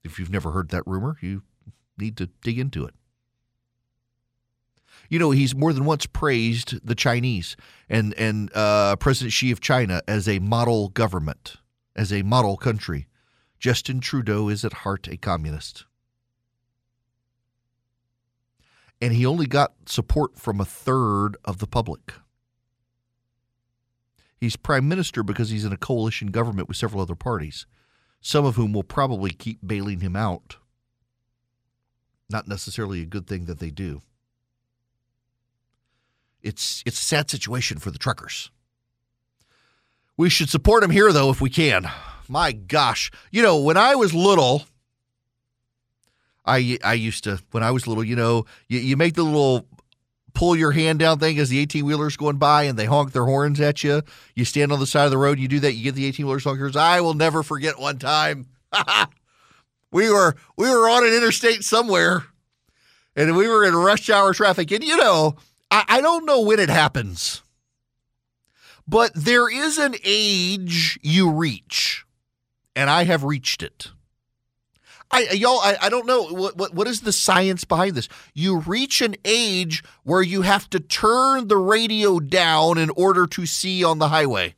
If 0.03 0.19
you've 0.19 0.29
never 0.29 0.51
heard 0.51 0.69
that 0.69 0.85
rumor, 0.85 1.17
you 1.21 1.43
need 1.97 2.17
to 2.17 2.27
dig 2.41 2.59
into 2.59 2.83
it. 2.83 2.93
You 5.09 5.19
know, 5.19 5.31
he's 5.31 5.55
more 5.55 5.71
than 5.71 5.85
once 5.85 6.05
praised 6.05 6.85
the 6.85 6.95
Chinese 6.95 7.55
and 7.89 8.13
and 8.15 8.51
uh, 8.53 8.95
President 8.97 9.31
Xi 9.33 9.51
of 9.51 9.61
China 9.61 10.01
as 10.07 10.27
a 10.27 10.39
model 10.39 10.89
government, 10.89 11.55
as 11.99 12.13
a 12.13 12.23
model 12.23 12.55
country. 12.55 13.07
Justin 13.59 13.99
Trudeau 13.99 14.47
is 14.47 14.63
at 14.63 14.71
heart 14.71 15.09
a 15.09 15.17
communist. 15.17 15.83
And 19.01 19.11
he 19.13 19.25
only 19.25 19.45
got 19.45 19.73
support 19.85 20.37
from 20.39 20.61
a 20.61 20.65
third 20.65 21.35
of 21.43 21.57
the 21.57 21.67
public. 21.67 22.13
He's 24.37 24.55
prime 24.55 24.87
minister 24.87 25.23
because 25.23 25.49
he's 25.49 25.65
in 25.65 25.73
a 25.73 25.77
coalition 25.77 26.29
government 26.31 26.69
with 26.69 26.77
several 26.77 27.01
other 27.01 27.15
parties, 27.15 27.65
some 28.21 28.45
of 28.45 28.55
whom 28.55 28.71
will 28.71 28.83
probably 28.83 29.31
keep 29.31 29.59
bailing 29.65 29.99
him 29.99 30.15
out. 30.15 30.55
not 32.29 32.47
necessarily 32.47 33.01
a 33.01 33.05
good 33.05 33.27
thing 33.27 33.45
that 33.45 33.59
they 33.59 33.71
do. 33.71 34.01
It's 36.41 36.83
it's 36.85 36.99
a 36.99 37.03
sad 37.03 37.29
situation 37.29 37.79
for 37.79 37.91
the 37.91 37.97
truckers. 37.97 38.51
We 40.19 40.29
should 40.29 40.49
support 40.49 40.81
them 40.81 40.91
here 40.91 41.13
though 41.13 41.29
if 41.29 41.39
we 41.39 41.49
can. 41.49 41.89
My 42.27 42.51
gosh, 42.51 43.09
you 43.31 43.41
know 43.41 43.61
when 43.61 43.77
I 43.77 43.95
was 43.95 44.13
little, 44.13 44.65
I 46.45 46.77
I 46.83 46.95
used 46.95 47.23
to 47.23 47.41
when 47.51 47.63
I 47.63 47.71
was 47.71 47.87
little, 47.87 48.03
you 48.03 48.17
know, 48.17 48.45
you, 48.67 48.79
you 48.79 48.97
make 48.97 49.13
the 49.13 49.23
little 49.23 49.65
pull 50.33 50.57
your 50.57 50.71
hand 50.71 50.99
down 50.99 51.19
thing 51.19 51.39
as 51.39 51.47
the 51.47 51.57
18 51.59 51.85
wheelers 51.85 52.17
going 52.17 52.35
by 52.35 52.63
and 52.63 52.77
they 52.77 52.83
honk 52.83 53.13
their 53.13 53.23
horns 53.23 53.61
at 53.61 53.81
you. 53.81 54.01
You 54.35 54.43
stand 54.43 54.73
on 54.73 54.81
the 54.81 54.85
side 54.85 55.05
of 55.05 55.11
the 55.11 55.17
road, 55.17 55.39
you 55.39 55.47
do 55.47 55.61
that, 55.61 55.75
you 55.75 55.85
get 55.85 55.95
the 55.95 56.05
18 56.07 56.25
wheelers 56.25 56.43
honkers. 56.43 56.75
I 56.75 56.99
will 56.99 57.13
never 57.13 57.41
forget 57.41 57.79
one 57.79 57.97
time. 57.97 58.47
we 59.93 60.09
were 60.09 60.35
we 60.57 60.69
were 60.69 60.89
on 60.89 61.07
an 61.07 61.13
interstate 61.13 61.63
somewhere 61.63 62.25
and 63.15 63.37
we 63.37 63.47
were 63.47 63.63
in 63.63 63.73
rush 63.73 64.09
hour 64.09 64.33
traffic. 64.33 64.69
And 64.71 64.83
you 64.83 64.97
know, 64.97 65.37
I, 65.71 65.85
I 65.87 66.01
don't 66.01 66.25
know 66.25 66.41
when 66.41 66.59
it 66.59 66.69
happens, 66.69 67.41
but 68.89 69.11
there 69.13 69.47
is 69.47 69.77
an 69.77 69.95
age 70.03 70.99
you 71.03 71.29
reach, 71.29 72.05
and 72.75 72.89
I 72.89 73.03
have 73.03 73.23
reached 73.23 73.61
it. 73.61 73.91
I 75.11 75.29
y'all, 75.31 75.59
I, 75.59 75.77
I 75.79 75.89
don't 75.89 76.07
know 76.07 76.23
what, 76.23 76.57
what 76.57 76.73
what 76.73 76.87
is 76.87 77.01
the 77.01 77.11
science 77.11 77.65
behind 77.65 77.95
this. 77.95 78.09
You 78.33 78.59
reach 78.59 79.01
an 79.01 79.15
age 79.23 79.83
where 80.03 80.23
you 80.23 80.41
have 80.41 80.69
to 80.71 80.79
turn 80.79 81.47
the 81.47 81.57
radio 81.57 82.19
down 82.19 82.79
in 82.79 82.89
order 82.91 83.27
to 83.27 83.45
see 83.45 83.83
on 83.83 83.99
the 83.99 84.09
highway. 84.09 84.55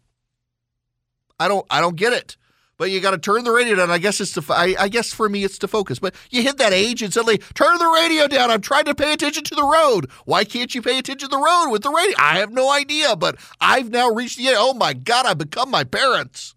I 1.38 1.50
don't 1.50 1.66
I 1.70 1.82
don't 1.82 1.98
get 1.98 2.14
it 2.14 2.38
but 2.82 2.90
you 2.90 3.00
got 3.00 3.12
to 3.12 3.20
turn 3.20 3.44
the 3.44 3.52
radio 3.52 3.76
down. 3.76 3.92
I 3.92 4.00
guess 4.00 4.20
it's 4.20 4.32
to, 4.32 4.44
I, 4.50 4.76
I, 4.80 4.88
guess 4.88 5.14
for 5.14 5.30
me 5.30 5.44
it's 5.44 5.60
to 5.60 5.68
focus. 5.68 6.00
But 6.00 6.16
you 6.32 6.42
hit 6.42 6.58
that 6.58 6.74
age 6.74 7.04
and 7.04 7.14
suddenly 7.14 7.38
turn 7.54 7.78
the 7.78 7.86
radio 7.86 8.28
down. 8.28 8.50
I'm 8.50 8.60
trying 8.60 8.86
to 8.86 8.96
pay 8.96 9.14
attention 9.14 9.44
to 9.44 9.54
the 9.54 9.64
road. 9.64 10.10
Why 10.26 10.46
can't 10.46 10.74
you 10.74 10.82
pay 10.82 10.98
attention 10.98 11.30
to 11.30 11.36
the 11.36 11.38
road 11.38 11.70
with 11.70 11.84
the 11.84 11.92
radio? 11.92 12.16
I 12.18 12.40
have 12.40 12.52
no 12.52 12.72
idea, 12.72 13.16
but 13.16 13.36
I've 13.60 13.92
now 13.92 14.10
reached 14.10 14.40
the 14.40 14.48
end. 14.48 14.58
Oh 14.58 14.74
my 14.74 14.94
God, 14.94 15.28
I've 15.28 15.38
become 15.38 15.70
my 15.70 15.84
parents. 15.84 16.56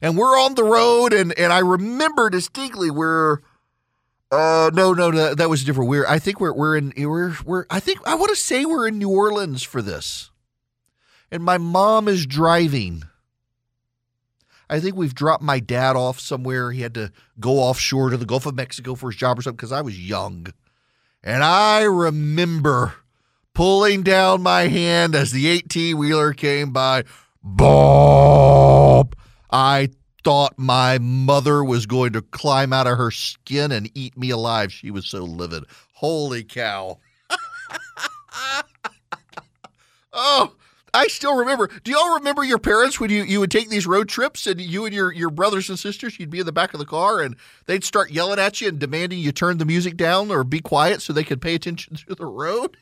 And 0.00 0.18
we're 0.18 0.36
on 0.40 0.56
the 0.56 0.64
road, 0.64 1.12
and 1.12 1.32
and 1.38 1.52
I 1.52 1.60
remember 1.60 2.30
distinctly 2.30 2.90
we're. 2.90 3.38
Uh 4.32 4.72
no 4.74 4.92
no 4.92 5.12
no 5.12 5.36
that 5.36 5.48
was 5.48 5.62
different. 5.62 5.88
We're 5.88 6.08
I 6.08 6.18
think 6.18 6.40
we're 6.40 6.52
we're 6.52 6.76
in 6.76 6.92
we're 6.96 7.36
we're 7.44 7.66
I 7.70 7.78
think 7.78 8.00
I 8.04 8.16
want 8.16 8.30
to 8.30 8.36
say 8.36 8.64
we're 8.64 8.88
in 8.88 8.98
New 8.98 9.10
Orleans 9.10 9.62
for 9.62 9.82
this, 9.82 10.32
and 11.30 11.44
my 11.44 11.58
mom 11.58 12.08
is 12.08 12.26
driving, 12.26 13.04
I 14.72 14.80
think 14.80 14.96
we've 14.96 15.14
dropped 15.14 15.42
my 15.42 15.60
dad 15.60 15.96
off 15.96 16.18
somewhere. 16.18 16.72
He 16.72 16.80
had 16.80 16.94
to 16.94 17.12
go 17.38 17.58
offshore 17.58 18.08
to 18.08 18.16
the 18.16 18.24
Gulf 18.24 18.46
of 18.46 18.54
Mexico 18.54 18.94
for 18.94 19.10
his 19.10 19.20
job 19.20 19.38
or 19.38 19.42
something 19.42 19.56
because 19.56 19.70
I 19.70 19.82
was 19.82 20.00
young. 20.00 20.46
And 21.22 21.44
I 21.44 21.82
remember 21.82 22.94
pulling 23.52 24.02
down 24.02 24.40
my 24.40 24.68
hand 24.68 25.14
as 25.14 25.30
the 25.30 25.46
18 25.46 25.98
wheeler 25.98 26.32
came 26.32 26.72
by. 26.72 27.04
Bob! 27.42 29.14
I 29.50 29.90
thought 30.24 30.54
my 30.56 30.96
mother 30.98 31.62
was 31.62 31.84
going 31.84 32.14
to 32.14 32.22
climb 32.22 32.72
out 32.72 32.86
of 32.86 32.96
her 32.96 33.10
skin 33.10 33.72
and 33.72 33.90
eat 33.94 34.16
me 34.16 34.30
alive. 34.30 34.72
She 34.72 34.90
was 34.90 35.04
so 35.04 35.22
livid. 35.22 35.64
Holy 35.92 36.44
cow. 36.44 36.98
oh, 40.14 40.54
I 40.94 41.06
still 41.06 41.36
remember. 41.36 41.70
Do 41.84 41.90
y'all 41.90 42.14
remember 42.14 42.44
your 42.44 42.58
parents 42.58 43.00
when 43.00 43.10
you, 43.10 43.22
you 43.22 43.40
would 43.40 43.50
take 43.50 43.70
these 43.70 43.86
road 43.86 44.08
trips 44.08 44.46
and 44.46 44.60
you 44.60 44.84
and 44.84 44.94
your, 44.94 45.10
your 45.10 45.30
brothers 45.30 45.70
and 45.70 45.78
sisters, 45.78 46.18
you'd 46.18 46.30
be 46.30 46.40
in 46.40 46.46
the 46.46 46.52
back 46.52 46.74
of 46.74 46.80
the 46.80 46.86
car 46.86 47.20
and 47.20 47.36
they'd 47.64 47.84
start 47.84 48.10
yelling 48.10 48.38
at 48.38 48.60
you 48.60 48.68
and 48.68 48.78
demanding 48.78 49.18
you 49.18 49.32
turn 49.32 49.56
the 49.56 49.64
music 49.64 49.96
down 49.96 50.30
or 50.30 50.44
be 50.44 50.60
quiet 50.60 51.00
so 51.00 51.12
they 51.12 51.24
could 51.24 51.40
pay 51.40 51.54
attention 51.54 51.96
to 52.08 52.14
the 52.14 52.26
road? 52.26 52.76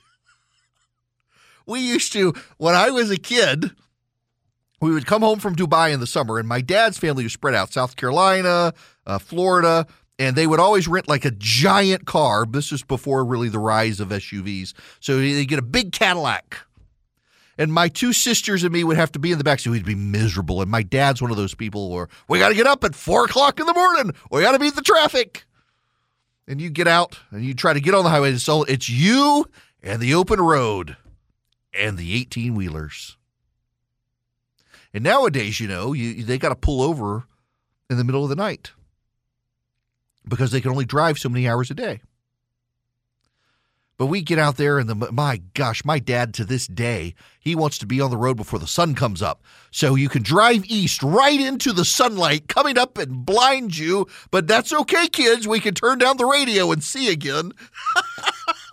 We 1.67 1.81
used 1.81 2.13
to, 2.15 2.35
when 2.57 2.75
I 2.75 2.91
was 2.91 3.13
a 3.13 3.17
kid, 3.17 3.71
we 4.81 4.91
would 4.91 5.07
come 5.07 5.23
home 5.23 5.39
from 5.39 5.55
Dubai 5.55 5.93
in 5.93 6.01
the 6.01 6.07
summer 6.07 6.39
and 6.41 6.49
my 6.49 6.61
dad's 6.61 6.99
family 6.99 7.23
was 7.23 7.33
spread 7.33 7.55
out 7.55 7.73
South 7.73 7.95
Carolina, 7.95 8.75
uh, 9.07 9.19
Florida, 9.21 9.87
and 10.19 10.35
they 10.35 10.49
would 10.49 10.59
always 10.59 10.89
rent 10.89 11.09
like 11.09 11.25
a 11.25 11.31
giant 11.31 12.07
car. 12.07 12.45
This 12.45 12.73
was 12.73 12.83
before 12.83 13.25
really 13.25 13.49
the 13.49 13.61
rise 13.61 14.01
of 14.01 14.09
SUVs. 14.09 14.73
So 14.99 15.19
they 15.19 15.47
get 15.47 15.61
a 15.61 15.63
big 15.63 15.93
Cadillac 15.93 16.59
and 17.61 17.71
my 17.71 17.89
two 17.89 18.15
sisters 18.15 18.65
and 18.65 18.73
me 18.73 18.85
would 18.85 18.97
have 18.97 19.13
to 19.13 19.19
be 19.19 19.33
in 19.33 19.39
the 19.39 19.45
back 19.45 19.61
seat. 19.61 19.69
We'd 19.69 19.85
be 19.85 19.95
miserable. 19.95 20.63
And 20.63 20.71
my 20.71 20.83
dad's 20.83 21.21
one 21.21 21.31
of 21.31 21.37
those 21.37 21.55
people 21.55 21.91
where 21.91 22.09
we 22.27 22.39
got 22.39 22.49
to 22.49 22.55
get 22.55 22.67
up 22.67 22.83
at 22.85 22.95
four 22.95 23.27
o'clock 23.27 23.61
in 23.61 23.67
the 23.67 23.75
morning. 23.75 24.15
We 24.31 24.41
got 24.41 24.53
to 24.53 24.59
beat 24.59 24.77
the 24.77 24.81
traffic. 24.81 25.45
And 26.49 26.59
you 26.59 26.71
get 26.71 26.89
out 26.89 27.19
and 27.31 27.45
you 27.45 27.53
try 27.53 27.75
to 27.75 27.81
get 27.81 27.95
on 27.95 28.03
the 28.03 28.09
highway. 28.09 28.31
And 28.31 28.41
so 28.41 28.63
it's 28.63 28.89
you 28.89 29.45
and 29.83 30.01
the 30.01 30.15
open 30.15 30.41
road 30.41 30.97
and 31.79 31.99
the 31.99 32.15
18 32.15 32.55
wheelers. 32.55 33.19
And 34.95 35.05
nowadays, 35.05 35.61
you 35.61 35.69
know, 35.69 35.93
you, 35.93 36.25
they 36.25 36.39
got 36.39 36.49
to 36.49 36.57
pull 36.57 36.81
over 36.81 37.25
in 37.91 37.99
the 37.99 38.05
middle 38.05 38.23
of 38.23 38.31
the 38.31 38.37
night 38.37 38.73
because 40.27 40.51
they 40.51 40.63
can 40.63 40.71
only 40.71 40.87
drive 40.87 41.19
so 41.19 41.29
many 41.29 41.47
hours 41.47 41.71
a 41.71 41.75
day. 41.75 42.01
But 44.01 44.07
we 44.07 44.23
get 44.23 44.39
out 44.39 44.57
there, 44.57 44.79
and 44.79 44.89
the 44.89 44.95
my 45.13 45.43
gosh, 45.53 45.85
my 45.85 45.99
dad 45.99 46.33
to 46.33 46.47
this 46.47 46.67
day, 46.67 47.15
he 47.39 47.55
wants 47.55 47.77
to 47.77 47.87
be 47.87 48.01
on 48.01 48.11
the 48.11 48.17
road 48.17 48.39
before 48.39 48.59
the 48.59 48.67
sun 48.67 48.95
comes 48.95 49.21
up. 49.21 49.45
So 49.71 49.95
you 49.95 50.09
can 50.09 50.23
drive 50.23 50.65
east 50.65 51.03
right 51.03 51.39
into 51.39 51.71
the 51.71 51.85
sunlight 51.85 52.49
coming 52.49 52.79
up 52.79 52.97
and 52.97 53.27
blind 53.27 53.77
you. 53.77 54.07
But 54.31 54.47
that's 54.47 54.73
okay, 54.73 55.07
kids. 55.09 55.47
We 55.47 55.61
can 55.61 55.75
turn 55.75 55.99
down 55.99 56.17
the 56.17 56.25
radio 56.25 56.73
and 56.73 56.83
see 56.83 57.13
again. 57.13 57.53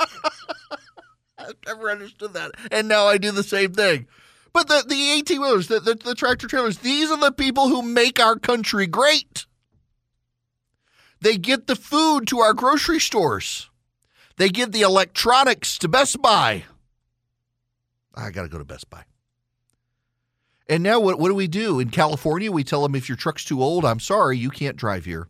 I've 1.38 1.56
never 1.66 1.92
understood 1.92 2.32
that. 2.32 2.52
And 2.72 2.88
now 2.88 3.08
I 3.08 3.18
do 3.18 3.34
the 3.34 3.44
same 3.44 3.74
thing. 3.74 4.08
But 4.54 4.70
the, 4.70 4.86
the 4.88 5.12
18 5.12 5.42
wheelers, 5.42 5.68
the, 5.68 5.82
the, 5.82 5.96
the 5.96 6.16
tractor 6.16 6.48
trailers, 6.48 6.78
these 6.78 7.12
are 7.12 7.20
the 7.20 7.34
people 7.34 7.68
who 7.68 7.82
make 7.82 8.22
our 8.22 8.40
country 8.40 8.88
great. 8.88 9.46
They 11.20 11.36
get 11.36 11.68
the 11.68 11.76
food 11.76 12.28
to 12.28 12.40
our 12.40 12.54
grocery 12.54 13.02
stores. 13.02 13.70
They 14.38 14.50
give 14.50 14.72
the 14.72 14.84
electronics 14.84 15.78
to 15.80 15.88
Best 15.88 16.22
Buy. 16.22 16.64
I 18.16 18.32
got 18.32 18.44
to 18.44 18.50
go 18.50 18.58
to 18.58 18.66
Best 18.66 18.90
Buy. 18.90 19.04
And 20.70 20.84
now 20.84 21.00
what, 21.00 21.20
what 21.20 21.30
do 21.30 21.36
we 21.36 21.48
do? 21.48 21.80
In 21.80 21.90
California, 21.90 22.52
we 22.52 22.64
tell 22.64 22.84
them 22.84 22.96
if 22.96 23.10
your 23.10 23.16
truck's 23.16 23.46
too 23.46 23.62
old, 23.62 23.86
I'm 23.86 24.00
sorry, 24.00 24.38
you 24.38 24.50
can't 24.50 24.76
drive 24.76 25.06
here. 25.06 25.28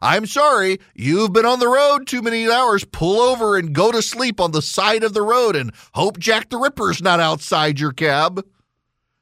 I'm 0.00 0.26
sorry, 0.26 0.78
you've 0.94 1.32
been 1.32 1.46
on 1.46 1.58
the 1.58 1.68
road 1.68 2.06
too 2.06 2.22
many 2.22 2.48
hours. 2.48 2.84
Pull 2.84 3.20
over 3.20 3.56
and 3.56 3.74
go 3.74 3.90
to 3.90 4.02
sleep 4.02 4.40
on 4.40 4.52
the 4.52 4.62
side 4.62 5.02
of 5.02 5.14
the 5.14 5.22
road 5.22 5.56
and 5.56 5.72
hope 5.94 6.18
Jack 6.18 6.50
the 6.50 6.58
Ripper's 6.58 7.02
not 7.02 7.20
outside 7.20 7.80
your 7.80 7.92
cab. 7.92 8.44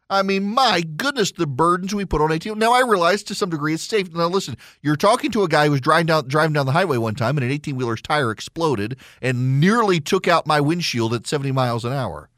I 0.09 0.23
mean, 0.23 0.45
my 0.45 0.83
goodness, 0.83 1.33
the 1.33 1.49
burdens 1.49 1.95
we 1.95 2.05
put 2.05 2.21
on 2.21 2.31
18. 2.31 2.57
Now 2.59 2.73
I 2.73 2.83
realize 2.83 3.25
to 3.25 3.35
some 3.35 3.51
degree 3.51 3.75
it's 3.75 3.83
safe. 3.83 4.13
Now 4.15 4.29
listen, 4.29 4.57
you're 4.81 4.97
talking 4.97 5.33
to 5.33 5.43
a 5.43 5.49
guy 5.49 5.65
who 5.65 5.73
was 5.73 5.81
driving 5.81 6.07
down 6.07 6.29
driving 6.29 6.53
down 6.53 6.67
the 6.67 6.73
highway 6.73 6.97
one 6.97 7.17
time 7.17 7.37
and 7.37 7.45
an 7.45 7.51
18 7.51 7.75
wheeler's 7.75 8.03
tire 8.03 8.31
exploded 8.31 8.97
and 9.21 9.61
nearly 9.61 9.99
took 9.99 10.29
out 10.29 10.47
my 10.47 10.61
windshield 10.61 11.13
at 11.13 11.27
70 11.27 11.51
miles 11.51 11.85
an 11.85 11.93
hour. 11.93 12.31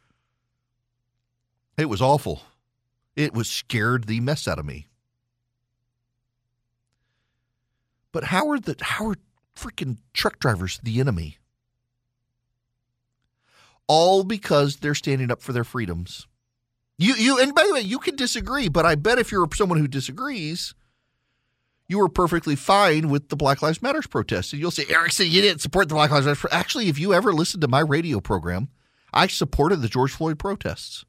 It 1.77 1.91
was 1.91 2.01
awful. 2.01 2.43
It 3.17 3.35
was 3.35 3.51
scared 3.51 4.05
the 4.05 4.21
mess 4.21 4.49
out 4.49 4.59
of 4.59 4.65
me. 4.65 4.87
But 8.13 8.25
how 8.25 8.51
are 8.51 8.59
the 8.59 8.77
how 8.81 9.09
are 9.09 9.17
freaking 9.55 9.99
truck 10.15 10.39
drivers 10.39 10.81
the 10.83 11.01
enemy? 11.01 11.37
All 13.87 14.25
because 14.25 14.77
they're 14.77 14.95
standing 14.95 15.31
up 15.31 15.43
for 15.43 15.53
their 15.53 15.65
freedoms. 15.65 16.27
You 16.99 17.15
you 17.15 17.39
and 17.39 17.55
by 17.55 17.65
the 17.67 17.75
way, 17.75 17.81
you 17.81 17.99
can 17.99 18.17
disagree, 18.17 18.69
but 18.69 18.85
I 18.85 18.97
bet 18.97 19.19
if 19.19 19.31
you're 19.31 19.49
someone 19.55 19.79
who 19.79 19.87
disagrees, 19.87 20.75
you 21.89 21.99
were 21.99 22.09
perfectly 22.09 22.57
fine 22.57 23.09
with 23.09 23.29
the 23.29 23.37
Black 23.37 23.63
Lives 23.63 23.81
Matters 23.81 24.07
protests. 24.07 24.53
And 24.53 24.61
you'll 24.61 24.71
say, 24.71 24.85
Erickson, 24.91 25.27
you 25.31 25.41
didn't 25.41 25.61
support 25.61 25.89
the 25.89 25.95
Black 25.95 26.11
Lives 26.11 26.27
Matter. 26.27 26.49
Actually, 26.51 26.89
if 26.89 26.99
you 26.99 27.15
ever 27.15 27.33
listened 27.33 27.63
to 27.63 27.69
my 27.69 27.81
radio 27.81 28.21
program, 28.21 28.69
I 29.13 29.27
supported 29.29 29.77
the 29.81 29.89
George 29.89 30.13
Floyd 30.13 30.39
protests. 30.39 31.05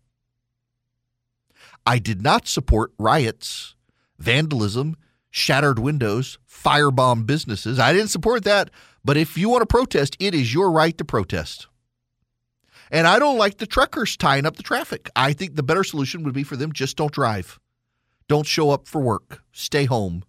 I 1.86 2.00
did 2.00 2.22
not 2.22 2.48
support 2.48 2.94
riots, 2.98 3.76
vandalism, 4.20 4.96
shattered 5.32 5.80
windows, 5.80 6.38
firebomb 6.48 7.26
businesses. 7.26 7.80
I 7.80 7.94
didn't 7.94 8.10
support 8.10 8.44
that. 8.44 8.70
But 9.04 9.18
if 9.18 9.38
you 9.38 9.50
want 9.50 9.62
to 9.62 9.66
protest, 9.66 10.16
it 10.20 10.34
is 10.34 10.54
your 10.54 10.72
right 10.72 10.98
to 10.98 11.06
protest. 11.06 11.68
And 12.92 13.08
I 13.08 13.20
don't 13.20 13.38
like 13.38 13.58
the 13.58 13.68
truckers 13.68 14.18
tying 14.18 14.46
up 14.46 14.56
the 14.56 14.64
traffic. 14.64 15.10
I 15.16 15.34
think 15.34 15.56
the 15.56 15.64
better 15.64 15.84
solution 15.84 16.24
would 16.24 16.34
be 16.34 16.44
for 16.44 16.56
them 16.56 16.72
just 16.72 16.98
don't 16.98 17.12
drive. 17.12 17.60
Don't 18.28 18.46
show 18.46 18.72
up 18.72 18.88
for 18.88 19.02
work. 19.02 19.44
Stay 19.52 19.86
home. 19.86 20.24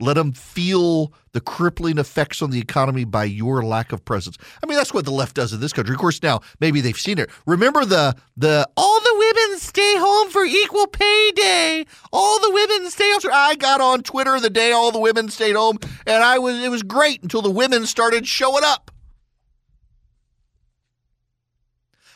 Let 0.00 0.14
them 0.14 0.32
feel 0.32 1.12
the 1.32 1.40
crippling 1.40 1.98
effects 1.98 2.42
on 2.42 2.50
the 2.50 2.58
economy 2.58 3.04
by 3.04 3.24
your 3.24 3.62
lack 3.62 3.92
of 3.92 4.04
presence. 4.04 4.36
I 4.62 4.66
mean, 4.66 4.76
that's 4.76 4.92
what 4.92 5.04
the 5.04 5.12
left 5.12 5.36
does 5.36 5.52
in 5.52 5.60
this 5.60 5.72
country. 5.72 5.94
Of 5.94 6.00
course, 6.00 6.22
now 6.22 6.40
maybe 6.58 6.80
they've 6.80 6.98
seen 6.98 7.18
it. 7.18 7.30
Remember 7.46 7.84
the 7.84 8.16
the 8.36 8.68
all 8.76 9.00
the 9.00 9.14
women 9.16 9.58
stay 9.58 9.94
home 9.98 10.30
for 10.30 10.44
equal 10.44 10.86
pay 10.88 11.32
day. 11.36 11.84
All 12.12 12.40
the 12.40 12.50
women 12.50 12.90
stay 12.90 13.10
home. 13.12 13.30
I 13.32 13.54
got 13.54 13.80
on 13.80 14.02
Twitter 14.02 14.40
the 14.40 14.50
day 14.50 14.72
all 14.72 14.90
the 14.90 14.98
women 14.98 15.28
stayed 15.28 15.54
home, 15.54 15.78
and 16.06 16.24
I 16.24 16.38
was 16.38 16.60
it 16.62 16.70
was 16.70 16.82
great 16.82 17.22
until 17.22 17.42
the 17.42 17.50
women 17.50 17.86
started 17.86 18.26
showing 18.26 18.64
up. 18.64 18.90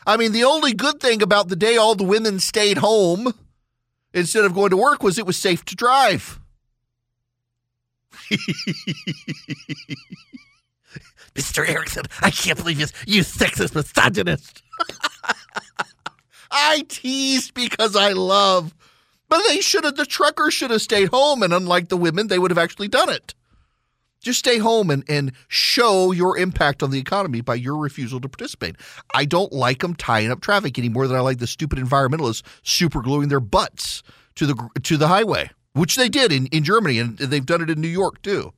I 0.07 0.15
mean, 0.15 0.31
the 0.31 0.45
only 0.45 0.73
good 0.73 1.01
thing 1.01 1.21
about 1.21 1.49
the 1.49 1.57
day 1.57 1.75
all 1.75 1.93
the 1.93 2.05
women 2.05 2.39
stayed 2.39 2.77
home 2.77 3.33
instead 4.13 4.45
of 4.45 4.53
going 4.53 4.69
to 4.69 4.77
work 4.77 5.03
was 5.03 5.19
it 5.19 5.25
was 5.25 5.37
safe 5.37 5.65
to 5.65 5.75
drive. 5.75 6.39
Mr. 11.35 11.67
Erickson, 11.67 12.05
I 12.21 12.31
can't 12.31 12.57
believe 12.57 12.79
you, 12.79 12.87
you 13.05 13.21
sexist 13.21 13.75
misogynist. 13.75 14.63
I 16.51 16.85
teased 16.87 17.53
because 17.53 17.97
I 17.97 18.13
love, 18.13 18.73
but 19.27 19.43
they 19.49 19.59
should 19.59 19.83
have, 19.83 19.97
the 19.97 20.05
truckers 20.05 20.53
should 20.53 20.71
have 20.71 20.81
stayed 20.81 21.09
home. 21.09 21.43
And 21.43 21.53
unlike 21.53 21.89
the 21.89 21.97
women, 21.97 22.27
they 22.27 22.39
would 22.39 22.49
have 22.51 22.57
actually 22.57 22.87
done 22.87 23.09
it. 23.09 23.35
Just 24.27 24.39
stay 24.39 24.57
home 24.57 24.89
and, 24.89 25.03
and 25.09 25.31
show 25.47 26.11
your 26.11 26.37
impact 26.37 26.83
on 26.83 26.91
the 26.91 26.99
economy 26.99 27.41
by 27.41 27.55
your 27.55 27.77
refusal 27.77 28.19
to 28.21 28.29
participate. 28.29 28.75
I 29.13 29.25
don't 29.25 29.53
like 29.53 29.79
them 29.79 29.95
tying 29.95 30.31
up 30.31 30.41
traffic 30.41 30.77
any 30.77 30.89
more 30.89 31.07
than 31.07 31.17
I 31.17 31.21
like 31.21 31.39
the 31.39 31.47
stupid 31.47 31.79
environmentalists 31.79 32.43
super 32.61 33.01
gluing 33.01 33.29
their 33.29 33.39
butts 33.39 34.03
to 34.35 34.45
the 34.45 34.69
to 34.83 34.97
the 34.97 35.07
highway 35.07 35.49
which 35.77 35.95
they 35.95 36.09
did 36.09 36.31
in, 36.31 36.47
in 36.47 36.63
Germany, 36.63 36.99
and 36.99 37.17
they've 37.17 37.45
done 37.45 37.61
it 37.61 37.69
in 37.69 37.79
New 37.79 37.87
York 37.87 38.21
too. 38.21 38.51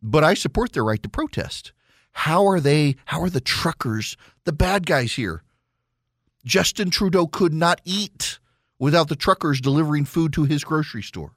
But 0.00 0.24
I 0.24 0.34
support 0.34 0.72
their 0.72 0.84
right 0.84 1.02
to 1.02 1.08
protest. 1.08 1.72
How 2.12 2.46
are 2.46 2.60
they, 2.60 2.96
how 3.06 3.22
are 3.22 3.30
the 3.30 3.40
truckers 3.40 4.16
the 4.44 4.52
bad 4.52 4.86
guys 4.86 5.14
here? 5.14 5.42
Justin 6.44 6.90
Trudeau 6.90 7.26
could 7.26 7.52
not 7.52 7.80
eat 7.84 8.38
without 8.78 9.08
the 9.08 9.16
truckers 9.16 9.60
delivering 9.60 10.04
food 10.04 10.32
to 10.32 10.44
his 10.44 10.64
grocery 10.64 11.02
store. 11.02 11.32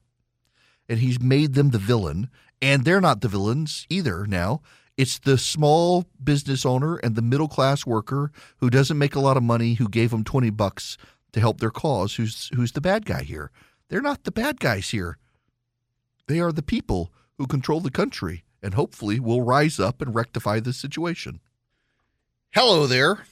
And 0.88 1.00
he's 1.00 1.20
made 1.20 1.54
them 1.54 1.72
the 1.72 1.80
villain, 1.80 2.30
and 2.62 2.86
they're 2.86 3.02
not 3.02 3.22
the 3.22 3.28
villains 3.28 3.86
either 3.90 4.26
now. 4.26 4.62
It's 4.98 5.20
the 5.20 5.38
small 5.38 6.06
business 6.24 6.66
owner 6.66 6.98
and 6.98 7.16
the 7.16 7.22
middle 7.22 7.50
class 7.50 7.86
worker 7.86 8.32
who 8.58 8.70
doesn't 8.70 8.98
make 8.98 9.16
a 9.16 9.20
lot 9.20 9.38
of 9.38 9.44
money 9.44 9.74
who 9.74 9.90
gave 9.90 10.12
them 10.12 10.24
20 10.24 10.50
bucks 10.52 10.98
to 11.34 11.40
help 11.42 11.60
their 11.60 11.70
cause 11.70 12.16
who's 12.16 12.50
who's 12.56 12.72
the 12.72 12.82
bad 12.82 13.06
guy 13.06 13.24
here. 13.24 13.52
They're 13.90 14.02
not 14.02 14.24
the 14.24 14.32
bad 14.32 14.60
guys 14.60 14.90
here. 14.90 15.18
They 16.28 16.40
are 16.40 16.52
the 16.52 16.64
people 16.64 17.12
who 17.38 17.46
control 17.46 17.82
the 17.82 17.92
country 17.92 18.46
and 18.64 18.74
hopefully 18.74 19.20
will 19.20 19.42
rise 19.42 19.80
up 19.80 20.02
and 20.02 20.16
rectify 20.16 20.60
the 20.60 20.74
situation. 20.74 21.42
Hello 22.54 22.88
there. 22.88 23.26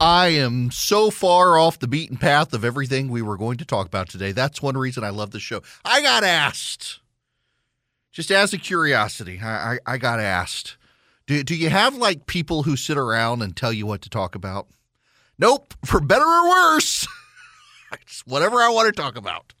I 0.00 0.28
am 0.28 0.70
so 0.70 1.10
far 1.10 1.58
off 1.58 1.78
the 1.78 1.88
beaten 1.88 2.16
path 2.16 2.52
of 2.52 2.64
everything 2.64 3.08
we 3.08 3.22
were 3.22 3.36
going 3.36 3.58
to 3.58 3.64
talk 3.64 3.86
about 3.86 4.08
today. 4.08 4.32
That's 4.32 4.62
one 4.62 4.76
reason 4.76 5.02
I 5.02 5.10
love 5.10 5.30
the 5.30 5.40
show. 5.40 5.62
I 5.84 6.02
got 6.02 6.22
asked, 6.22 7.00
just 8.12 8.30
as 8.30 8.52
a 8.52 8.58
curiosity, 8.58 9.40
I, 9.42 9.74
I, 9.74 9.78
I 9.86 9.98
got 9.98 10.20
asked, 10.20 10.76
do, 11.26 11.42
do 11.42 11.54
you 11.54 11.70
have 11.70 11.94
like 11.94 12.26
people 12.26 12.62
who 12.62 12.76
sit 12.76 12.96
around 12.96 13.42
and 13.42 13.54
tell 13.54 13.72
you 13.72 13.86
what 13.86 14.02
to 14.02 14.10
talk 14.10 14.34
about? 14.34 14.68
Nope, 15.38 15.74
for 15.84 16.00
better 16.00 16.24
or 16.24 16.48
worse. 16.48 17.06
it's 17.92 18.26
whatever 18.26 18.56
I 18.56 18.70
want 18.70 18.86
to 18.86 19.00
talk 19.00 19.16
about. 19.16 19.54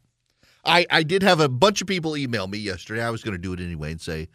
I, 0.64 0.86
I 0.90 1.02
did 1.02 1.22
have 1.22 1.40
a 1.40 1.48
bunch 1.48 1.80
of 1.80 1.86
people 1.86 2.16
email 2.16 2.46
me 2.46 2.58
yesterday. 2.58 3.02
I 3.02 3.10
was 3.10 3.22
going 3.22 3.32
to 3.32 3.38
do 3.38 3.52
it 3.52 3.60
anyway 3.60 3.92
and 3.92 4.00
say, 4.00 4.28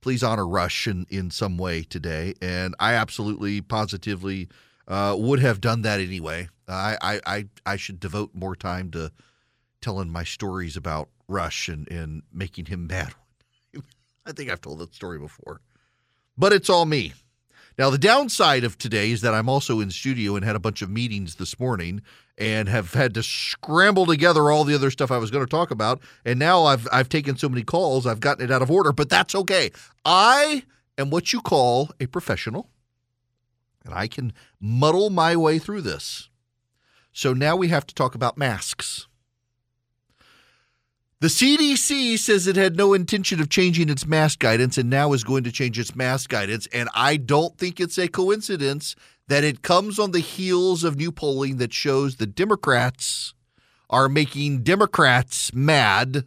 please 0.00 0.22
honor 0.22 0.46
Rush 0.46 0.86
in, 0.86 1.06
in 1.10 1.30
some 1.30 1.58
way 1.58 1.82
today. 1.82 2.34
And 2.40 2.74
I 2.80 2.94
absolutely, 2.94 3.60
positively 3.60 4.48
uh, 4.88 5.16
would 5.18 5.40
have 5.40 5.60
done 5.60 5.82
that 5.82 6.00
anyway. 6.00 6.48
I, 6.68 6.96
I, 7.00 7.20
I, 7.26 7.48
I 7.64 7.76
should 7.76 8.00
devote 8.00 8.30
more 8.34 8.56
time 8.56 8.90
to 8.92 9.12
telling 9.80 10.10
my 10.10 10.24
stories 10.24 10.76
about 10.76 11.08
Rush 11.28 11.68
and, 11.68 11.90
and 11.90 12.22
making 12.32 12.66
him 12.66 12.86
bad. 12.88 13.14
I 14.26 14.32
think 14.32 14.50
I've 14.50 14.60
told 14.60 14.80
that 14.80 14.94
story 14.94 15.18
before. 15.18 15.60
But 16.36 16.52
it's 16.52 16.68
all 16.68 16.84
me. 16.84 17.14
Now, 17.78 17.90
the 17.90 17.98
downside 17.98 18.64
of 18.64 18.78
today 18.78 19.10
is 19.10 19.20
that 19.20 19.34
I'm 19.34 19.48
also 19.48 19.80
in 19.80 19.90
studio 19.90 20.34
and 20.34 20.44
had 20.44 20.56
a 20.56 20.60
bunch 20.60 20.80
of 20.82 20.90
meetings 20.90 21.36
this 21.36 21.60
morning 21.60 22.02
and 22.38 22.68
have 22.68 22.94
had 22.94 23.14
to 23.14 23.22
scramble 23.22 24.06
together 24.06 24.50
all 24.50 24.64
the 24.64 24.74
other 24.74 24.90
stuff 24.90 25.10
I 25.10 25.18
was 25.18 25.30
going 25.30 25.44
to 25.44 25.50
talk 25.50 25.70
about. 25.70 26.00
And 26.24 26.38
now 26.38 26.64
I've 26.64 26.88
I've 26.90 27.08
taken 27.08 27.36
so 27.36 27.48
many 27.48 27.62
calls, 27.62 28.06
I've 28.06 28.20
gotten 28.20 28.44
it 28.44 28.50
out 28.50 28.62
of 28.62 28.70
order, 28.70 28.92
but 28.92 29.08
that's 29.08 29.34
okay. 29.34 29.70
I 30.04 30.64
am 30.98 31.10
what 31.10 31.32
you 31.32 31.40
call 31.40 31.90
a 32.00 32.06
professional, 32.06 32.70
and 33.84 33.94
I 33.94 34.08
can 34.08 34.32
muddle 34.58 35.10
my 35.10 35.36
way 35.36 35.58
through 35.58 35.82
this. 35.82 36.30
So 37.12 37.32
now 37.32 37.56
we 37.56 37.68
have 37.68 37.86
to 37.86 37.94
talk 37.94 38.14
about 38.14 38.38
masks. 38.38 39.06
The 41.18 41.28
CDC 41.28 42.18
says 42.18 42.46
it 42.46 42.56
had 42.56 42.76
no 42.76 42.92
intention 42.92 43.40
of 43.40 43.48
changing 43.48 43.88
its 43.88 44.06
mask 44.06 44.38
guidance 44.38 44.76
and 44.76 44.90
now 44.90 45.14
is 45.14 45.24
going 45.24 45.44
to 45.44 45.52
change 45.52 45.78
its 45.78 45.96
mask 45.96 46.28
guidance. 46.28 46.68
And 46.74 46.90
I 46.94 47.16
don't 47.16 47.56
think 47.56 47.80
it's 47.80 47.96
a 47.96 48.06
coincidence 48.06 48.94
that 49.26 49.42
it 49.42 49.62
comes 49.62 49.98
on 49.98 50.10
the 50.10 50.20
heels 50.20 50.84
of 50.84 50.96
new 50.96 51.10
polling 51.10 51.56
that 51.56 51.72
shows 51.72 52.16
the 52.16 52.26
Democrats 52.26 53.32
are 53.88 54.10
making 54.10 54.62
Democrats 54.62 55.54
mad 55.54 56.26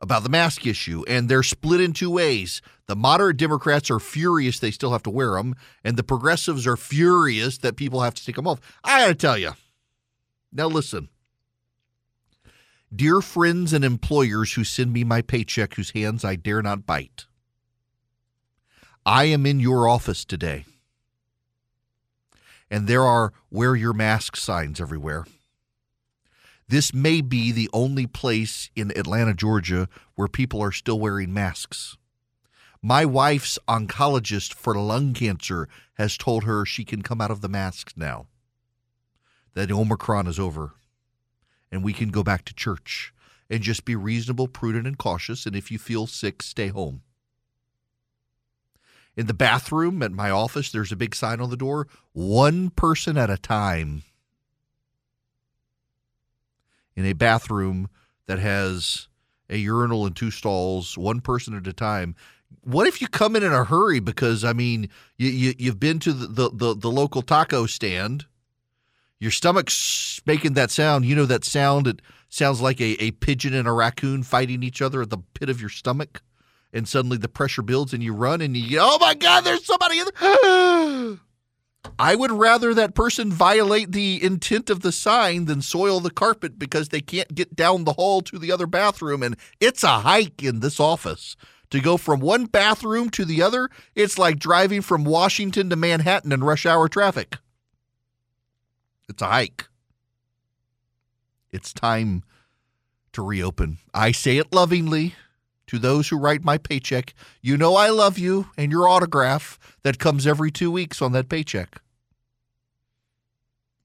about 0.00 0.22
the 0.22 0.30
mask 0.30 0.66
issue. 0.66 1.04
And 1.06 1.28
they're 1.28 1.42
split 1.42 1.82
in 1.82 1.92
two 1.92 2.10
ways. 2.10 2.62
The 2.86 2.96
moderate 2.96 3.36
Democrats 3.36 3.90
are 3.90 4.00
furious 4.00 4.58
they 4.58 4.70
still 4.70 4.92
have 4.92 5.02
to 5.02 5.10
wear 5.10 5.32
them, 5.32 5.54
and 5.84 5.98
the 5.98 6.02
progressives 6.02 6.66
are 6.66 6.78
furious 6.78 7.58
that 7.58 7.76
people 7.76 8.00
have 8.00 8.14
to 8.14 8.24
take 8.24 8.36
them 8.36 8.46
off. 8.46 8.60
I 8.82 9.00
got 9.00 9.08
to 9.08 9.14
tell 9.14 9.36
you. 9.36 9.50
Now, 10.50 10.68
listen. 10.68 11.10
Dear 12.94 13.20
friends 13.20 13.74
and 13.74 13.84
employers 13.84 14.54
who 14.54 14.64
send 14.64 14.94
me 14.94 15.04
my 15.04 15.20
paycheck 15.20 15.74
whose 15.74 15.90
hands 15.90 16.24
I 16.24 16.36
dare 16.36 16.62
not 16.62 16.86
bite, 16.86 17.26
I 19.04 19.24
am 19.24 19.44
in 19.44 19.60
your 19.60 19.86
office 19.86 20.24
today, 20.24 20.64
and 22.70 22.88
there 22.88 23.04
are 23.04 23.34
wear 23.50 23.76
your 23.76 23.92
mask 23.92 24.36
signs 24.36 24.80
everywhere. 24.80 25.26
This 26.66 26.94
may 26.94 27.20
be 27.20 27.52
the 27.52 27.68
only 27.74 28.06
place 28.06 28.70
in 28.74 28.90
Atlanta, 28.96 29.34
Georgia, 29.34 29.86
where 30.14 30.28
people 30.28 30.62
are 30.62 30.72
still 30.72 30.98
wearing 30.98 31.34
masks. 31.34 31.98
My 32.80 33.04
wife's 33.04 33.58
oncologist 33.68 34.54
for 34.54 34.74
lung 34.74 35.12
cancer 35.12 35.68
has 35.98 36.16
told 36.16 36.44
her 36.44 36.64
she 36.64 36.86
can 36.86 37.02
come 37.02 37.20
out 37.20 37.30
of 37.30 37.42
the 37.42 37.48
masks 37.50 37.92
now, 37.98 38.28
that 39.52 39.70
Omicron 39.70 40.26
is 40.26 40.38
over 40.38 40.72
and 41.70 41.82
we 41.82 41.92
can 41.92 42.10
go 42.10 42.22
back 42.22 42.44
to 42.46 42.54
church 42.54 43.12
and 43.50 43.62
just 43.62 43.84
be 43.84 43.96
reasonable, 43.96 44.48
prudent, 44.48 44.86
and 44.86 44.98
cautious. 44.98 45.46
And 45.46 45.56
if 45.56 45.70
you 45.70 45.78
feel 45.78 46.06
sick, 46.06 46.42
stay 46.42 46.68
home. 46.68 47.02
In 49.16 49.26
the 49.26 49.34
bathroom 49.34 50.02
at 50.02 50.12
my 50.12 50.30
office, 50.30 50.70
there's 50.70 50.92
a 50.92 50.96
big 50.96 51.14
sign 51.14 51.40
on 51.40 51.50
the 51.50 51.56
door 51.56 51.88
one 52.12 52.70
person 52.70 53.16
at 53.16 53.30
a 53.30 53.36
time. 53.36 54.02
In 56.94 57.04
a 57.04 57.14
bathroom 57.14 57.88
that 58.26 58.38
has 58.38 59.08
a 59.50 59.56
urinal 59.56 60.06
and 60.06 60.14
two 60.14 60.30
stalls, 60.30 60.96
one 60.96 61.20
person 61.20 61.56
at 61.56 61.66
a 61.66 61.72
time. 61.72 62.14
What 62.62 62.86
if 62.86 63.00
you 63.00 63.08
come 63.08 63.34
in 63.34 63.42
in 63.42 63.52
a 63.52 63.64
hurry 63.64 64.00
because 64.00 64.44
I 64.44 64.52
mean 64.52 64.88
you, 65.16 65.54
you 65.58 65.70
have 65.70 65.80
been 65.80 65.98
to 66.00 66.12
the, 66.12 66.26
the, 66.26 66.50
the, 66.52 66.74
the 66.74 66.90
local 66.90 67.22
taco 67.22 67.66
stand 67.66 68.26
your 69.20 69.30
stomach's 69.30 70.20
making 70.26 70.54
that 70.54 70.70
sound. 70.70 71.04
You 71.04 71.16
know 71.16 71.26
that 71.26 71.44
sound? 71.44 71.86
It 71.86 72.02
sounds 72.28 72.60
like 72.60 72.80
a, 72.80 73.02
a 73.02 73.10
pigeon 73.12 73.54
and 73.54 73.66
a 73.66 73.72
raccoon 73.72 74.22
fighting 74.22 74.62
each 74.62 74.80
other 74.80 75.02
at 75.02 75.10
the 75.10 75.18
pit 75.34 75.48
of 75.48 75.60
your 75.60 75.70
stomach. 75.70 76.22
And 76.72 76.86
suddenly 76.86 77.16
the 77.16 77.28
pressure 77.28 77.62
builds 77.62 77.92
and 77.92 78.02
you 78.02 78.12
run 78.12 78.40
and 78.40 78.56
you, 78.56 78.78
oh 78.80 78.98
my 79.00 79.14
God, 79.14 79.42
there's 79.42 79.64
somebody 79.64 79.98
in 79.98 80.06
there. 80.20 81.16
I 81.98 82.14
would 82.14 82.30
rather 82.30 82.74
that 82.74 82.94
person 82.94 83.32
violate 83.32 83.92
the 83.92 84.22
intent 84.22 84.68
of 84.68 84.80
the 84.80 84.92
sign 84.92 85.46
than 85.46 85.62
soil 85.62 86.00
the 86.00 86.10
carpet 86.10 86.58
because 86.58 86.88
they 86.88 87.00
can't 87.00 87.34
get 87.34 87.56
down 87.56 87.84
the 87.84 87.94
hall 87.94 88.20
to 88.22 88.38
the 88.38 88.52
other 88.52 88.66
bathroom. 88.66 89.22
And 89.22 89.36
it's 89.58 89.82
a 89.82 90.00
hike 90.00 90.42
in 90.42 90.60
this 90.60 90.78
office. 90.78 91.36
To 91.70 91.80
go 91.80 91.96
from 91.96 92.20
one 92.20 92.46
bathroom 92.46 93.10
to 93.10 93.24
the 93.24 93.42
other, 93.42 93.68
it's 93.94 94.18
like 94.18 94.38
driving 94.38 94.80
from 94.80 95.04
Washington 95.04 95.68
to 95.70 95.76
Manhattan 95.76 96.32
in 96.32 96.42
rush 96.42 96.64
hour 96.64 96.88
traffic. 96.88 97.36
It's 99.08 99.22
a 99.22 99.26
hike. 99.26 99.68
It's 101.50 101.72
time 101.72 102.22
to 103.12 103.22
reopen. 103.22 103.78
I 103.94 104.12
say 104.12 104.36
it 104.36 104.52
lovingly 104.52 105.14
to 105.66 105.78
those 105.78 106.08
who 106.08 106.18
write 106.18 106.44
my 106.44 106.58
paycheck. 106.58 107.14
You 107.40 107.56
know 107.56 107.76
I 107.76 107.88
love 107.88 108.18
you 108.18 108.48
and 108.56 108.70
your 108.70 108.88
autograph 108.88 109.58
that 109.82 109.98
comes 109.98 110.26
every 110.26 110.50
two 110.50 110.70
weeks 110.70 111.00
on 111.00 111.12
that 111.12 111.28
paycheck. 111.28 111.80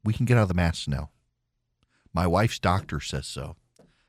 We 0.03 0.13
can 0.13 0.25
get 0.25 0.37
out 0.37 0.43
of 0.43 0.47
the 0.49 0.53
mask 0.53 0.87
now. 0.87 1.09
My 2.13 2.27
wife's 2.27 2.59
doctor 2.59 2.99
says 2.99 3.25
so, 3.25 3.55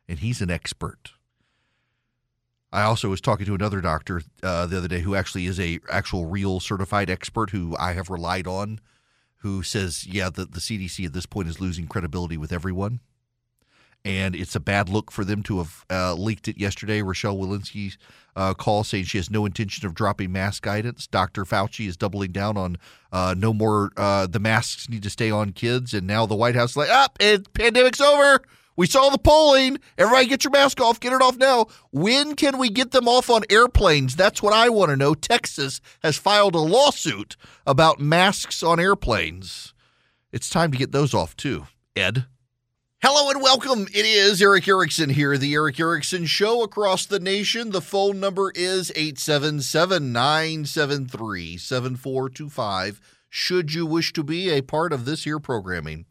and 0.08 0.18
he's 0.18 0.40
an 0.40 0.50
expert. 0.50 1.12
I 2.72 2.82
also 2.82 3.08
was 3.08 3.20
talking 3.20 3.46
to 3.46 3.54
another 3.54 3.80
doctor 3.80 4.22
uh, 4.42 4.66
the 4.66 4.78
other 4.78 4.88
day 4.88 5.00
who 5.00 5.14
actually 5.14 5.46
is 5.46 5.60
a 5.60 5.78
actual 5.88 6.26
real 6.26 6.58
certified 6.58 7.08
expert 7.08 7.50
who 7.50 7.76
I 7.78 7.92
have 7.92 8.10
relied 8.10 8.48
on, 8.48 8.80
who 9.44 9.62
says, 9.62 10.06
yeah, 10.06 10.30
the, 10.30 10.46
the 10.46 10.58
CDC 10.58 11.04
at 11.04 11.12
this 11.12 11.26
point 11.26 11.48
is 11.48 11.60
losing 11.60 11.86
credibility 11.86 12.38
with 12.38 12.50
everyone. 12.50 13.00
And 14.02 14.34
it's 14.34 14.56
a 14.56 14.60
bad 14.60 14.88
look 14.88 15.10
for 15.10 15.22
them 15.22 15.42
to 15.42 15.58
have 15.58 15.84
uh, 15.90 16.14
leaked 16.14 16.48
it 16.48 16.56
yesterday. 16.56 17.02
Rochelle 17.02 17.36
Walensky's 17.36 17.98
uh, 18.36 18.54
call 18.54 18.84
saying 18.84 19.04
she 19.04 19.18
has 19.18 19.30
no 19.30 19.44
intention 19.44 19.86
of 19.86 19.94
dropping 19.94 20.32
mask 20.32 20.62
guidance. 20.62 21.06
Dr. 21.06 21.44
Fauci 21.44 21.86
is 21.86 21.94
doubling 21.94 22.32
down 22.32 22.56
on 22.56 22.78
uh, 23.12 23.34
no 23.36 23.52
more, 23.52 23.92
uh, 23.98 24.26
the 24.26 24.40
masks 24.40 24.88
need 24.88 25.02
to 25.02 25.10
stay 25.10 25.30
on 25.30 25.52
kids. 25.52 25.92
And 25.92 26.06
now 26.06 26.24
the 26.24 26.34
White 26.34 26.54
House 26.54 26.70
is 26.70 26.76
like, 26.78 26.88
oh, 26.90 27.38
pandemic's 27.52 28.00
over. 28.00 28.42
We 28.76 28.86
saw 28.86 29.09
the 29.10 29.18
polling. 29.18 29.78
Everybody 29.96 30.26
get 30.26 30.42
your 30.42 30.51
mask 30.51 30.80
off. 30.80 30.98
Get 30.98 31.12
it 31.12 31.22
off 31.22 31.36
now. 31.36 31.66
When 31.92 32.34
can 32.34 32.59
we 32.59 32.70
get 32.70 32.90
them 32.90 33.06
off 33.06 33.30
on 33.30 33.42
airplanes? 33.48 34.16
That's 34.16 34.42
what 34.42 34.52
I 34.52 34.68
want 34.68 34.90
to 34.90 34.96
know. 34.96 35.14
Texas 35.14 35.80
has 36.02 36.16
filed 36.16 36.56
a 36.56 36.59
lawsuit 36.59 37.36
about 37.66 38.01
masks 38.01 38.62
on 38.62 38.80
airplanes. 38.80 39.74
It's 40.32 40.51
time 40.51 40.72
to 40.72 40.78
get 40.78 40.90
those 40.90 41.14
off 41.14 41.36
too. 41.36 41.66
Ed. 41.94 42.26
Hello 43.01 43.30
and 43.30 43.42
welcome. 43.42 43.82
It 43.94 44.06
is 44.06 44.40
Erick 44.40 44.66
Erickson 44.66 45.10
here, 45.10 45.36
the 45.36 45.52
Erick 45.52 45.78
Erickson 45.78 46.24
Show 46.24 46.62
across 46.62 47.05
the 47.06 47.20
nation. 47.20 47.70
The 47.70 47.82
phone 47.82 48.18
number 48.18 48.51
is 48.55 48.90
877 48.96 50.10
973 50.10 51.59
7425. 51.59 53.01
Should 53.28 53.74
you 53.74 53.84
wish 53.84 54.12
to 54.14 54.24
be 54.24 54.48
a 54.51 54.62
part 54.62 54.92
of 54.92 55.05
this 55.05 55.24
here 55.24 55.38
programming, 55.38 56.06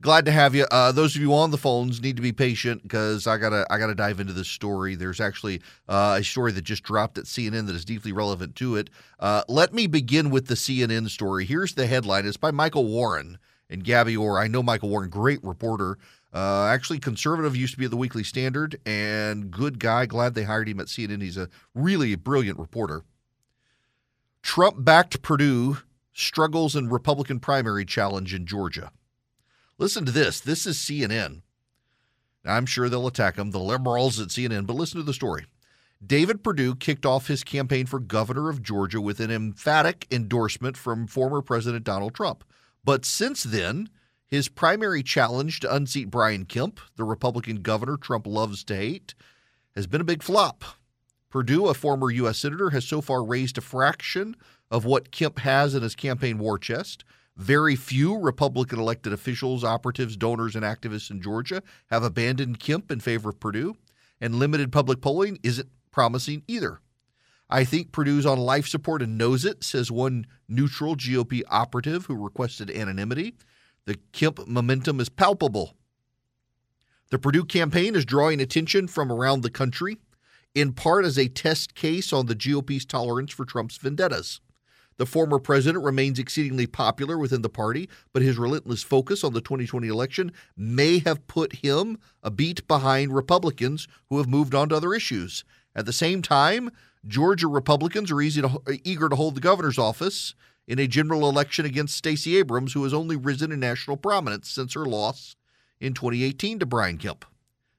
glad 0.00 0.24
to 0.24 0.32
have 0.32 0.54
you. 0.54 0.66
Uh, 0.70 0.92
those 0.92 1.14
of 1.14 1.22
you 1.22 1.34
on 1.34 1.50
the 1.50 1.58
phones 1.58 2.00
need 2.00 2.16
to 2.16 2.22
be 2.22 2.32
patient 2.32 2.82
because 2.82 3.26
I 3.26 3.38
gotta 3.38 3.66
I 3.70 3.78
gotta 3.78 3.94
dive 3.94 4.20
into 4.20 4.32
this 4.32 4.48
story. 4.48 4.94
There's 4.94 5.20
actually 5.20 5.60
uh, 5.88 6.16
a 6.20 6.24
story 6.24 6.52
that 6.52 6.62
just 6.62 6.82
dropped 6.82 7.18
at 7.18 7.24
CNN 7.24 7.66
that 7.66 7.76
is 7.76 7.84
deeply 7.84 8.12
relevant 8.12 8.56
to 8.56 8.76
it. 8.76 8.90
Uh, 9.18 9.42
let 9.48 9.72
me 9.72 9.86
begin 9.86 10.30
with 10.30 10.46
the 10.46 10.54
CNN 10.54 11.08
story. 11.10 11.44
Here's 11.44 11.74
the 11.74 11.86
headline. 11.86 12.26
It's 12.26 12.36
by 12.36 12.50
Michael 12.50 12.86
Warren 12.86 13.38
and 13.68 13.84
Gabby 13.84 14.16
Orr. 14.16 14.38
I 14.38 14.48
know 14.48 14.62
Michael 14.62 14.88
Warren, 14.88 15.10
great 15.10 15.42
reporter. 15.44 15.98
Uh, 16.32 16.66
actually, 16.66 16.98
conservative 16.98 17.56
used 17.56 17.72
to 17.72 17.78
be 17.78 17.86
at 17.86 17.90
the 17.90 17.96
Weekly 17.96 18.22
Standard, 18.22 18.80
and 18.86 19.50
good 19.50 19.78
guy. 19.78 20.06
Glad 20.06 20.34
they 20.34 20.44
hired 20.44 20.68
him 20.68 20.80
at 20.80 20.86
CNN. 20.86 21.22
He's 21.22 21.36
a 21.36 21.48
really 21.74 22.14
brilliant 22.14 22.58
reporter. 22.58 23.02
Trump 24.42 24.76
backed 24.78 25.22
Perdue 25.22 25.78
struggles 26.12 26.76
in 26.76 26.88
Republican 26.88 27.40
primary 27.40 27.84
challenge 27.84 28.32
in 28.32 28.46
Georgia. 28.46 28.92
Listen 29.80 30.04
to 30.04 30.12
this. 30.12 30.40
This 30.40 30.66
is 30.66 30.76
CNN. 30.76 31.40
I'm 32.44 32.66
sure 32.66 32.90
they'll 32.90 33.06
attack 33.06 33.36
him, 33.36 33.50
the 33.50 33.58
liberals 33.58 34.20
at 34.20 34.28
CNN, 34.28 34.66
but 34.66 34.76
listen 34.76 35.00
to 35.00 35.02
the 35.02 35.14
story. 35.14 35.46
David 36.06 36.44
Perdue 36.44 36.74
kicked 36.74 37.06
off 37.06 37.28
his 37.28 37.42
campaign 37.42 37.86
for 37.86 37.98
governor 37.98 38.50
of 38.50 38.62
Georgia 38.62 39.00
with 39.00 39.20
an 39.20 39.30
emphatic 39.30 40.06
endorsement 40.10 40.76
from 40.76 41.06
former 41.06 41.40
President 41.40 41.82
Donald 41.82 42.14
Trump. 42.14 42.44
But 42.84 43.06
since 43.06 43.42
then, 43.42 43.88
his 44.26 44.48
primary 44.48 45.02
challenge 45.02 45.60
to 45.60 45.74
unseat 45.74 46.10
Brian 46.10 46.44
Kemp, 46.44 46.78
the 46.96 47.04
Republican 47.04 47.62
governor 47.62 47.96
Trump 47.96 48.26
loves 48.26 48.62
to 48.64 48.76
hate, 48.76 49.14
has 49.74 49.86
been 49.86 50.02
a 50.02 50.04
big 50.04 50.22
flop. 50.22 50.62
Perdue, 51.30 51.68
a 51.68 51.74
former 51.74 52.10
U.S. 52.10 52.36
Senator, 52.36 52.68
has 52.68 52.84
so 52.84 53.00
far 53.00 53.24
raised 53.24 53.56
a 53.56 53.62
fraction 53.62 54.36
of 54.70 54.84
what 54.84 55.10
Kemp 55.10 55.38
has 55.38 55.74
in 55.74 55.82
his 55.82 55.94
campaign 55.94 56.36
war 56.36 56.58
chest. 56.58 57.02
Very 57.40 57.74
few 57.74 58.18
Republican 58.18 58.78
elected 58.78 59.14
officials, 59.14 59.64
operatives, 59.64 60.14
donors, 60.14 60.54
and 60.54 60.62
activists 60.62 61.10
in 61.10 61.22
Georgia 61.22 61.62
have 61.86 62.02
abandoned 62.02 62.60
Kemp 62.60 62.90
in 62.90 63.00
favor 63.00 63.30
of 63.30 63.40
Perdue, 63.40 63.76
and 64.20 64.34
limited 64.34 64.70
public 64.70 65.00
polling 65.00 65.38
isn't 65.42 65.70
promising 65.90 66.42
either. 66.46 66.82
I 67.48 67.64
think 67.64 67.92
Perdue's 67.92 68.26
on 68.26 68.38
life 68.38 68.68
support 68.68 69.00
and 69.00 69.16
knows 69.16 69.46
it, 69.46 69.64
says 69.64 69.90
one 69.90 70.26
neutral 70.50 70.96
GOP 70.96 71.40
operative 71.48 72.04
who 72.04 72.14
requested 72.14 72.70
anonymity. 72.70 73.36
The 73.86 73.96
Kemp 74.12 74.46
momentum 74.46 75.00
is 75.00 75.08
palpable. 75.08 75.78
The 77.10 77.18
Perdue 77.18 77.46
campaign 77.46 77.94
is 77.94 78.04
drawing 78.04 78.42
attention 78.42 78.86
from 78.86 79.10
around 79.10 79.40
the 79.40 79.50
country, 79.50 79.96
in 80.54 80.74
part 80.74 81.06
as 81.06 81.18
a 81.18 81.28
test 81.28 81.74
case 81.74 82.12
on 82.12 82.26
the 82.26 82.34
GOP's 82.34 82.84
tolerance 82.84 83.32
for 83.32 83.46
Trump's 83.46 83.78
vendettas. 83.78 84.42
The 85.00 85.06
former 85.06 85.38
president 85.38 85.82
remains 85.82 86.18
exceedingly 86.18 86.66
popular 86.66 87.16
within 87.16 87.40
the 87.40 87.48
party, 87.48 87.88
but 88.12 88.20
his 88.20 88.36
relentless 88.36 88.82
focus 88.82 89.24
on 89.24 89.32
the 89.32 89.40
2020 89.40 89.88
election 89.88 90.30
may 90.58 90.98
have 90.98 91.26
put 91.26 91.54
him 91.64 91.96
a 92.22 92.30
beat 92.30 92.68
behind 92.68 93.14
Republicans 93.14 93.88
who 94.10 94.18
have 94.18 94.28
moved 94.28 94.54
on 94.54 94.68
to 94.68 94.76
other 94.76 94.92
issues. 94.92 95.42
At 95.74 95.86
the 95.86 95.92
same 95.94 96.20
time, 96.20 96.70
Georgia 97.06 97.46
Republicans 97.46 98.10
are 98.10 98.20
to, 98.20 98.60
eager 98.84 99.08
to 99.08 99.16
hold 99.16 99.36
the 99.36 99.40
governor's 99.40 99.78
office 99.78 100.34
in 100.68 100.78
a 100.78 100.86
general 100.86 101.30
election 101.30 101.64
against 101.64 101.96
Stacey 101.96 102.36
Abrams, 102.36 102.74
who 102.74 102.84
has 102.84 102.92
only 102.92 103.16
risen 103.16 103.52
in 103.52 103.60
national 103.60 103.96
prominence 103.96 104.50
since 104.50 104.74
her 104.74 104.84
loss 104.84 105.34
in 105.80 105.94
2018 105.94 106.58
to 106.58 106.66
Brian 106.66 106.98
Kemp. 106.98 107.24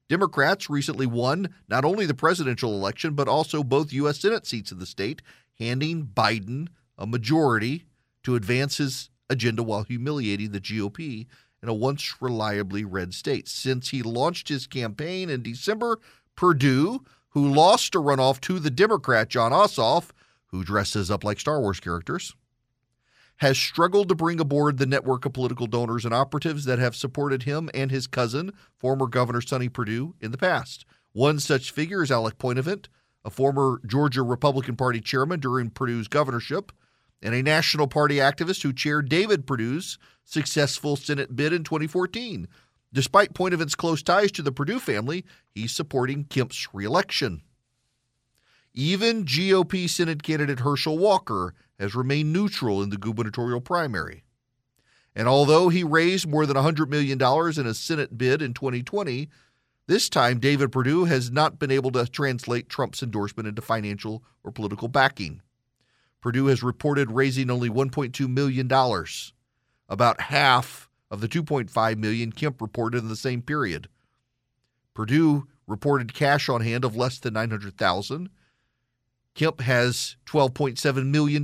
Democrats 0.10 0.72
recently 0.72 1.06
won 1.06 1.54
not 1.70 1.86
only 1.86 2.08
the 2.08 2.16
presidential 2.16 2.74
election, 2.74 3.14
but 3.14 3.28
also 3.28 3.64
both 3.64 3.94
U.S. 3.94 4.20
Senate 4.20 4.48
seats 4.48 4.72
in 4.72 4.80
the 4.80 4.88
state, 4.88 5.22
handing 5.60 6.08
Biden 6.08 6.68
a 7.02 7.08
majority 7.08 7.86
to 8.24 8.36
advance 8.36 8.78
his 8.78 9.10
agenda 9.30 9.64
while 9.64 9.84
humiliating 9.84 10.52
the 10.52 10.62
GOP 10.62 11.26
in 11.64 11.68
a 11.68 11.74
once 11.74 12.22
reliably 12.22 12.86
red 12.86 13.14
state. 13.14 13.48
Since 13.48 13.90
he 13.90 14.04
launched 14.04 14.50
his 14.50 14.68
campaign 14.68 15.30
in 15.30 15.42
December, 15.42 16.00
Perdue, 16.36 17.04
who 17.30 17.52
lost 17.52 17.96
a 17.96 18.00
runoff 18.00 18.40
to 18.42 18.60
the 18.60 18.70
Democrat 18.70 19.30
Jon 19.30 19.52
Ossoff, 19.52 20.12
who 20.48 20.64
dresses 20.64 21.10
up 21.10 21.24
like 21.24 21.40
Star 21.40 21.60
Wars 21.60 21.80
characters, 21.80 22.36
has 23.38 23.58
struggled 23.58 24.08
to 24.08 24.16
bring 24.16 24.40
aboard 24.40 24.78
the 24.78 24.86
network 24.86 25.26
of 25.26 25.34
political 25.34 25.66
donors 25.66 26.06
and 26.06 26.14
operatives 26.14 26.66
that 26.66 26.78
have 26.78 26.96
supported 26.96 27.44
him 27.44 27.68
and 27.74 27.90
his 27.90 28.06
cousin, 28.06 28.52
former 28.78 29.08
Governor 29.08 29.42
Sonny 29.42 29.70
Perdue, 29.70 30.14
in 30.22 30.32
the 30.32 30.38
past. 30.38 30.86
One 31.14 31.40
such 31.40 31.72
figure 31.72 32.04
is 32.04 32.12
Alec 32.12 32.38
Poitevint, 32.38 32.90
a 33.26 33.32
former 33.32 33.82
Georgia 33.88 34.22
Republican 34.22 34.76
Party 34.76 35.02
chairman 35.02 35.40
during 35.40 35.72
Perdue's 35.72 36.08
governorship, 36.08 36.72
and 37.22 37.36
a 37.36 37.44
National 37.44 37.88
Party 37.88 38.16
activist 38.16 38.64
who 38.64 38.74
chaired 38.74 39.10
David 39.10 39.46
Perdue's 39.46 39.98
successful 40.26 40.96
Senate 40.96 41.36
bid 41.36 41.54
in 41.54 41.64
2014. 41.64 42.48
Despite 42.94 43.34
Poitevint's 43.34 43.76
close 43.76 44.04
ties 44.04 44.32
to 44.34 44.42
the 44.42 44.52
Perdue 44.52 44.80
family, 44.80 45.24
he's 45.54 45.72
supporting 45.72 46.26
Kemp's 46.26 46.68
reelection. 46.74 47.42
Even 48.74 49.26
GOP 49.26 49.90
Senate 49.90 50.24
candidate 50.24 50.62
Herschel 50.62 50.98
Walker 50.98 51.54
has 51.80 51.96
remained 51.96 52.32
neutral 52.32 52.82
in 52.82 52.90
the 52.90 52.98
gubernatorial 52.98 53.62
primary. 53.62 54.24
And 55.16 55.28
although 55.28 55.70
he 55.70 55.84
raised 55.84 56.28
more 56.28 56.46
than 56.46 56.56
$100 56.56 56.88
million 56.88 57.22
in 57.22 57.68
a 57.68 57.74
Senate 57.74 58.18
bid 58.18 58.42
in 58.42 58.54
2020, 58.54 59.30
this 59.88 60.08
time 60.08 60.40
David 60.40 60.72
Perdue 60.72 61.06
has 61.06 61.32
not 61.32 61.60
been 61.60 61.72
able 61.72 61.92
to 61.92 62.06
translate 62.06 62.70
Trump's 62.70 63.04
endorsement 63.04 63.48
into 63.48 63.62
financial 63.62 64.24
or 64.44 64.52
political 64.52 64.88
backing. 64.88 65.42
Perdue 66.22 66.48
has 66.48 66.62
reported 66.62 67.12
raising 67.12 67.50
only 67.50 67.70
$1.2 67.70 68.30
million, 68.30 68.70
about 69.90 70.22
half 70.22 70.90
of 71.10 71.20
the 71.20 71.28
2.5 71.28 71.98
million 71.98 72.32
Kemp 72.32 72.62
reported 72.62 73.00
in 73.00 73.10
the 73.10 73.16
same 73.16 73.42
period. 73.42 73.90
Perdue 74.94 75.48
reported 75.68 76.14
cash 76.14 76.48
on 76.48 76.62
hand 76.62 76.86
of 76.86 76.96
less 76.96 77.20
than 77.20 77.34
900,000 77.34 78.30
Kemp 79.34 79.62
has 79.62 80.18
$12.7 80.26 81.06
million 81.08 81.44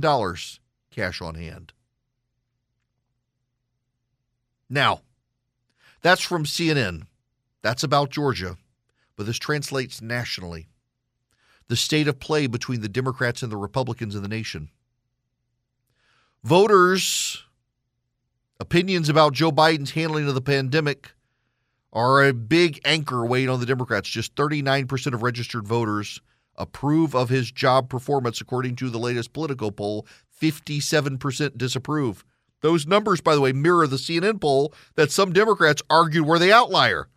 cash 0.90 1.22
on 1.22 1.34
hand. 1.34 1.72
Now, 4.68 5.00
that's 6.02 6.22
from 6.22 6.44
CNN. 6.44 7.06
That's 7.62 7.82
about 7.82 8.10
Georgia, 8.10 8.58
but 9.16 9.26
this 9.26 9.38
translates 9.38 10.02
nationally. 10.02 10.67
The 11.68 11.76
state 11.76 12.08
of 12.08 12.18
play 12.18 12.46
between 12.46 12.80
the 12.80 12.88
Democrats 12.88 13.42
and 13.42 13.52
the 13.52 13.56
Republicans 13.56 14.14
in 14.14 14.22
the 14.22 14.28
nation. 14.28 14.70
Voters' 16.42 17.44
opinions 18.58 19.08
about 19.08 19.34
Joe 19.34 19.52
Biden's 19.52 19.90
handling 19.90 20.26
of 20.28 20.34
the 20.34 20.40
pandemic 20.40 21.12
are 21.92 22.24
a 22.24 22.32
big 22.32 22.80
anchor 22.84 23.24
weight 23.24 23.48
on 23.48 23.60
the 23.60 23.66
Democrats. 23.66 24.08
Just 24.08 24.34
39% 24.34 25.14
of 25.14 25.22
registered 25.22 25.66
voters 25.66 26.20
approve 26.56 27.14
of 27.14 27.28
his 27.28 27.50
job 27.50 27.88
performance, 27.88 28.40
according 28.40 28.76
to 28.76 28.90
the 28.90 28.98
latest 28.98 29.32
political 29.32 29.70
poll. 29.70 30.06
57% 30.40 31.58
disapprove. 31.58 32.24
Those 32.60 32.86
numbers, 32.86 33.20
by 33.20 33.34
the 33.34 33.40
way, 33.40 33.52
mirror 33.52 33.86
the 33.86 33.96
CNN 33.96 34.40
poll 34.40 34.72
that 34.96 35.12
some 35.12 35.32
Democrats 35.32 35.82
argued 35.88 36.26
were 36.26 36.38
the 36.38 36.52
outlier. 36.52 37.08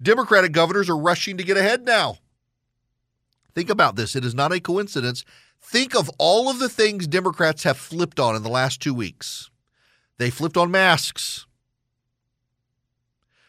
Democratic 0.00 0.52
governors 0.52 0.88
are 0.88 0.96
rushing 0.96 1.36
to 1.36 1.44
get 1.44 1.56
ahead 1.56 1.84
now. 1.84 2.18
Think 3.54 3.70
about 3.70 3.96
this. 3.96 4.14
It 4.14 4.24
is 4.24 4.34
not 4.34 4.52
a 4.52 4.60
coincidence. 4.60 5.24
Think 5.60 5.94
of 5.94 6.10
all 6.18 6.48
of 6.48 6.60
the 6.60 6.68
things 6.68 7.06
Democrats 7.06 7.64
have 7.64 7.76
flipped 7.76 8.20
on 8.20 8.36
in 8.36 8.42
the 8.42 8.48
last 8.48 8.80
two 8.80 8.94
weeks. 8.94 9.50
They 10.18 10.30
flipped 10.30 10.56
on 10.56 10.70
masks, 10.70 11.46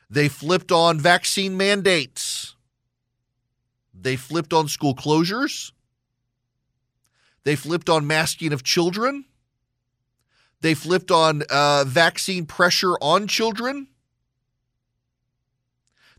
they 0.09 0.27
flipped 0.27 0.71
on 0.71 0.99
vaccine 0.99 1.55
mandates. 1.55 2.55
They 3.93 4.15
flipped 4.15 4.53
on 4.53 4.67
school 4.67 4.95
closures. 4.95 5.71
They 7.43 7.55
flipped 7.55 7.89
on 7.89 8.07
masking 8.07 8.53
of 8.53 8.63
children. 8.63 9.25
They 10.61 10.73
flipped 10.73 11.11
on 11.11 11.43
uh, 11.49 11.83
vaccine 11.85 12.45
pressure 12.45 12.95
on 13.01 13.27
children. 13.27 13.87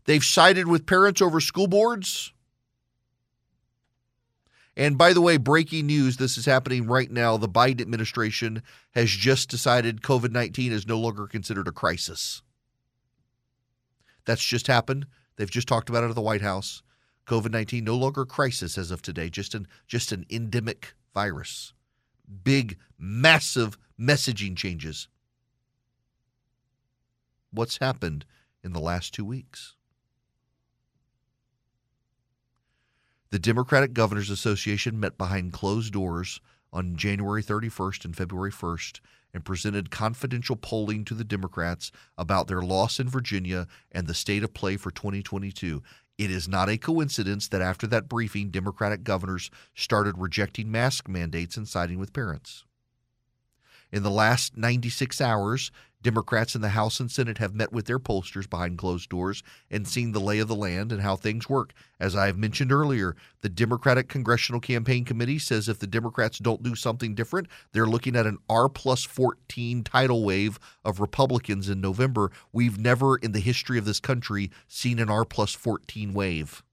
They've 0.05 0.23
sided 0.23 0.67
with 0.67 0.85
parents 0.85 1.21
over 1.21 1.39
school 1.39 1.67
boards. 1.67 2.33
And 4.75 4.97
by 4.97 5.13
the 5.13 5.21
way, 5.21 5.37
breaking 5.37 5.87
news 5.87 6.17
this 6.17 6.37
is 6.37 6.45
happening 6.45 6.87
right 6.87 7.11
now. 7.11 7.37
The 7.37 7.49
Biden 7.49 7.81
administration 7.81 8.63
has 8.91 9.09
just 9.09 9.49
decided 9.49 10.01
COVID 10.01 10.31
19 10.31 10.71
is 10.71 10.87
no 10.87 10.99
longer 10.99 11.27
considered 11.27 11.67
a 11.67 11.71
crisis. 11.71 12.41
That's 14.25 14.43
just 14.43 14.67
happened. 14.67 15.07
They've 15.35 15.49
just 15.49 15.67
talked 15.67 15.89
about 15.89 16.03
it 16.03 16.09
at 16.09 16.15
the 16.15 16.21
White 16.21 16.41
House. 16.41 16.83
COVID 17.27 17.51
19 17.51 17.83
no 17.83 17.95
longer 17.95 18.21
a 18.21 18.25
crisis 18.25 18.77
as 18.77 18.91
of 18.91 19.01
today, 19.01 19.29
just 19.29 19.53
an, 19.53 19.67
just 19.87 20.11
an 20.11 20.25
endemic 20.29 20.93
virus. 21.13 21.73
Big, 22.43 22.77
massive 22.97 23.77
messaging 23.99 24.55
changes. 24.55 25.07
What's 27.51 27.77
happened 27.77 28.25
in 28.63 28.73
the 28.73 28.79
last 28.79 29.13
two 29.13 29.25
weeks? 29.25 29.75
The 33.31 33.39
Democratic 33.39 33.93
Governors 33.93 34.29
Association 34.29 34.99
met 34.99 35.17
behind 35.17 35.53
closed 35.53 35.93
doors 35.93 36.41
on 36.73 36.97
January 36.97 37.41
31st 37.41 38.03
and 38.03 38.13
February 38.13 38.51
1st 38.51 38.99
and 39.33 39.45
presented 39.45 39.89
confidential 39.89 40.57
polling 40.57 41.05
to 41.05 41.13
the 41.13 41.23
Democrats 41.23 41.93
about 42.17 42.49
their 42.49 42.61
loss 42.61 42.99
in 42.99 43.07
Virginia 43.07 43.67
and 43.89 44.05
the 44.05 44.13
state 44.13 44.43
of 44.43 44.53
play 44.53 44.75
for 44.75 44.91
2022. 44.91 45.81
It 46.17 46.29
is 46.29 46.49
not 46.49 46.67
a 46.67 46.77
coincidence 46.77 47.47
that 47.47 47.61
after 47.61 47.87
that 47.87 48.09
briefing, 48.09 48.49
Democratic 48.49 49.05
governors 49.05 49.49
started 49.75 50.17
rejecting 50.17 50.69
mask 50.69 51.07
mandates 51.07 51.55
and 51.55 51.65
siding 51.65 51.99
with 51.99 52.11
parents. 52.11 52.65
In 53.91 54.03
the 54.03 54.09
last 54.09 54.55
96 54.55 55.19
hours, 55.19 55.71
Democrats 56.01 56.55
in 56.55 56.61
the 56.61 56.69
House 56.69 56.99
and 56.99 57.11
Senate 57.11 57.37
have 57.37 57.53
met 57.53 57.71
with 57.71 57.85
their 57.85 57.99
pollsters 57.99 58.49
behind 58.49 58.77
closed 58.77 59.09
doors 59.09 59.43
and 59.69 59.87
seen 59.87 60.13
the 60.13 60.19
lay 60.19 60.39
of 60.39 60.47
the 60.47 60.55
land 60.55 60.91
and 60.91 61.01
how 61.01 61.15
things 61.15 61.49
work. 61.49 61.73
As 61.99 62.15
I 62.15 62.27
have 62.27 62.37
mentioned 62.37 62.71
earlier, 62.71 63.15
the 63.41 63.49
Democratic 63.49 64.07
Congressional 64.07 64.61
Campaign 64.61 65.05
Committee 65.05 65.39
says 65.39 65.69
if 65.69 65.79
the 65.79 65.87
Democrats 65.87 66.39
don't 66.39 66.63
do 66.63 66.73
something 66.73 67.13
different, 67.13 67.47
they're 67.71 67.85
looking 67.85 68.15
at 68.15 68.25
an 68.25 68.39
R 68.49 68.69
plus 68.69 69.03
14 69.03 69.83
tidal 69.83 70.23
wave 70.23 70.57
of 70.83 70.99
Republicans 70.99 71.69
in 71.69 71.81
November. 71.81 72.31
We've 72.51 72.79
never 72.79 73.17
in 73.17 73.33
the 73.33 73.39
history 73.39 73.77
of 73.77 73.85
this 73.85 73.99
country 73.99 74.49
seen 74.67 74.99
an 74.99 75.09
R 75.09 75.25
plus 75.25 75.53
14 75.53 76.13
wave. 76.13 76.63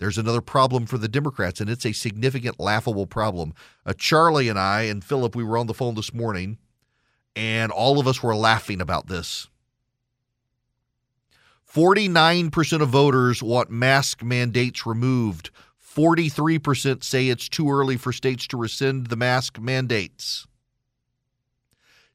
There's 0.00 0.16
another 0.16 0.40
problem 0.40 0.86
for 0.86 0.96
the 0.96 1.08
Democrats, 1.08 1.60
and 1.60 1.68
it's 1.68 1.84
a 1.84 1.92
significant, 1.92 2.58
laughable 2.58 3.06
problem. 3.06 3.52
Uh, 3.84 3.92
Charlie 3.92 4.48
and 4.48 4.58
I 4.58 4.82
and 4.84 5.04
Philip, 5.04 5.36
we 5.36 5.44
were 5.44 5.58
on 5.58 5.66
the 5.66 5.74
phone 5.74 5.94
this 5.94 6.14
morning, 6.14 6.56
and 7.36 7.70
all 7.70 8.00
of 8.00 8.08
us 8.08 8.22
were 8.22 8.34
laughing 8.34 8.80
about 8.80 9.08
this. 9.08 9.48
49% 11.70 12.80
of 12.80 12.88
voters 12.88 13.42
want 13.42 13.70
mask 13.70 14.22
mandates 14.22 14.86
removed. 14.86 15.50
43% 15.94 17.04
say 17.04 17.28
it's 17.28 17.50
too 17.50 17.70
early 17.70 17.98
for 17.98 18.10
states 18.10 18.46
to 18.48 18.56
rescind 18.56 19.08
the 19.08 19.16
mask 19.16 19.60
mandates. 19.60 20.46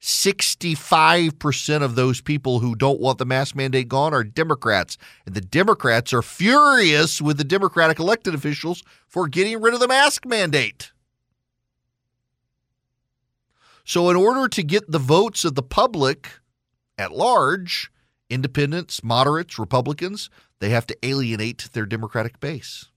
65% 0.06 1.82
of 1.82 1.96
those 1.96 2.22
people 2.22 2.60
who 2.60 2.76
don't 2.76 3.00
want 3.00 3.18
the 3.18 3.26
mask 3.26 3.56
mandate 3.56 3.88
gone 3.88 4.14
are 4.14 4.24
Democrats. 4.24 5.00
And 5.26 5.34
the 5.34 5.42
Democrats 5.42 6.14
are 6.14 6.22
furious 6.22 7.20
with 7.24 7.40
the 7.40 7.44
Democratic 7.44 7.98
elected 7.98 8.36
officials 8.36 8.84
for 9.08 9.28
getting 9.28 9.60
rid 9.60 9.74
of 9.74 9.80
the 9.80 9.88
mask 9.88 10.28
mandate. 10.28 10.92
So, 13.84 14.12
in 14.12 14.16
order 14.16 14.48
to 14.48 14.62
get 14.62 14.92
the 14.92 15.00
votes 15.00 15.44
of 15.44 15.56
the 15.56 15.64
public 15.64 16.30
at 17.00 17.12
large, 17.12 17.92
independents, 18.30 19.04
moderates, 19.04 19.58
Republicans, 19.58 20.30
they 20.60 20.70
have 20.70 20.86
to 20.86 20.98
alienate 21.02 21.70
their 21.74 21.88
Democratic 21.88 22.40
base. 22.40 22.92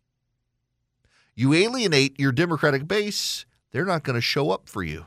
You 1.35 1.55
alienate 1.55 2.21
your 2.21 2.33
Democratic 2.33 2.87
base, 2.87 3.47
they're 3.71 3.87
not 3.87 4.03
going 4.03 4.17
to 4.17 4.21
show 4.21 4.51
up 4.51 4.69
for 4.69 4.83
you 4.83 5.07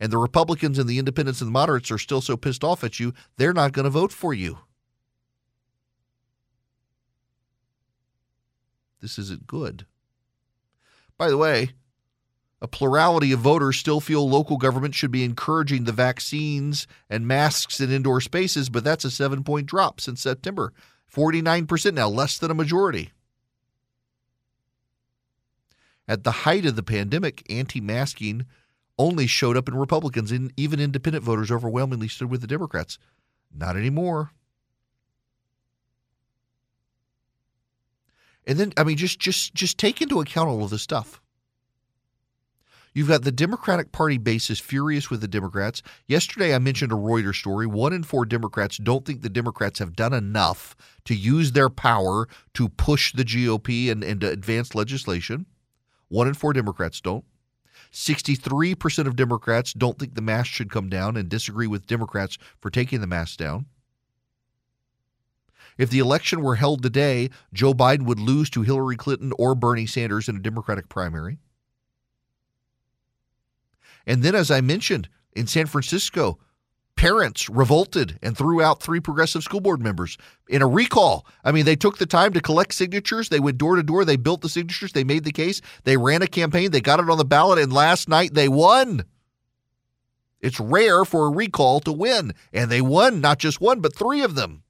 and 0.00 0.12
the 0.12 0.18
Republicans 0.18 0.78
and 0.78 0.88
the 0.88 0.98
independents 0.98 1.40
and 1.40 1.48
the 1.48 1.52
moderates 1.52 1.90
are 1.90 1.98
still 1.98 2.20
so 2.20 2.36
pissed 2.36 2.64
off 2.64 2.84
at 2.84 3.00
you, 3.00 3.12
they're 3.36 3.52
not 3.52 3.72
going 3.72 3.84
to 3.84 3.90
vote 3.90 4.12
for 4.12 4.32
you. 4.32 4.58
This 9.00 9.18
isn't 9.18 9.46
good. 9.46 9.86
By 11.16 11.30
the 11.30 11.36
way, 11.36 11.70
a 12.60 12.68
plurality 12.68 13.32
of 13.32 13.40
voters 13.40 13.76
still 13.76 14.00
feel 14.00 14.28
local 14.28 14.56
government 14.56 14.94
should 14.94 15.12
be 15.12 15.24
encouraging 15.24 15.84
the 15.84 15.92
vaccines 15.92 16.88
and 17.08 17.26
masks 17.26 17.80
in 17.80 17.92
indoor 17.92 18.20
spaces, 18.20 18.68
but 18.68 18.82
that's 18.82 19.04
a 19.04 19.10
seven 19.10 19.44
point 19.44 19.66
drop 19.66 20.00
since 20.00 20.20
September. 20.20 20.72
49% 21.14 21.94
now, 21.94 22.08
less 22.08 22.38
than 22.38 22.50
a 22.50 22.54
majority. 22.54 23.10
At 26.06 26.24
the 26.24 26.30
height 26.30 26.66
of 26.66 26.74
the 26.74 26.82
pandemic, 26.82 27.44
anti 27.50 27.80
masking 27.80 28.46
only 28.98 29.26
showed 29.26 29.56
up 29.56 29.68
in 29.68 29.74
Republicans, 29.74 30.32
and 30.32 30.52
even 30.56 30.80
independent 30.80 31.24
voters 31.24 31.50
overwhelmingly 31.50 32.08
stood 32.08 32.30
with 32.30 32.40
the 32.40 32.46
Democrats. 32.46 32.98
Not 33.54 33.76
anymore. 33.76 34.32
And 38.46 38.58
then, 38.58 38.72
I 38.76 38.84
mean, 38.84 38.96
just 38.96 39.18
just 39.18 39.54
just 39.54 39.78
take 39.78 40.00
into 40.00 40.20
account 40.20 40.48
all 40.48 40.64
of 40.64 40.70
this 40.70 40.82
stuff. 40.82 41.20
You've 42.94 43.08
got 43.08 43.22
the 43.22 43.30
Democratic 43.30 43.92
Party 43.92 44.18
base 44.18 44.50
is 44.50 44.58
furious 44.58 45.10
with 45.10 45.20
the 45.20 45.28
Democrats. 45.28 45.82
Yesterday, 46.06 46.54
I 46.54 46.58
mentioned 46.58 46.90
a 46.90 46.96
Reuters 46.96 47.36
story. 47.36 47.66
One 47.66 47.92
in 47.92 48.02
four 48.02 48.24
Democrats 48.24 48.78
don't 48.78 49.04
think 49.04 49.20
the 49.20 49.28
Democrats 49.28 49.78
have 49.78 49.94
done 49.94 50.12
enough 50.12 50.74
to 51.04 51.14
use 51.14 51.52
their 51.52 51.68
power 51.68 52.26
to 52.54 52.68
push 52.70 53.12
the 53.12 53.24
GOP 53.24 53.92
and, 53.92 54.02
and 54.02 54.20
to 54.22 54.30
advance 54.30 54.74
legislation. 54.74 55.46
One 56.08 56.26
in 56.26 56.34
four 56.34 56.52
Democrats 56.52 57.00
don't. 57.00 57.24
63% 57.92 59.06
of 59.06 59.16
Democrats 59.16 59.72
don't 59.72 59.98
think 59.98 60.14
the 60.14 60.22
mask 60.22 60.50
should 60.50 60.70
come 60.70 60.88
down 60.88 61.16
and 61.16 61.28
disagree 61.28 61.66
with 61.66 61.86
Democrats 61.86 62.38
for 62.60 62.70
taking 62.70 63.00
the 63.00 63.06
mask 63.06 63.38
down. 63.38 63.66
If 65.78 65.90
the 65.90 66.00
election 66.00 66.42
were 66.42 66.56
held 66.56 66.82
today, 66.82 67.30
Joe 67.52 67.72
Biden 67.72 68.02
would 68.02 68.18
lose 68.18 68.50
to 68.50 68.62
Hillary 68.62 68.96
Clinton 68.96 69.32
or 69.38 69.54
Bernie 69.54 69.86
Sanders 69.86 70.28
in 70.28 70.36
a 70.36 70.40
Democratic 70.40 70.88
primary. 70.88 71.38
And 74.06 74.22
then, 74.22 74.34
as 74.34 74.50
I 74.50 74.60
mentioned, 74.60 75.08
in 75.36 75.46
San 75.46 75.66
Francisco, 75.66 76.38
parents 76.98 77.48
revolted 77.48 78.18
and 78.24 78.36
threw 78.36 78.60
out 78.60 78.82
three 78.82 78.98
progressive 78.98 79.44
school 79.44 79.60
board 79.60 79.80
members 79.80 80.18
in 80.48 80.62
a 80.62 80.66
recall. 80.66 81.24
I 81.44 81.52
mean, 81.52 81.64
they 81.64 81.76
took 81.76 81.98
the 81.98 82.06
time 82.06 82.32
to 82.32 82.40
collect 82.40 82.74
signatures. 82.74 83.28
They 83.28 83.38
went 83.38 83.56
door 83.56 83.76
to 83.76 83.84
door. 83.84 84.04
They 84.04 84.16
built 84.16 84.40
the 84.40 84.48
signatures. 84.48 84.92
They 84.92 85.04
made 85.04 85.22
the 85.22 85.30
case. 85.30 85.60
They 85.84 85.96
ran 85.96 86.22
a 86.22 86.26
campaign. 86.26 86.72
They 86.72 86.80
got 86.80 86.98
it 86.98 87.08
on 87.08 87.16
the 87.16 87.24
ballot. 87.24 87.60
And 87.60 87.72
last 87.72 88.08
night 88.08 88.34
they 88.34 88.48
won. 88.48 89.04
It's 90.40 90.58
rare 90.58 91.04
for 91.04 91.26
a 91.26 91.30
recall 91.30 91.78
to 91.80 91.92
win. 91.92 92.34
And 92.52 92.68
they 92.68 92.80
won 92.80 93.20
not 93.20 93.38
just 93.38 93.60
one, 93.60 93.78
but 93.80 93.94
three 93.94 94.22
of 94.22 94.34
them. 94.34 94.64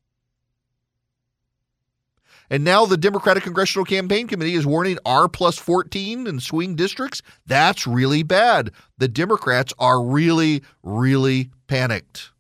And 2.51 2.65
now 2.65 2.87
the 2.87 2.97
Democratic 2.97 3.43
Congressional 3.43 3.85
Campaign 3.85 4.27
Committee 4.27 4.55
is 4.55 4.66
warning 4.66 4.99
R 5.05 5.29
plus 5.29 5.59
14 5.59 6.27
in 6.27 6.41
swing 6.41 6.77
districts. 6.77 7.23
That's 7.47 7.87
really 7.87 8.23
bad. 8.23 8.70
The 8.97 9.09
Democrats 9.09 9.75
are 9.79 10.03
really, 10.03 10.62
really 10.83 11.51
panicked. 11.66 12.31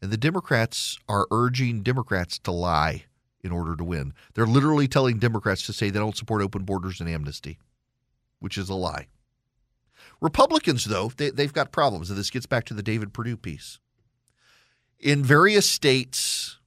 And 0.00 0.12
the 0.12 0.16
Democrats 0.16 0.98
are 1.08 1.26
urging 1.32 1.82
Democrats 1.82 2.38
to 2.40 2.52
lie 2.52 3.06
in 3.42 3.50
order 3.50 3.74
to 3.74 3.82
win. 3.82 4.12
They're 4.34 4.46
literally 4.46 4.86
telling 4.86 5.18
Democrats 5.18 5.66
to 5.66 5.72
say 5.72 5.90
they 5.90 5.98
don't 5.98 6.16
support 6.16 6.42
open 6.42 6.62
borders 6.62 7.00
and 7.00 7.08
amnesty, 7.08 7.58
which 8.38 8.58
is 8.58 8.68
a 8.68 8.74
lie. 8.74 9.08
Republicans, 10.20 10.84
though, 10.84 11.10
they, 11.16 11.30
have 11.42 11.52
got 11.52 11.72
problems. 11.72 12.10
And 12.10 12.18
this 12.18 12.30
gets 12.30 12.46
back 12.46 12.64
to 12.66 12.74
the 12.74 12.82
David 12.82 13.12
Perdue 13.12 13.36
piece 13.36 13.80
in 15.00 15.22
various 15.22 15.68
states, 15.68 16.58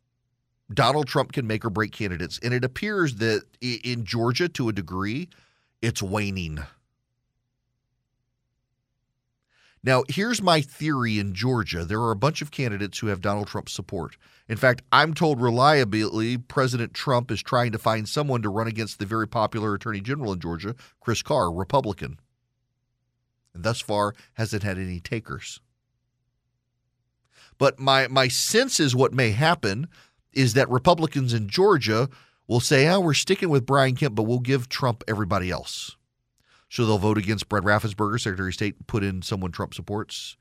Donald 0.74 1.08
Trump 1.08 1.32
can 1.32 1.48
make 1.48 1.66
or 1.66 1.70
break 1.70 1.92
candidates. 1.92 2.40
And 2.44 2.54
it 2.54 2.64
appears 2.64 3.16
that 3.16 3.44
in 3.62 4.06
Georgia, 4.06 4.48
to 4.50 4.70
a 4.70 4.74
degree, 4.74 5.30
it's 5.82 6.02
waning. 6.02 6.60
Now, 9.82 10.04
here's 10.10 10.42
my 10.42 10.60
theory 10.60 11.20
in 11.20 11.34
Georgia. 11.34 11.86
There 11.86 12.02
are 12.02 12.12
a 12.12 12.16
bunch 12.16 12.42
of 12.42 12.52
candidates 12.52 13.00
who 13.00 13.08
have 13.08 13.22
Donald 13.22 13.48
Trump's 13.48 13.72
support. 13.72 14.18
In 14.50 14.58
fact, 14.58 14.82
I'm 14.92 15.14
told 15.14 15.42
reliably 15.42 16.38
President 16.38 16.94
Trump 16.94 17.32
is 17.32 17.42
trying 17.42 17.72
to 17.72 17.78
find 17.78 18.08
someone 18.08 18.42
to 18.42 18.50
run 18.50 18.68
against 18.68 19.00
the 19.00 19.06
very 19.06 19.28
popular 19.28 19.74
Attorney 19.74 20.02
General 20.02 20.34
in 20.34 20.42
Georgia, 20.42 20.76
Chris 21.00 21.22
Carr, 21.22 21.52
Republican. 21.52 22.20
And 23.54 23.64
thus 23.64 23.80
far 23.80 24.16
hasn't 24.34 24.64
had 24.64 24.78
any 24.78 25.00
takers. 25.00 25.62
But 27.60 27.80
my 27.80 28.08
my 28.08 28.28
sense 28.28 28.80
is 28.80 28.96
what 28.96 29.14
may 29.14 29.32
happen 29.32 29.88
is 30.34 30.56
that 30.56 30.70
Republicans 30.70 31.34
in 31.34 31.48
Georgia 31.48 32.10
will 32.48 32.60
say, 32.60 32.88
"Oh, 32.88 33.02
we're 33.02 33.14
sticking 33.14 33.50
with 33.50 33.68
Brian 33.68 33.96
Kemp, 33.96 34.16
but 34.16 34.24
we'll 34.24 34.40
give 34.40 34.68
Trump 34.68 35.04
everybody 35.08 35.52
else." 35.52 35.96
So 36.70 36.86
they'll 36.86 36.98
vote 36.98 37.18
against 37.18 37.50
Brad 37.50 37.64
Raffensperger, 37.64 38.20
Secretary 38.20 38.50
of 38.50 38.54
State, 38.56 38.88
put 38.88 39.04
in 39.04 39.22
someone 39.22 39.52
Trump 39.52 39.74
supports. 39.74 40.38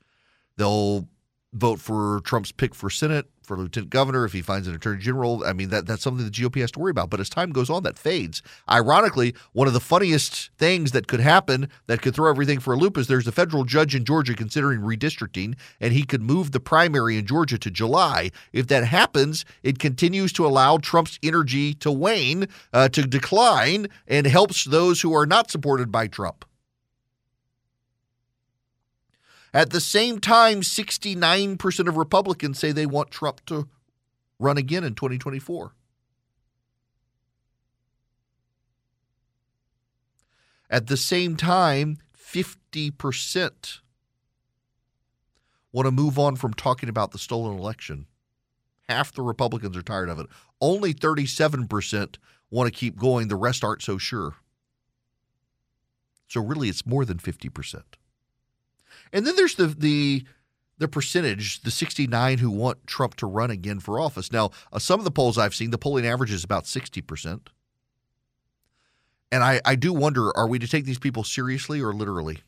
They'll 0.57 1.07
vote 1.53 1.79
for 1.79 2.21
Trump's 2.23 2.51
pick 2.51 2.73
for 2.73 2.89
Senate, 2.89 3.29
for 3.49 3.57
lieutenant 3.57 3.89
governor, 3.89 4.25
if 4.25 4.31
he 4.31 4.43
finds 4.43 4.67
an 4.67 4.75
attorney 4.75 5.01
general. 5.01 5.43
I 5.43 5.53
mean, 5.53 5.69
that 5.69 5.87
that's 5.87 6.03
something 6.03 6.23
the 6.23 6.31
GOP 6.31 6.61
has 6.61 6.69
to 6.73 6.79
worry 6.79 6.91
about. 6.91 7.09
But 7.09 7.19
as 7.19 7.29
time 7.29 7.51
goes 7.51 7.67
on, 7.67 7.81
that 7.81 7.97
fades. 7.97 8.43
Ironically, 8.69 9.33
one 9.53 9.67
of 9.67 9.73
the 9.73 9.79
funniest 9.79 10.51
things 10.59 10.91
that 10.91 11.07
could 11.07 11.19
happen 11.19 11.67
that 11.87 12.03
could 12.03 12.13
throw 12.13 12.29
everything 12.29 12.59
for 12.59 12.75
a 12.75 12.77
loop 12.77 12.95
is 12.95 13.07
there's 13.07 13.27
a 13.27 13.31
federal 13.31 13.65
judge 13.65 13.95
in 13.95 14.05
Georgia 14.05 14.35
considering 14.35 14.81
redistricting, 14.81 15.55
and 15.81 15.93
he 15.93 16.03
could 16.03 16.21
move 16.21 16.51
the 16.51 16.59
primary 16.59 17.17
in 17.17 17.25
Georgia 17.25 17.57
to 17.57 17.71
July. 17.71 18.29
If 18.53 18.67
that 18.67 18.85
happens, 18.85 19.45
it 19.63 19.79
continues 19.79 20.31
to 20.33 20.45
allow 20.45 20.77
Trump's 20.77 21.17
energy 21.23 21.73
to 21.75 21.91
wane, 21.91 22.47
uh, 22.71 22.89
to 22.89 23.01
decline, 23.01 23.87
and 24.07 24.27
helps 24.27 24.63
those 24.63 25.01
who 25.01 25.15
are 25.15 25.25
not 25.25 25.49
supported 25.49 25.91
by 25.91 26.05
Trump. 26.05 26.45
At 29.53 29.71
the 29.71 29.81
same 29.81 30.19
time, 30.19 30.61
69% 30.61 31.87
of 31.87 31.97
Republicans 31.97 32.59
say 32.59 32.71
they 32.71 32.85
want 32.85 33.11
Trump 33.11 33.45
to 33.47 33.67
run 34.39 34.57
again 34.57 34.83
in 34.83 34.95
2024. 34.95 35.73
At 40.69 40.87
the 40.87 40.97
same 40.97 41.35
time, 41.35 41.97
50% 42.15 43.79
want 45.71 45.85
to 45.85 45.91
move 45.91 46.19
on 46.19 46.35
from 46.35 46.53
talking 46.53 46.89
about 46.89 47.11
the 47.11 47.17
stolen 47.17 47.57
election. 47.57 48.05
Half 48.87 49.13
the 49.13 49.21
Republicans 49.23 49.75
are 49.75 49.81
tired 49.81 50.09
of 50.09 50.19
it. 50.19 50.27
Only 50.61 50.93
37% 50.93 52.17
want 52.51 52.71
to 52.71 52.77
keep 52.77 52.97
going. 52.97 53.27
The 53.27 53.35
rest 53.35 53.63
aren't 53.63 53.81
so 53.81 53.97
sure. 53.97 54.35
So, 56.27 56.41
really, 56.41 56.69
it's 56.69 56.85
more 56.85 57.05
than 57.05 57.17
50%. 57.17 57.81
And 59.11 59.25
then 59.25 59.35
there's 59.35 59.55
the 59.55 59.67
the 59.67 60.23
the 60.79 60.87
percentage, 60.87 61.61
the 61.61 61.71
69 61.71 62.37
who 62.37 62.49
want 62.49 62.87
Trump 62.87 63.15
to 63.15 63.25
run 63.25 63.51
again 63.51 63.81
for 63.81 63.99
office. 63.99 64.31
Now, 64.31 64.51
uh, 64.71 64.79
some 64.79 64.99
of 64.99 65.03
the 65.03 65.11
polls 65.11 65.37
I've 65.37 65.53
seen, 65.53 65.71
the 65.71 65.77
polling 65.77 66.07
average 66.07 66.31
is 66.31 66.45
about 66.45 66.63
60%. 66.63 67.47
And 69.31 69.43
I, 69.43 69.61
I 69.65 69.75
do 69.75 69.93
wonder 69.93 70.35
are 70.35 70.47
we 70.47 70.57
to 70.57 70.67
take 70.67 70.85
these 70.85 70.97
people 70.97 71.23
seriously 71.23 71.81
or 71.81 71.93
literally? 71.93 72.39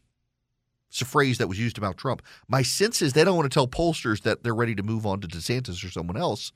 It's 0.90 1.02
a 1.02 1.06
phrase 1.06 1.38
that 1.38 1.48
was 1.48 1.60
used 1.60 1.78
about 1.78 1.98
Trump. 1.98 2.22
My 2.48 2.64
sense 2.64 3.02
is 3.02 3.14
they 3.14 3.24
don't 3.24 3.36
want 3.36 3.52
to 3.52 3.54
tell 3.54 3.68
pollsters 3.68 4.24
that 4.24 4.44
they're 4.44 4.56
ready 4.56 4.76
to 4.76 4.84
move 4.84 5.06
on 5.06 5.22
to 5.22 5.28
DeSantis 5.28 5.86
or 5.86 5.92
someone 5.92 6.18
else. 6.18 6.52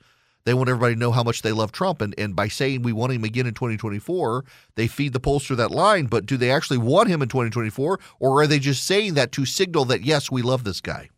They 0.45 0.53
want 0.53 0.69
everybody 0.69 0.93
to 0.93 0.99
know 0.99 1.11
how 1.11 1.23
much 1.23 1.41
they 1.41 1.51
love 1.51 1.72
Trump. 1.72 2.01
And, 2.01 2.15
and 2.17 2.35
by 2.35 2.47
saying 2.47 2.84
we 2.84 2.93
want 2.93 3.11
him 3.11 3.23
again 3.23 3.47
in 3.47 3.53
2024, 3.53 4.45
they 4.76 4.88
feed 4.88 5.13
the 5.13 5.19
pollster 5.19 5.57
that 5.57 5.72
line. 5.72 6.05
But 6.05 6.26
do 6.26 6.38
they 6.38 6.51
actually 6.51 6.77
want 6.77 7.09
him 7.09 7.22
in 7.22 7.27
2024? 7.27 7.99
Or 8.19 8.41
are 8.41 8.47
they 8.47 8.59
just 8.59 8.84
saying 8.84 9.15
that 9.15 9.31
to 9.34 9.45
signal 9.45 9.85
that, 9.85 10.03
yes, 10.03 10.31
we 10.31 10.41
love 10.41 10.63
this 10.63 10.81
guy? 10.81 11.09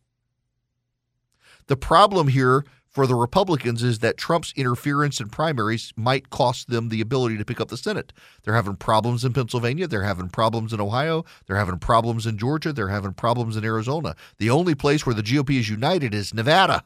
The 1.68 1.78
problem 1.78 2.30
here 2.30 2.64
for 2.88 3.06
the 3.06 3.16
Republicans 3.16 3.84
is 3.84 4.00
that 4.00 4.18
Trump's 4.18 4.54
interference 4.56 5.20
in 5.20 5.30
primaries 5.30 5.94
might 5.98 6.30
cost 6.30 6.70
them 6.70 6.90
the 6.90 7.02
ability 7.02 7.38
to 7.38 7.46
pick 7.46 7.60
up 7.60 7.68
the 7.68 7.78
Senate. 7.78 8.14
They're 8.42 8.56
having 8.56 8.78
problems 8.78 9.26
in 9.26 9.34
Pennsylvania. 9.34 9.88
They're 9.88 10.04
having 10.04 10.30
problems 10.30 10.72
in 10.72 10.80
Ohio. 10.80 11.26
They're 11.46 11.58
having 11.58 11.78
problems 11.78 12.26
in 12.26 12.38
Georgia. 12.38 12.72
They're 12.72 12.88
having 12.88 13.14
problems 13.14 13.58
in 13.58 13.66
Arizona. 13.66 14.16
The 14.38 14.50
only 14.50 14.74
place 14.74 15.06
where 15.06 15.14
the 15.14 15.22
GOP 15.22 15.60
is 15.60 15.70
united 15.70 16.16
is 16.16 16.34
Nevada. 16.34 16.86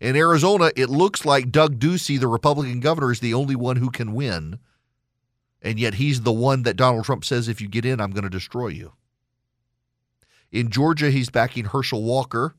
In 0.00 0.16
Arizona, 0.16 0.70
it 0.76 0.88
looks 0.88 1.26
like 1.26 1.52
Doug 1.52 1.78
Ducey, 1.78 2.18
the 2.18 2.26
Republican 2.26 2.80
governor, 2.80 3.12
is 3.12 3.20
the 3.20 3.34
only 3.34 3.54
one 3.54 3.76
who 3.76 3.90
can 3.90 4.14
win. 4.14 4.58
And 5.62 5.78
yet 5.78 5.94
he's 5.94 6.22
the 6.22 6.32
one 6.32 6.62
that 6.62 6.76
Donald 6.76 7.04
Trump 7.04 7.24
says, 7.24 7.48
if 7.48 7.60
you 7.60 7.68
get 7.68 7.84
in, 7.84 8.00
I'm 8.00 8.12
going 8.12 8.24
to 8.24 8.30
destroy 8.30 8.68
you. 8.68 8.92
In 10.50 10.70
Georgia, 10.70 11.10
he's 11.10 11.28
backing 11.28 11.66
Herschel 11.66 12.02
Walker. 12.02 12.54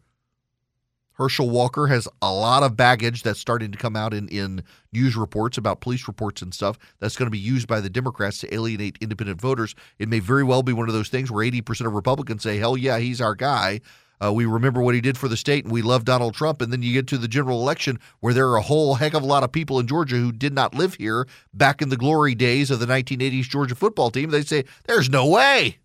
Herschel 1.14 1.50
Walker 1.50 1.88
has 1.88 2.08
a 2.22 2.32
lot 2.32 2.64
of 2.64 2.78
baggage 2.78 3.24
that's 3.24 3.40
starting 3.40 3.72
to 3.72 3.78
come 3.78 3.96
out 3.96 4.14
in, 4.14 4.28
in 4.30 4.64
news 4.94 5.16
reports 5.16 5.58
about 5.58 5.82
police 5.82 6.08
reports 6.08 6.42
and 6.42 6.54
stuff 6.54 6.80
that's 7.00 7.16
going 7.16 7.28
to 7.28 7.32
be 7.32 7.38
used 7.38 7.68
by 7.68 7.82
the 7.82 7.90
Democrats 7.90 8.40
to 8.40 8.54
alienate 8.54 8.98
independent 9.02 9.42
voters. 9.42 9.76
It 10.00 10.10
may 10.10 10.20
very 10.20 10.44
well 10.44 10.64
be 10.64 10.74
one 10.74 10.88
of 10.88 10.94
those 10.94 11.10
things 11.10 11.32
where 11.32 11.46
80% 11.46 11.86
of 11.86 11.94
Republicans 11.94 12.44
say, 12.44 12.58
hell 12.58 12.78
yeah, 12.78 13.00
he's 13.00 13.20
our 13.20 13.36
guy. 13.36 13.82
Uh, 14.24 14.32
we 14.32 14.46
remember 14.46 14.82
what 14.82 14.94
he 14.94 15.02
did 15.02 15.18
for 15.18 15.28
the 15.28 15.38
state 15.38 15.64
and 15.64 15.74
we 15.74 15.82
love 15.82 16.06
Donald 16.06 16.36
Trump. 16.36 16.62
And 16.62 16.72
then 16.72 16.84
you 16.84 16.94
get 16.94 17.08
to 17.08 17.18
the 17.18 17.28
general 17.28 17.62
election 17.62 18.00
where 18.20 18.34
there 18.34 18.48
are 18.50 18.58
a 18.58 18.62
whole 18.62 18.96
heck 18.96 19.14
of 19.14 19.24
a 19.24 19.26
lot 19.26 19.44
of 19.44 19.52
people 19.52 19.80
in 19.80 19.88
Georgia 19.88 20.16
who 20.16 20.32
did 20.32 20.54
not 20.54 20.76
live 20.76 20.96
here 20.96 21.28
back 21.54 21.82
in 21.82 21.90
the 21.90 21.98
glory 21.98 22.36
days 22.36 22.70
of 22.70 22.80
the 22.80 22.86
1980s 22.86 23.50
Georgia 23.50 23.76
football 23.76 24.12
team. 24.12 24.30
They 24.30 24.44
say, 24.44 24.66
there's 24.86 25.10
no 25.10 25.26
way. 25.28 25.80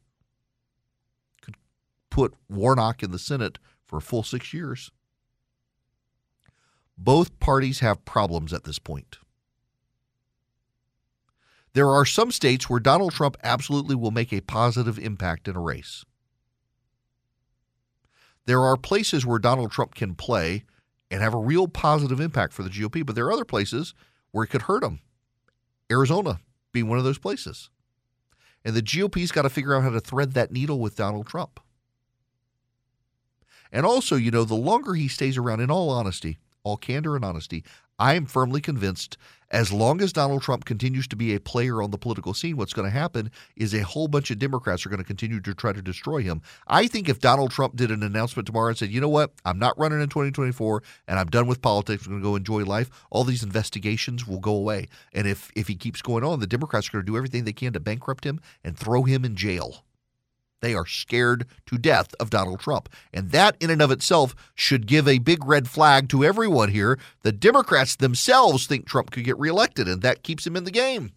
Could 1.40 1.56
put 2.10 2.34
Warnock 2.50 3.02
in 3.02 3.10
the 3.10 3.18
Senate 3.18 3.58
for 3.86 3.96
a 3.96 4.02
full 4.02 4.22
six 4.22 4.52
years. 4.52 4.90
Both 6.98 7.38
parties 7.40 7.80
have 7.80 8.04
problems 8.04 8.52
at 8.52 8.64
this 8.64 8.78
point. 8.78 9.18
There 11.72 11.90
are 11.90 12.06
some 12.06 12.30
states 12.30 12.70
where 12.70 12.80
Donald 12.80 13.12
Trump 13.12 13.36
absolutely 13.42 13.96
will 13.96 14.10
make 14.10 14.32
a 14.32 14.40
positive 14.40 14.98
impact 14.98 15.46
in 15.46 15.56
a 15.56 15.60
race. 15.60 16.04
There 18.46 18.62
are 18.62 18.76
places 18.76 19.26
where 19.26 19.38
Donald 19.38 19.72
Trump 19.72 19.94
can 19.94 20.14
play 20.14 20.64
and 21.10 21.20
have 21.20 21.34
a 21.34 21.38
real 21.38 21.68
positive 21.68 22.20
impact 22.20 22.52
for 22.52 22.62
the 22.62 22.70
GOP, 22.70 23.04
but 23.04 23.14
there 23.14 23.26
are 23.26 23.32
other 23.32 23.44
places 23.44 23.94
where 24.30 24.44
it 24.44 24.48
could 24.48 24.62
hurt 24.62 24.82
them. 24.82 25.00
Arizona 25.90 26.40
being 26.72 26.88
one 26.88 26.98
of 26.98 27.04
those 27.04 27.18
places. 27.18 27.70
And 28.64 28.74
the 28.74 28.82
GOP's 28.82 29.32
got 29.32 29.42
to 29.42 29.50
figure 29.50 29.74
out 29.74 29.82
how 29.82 29.90
to 29.90 30.00
thread 30.00 30.32
that 30.32 30.50
needle 30.50 30.80
with 30.80 30.96
Donald 30.96 31.26
Trump. 31.26 31.60
And 33.72 33.84
also, 33.84 34.16
you 34.16 34.30
know, 34.30 34.44
the 34.44 34.54
longer 34.54 34.94
he 34.94 35.08
stays 35.08 35.36
around, 35.36 35.60
in 35.60 35.70
all 35.70 35.90
honesty, 35.90 36.38
all 36.62 36.76
candor 36.76 37.14
and 37.14 37.24
honesty, 37.24 37.64
I 37.98 38.14
am 38.14 38.26
firmly 38.26 38.60
convinced 38.60 39.16
as 39.50 39.72
long 39.72 40.00
as 40.00 40.12
Donald 40.12 40.42
Trump 40.42 40.64
continues 40.64 41.06
to 41.08 41.16
be 41.16 41.34
a 41.34 41.40
player 41.40 41.82
on 41.82 41.90
the 41.90 41.98
political 41.98 42.34
scene, 42.34 42.56
what's 42.56 42.72
going 42.72 42.86
to 42.86 42.98
happen 42.98 43.30
is 43.56 43.74
a 43.74 43.82
whole 43.82 44.08
bunch 44.08 44.30
of 44.30 44.38
Democrats 44.38 44.84
are 44.84 44.88
going 44.88 45.00
to 45.00 45.04
continue 45.04 45.40
to 45.40 45.54
try 45.54 45.72
to 45.72 45.82
destroy 45.82 46.22
him. 46.22 46.42
I 46.66 46.86
think 46.86 47.08
if 47.08 47.20
Donald 47.20 47.50
Trump 47.50 47.76
did 47.76 47.90
an 47.90 48.02
announcement 48.02 48.46
tomorrow 48.46 48.68
and 48.68 48.78
said, 48.78 48.90
you 48.90 49.00
know 49.00 49.08
what, 49.08 49.32
I'm 49.44 49.58
not 49.58 49.78
running 49.78 50.00
in 50.00 50.08
2024 50.08 50.82
and 51.08 51.18
I'm 51.18 51.28
done 51.28 51.46
with 51.46 51.62
politics, 51.62 52.06
I'm 52.06 52.12
going 52.12 52.22
to 52.22 52.28
go 52.28 52.36
enjoy 52.36 52.64
life, 52.64 52.90
all 53.10 53.24
these 53.24 53.42
investigations 53.42 54.26
will 54.26 54.40
go 54.40 54.54
away. 54.54 54.88
And 55.12 55.26
if, 55.26 55.50
if 55.54 55.68
he 55.68 55.74
keeps 55.74 56.02
going 56.02 56.24
on, 56.24 56.40
the 56.40 56.46
Democrats 56.46 56.88
are 56.88 56.92
going 56.92 57.04
to 57.04 57.10
do 57.10 57.16
everything 57.16 57.44
they 57.44 57.52
can 57.52 57.72
to 57.74 57.80
bankrupt 57.80 58.24
him 58.24 58.40
and 58.64 58.76
throw 58.76 59.04
him 59.04 59.24
in 59.24 59.36
jail. 59.36 59.84
They 60.60 60.74
are 60.74 60.86
scared 60.86 61.46
to 61.66 61.78
death 61.78 62.14
of 62.18 62.30
Donald 62.30 62.60
Trump. 62.60 62.88
And 63.12 63.30
that, 63.30 63.56
in 63.60 63.70
and 63.70 63.82
of 63.82 63.90
itself, 63.90 64.34
should 64.54 64.86
give 64.86 65.06
a 65.06 65.18
big 65.18 65.44
red 65.44 65.68
flag 65.68 66.08
to 66.08 66.24
everyone 66.24 66.70
here. 66.70 66.98
The 67.22 67.32
Democrats 67.32 67.96
themselves 67.96 68.66
think 68.66 68.86
Trump 68.86 69.10
could 69.10 69.24
get 69.24 69.38
reelected, 69.38 69.86
and 69.86 70.02
that 70.02 70.22
keeps 70.22 70.46
him 70.46 70.56
in 70.56 70.64
the 70.64 70.70
game. 70.70 71.12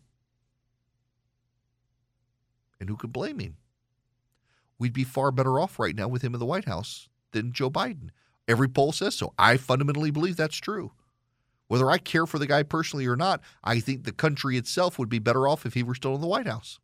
And 2.80 2.90
who 2.90 2.98
could 2.98 3.14
blame 3.14 3.40
him? 3.40 3.58
We'd 4.78 4.94
be 4.94 5.04
far 5.04 5.32
better 5.32 5.60
off 5.60 5.80
right 5.80 5.96
now 5.96 6.08
with 6.08 6.22
him 6.22 6.34
in 6.34 6.40
the 6.40 6.46
White 6.46 6.66
House 6.66 7.10
than 7.32 7.52
Joe 7.52 7.70
Biden. 7.70 8.10
Every 8.48 8.68
poll 8.68 8.92
says 8.92 9.16
so. 9.16 9.34
I 9.38 9.58
fundamentally 9.58 10.12
believe 10.12 10.38
that's 10.38 10.58
true. 10.58 10.92
Whether 11.68 11.92
I 11.92 12.00
care 12.00 12.26
for 12.26 12.40
the 12.40 12.48
guy 12.48 12.64
personally 12.64 13.06
or 13.06 13.16
not, 13.16 13.42
I 13.64 13.80
think 13.80 14.04
the 14.04 14.12
country 14.12 14.58
itself 14.58 14.98
would 14.98 15.10
be 15.10 15.20
better 15.20 15.48
off 15.48 15.66
if 15.66 15.76
he 15.76 15.84
were 15.84 15.94
still 15.94 16.16
in 16.16 16.22
the 16.22 16.28
White 16.28 16.48
House. 16.48 16.80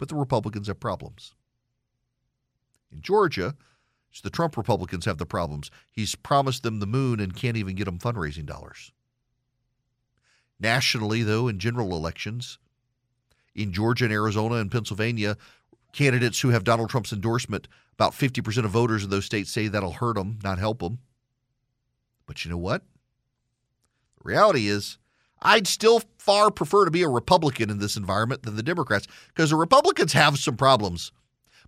But 0.00 0.08
the 0.08 0.16
Republicans 0.16 0.66
have 0.66 0.80
problems. 0.80 1.34
In 2.90 3.02
Georgia, 3.02 3.54
the 4.24 4.30
Trump 4.30 4.56
Republicans 4.56 5.04
have 5.04 5.18
the 5.18 5.26
problems. 5.26 5.70
He's 5.92 6.14
promised 6.16 6.62
them 6.62 6.80
the 6.80 6.86
moon 6.86 7.20
and 7.20 7.36
can't 7.36 7.58
even 7.58 7.76
get 7.76 7.84
them 7.84 7.98
fundraising 7.98 8.46
dollars. 8.46 8.92
Nationally, 10.58 11.22
though, 11.22 11.48
in 11.48 11.58
general 11.58 11.94
elections, 11.94 12.58
in 13.54 13.72
Georgia 13.72 14.06
and 14.06 14.12
Arizona 14.12 14.56
and 14.56 14.72
Pennsylvania, 14.72 15.36
candidates 15.92 16.40
who 16.40 16.48
have 16.48 16.64
Donald 16.64 16.88
Trump's 16.88 17.12
endorsement, 17.12 17.68
about 17.92 18.12
50% 18.12 18.64
of 18.64 18.70
voters 18.70 19.04
in 19.04 19.10
those 19.10 19.26
states 19.26 19.50
say 19.50 19.68
that'll 19.68 19.92
hurt 19.92 20.16
them, 20.16 20.38
not 20.42 20.58
help 20.58 20.80
them. 20.80 20.98
But 22.26 22.44
you 22.44 22.50
know 22.50 22.58
what? 22.58 22.82
The 24.16 24.28
reality 24.28 24.66
is 24.66 24.96
I'd 25.42 25.66
still 25.66 26.02
far 26.18 26.50
prefer 26.50 26.84
to 26.84 26.90
be 26.90 27.02
a 27.02 27.08
Republican 27.08 27.70
in 27.70 27.78
this 27.78 27.96
environment 27.96 28.42
than 28.42 28.56
the 28.56 28.62
Democrats 28.62 29.06
because 29.28 29.50
the 29.50 29.56
Republicans 29.56 30.12
have 30.12 30.38
some 30.38 30.56
problems. 30.56 31.12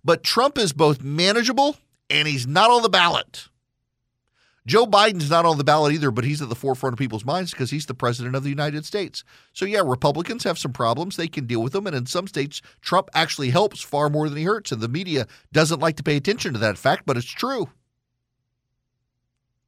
But 0.03 0.23
Trump 0.23 0.57
is 0.57 0.73
both 0.73 1.01
manageable 1.01 1.77
and 2.09 2.27
he's 2.27 2.45
not 2.45 2.69
on 2.69 2.81
the 2.81 2.89
ballot. 2.89 3.47
Joe 4.65 4.85
Biden's 4.85 5.29
not 5.29 5.45
on 5.45 5.57
the 5.57 5.63
ballot 5.63 5.93
either, 5.93 6.09
but 6.09 6.23
he's 6.23 6.41
at 6.41 6.47
the 6.47 6.55
forefront 6.55 6.93
of 6.93 6.99
people's 6.99 7.25
minds 7.25 7.51
because 7.51 7.69
he's 7.69 7.85
the 7.85 7.93
president 7.93 8.35
of 8.35 8.43
the 8.43 8.49
United 8.49 8.85
States. 8.85 9.25
So, 9.51 9.65
yeah, 9.65 9.81
Republicans 9.83 10.45
have 10.45 10.57
some 10.57 10.71
problems. 10.71 11.17
They 11.17 11.27
can 11.27 11.47
deal 11.47 11.61
with 11.61 11.73
them. 11.73 11.85
And 11.85 11.95
in 11.95 12.05
some 12.05 12.27
states, 12.27 12.61
Trump 12.79 13.09
actually 13.13 13.49
helps 13.49 13.81
far 13.81 14.09
more 14.09 14.29
than 14.29 14.37
he 14.37 14.45
hurts. 14.45 14.71
And 14.71 14.79
the 14.79 14.87
media 14.87 15.27
doesn't 15.51 15.81
like 15.81 15.97
to 15.97 16.03
pay 16.03 16.15
attention 16.15 16.53
to 16.53 16.59
that 16.59 16.77
fact, 16.77 17.05
but 17.05 17.17
it's 17.17 17.25
true. 17.25 17.71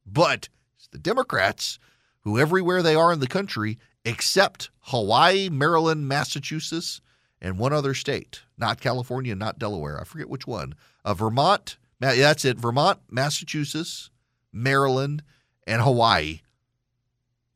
But 0.06 0.48
it's 0.78 0.88
the 0.88 0.98
Democrats 0.98 1.78
who, 2.20 2.38
everywhere 2.38 2.82
they 2.82 2.94
are 2.94 3.12
in 3.12 3.20
the 3.20 3.26
country, 3.26 3.78
except 4.06 4.70
Hawaii, 4.82 5.50
Maryland, 5.50 6.08
Massachusetts, 6.08 7.02
and 7.42 7.58
one 7.58 7.72
other 7.72 7.92
state, 7.92 8.42
not 8.56 8.80
California, 8.80 9.34
not 9.34 9.58
Delaware, 9.58 10.00
I 10.00 10.04
forget 10.04 10.30
which 10.30 10.46
one, 10.46 10.74
uh, 11.04 11.12
Vermont, 11.12 11.76
that's 11.98 12.44
it, 12.44 12.58
Vermont, 12.58 13.00
Massachusetts, 13.10 14.10
Maryland, 14.52 15.22
and 15.66 15.82
Hawaii, 15.82 16.40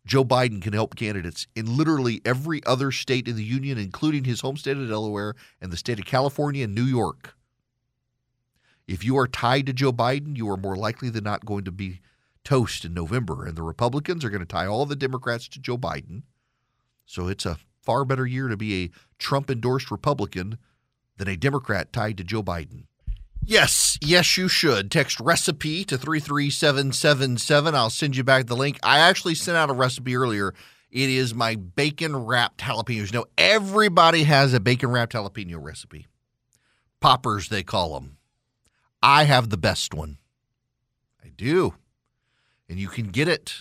Joe 0.05 0.24
Biden 0.24 0.60
can 0.60 0.72
help 0.72 0.97
candidates 0.97 1.47
in 1.55 1.77
literally 1.77 2.20
every 2.24 2.64
other 2.64 2.90
state 2.90 3.28
in 3.28 3.36
the 3.36 3.44
union, 3.44 3.78
including 3.78 4.24
his 4.24 4.40
home 4.40 4.56
state 4.56 4.77
of 4.77 4.89
Delaware 4.89 5.35
and 5.60 5.70
the 5.70 5.77
state 5.77 6.01
of 6.01 6.05
California 6.05 6.64
and 6.64 6.74
New 6.74 6.82
York. 6.82 7.35
If 8.89 9.05
you 9.05 9.16
are 9.18 9.28
tied 9.28 9.66
to 9.66 9.72
Joe 9.72 9.93
Biden, 9.93 10.36
you 10.36 10.51
are 10.51 10.56
more 10.56 10.74
likely 10.74 11.10
than 11.10 11.22
not 11.22 11.47
going 11.47 11.64
to 11.64 11.70
be 11.70 12.01
toast 12.43 12.85
in 12.85 12.93
November. 12.93 13.47
And 13.47 13.56
the 13.56 13.62
Republicans 13.62 14.24
are 14.24 14.31
going 14.31 14.40
to 14.40 14.47
tie 14.47 14.66
all 14.66 14.85
the 14.85 14.97
Democrats 14.97 15.47
to 15.48 15.60
Joe 15.60 15.78
Biden. 15.78 16.22
So 17.11 17.27
it's 17.27 17.45
a 17.45 17.59
far 17.82 18.05
better 18.05 18.24
year 18.24 18.47
to 18.47 18.57
be 18.57 18.85
a 18.85 18.91
Trump 19.19 19.51
endorsed 19.51 19.91
Republican 19.91 20.59
than 21.16 21.27
a 21.27 21.37
Democrat 21.37 21.93
tied 21.93 22.16
to 22.19 22.24
Joe 22.24 22.41
Biden. 22.41 22.85
Yes, 23.43 23.99
yes, 24.01 24.39
you 24.39 24.47
should. 24.47 24.93
Text 24.93 25.19
recipe 25.19 25.85
to 25.87 25.99
33777. 25.99 27.74
I'll 27.74 27.91
send 27.91 28.16
you 28.16 28.23
back 28.23 28.47
the 28.47 28.55
link. 28.55 28.78
I 28.85 29.01
actually 29.01 29.35
sent 29.35 29.57
out 29.57 29.70
a 29.70 29.73
recipe 29.73 30.15
earlier. 30.15 30.55
It 30.93 31.11
is 31.11 31.35
my 31.35 31.57
bacon 31.57 32.15
wrapped 32.15 32.61
jalapenos. 32.61 33.12
Know, 33.12 33.27
everybody 33.37 34.23
has 34.23 34.55
a 34.55 34.61
bacon 34.61 34.93
wrapped 34.93 35.15
jalapeno 35.15 35.61
recipe. 35.61 36.07
Poppers, 37.01 37.49
they 37.49 37.65
call 37.65 37.95
them. 37.95 38.19
I 39.03 39.24
have 39.24 39.51
the 39.51 39.57
best 39.57 39.95
one. 39.95 40.19
I 41.24 41.31
do. 41.37 41.74
And 42.69 42.78
you 42.78 42.87
can 42.87 43.09
get 43.09 43.27
it 43.27 43.57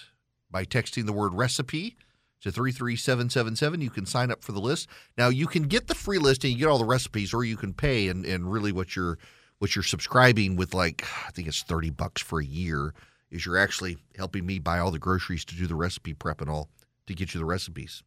by 0.51 0.65
texting 0.65 1.07
the 1.07 1.13
word 1.13 1.33
recipe 1.33 1.97
to 2.41 2.51
33777. 2.51 3.81
You 3.81 3.89
can 3.89 4.05
sign 4.05 4.31
up 4.31 4.43
for 4.43 4.51
the 4.51 4.59
list. 4.59 4.87
Now, 5.17 5.29
you 5.29 5.47
can 5.47 5.63
get 5.63 5.87
the 5.87 5.95
free 5.95 6.19
list 6.19 6.43
and 6.43 6.53
you 6.53 6.59
get 6.59 6.67
all 6.67 6.77
the 6.77 6.85
recipes, 6.85 7.33
or 7.33 7.43
you 7.43 7.57
can 7.57 7.73
pay 7.73 8.07
and, 8.07 8.25
and 8.25 8.51
really 8.51 8.71
what 8.71 8.95
you're– 8.95 9.17
what 9.59 9.75
you're 9.75 9.83
subscribing 9.83 10.55
with 10.55 10.73
like 10.73 11.05
I 11.27 11.31
think 11.31 11.47
it's 11.47 11.61
30 11.61 11.91
bucks 11.91 12.21
for 12.21 12.39
a 12.39 12.45
year 12.45 12.93
is 13.29 13.45
you're 13.45 13.57
actually 13.57 13.97
helping 14.17 14.45
me 14.45 14.57
buy 14.57 14.79
all 14.79 14.89
the 14.89 14.97
groceries 14.97 15.45
to 15.45 15.55
do 15.55 15.67
the 15.67 15.75
recipe 15.75 16.13
prep 16.13 16.41
and 16.41 16.49
all 16.49 16.69
to 17.05 17.13
get 17.13 17.33
you 17.33 17.39
the 17.39 17.45
recipes. 17.45 18.01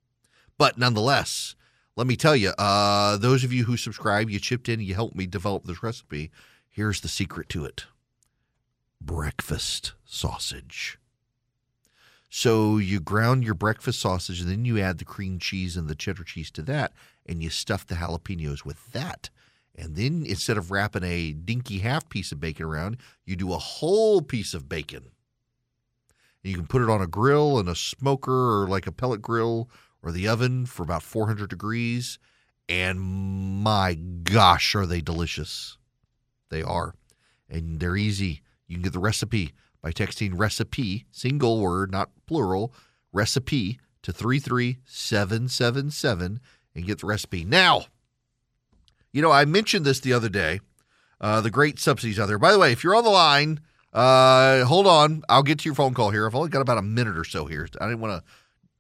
But 0.59 0.77
nonetheless, 0.77 1.55
let 1.95 2.07
me 2.07 2.17
tell 2.17 2.35
you, 2.35 2.51
uh, 2.59 3.19
those 3.19 3.45
of 3.45 3.53
you 3.53 3.65
who 3.65 3.77
subscribe, 3.77 4.31
you 4.31 4.41
chipped 4.41 4.69
in, 4.69 4.81
you 4.81 4.95
helped 4.95 5.15
me 5.15 5.27
develop 5.27 5.65
this 5.65 5.83
recipe. 5.83 6.33
Here's 6.69 7.01
the 7.01 7.09
secret 7.09 7.49
to 7.51 7.65
it 7.65 7.87
breakfast 9.01 9.93
sausage. 10.05 10.99
So 12.35 12.79
you 12.79 12.99
ground 12.99 13.45
your 13.45 13.53
breakfast 13.53 14.01
sausage 14.01 14.41
and 14.41 14.49
then 14.49 14.65
you 14.65 14.81
add 14.81 14.97
the 14.97 15.05
cream 15.05 15.39
cheese 15.39 15.77
and 15.77 15.87
the 15.87 15.95
cheddar 15.95 16.25
cheese 16.25 16.51
to 16.53 16.63
that, 16.63 16.95
and 17.27 17.43
you 17.43 17.51
stuff 17.51 17.87
the 17.87 17.97
jalapenos 17.97 18.65
with 18.65 18.91
that. 18.93 19.29
And 19.75 19.97
then 19.97 20.25
instead 20.27 20.57
of 20.57 20.71
wrapping 20.71 21.05
a 21.05 21.33
dinky 21.33 21.81
half 21.81 22.09
piece 22.09 22.33
of 22.33 22.41
bacon 22.41 22.65
around, 22.65 22.97
you 23.27 23.37
do 23.37 23.53
a 23.53 23.59
whole 23.59 24.23
piece 24.23 24.55
of 24.55 24.67
bacon. 24.67 25.11
And 26.43 26.51
you 26.51 26.57
can 26.57 26.67
put 26.67 26.81
it 26.81 26.89
on 26.89 27.03
a 27.03 27.07
grill 27.07 27.59
and 27.59 27.69
a 27.69 27.77
smoker 27.77 28.63
or 28.63 28.67
like 28.67 28.87
a 28.87 28.93
pellet 28.93 29.21
grill 29.21 29.69
or 30.03 30.11
the 30.11 30.27
oven 30.27 30.65
for 30.65 30.85
about 30.85 31.03
400 31.03 31.51
degrees. 31.51 32.19
And 32.67 32.99
my 32.99 33.93
gosh, 33.93 34.75
are 34.75 34.87
they 34.87 35.03
delicious! 35.03 35.77
They 36.49 36.63
are. 36.63 36.95
And 37.51 37.79
they're 37.79 37.95
easy. 37.95 38.41
You 38.67 38.77
can 38.77 38.85
get 38.85 38.95
the 38.95 39.01
recipe 39.01 39.53
by 39.83 39.93
texting 39.93 40.33
recipe, 40.35 41.05
single 41.11 41.61
word, 41.61 41.91
not 41.91 42.09
plural, 42.27 42.73
recipe 43.13 43.79
to 44.03 44.13
33777 44.13 46.41
and 46.75 46.87
get 46.87 47.01
the 47.01 47.07
recipe. 47.07 47.45
Now, 47.45 47.85
you 49.13 49.23
know, 49.23 49.31
I 49.31 49.45
mentioned 49.45 49.85
this 49.85 50.01
the 50.01 50.15
other 50.15 50.29
day. 50.29 50.61
Uh, 51.21 51.41
the 51.41 51.51
great 51.51 51.79
subsidies 51.79 52.19
out 52.19 52.27
there. 52.27 52.39
By 52.39 52.51
the 52.53 52.59
way, 52.59 52.73
if 52.73 52.83
you're 52.83 52.97
on 52.97 53.05
the 53.05 53.11
line, 53.11 53.61
uh, 53.93 54.65
hold 54.65 54.87
on. 54.87 55.23
I'll 55.29 55.43
get 55.43 55.59
to 55.61 55.69
your 55.69 55.75
phone 55.75 55.95
call 55.95 56.11
here. 56.11 56.27
I've 56.27 56.35
only 56.35 56.49
got 56.49 56.63
about 56.63 56.79
a 56.79 56.83
minute 56.83 57.17
or 57.17 57.25
so 57.25 57.47
here. 57.47 57.69
I 57.81 57.87
didn't 57.87 58.01
want 58.01 58.25
to 58.25 58.31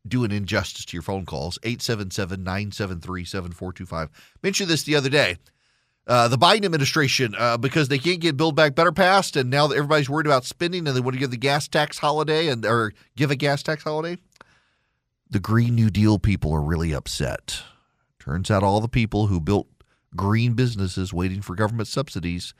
do 0.08 0.24
an 0.24 0.32
injustice 0.32 0.84
to 0.86 0.96
your 0.96 1.02
phone 1.02 1.24
calls. 1.24 1.58
877 1.62 2.42
973 2.42 3.24
7425. 3.24 4.08
Mentioned 4.42 4.70
this 4.70 4.82
the 4.82 4.96
other 4.96 5.10
day. 5.10 5.36
Uh, 6.06 6.26
the 6.26 6.38
Biden 6.38 6.64
administration, 6.64 7.34
uh, 7.38 7.56
because 7.56 7.88
they 7.88 7.98
can't 7.98 8.20
get 8.20 8.36
Build 8.36 8.56
Back 8.56 8.74
Better 8.74 8.90
passed, 8.90 9.36
and 9.36 9.48
now 9.50 9.66
everybody's 9.66 10.10
worried 10.10 10.26
about 10.26 10.44
spending 10.44 10.86
and 10.88 10.96
they 10.96 11.00
want 11.00 11.14
to 11.14 11.20
give 11.20 11.30
the 11.30 11.36
gas 11.36 11.68
tax 11.68 11.98
holiday 11.98 12.48
and 12.48 12.66
or 12.66 12.92
give 13.16 13.30
a 13.30 13.36
gas 13.36 13.62
tax 13.62 13.84
holiday, 13.84 14.18
the 15.30 15.38
Green 15.38 15.76
New 15.76 15.90
Deal 15.90 16.18
people 16.18 16.52
are 16.52 16.60
really 16.60 16.92
upset. 16.92 17.62
Turns 18.18 18.50
out 18.50 18.62
all 18.62 18.80
the 18.80 18.88
people 18.88 19.28
who 19.28 19.40
built 19.40 19.68
green 20.16 20.54
businesses 20.54 21.12
waiting 21.12 21.40
for 21.40 21.54
government 21.54 21.88
subsidies 21.88 22.52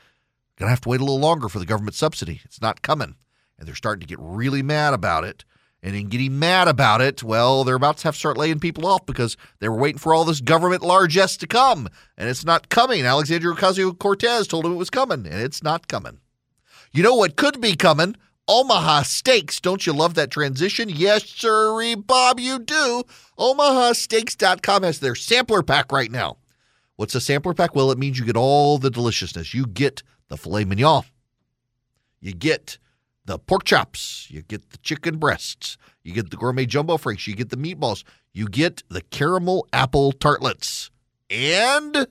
to 0.57 0.69
have 0.69 0.81
to 0.83 0.89
wait 0.89 1.01
a 1.01 1.05
little 1.05 1.21
longer 1.21 1.49
for 1.49 1.59
the 1.59 1.67
government 1.67 1.95
subsidy. 1.95 2.41
It's 2.45 2.61
not 2.63 2.83
coming. 2.83 3.17
And 3.59 3.67
they're 3.67 3.75
starting 3.75 4.01
to 4.01 4.07
get 4.07 4.19
really 4.21 4.63
mad 4.63 4.95
about 4.95 5.25
it. 5.25 5.45
And 5.83 5.97
in 5.97 6.09
getting 6.09 6.39
mad 6.39 6.69
about 6.69 7.01
it, 7.01 7.25
well, 7.25 7.65
they're 7.65 7.75
about 7.75 7.97
to 7.99 8.05
have 8.05 8.15
to 8.15 8.19
start 8.19 8.37
laying 8.37 8.61
people 8.61 8.87
off 8.87 9.05
because 9.05 9.37
they 9.59 9.69
were 9.69 9.77
waiting 9.77 9.99
for 9.99 10.15
all 10.15 10.25
this 10.25 10.41
government 10.41 10.83
largesse 10.83 11.37
to 11.39 11.47
come. 11.49 11.89
And 12.17 12.29
it's 12.29 12.45
not 12.45 12.69
coming. 12.69 13.05
Alexandria 13.05 13.55
Ocasio 13.55 13.99
Cortez 13.99 14.47
told 14.47 14.65
him 14.65 14.73
it 14.73 14.77
was 14.77 14.91
coming, 14.91 15.27
and 15.27 15.43
it's 15.43 15.63
not 15.63 15.89
coming. 15.89 16.19
You 16.93 17.03
know 17.03 17.17
what 17.17 17.37
could 17.37 17.61
be 17.61 17.75
coming? 17.75 18.15
Omaha 18.47 19.03
Steaks. 19.03 19.61
Don't 19.61 19.87
you 19.87 19.93
love 19.93 20.15
that 20.15 20.31
transition? 20.31 20.89
Yes, 20.89 21.29
sirree, 21.29 21.95
Bob, 21.95 22.39
you 22.39 22.59
do. 22.59 23.03
OmahaSteaks.com 23.39 24.83
has 24.83 25.01
their 25.01 25.15
sampler 25.15 25.63
pack 25.63 25.91
right 25.91 26.11
now. 26.11 26.37
What's 26.97 27.15
a 27.15 27.21
sampler 27.21 27.55
pack? 27.55 27.75
Well, 27.75 27.91
it 27.91 27.99
means 27.99 28.19
you 28.19 28.25
get 28.25 28.37
all 28.37 28.79
the 28.79 28.91
deliciousness. 28.91 29.55
You 29.55 29.67
get 29.67 30.03
the 30.29 30.37
filet 30.37 30.65
mignon, 30.65 31.03
you 32.21 32.33
get 32.33 32.79
the 33.25 33.39
pork 33.39 33.65
chops, 33.65 34.27
you 34.31 34.43
get 34.43 34.71
the 34.71 34.79
chicken 34.79 35.19
breasts, 35.19 35.77
you 36.03 36.13
get 36.13 36.31
the 36.31 36.37
gourmet 36.37 36.67
jumbo 36.67 36.97
franks, 36.97 37.27
you 37.27 37.35
get 37.35 37.51
the 37.51 37.57
meatballs, 37.57 38.05
you 38.33 38.49
get 38.49 38.83
the 38.89 39.03
caramel 39.03 39.67
apple 39.73 40.13
tartlets, 40.13 40.91
and 41.31 42.07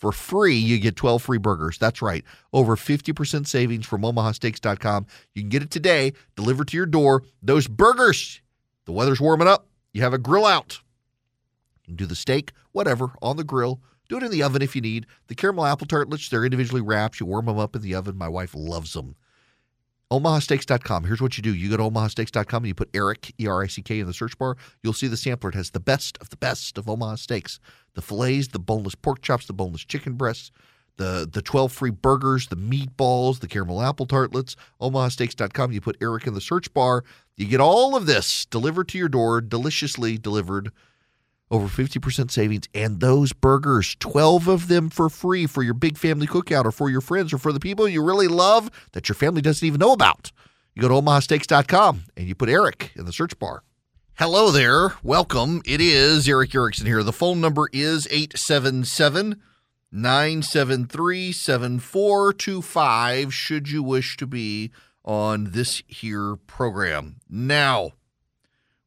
for 0.00 0.12
free, 0.12 0.56
you 0.56 0.78
get 0.78 0.96
12 0.96 1.22
free 1.22 1.38
burgers. 1.38 1.76
That's 1.76 2.00
right. 2.00 2.24
Over 2.54 2.74
50% 2.74 3.46
savings 3.46 3.86
from 3.86 4.00
omahasteaks.com. 4.00 5.06
You 5.34 5.42
can 5.42 5.50
get 5.50 5.62
it 5.62 5.70
today, 5.70 6.14
delivered 6.36 6.68
to 6.68 6.76
your 6.76 6.86
door. 6.86 7.22
Those 7.42 7.68
burgers, 7.68 8.40
the 8.86 8.92
weather's 8.92 9.20
warming 9.20 9.46
up. 9.46 9.66
You 9.92 10.00
have 10.00 10.14
a 10.14 10.18
grill 10.18 10.46
out. 10.46 10.80
You 11.82 11.84
can 11.84 11.96
do 11.96 12.06
the 12.06 12.16
steak, 12.16 12.52
whatever, 12.72 13.12
on 13.20 13.36
the 13.36 13.44
grill. 13.44 13.82
Do 14.08 14.16
it 14.16 14.22
in 14.22 14.30
the 14.30 14.42
oven 14.42 14.62
if 14.62 14.74
you 14.74 14.80
need. 14.80 15.06
The 15.26 15.34
caramel 15.34 15.66
apple 15.66 15.86
tartlets, 15.86 16.30
they're 16.30 16.46
individually 16.46 16.80
wrapped. 16.80 17.20
You 17.20 17.26
warm 17.26 17.44
them 17.44 17.58
up 17.58 17.76
in 17.76 17.82
the 17.82 17.94
oven. 17.94 18.16
My 18.16 18.28
wife 18.28 18.54
loves 18.54 18.94
them. 18.94 19.16
OmahaSteaks.com. 20.12 21.04
Here's 21.04 21.22
what 21.22 21.36
you 21.36 21.42
do. 21.42 21.54
You 21.54 21.70
go 21.70 21.76
to 21.76 21.84
OmahaSteaks.com 21.84 22.64
and 22.64 22.68
you 22.68 22.74
put 22.74 22.90
Erick, 22.94 23.32
E 23.40 23.46
R 23.46 23.62
I 23.62 23.68
C 23.68 23.80
K, 23.80 24.00
in 24.00 24.06
the 24.06 24.12
search 24.12 24.36
bar. 24.38 24.56
You'll 24.82 24.92
see 24.92 25.06
the 25.06 25.16
sampler. 25.16 25.50
It 25.50 25.56
has 25.56 25.70
the 25.70 25.80
best 25.80 26.18
of 26.20 26.30
the 26.30 26.36
best 26.36 26.78
of 26.78 26.88
Omaha 26.88 27.16
steaks 27.16 27.60
the 27.94 28.02
fillets, 28.02 28.48
the 28.48 28.58
boneless 28.58 28.94
pork 28.94 29.22
chops, 29.22 29.46
the 29.46 29.52
boneless 29.52 29.84
chicken 29.84 30.14
breasts, 30.14 30.50
the, 30.96 31.28
the 31.30 31.42
12 31.42 31.72
free 31.72 31.90
burgers, 31.90 32.48
the 32.48 32.56
meatballs, 32.56 33.40
the 33.40 33.48
caramel 33.48 33.82
apple 33.82 34.06
tartlets. 34.06 34.56
OmahaSteaks.com. 34.80 35.72
You 35.72 35.80
put 35.80 35.96
Erick 36.00 36.26
in 36.26 36.34
the 36.34 36.40
search 36.40 36.72
bar. 36.74 37.04
You 37.36 37.46
get 37.46 37.60
all 37.60 37.96
of 37.96 38.06
this 38.06 38.46
delivered 38.46 38.88
to 38.88 38.98
your 38.98 39.08
door, 39.08 39.40
deliciously 39.40 40.18
delivered 40.18 40.72
over 41.50 41.66
50% 41.66 42.30
savings 42.30 42.68
and 42.74 43.00
those 43.00 43.32
burgers 43.32 43.96
12 43.98 44.48
of 44.48 44.68
them 44.68 44.88
for 44.88 45.08
free 45.08 45.46
for 45.46 45.62
your 45.62 45.74
big 45.74 45.98
family 45.98 46.26
cookout 46.26 46.64
or 46.64 46.72
for 46.72 46.88
your 46.88 47.00
friends 47.00 47.32
or 47.32 47.38
for 47.38 47.52
the 47.52 47.60
people 47.60 47.88
you 47.88 48.02
really 48.02 48.28
love 48.28 48.70
that 48.92 49.08
your 49.08 49.16
family 49.16 49.42
doesn't 49.42 49.66
even 49.66 49.80
know 49.80 49.92
about. 49.92 50.30
You 50.74 50.82
go 50.82 50.88
to 50.88 50.94
omahasteaks.com 50.94 52.04
and 52.16 52.28
you 52.28 52.34
put 52.34 52.48
Erick 52.48 52.92
in 52.94 53.04
the 53.04 53.12
search 53.12 53.38
bar. 53.38 53.64
Hello 54.14 54.50
there. 54.50 54.94
Welcome. 55.02 55.62
It 55.64 55.80
is 55.80 56.28
Erick 56.28 56.54
Erickson 56.54 56.86
here. 56.86 57.02
The 57.02 57.12
phone 57.12 57.40
number 57.40 57.68
is 57.72 58.06
877 58.10 59.40
973 59.92 61.32
7425 61.32 63.34
should 63.34 63.68
you 63.68 63.82
wish 63.82 64.16
to 64.18 64.26
be 64.26 64.70
on 65.04 65.50
this 65.50 65.82
here 65.88 66.36
program. 66.36 67.16
Now 67.28 67.92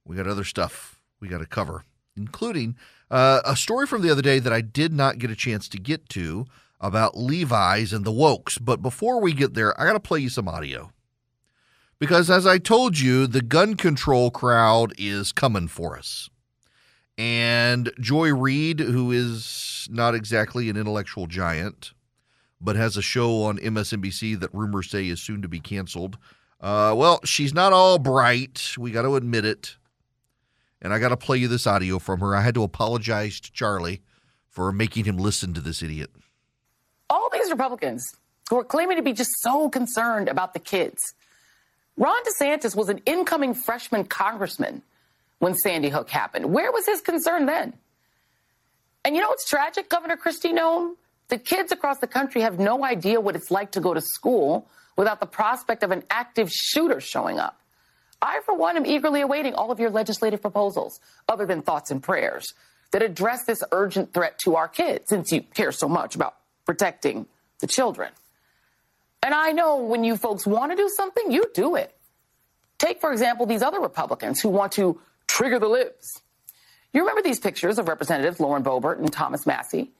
we 0.05 0.15
got 0.15 0.27
other 0.27 0.45
stuff 0.45 1.01
we 1.19 1.27
got 1.27 1.39
to 1.39 1.45
cover 1.45 1.83
including 2.15 2.75
uh, 3.11 3.41
a 3.45 3.55
story 3.55 3.85
from 3.87 4.01
the 4.01 4.09
other 4.09 4.21
day 4.21 4.39
that 4.39 4.53
I 4.53 4.61
did 4.61 4.93
not 4.93 5.19
get 5.19 5.31
a 5.31 5.35
chance 5.35 5.67
to 5.69 5.77
get 5.77 6.09
to 6.09 6.45
about 6.79 7.17
Levi's 7.17 7.93
and 7.93 8.05
the 8.05 8.11
Wokes. 8.11 8.57
But 8.61 8.81
before 8.81 9.21
we 9.21 9.33
get 9.33 9.53
there, 9.53 9.79
I 9.79 9.85
got 9.85 9.93
to 9.93 9.99
play 9.99 10.19
you 10.19 10.29
some 10.29 10.47
audio. 10.47 10.91
Because 11.99 12.29
as 12.29 12.45
I 12.45 12.57
told 12.57 12.99
you, 12.99 13.27
the 13.27 13.41
gun 13.41 13.75
control 13.75 14.29
crowd 14.29 14.93
is 14.97 15.31
coming 15.31 15.67
for 15.67 15.97
us. 15.97 16.29
And 17.17 17.91
Joy 17.99 18.33
Reid, 18.33 18.79
who 18.79 19.11
is 19.11 19.87
not 19.91 20.15
exactly 20.15 20.69
an 20.69 20.75
intellectual 20.75 21.27
giant, 21.27 21.93
but 22.59 22.75
has 22.75 22.97
a 22.97 23.01
show 23.01 23.43
on 23.43 23.57
MSNBC 23.57 24.39
that 24.39 24.53
rumors 24.53 24.89
say 24.89 25.07
is 25.07 25.21
soon 25.21 25.41
to 25.41 25.47
be 25.47 25.59
canceled. 25.59 26.17
Uh, 26.59 26.93
well, 26.95 27.19
she's 27.23 27.53
not 27.53 27.73
all 27.73 27.99
bright. 27.99 28.73
We 28.77 28.91
got 28.91 29.03
to 29.03 29.15
admit 29.15 29.45
it. 29.45 29.77
And 30.83 30.93
I 30.93 30.99
got 30.99 31.09
to 31.09 31.17
play 31.17 31.37
you 31.37 31.47
this 31.47 31.65
audio 31.65 31.97
from 31.97 32.19
her. 32.19 32.35
I 32.35 32.41
had 32.41 32.53
to 32.55 32.63
apologize 32.63 33.39
to 33.39 33.51
Charlie 33.51 34.01
for 34.49 34.71
making 34.71 35.05
him 35.05 35.17
listen 35.17 35.53
to 35.53 35.61
this 35.61 35.81
idiot. 35.81 36.11
All 37.09 37.29
these 37.31 37.49
Republicans 37.49 38.05
who 38.49 38.59
are 38.59 38.63
claiming 38.65 38.97
to 38.97 39.03
be 39.03 39.13
just 39.13 39.31
so 39.39 39.69
concerned 39.69 40.27
about 40.27 40.53
the 40.53 40.59
kids. 40.59 41.13
Ron 41.95 42.21
DeSantis 42.25 42.75
was 42.75 42.89
an 42.89 42.99
incoming 43.05 43.53
freshman 43.53 44.03
congressman 44.03 44.81
when 45.39 45.55
Sandy 45.55 45.89
Hook 45.89 46.09
happened. 46.09 46.53
Where 46.53 46.71
was 46.71 46.85
his 46.85 47.01
concern 47.01 47.45
then? 47.45 47.73
And 49.05 49.15
you 49.15 49.21
know 49.21 49.29
what's 49.29 49.49
tragic, 49.49 49.89
Governor 49.89 50.17
Kristi 50.17 50.53
Noem? 50.53 50.95
The 51.29 51.37
kids 51.37 51.71
across 51.71 51.99
the 51.99 52.07
country 52.07 52.41
have 52.41 52.59
no 52.59 52.83
idea 52.83 53.21
what 53.21 53.35
it's 53.35 53.51
like 53.51 53.71
to 53.71 53.79
go 53.79 53.93
to 53.93 54.01
school 54.01 54.67
without 54.97 55.19
the 55.19 55.25
prospect 55.25 55.83
of 55.83 55.91
an 55.91 56.03
active 56.09 56.51
shooter 56.51 56.99
showing 56.99 57.39
up. 57.39 57.59
I, 58.23 58.39
for 58.45 58.55
one, 58.55 58.77
am 58.77 58.85
eagerly 58.85 59.19
awaiting 59.19 59.53
all 59.53 59.69
of 59.69 59.81
your 59.81 59.89
legislative 59.89 60.41
proposals, 60.41 61.01
other 61.27 61.45
than 61.45 61.61
thoughts 61.61 61.91
and 61.91 62.01
prayers, 62.01 62.53
that 62.91 63.03
address 63.03 63.43
this 63.43 63.61
urgent 63.73 64.13
threat 64.13 64.39
to 64.45 64.55
our 64.55 64.69
kids, 64.69 65.09
since 65.09 65.31
you 65.33 65.41
care 65.41 65.73
so 65.73 65.89
much 65.89 66.15
about 66.15 66.35
protecting 66.65 67.25
the 67.59 67.67
children. 67.67 68.11
And 69.21 69.33
I 69.33 69.51
know 69.51 69.77
when 69.77 70.05
you 70.05 70.15
folks 70.15 70.47
want 70.47 70.71
to 70.71 70.77
do 70.77 70.89
something, 70.95 71.31
you 71.31 71.51
do 71.53 71.75
it. 71.75 71.93
Take, 72.77 73.01
for 73.01 73.11
example, 73.11 73.45
these 73.45 73.61
other 73.61 73.81
Republicans 73.81 74.39
who 74.39 74.49
want 74.49 74.71
to 74.73 75.01
trigger 75.27 75.59
the 75.59 75.67
libs. 75.67 76.21
You 76.93 77.01
remember 77.01 77.23
these 77.23 77.39
pictures 77.39 77.77
of 77.77 77.89
Representatives 77.89 78.39
Lauren 78.39 78.63
Boebert 78.63 78.99
and 78.99 79.11
Thomas 79.11 79.45
Massie? 79.45 79.91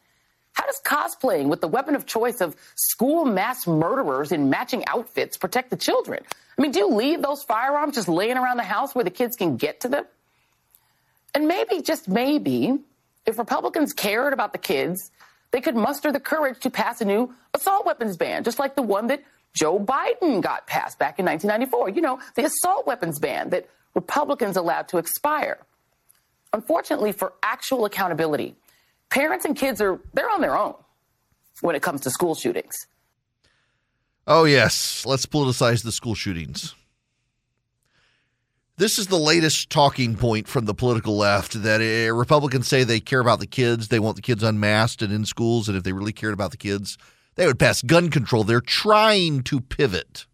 How 0.63 0.67
does 0.67 0.79
cosplaying 0.81 1.47
with 1.47 1.59
the 1.59 1.67
weapon 1.67 1.93
of 1.93 2.05
choice 2.05 2.39
of 2.39 2.55
school 2.75 3.25
mass 3.25 3.67
murderers 3.67 4.31
in 4.31 4.49
matching 4.49 4.85
outfits 4.87 5.35
protect 5.35 5.71
the 5.71 5.75
children? 5.75 6.23
I 6.57 6.61
mean, 6.61 6.71
do 6.71 6.79
you 6.79 6.87
leave 6.87 7.21
those 7.21 7.43
firearms 7.43 7.95
just 7.95 8.07
laying 8.07 8.37
around 8.37 8.55
the 8.55 8.63
house 8.63 8.95
where 8.95 9.03
the 9.03 9.11
kids 9.11 9.35
can 9.35 9.57
get 9.57 9.81
to 9.81 9.89
them? 9.89 10.05
And 11.35 11.49
maybe, 11.49 11.81
just 11.81 12.07
maybe, 12.07 12.79
if 13.25 13.37
Republicans 13.37 13.91
cared 13.91 14.31
about 14.31 14.53
the 14.53 14.57
kids, 14.57 15.11
they 15.51 15.59
could 15.59 15.75
muster 15.75 16.13
the 16.13 16.19
courage 16.21 16.61
to 16.61 16.69
pass 16.69 17.01
a 17.01 17.05
new 17.05 17.33
assault 17.53 17.85
weapons 17.85 18.15
ban, 18.15 18.45
just 18.45 18.57
like 18.57 18.77
the 18.77 18.83
one 18.83 19.07
that 19.07 19.21
Joe 19.53 19.77
Biden 19.77 20.41
got 20.41 20.65
passed 20.65 20.97
back 20.97 21.19
in 21.19 21.25
1994. 21.25 21.89
You 21.89 22.01
know, 22.01 22.19
the 22.35 22.45
assault 22.45 22.87
weapons 22.87 23.19
ban 23.19 23.49
that 23.49 23.67
Republicans 23.95 24.55
allowed 24.55 24.87
to 24.89 24.97
expire. 24.97 25.57
Unfortunately, 26.53 27.11
for 27.11 27.33
actual 27.43 27.83
accountability, 27.83 28.55
parents 29.13 29.45
and 29.45 29.55
kids 29.55 29.79
are 29.79 30.01
they're 30.13 30.29
on 30.29 30.41
their 30.41 30.57
own 30.57 30.73
when 31.61 31.75
it 31.75 31.83
comes 31.83 32.01
to 32.01 32.09
school 32.09 32.33
shootings. 32.33 32.87
Oh 34.25 34.45
yes, 34.45 35.05
let's 35.05 35.25
politicize 35.25 35.83
the 35.83 35.91
school 35.91 36.15
shootings. 36.15 36.73
This 38.77 38.97
is 38.97 39.07
the 39.07 39.19
latest 39.19 39.69
talking 39.69 40.15
point 40.15 40.47
from 40.47 40.65
the 40.65 40.73
political 40.73 41.15
left 41.15 41.61
that 41.61 41.79
uh, 41.79 42.13
Republicans 42.15 42.67
say 42.67 42.83
they 42.83 42.99
care 42.99 43.19
about 43.19 43.39
the 43.39 43.45
kids, 43.45 43.89
they 43.89 43.99
want 43.99 44.15
the 44.15 44.23
kids 44.23 44.41
unmasked 44.41 45.03
and 45.03 45.13
in 45.13 45.25
schools, 45.25 45.69
and 45.69 45.77
if 45.77 45.83
they 45.83 45.93
really 45.93 46.11
cared 46.11 46.33
about 46.33 46.49
the 46.49 46.57
kids, 46.57 46.97
they 47.35 47.45
would 47.45 47.59
pass 47.59 47.83
gun 47.83 48.09
control. 48.09 48.43
They're 48.43 48.61
trying 48.61 49.43
to 49.43 49.61
pivot. 49.61 50.25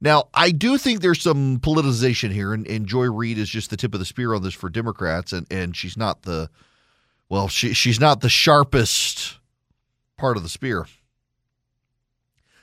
Now, 0.00 0.24
I 0.34 0.50
do 0.50 0.78
think 0.78 1.00
there's 1.00 1.22
some 1.22 1.60
politicization 1.60 2.32
here, 2.32 2.52
and, 2.52 2.66
and 2.66 2.86
Joy 2.86 3.08
Reid 3.08 3.38
is 3.38 3.50
just 3.50 3.70
the 3.70 3.76
tip 3.76 3.94
of 3.94 4.00
the 4.00 4.06
spear 4.06 4.34
on 4.34 4.42
this 4.42 4.54
for 4.54 4.68
Democrats, 4.68 5.32
and, 5.32 5.46
and 5.50 5.76
she's 5.76 5.96
not 5.96 6.22
the 6.22 6.50
well, 7.30 7.48
she 7.48 7.72
she's 7.72 8.00
not 8.00 8.20
the 8.20 8.28
sharpest 8.28 9.38
part 10.18 10.36
of 10.36 10.42
the 10.42 10.48
spear. 10.50 10.86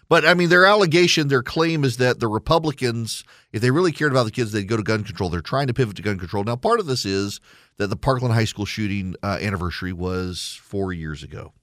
But 0.10 0.26
I 0.26 0.36
mean, 0.36 0.50
their 0.50 0.66
allegation, 0.66 1.28
their 1.28 1.44
claim 1.44 1.84
is 1.84 1.98
that 1.98 2.20
the 2.20 2.28
Republicans, 2.28 3.24
if 3.52 3.62
they 3.62 3.72
really 3.72 3.92
cared 3.92 4.12
about 4.12 4.26
the 4.26 4.32
kids, 4.32 4.52
they'd 4.52 4.68
go 4.68 4.78
to 4.78 4.84
gun 4.84 5.04
control. 5.04 5.30
They're 5.30 5.42
trying 5.42 5.68
to 5.68 5.74
pivot 5.74 5.96
to 5.96 6.02
gun 6.02 6.20
control. 6.20 6.44
Now, 6.44 6.56
part 6.56 6.80
of 6.80 6.86
this 6.86 7.06
is 7.06 7.42
that 7.78 7.88
the 7.88 7.98
Parkland 7.98 8.34
High 8.34 8.46
School 8.46 8.66
shooting 8.66 9.16
uh, 9.24 9.38
anniversary 9.42 9.94
was 9.94 10.60
four 10.62 10.94
years 10.94 11.24
ago. 11.24 11.54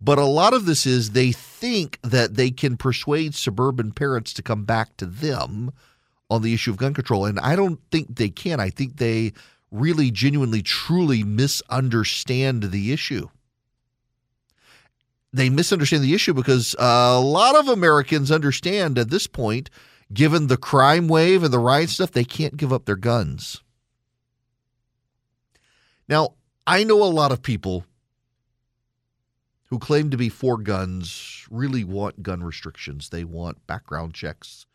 But 0.00 0.18
a 0.18 0.24
lot 0.24 0.54
of 0.54 0.64
this 0.64 0.86
is 0.86 1.10
they 1.10 1.32
think 1.32 1.98
that 2.02 2.34
they 2.34 2.50
can 2.50 2.78
persuade 2.78 3.34
suburban 3.34 3.92
parents 3.92 4.32
to 4.34 4.42
come 4.42 4.64
back 4.64 4.96
to 4.96 5.06
them 5.06 5.72
on 6.30 6.40
the 6.40 6.54
issue 6.54 6.70
of 6.70 6.78
gun 6.78 6.94
control. 6.94 7.26
And 7.26 7.38
I 7.40 7.56
don't 7.56 7.80
think 7.90 8.16
they 8.16 8.30
can. 8.30 8.60
I 8.60 8.70
think 8.70 8.96
they 8.96 9.32
really 9.70 10.10
genuinely, 10.10 10.62
truly 10.62 11.22
misunderstand 11.22 12.64
the 12.64 12.92
issue. 12.92 13.28
They 15.32 15.48
misunderstand 15.48 16.02
the 16.02 16.14
issue 16.14 16.34
because 16.34 16.74
a 16.78 17.20
lot 17.20 17.54
of 17.54 17.68
Americans 17.68 18.32
understand 18.32 18.98
at 18.98 19.10
this 19.10 19.26
point, 19.26 19.70
given 20.12 20.48
the 20.48 20.56
crime 20.56 21.06
wave 21.06 21.44
and 21.44 21.52
the 21.52 21.58
riot 21.58 21.90
stuff, 21.90 22.10
they 22.10 22.24
can't 22.24 22.56
give 22.56 22.72
up 22.72 22.84
their 22.84 22.96
guns. 22.96 23.62
Now, 26.08 26.34
I 26.66 26.82
know 26.82 27.02
a 27.02 27.04
lot 27.04 27.30
of 27.30 27.42
people 27.42 27.84
who 29.66 29.78
claim 29.78 30.10
to 30.10 30.16
be 30.16 30.28
for 30.28 30.58
guns 30.58 31.46
really 31.48 31.84
want 31.84 32.24
gun 32.24 32.42
restrictions. 32.42 33.10
They 33.10 33.22
want 33.22 33.64
background 33.68 34.14
checks. 34.14 34.66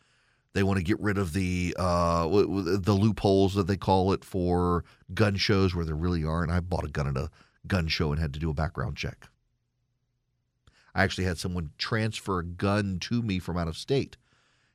They 0.56 0.64
want 0.64 0.78
to 0.78 0.84
get 0.84 1.02
rid 1.02 1.18
of 1.18 1.34
the 1.34 1.76
uh, 1.78 2.28
the 2.30 2.98
loopholes 2.98 3.56
that 3.56 3.68
they 3.68 3.76
call 3.76 4.14
it 4.14 4.24
for 4.24 4.86
gun 5.14 5.36
shows 5.36 5.76
where 5.76 5.84
there 5.84 5.96
really 5.96 6.24
aren't. 6.24 6.50
I 6.50 6.62
bought 6.62 6.86
a 6.86 6.90
gun 6.90 7.10
at 7.10 7.18
a 7.18 7.30
gun 7.68 7.90
show 7.90 8.14
and 8.14 8.22
had 8.22 8.34
to 8.36 8.40
do 8.40 8.50
a 8.50 8.54
background 8.54 8.96
check. 8.96 9.28
I 10.96 11.04
actually 11.04 11.26
had 11.26 11.38
someone 11.38 11.72
transfer 11.78 12.40
a 12.40 12.46
gun 12.46 13.00
to 13.02 13.22
me 13.22 13.38
from 13.38 13.58
out 13.58 13.68
of 13.68 13.76
state 13.76 14.16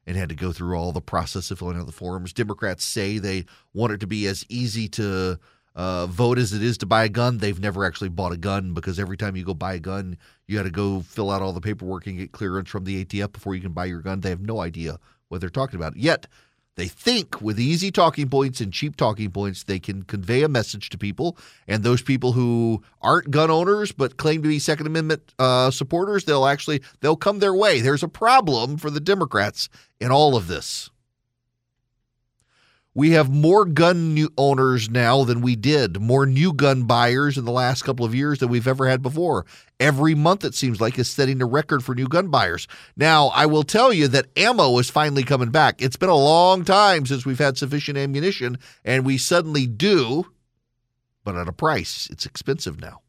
and 0.06 0.18
had 0.18 0.28
to 0.28 0.34
go 0.34 0.52
through 0.52 0.76
all 0.76 0.92
the 0.92 1.00
process 1.00 1.50
of 1.50 1.58
filling 1.58 1.78
out 1.78 1.86
the 1.86 1.92
forms. 1.92 2.34
Democrats 2.34 2.84
say 2.84 3.16
they 3.16 3.46
want 3.72 3.94
it 3.94 4.00
to 4.00 4.06
be 4.06 4.26
as 4.26 4.44
easy 4.50 4.86
to 4.90 5.40
uh, 5.74 6.06
vote 6.08 6.38
as 6.38 6.52
it 6.52 6.62
is 6.62 6.76
to 6.76 6.86
buy 6.86 7.04
a 7.04 7.08
gun. 7.08 7.38
They've 7.38 7.58
never 7.58 7.86
actually 7.86 8.10
bought 8.10 8.32
a 8.32 8.36
gun 8.36 8.74
because 8.74 9.00
every 9.00 9.16
time 9.16 9.34
you 9.34 9.44
go 9.44 9.54
buy 9.54 9.74
a 9.74 9.80
gun, 9.80 10.18
you 10.46 10.58
got 10.58 10.64
to 10.64 10.70
go 10.70 11.00
fill 11.00 11.30
out 11.30 11.40
all 11.40 11.54
the 11.54 11.60
paperwork 11.62 12.06
and 12.06 12.18
get 12.18 12.32
clearance 12.32 12.68
from 12.68 12.84
the 12.84 13.02
ATF 13.02 13.32
before 13.32 13.54
you 13.54 13.62
can 13.62 13.72
buy 13.72 13.86
your 13.86 14.02
gun. 14.02 14.20
They 14.20 14.28
have 14.28 14.42
no 14.42 14.60
idea 14.60 14.98
what 15.30 15.40
they're 15.40 15.48
talking 15.48 15.76
about. 15.76 15.96
Yet 15.96 16.26
they 16.76 16.88
think 16.88 17.40
with 17.40 17.58
easy 17.58 17.90
talking 17.90 18.28
points 18.28 18.60
and 18.60 18.72
cheap 18.72 18.96
talking 18.96 19.30
points, 19.30 19.64
they 19.64 19.78
can 19.78 20.02
convey 20.02 20.42
a 20.42 20.48
message 20.48 20.88
to 20.90 20.98
people. 20.98 21.36
And 21.66 21.82
those 21.82 22.02
people 22.02 22.32
who 22.32 22.82
aren't 23.02 23.30
gun 23.30 23.50
owners 23.50 23.92
but 23.92 24.16
claim 24.16 24.42
to 24.42 24.48
be 24.48 24.58
Second 24.58 24.86
Amendment 24.86 25.34
uh, 25.38 25.70
supporters, 25.70 26.24
they'll 26.24 26.46
actually 26.46 26.82
they'll 27.00 27.16
come 27.16 27.38
their 27.38 27.54
way. 27.54 27.80
There's 27.80 28.02
a 28.02 28.08
problem 28.08 28.76
for 28.76 28.90
the 28.90 29.00
Democrats 29.00 29.68
in 30.00 30.10
all 30.10 30.36
of 30.36 30.46
this. 30.46 30.90
We 32.92 33.10
have 33.10 33.30
more 33.30 33.64
gun 33.64 34.26
owners 34.36 34.90
now 34.90 35.22
than 35.22 35.42
we 35.42 35.54
did, 35.54 36.00
more 36.00 36.26
new 36.26 36.52
gun 36.52 36.84
buyers 36.84 37.38
in 37.38 37.44
the 37.44 37.52
last 37.52 37.82
couple 37.82 38.04
of 38.04 38.16
years 38.16 38.40
than 38.40 38.48
we've 38.48 38.66
ever 38.66 38.88
had 38.88 39.00
before. 39.00 39.46
Every 39.78 40.16
month, 40.16 40.44
it 40.44 40.56
seems 40.56 40.80
like, 40.80 40.98
is 40.98 41.08
setting 41.08 41.40
a 41.40 41.46
record 41.46 41.84
for 41.84 41.94
new 41.94 42.08
gun 42.08 42.28
buyers. 42.28 42.66
Now, 42.96 43.28
I 43.28 43.46
will 43.46 43.62
tell 43.62 43.92
you 43.92 44.08
that 44.08 44.36
ammo 44.36 44.76
is 44.78 44.90
finally 44.90 45.22
coming 45.22 45.50
back. 45.50 45.80
It's 45.80 45.96
been 45.96 46.08
a 46.08 46.16
long 46.16 46.64
time 46.64 47.06
since 47.06 47.24
we've 47.24 47.38
had 47.38 47.56
sufficient 47.56 47.96
ammunition, 47.96 48.58
and 48.84 49.06
we 49.06 49.18
suddenly 49.18 49.68
do, 49.68 50.26
but 51.22 51.36
at 51.36 51.48
a 51.48 51.52
price. 51.52 52.08
It's 52.10 52.26
expensive 52.26 52.80
now. 52.80 53.02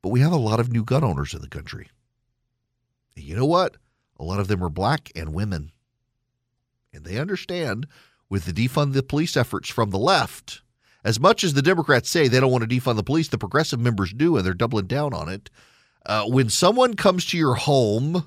But 0.00 0.10
we 0.10 0.20
have 0.20 0.32
a 0.32 0.36
lot 0.36 0.60
of 0.60 0.72
new 0.72 0.84
gun 0.84 1.02
owners 1.02 1.34
in 1.34 1.40
the 1.40 1.48
country. 1.48 1.88
And 3.16 3.24
you 3.24 3.34
know 3.34 3.46
what? 3.46 3.76
A 4.16 4.22
lot 4.22 4.38
of 4.38 4.46
them 4.46 4.62
are 4.62 4.70
black 4.70 5.10
and 5.16 5.34
women. 5.34 5.72
And 6.92 7.04
they 7.04 7.18
understand 7.18 7.86
with 8.28 8.44
the 8.44 8.52
defund 8.52 8.92
the 8.92 9.02
police 9.02 9.36
efforts 9.36 9.68
from 9.68 9.90
the 9.90 9.98
left, 9.98 10.62
as 11.04 11.18
much 11.18 11.44
as 11.44 11.54
the 11.54 11.62
Democrats 11.62 12.10
say 12.10 12.28
they 12.28 12.40
don't 12.40 12.52
want 12.52 12.68
to 12.68 12.80
defund 12.80 12.96
the 12.96 13.02
police, 13.02 13.28
the 13.28 13.38
progressive 13.38 13.80
members 13.80 14.12
do, 14.12 14.36
and 14.36 14.44
they're 14.44 14.54
doubling 14.54 14.86
down 14.86 15.14
on 15.14 15.28
it. 15.28 15.50
Uh, 16.06 16.24
when 16.26 16.48
someone 16.48 16.94
comes 16.94 17.24
to 17.26 17.38
your 17.38 17.54
home, 17.54 18.26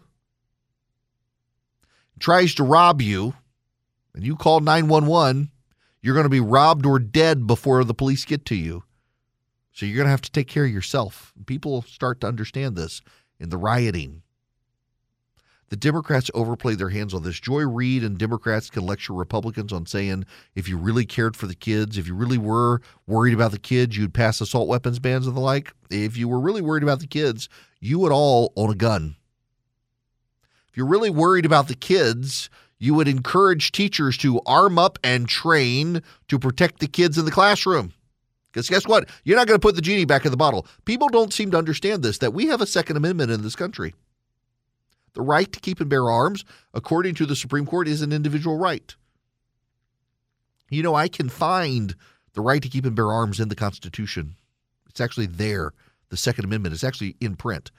tries 2.20 2.54
to 2.56 2.64
rob 2.64 3.02
you, 3.02 3.34
and 4.14 4.26
you 4.26 4.36
call 4.36 4.60
911, 4.60 5.52
you're 6.02 6.14
going 6.14 6.26
to 6.26 6.30
be 6.30 6.40
robbed 6.40 6.86
or 6.86 7.00
dead 7.00 7.48
before 7.48 7.84
the 7.84 7.94
police 7.94 8.26
get 8.26 8.46
to 8.46 8.56
you. 8.56 8.84
So 9.72 9.86
you're 9.86 9.96
going 9.96 10.06
to 10.06 10.12
have 10.12 10.22
to 10.22 10.32
take 10.32 10.48
care 10.48 10.66
of 10.66 10.72
yourself. 10.72 11.34
People 11.48 11.82
start 11.84 12.22
to 12.22 12.28
understand 12.28 12.76
this 12.76 13.02
in 13.40 13.50
the 13.50 13.58
rioting, 13.58 14.22
the 15.74 15.78
Democrats 15.78 16.30
overplay 16.36 16.76
their 16.76 16.90
hands 16.90 17.16
on 17.16 17.24
this. 17.24 17.40
Joy 17.40 17.66
Reid 17.66 18.04
and 18.04 18.16
Democrats 18.16 18.70
can 18.70 18.86
lecture 18.86 19.12
Republicans 19.12 19.74
on 19.74 19.88
saying 19.88 20.24
if 20.54 20.70
you 20.70 20.78
really 20.78 21.04
cared 21.04 21.36
for 21.36 21.48
the 21.48 21.56
kids, 21.56 21.98
if 21.98 22.06
you 22.06 22.14
really 22.14 22.38
were 22.38 22.80
worried 23.08 23.34
about 23.34 23.50
the 23.50 23.58
kids, 23.58 23.98
you'd 23.98 24.14
pass 24.14 24.40
assault 24.40 24.68
weapons 24.68 25.00
bans 25.00 25.26
and 25.26 25.36
the 25.36 25.42
like. 25.42 25.74
If 25.90 26.16
you 26.16 26.28
were 26.28 26.40
really 26.40 26.62
worried 26.62 26.84
about 26.84 27.00
the 27.00 27.08
kids, 27.08 27.50
you 27.80 27.98
would 27.98 28.12
all 28.12 28.54
own 28.56 28.70
a 28.70 28.76
gun. 28.76 29.16
If 30.70 30.78
you're 30.78 30.86
really 30.86 31.10
worried 31.10 31.44
about 31.44 31.68
the 31.68 31.76
kids, 31.76 32.52
you 32.78 32.94
would 32.94 33.08
encourage 33.08 33.72
teachers 33.72 34.16
to 34.20 34.42
arm 34.46 34.78
up 34.78 35.00
and 35.04 35.28
train 35.28 36.04
to 36.28 36.38
protect 36.38 36.82
the 36.82 36.88
kids 36.88 37.18
in 37.18 37.26
the 37.26 37.32
classroom. 37.32 37.94
Because 38.52 38.70
guess 38.70 38.88
what? 38.88 39.10
You're 39.24 39.38
not 39.38 39.48
going 39.48 39.60
to 39.60 39.68
put 39.68 39.74
the 39.74 39.82
genie 39.82 40.06
back 40.06 40.24
in 40.24 40.30
the 40.30 40.38
bottle. 40.38 40.68
People 40.86 41.10
don't 41.10 41.34
seem 41.34 41.50
to 41.50 41.58
understand 41.58 42.04
this 42.04 42.20
that 42.20 42.36
we 42.36 42.46
have 42.46 42.62
a 42.62 42.68
Second 42.68 42.96
Amendment 42.98 43.32
in 43.32 43.42
this 43.42 43.56
country. 43.56 43.96
The 45.14 45.22
right 45.22 45.52
to 45.52 45.60
keep 45.60 45.80
and 45.80 45.90
bear 45.90 46.10
arms, 46.10 46.44
according 46.74 47.16
to 47.16 47.26
the 47.26 47.36
Supreme 47.36 47.66
Court, 47.66 47.88
is 47.88 48.02
an 48.02 48.12
individual 48.12 48.58
right. 48.58 48.96
You 50.70 50.82
know, 50.82 50.96
I 50.96 51.08
can 51.08 51.30
find 51.30 51.96
the 52.34 52.42
right 52.42 52.62
to 52.62 52.70
keep 52.70 52.86
and 52.86 52.96
bear 52.96 53.12
arms 53.12 53.40
in 53.40 53.50
the 53.50 53.56
Constitution. 53.56 54.36
It's 54.90 55.02
actually 55.02 55.28
there. 55.28 55.74
The 56.10 56.18
Second 56.18 56.46
Amendment 56.46 56.74
is 56.74 56.84
actually 56.84 57.16
in 57.20 57.36
print. 57.36 57.72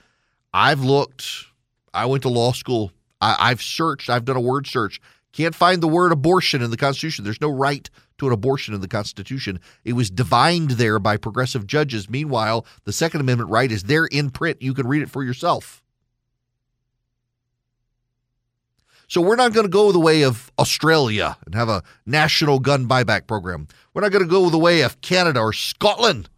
I've 0.53 0.81
looked, 0.81 1.47
I 1.93 2.07
went 2.07 2.23
to 2.23 2.29
law 2.29 2.53
school, 2.53 2.93
I, 3.21 3.49
have 3.49 3.63
searched, 3.63 4.11
I've 4.11 4.25
done 4.25 4.37
a 4.37 4.41
word 4.41 4.67
search. 4.67 5.01
Can't 5.33 5.55
find 5.55 5.81
the 5.81 5.89
word 5.89 6.13
abortion 6.13 6.63
in 6.63 6.71
the 6.71 6.77
Constitution. 6.77 7.25
There's 7.25 7.41
no 7.41 7.51
right 7.51 7.89
to 8.19 8.29
an 8.29 8.33
abortion 8.33 8.75
in 8.75 8.81
the 8.81 8.89
Constitution. 8.89 9.59
It 9.85 9.95
was 9.95 10.11
divined 10.11 10.73
there 10.73 11.01
by 11.01 11.17
progressive 11.17 11.67
judges. 11.67 12.09
Meanwhile, 12.09 12.65
the 12.85 12.93
Second 12.93 13.21
Amendment 13.21 13.51
right 13.51 13.73
is 13.73 13.85
there 13.85 14.07
in 14.07 14.31
print. 14.31 14.63
You 14.63 14.75
can 14.75 14.87
read 14.87 15.03
it 15.03 15.11
for 15.11 15.25
yourself. 15.25 15.83
So 19.15 19.21
we're 19.21 19.37
not 19.37 19.53
going 19.53 19.65
to 19.65 19.71
go 19.71 19.93
the 19.93 20.01
way 20.01 20.23
of 20.23 20.51
Australia 20.59 21.37
and 21.47 21.55
have 21.55 21.69
a 21.69 21.85
national 22.05 22.59
gun 22.59 22.89
buyback 22.89 23.29
program. 23.29 23.69
We're 23.93 24.03
not 24.03 24.11
going 24.11 24.25
to 24.25 24.29
go 24.29 24.51
the 24.51 24.59
way 24.59 24.81
of 24.81 25.01
Canada 25.03 25.39
or 25.39 25.53
Scotland 25.53 26.29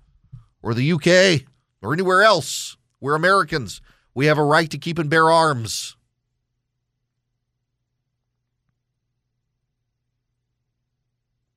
or 0.60 0.74
the 0.74 0.92
UK 0.92 1.48
or 1.80 1.94
anywhere 1.94 2.22
else. 2.22 2.76
We're 3.00 3.14
Americans. 3.14 3.80
We 4.12 4.26
have 4.26 4.36
a 4.36 4.44
right 4.44 4.68
to 4.68 4.76
keep 4.76 4.98
and 4.98 5.08
bear 5.08 5.30
arms. 5.30 5.96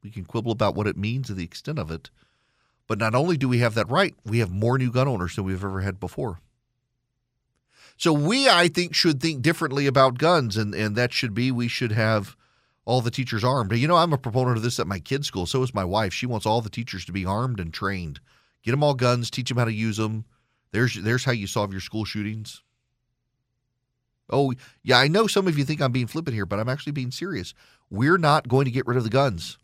We 0.02 0.12
can 0.12 0.24
quibble 0.24 0.54
about 0.54 0.74
what 0.74 0.88
it 0.88 0.96
means 0.96 1.30
and 1.30 1.38
the 1.38 1.44
extent 1.44 1.80
of 1.80 1.92
it. 1.92 2.10
But 2.88 2.98
not 2.98 3.14
only 3.14 3.36
do 3.36 3.50
we 3.50 3.58
have 3.58 3.74
that 3.74 3.90
right, 3.90 4.16
we 4.24 4.40
have 4.40 4.52
more 4.52 4.78
new 4.78 4.90
gun 4.90 5.10
owners 5.10 5.36
than 5.36 5.44
we've 5.44 5.66
ever 5.66 5.82
had 5.82 6.00
before. 6.00 6.40
So 8.00 8.14
we, 8.14 8.48
I 8.48 8.70
think, 8.70 8.96
should 8.96 9.20
think 9.20 9.42
differently 9.42 9.86
about 9.86 10.18
guns, 10.18 10.56
and, 10.56 10.74
and 10.74 10.96
that 10.96 11.12
should 11.12 11.34
be 11.34 11.52
we 11.52 11.68
should 11.68 11.92
have 11.92 12.38
all 12.86 13.02
the 13.02 13.12
teachers 13.12 13.44
armed. 13.44 13.74
You 13.74 13.90
know, 13.90 13.98
I'm 13.98 14.14
a 14.14 14.18
proponent 14.18 14.56
of 14.56 14.64
this 14.64 14.80
at 14.80 14.88
my 14.88 15.00
kids' 15.00 15.28
school. 15.28 15.46
So 15.46 15.62
is 15.64 15.74
my 15.74 15.84
wife. 15.84 16.14
She 16.14 16.26
wants 16.26 16.46
all 16.46 16.62
the 16.62 16.70
teachers 16.70 17.04
to 17.06 17.12
be 17.12 17.26
armed 17.26 17.60
and 17.60 17.74
trained. 17.74 18.22
Get 18.64 18.72
them 18.72 18.84
all 18.84 18.94
guns, 18.94 19.30
teach 19.30 19.50
them 19.50 19.58
how 19.58 19.66
to 19.66 19.74
use 19.74 19.98
them. 19.98 20.24
There's 20.72 20.96
there's 20.96 21.26
how 21.26 21.34
you 21.34 21.46
solve 21.46 21.74
your 21.74 21.82
school 21.82 22.06
shootings. 22.06 22.64
Oh, 24.30 24.54
yeah, 24.82 24.98
I 24.98 25.10
know 25.10 25.28
some 25.28 25.46
of 25.46 25.58
you 25.58 25.66
think 25.66 25.82
I'm 25.82 25.92
being 25.92 26.08
flippant 26.08 26.36
here, 26.36 26.46
but 26.46 26.58
I'm 26.58 26.70
actually 26.70 26.94
being 26.94 27.12
serious. 27.12 27.54
We're 27.90 28.18
not 28.18 28.48
going 28.48 28.64
to 28.64 28.72
get 28.72 28.88
rid 28.88 28.96
of 28.96 29.04
the 29.04 29.10
guns. 29.10 29.58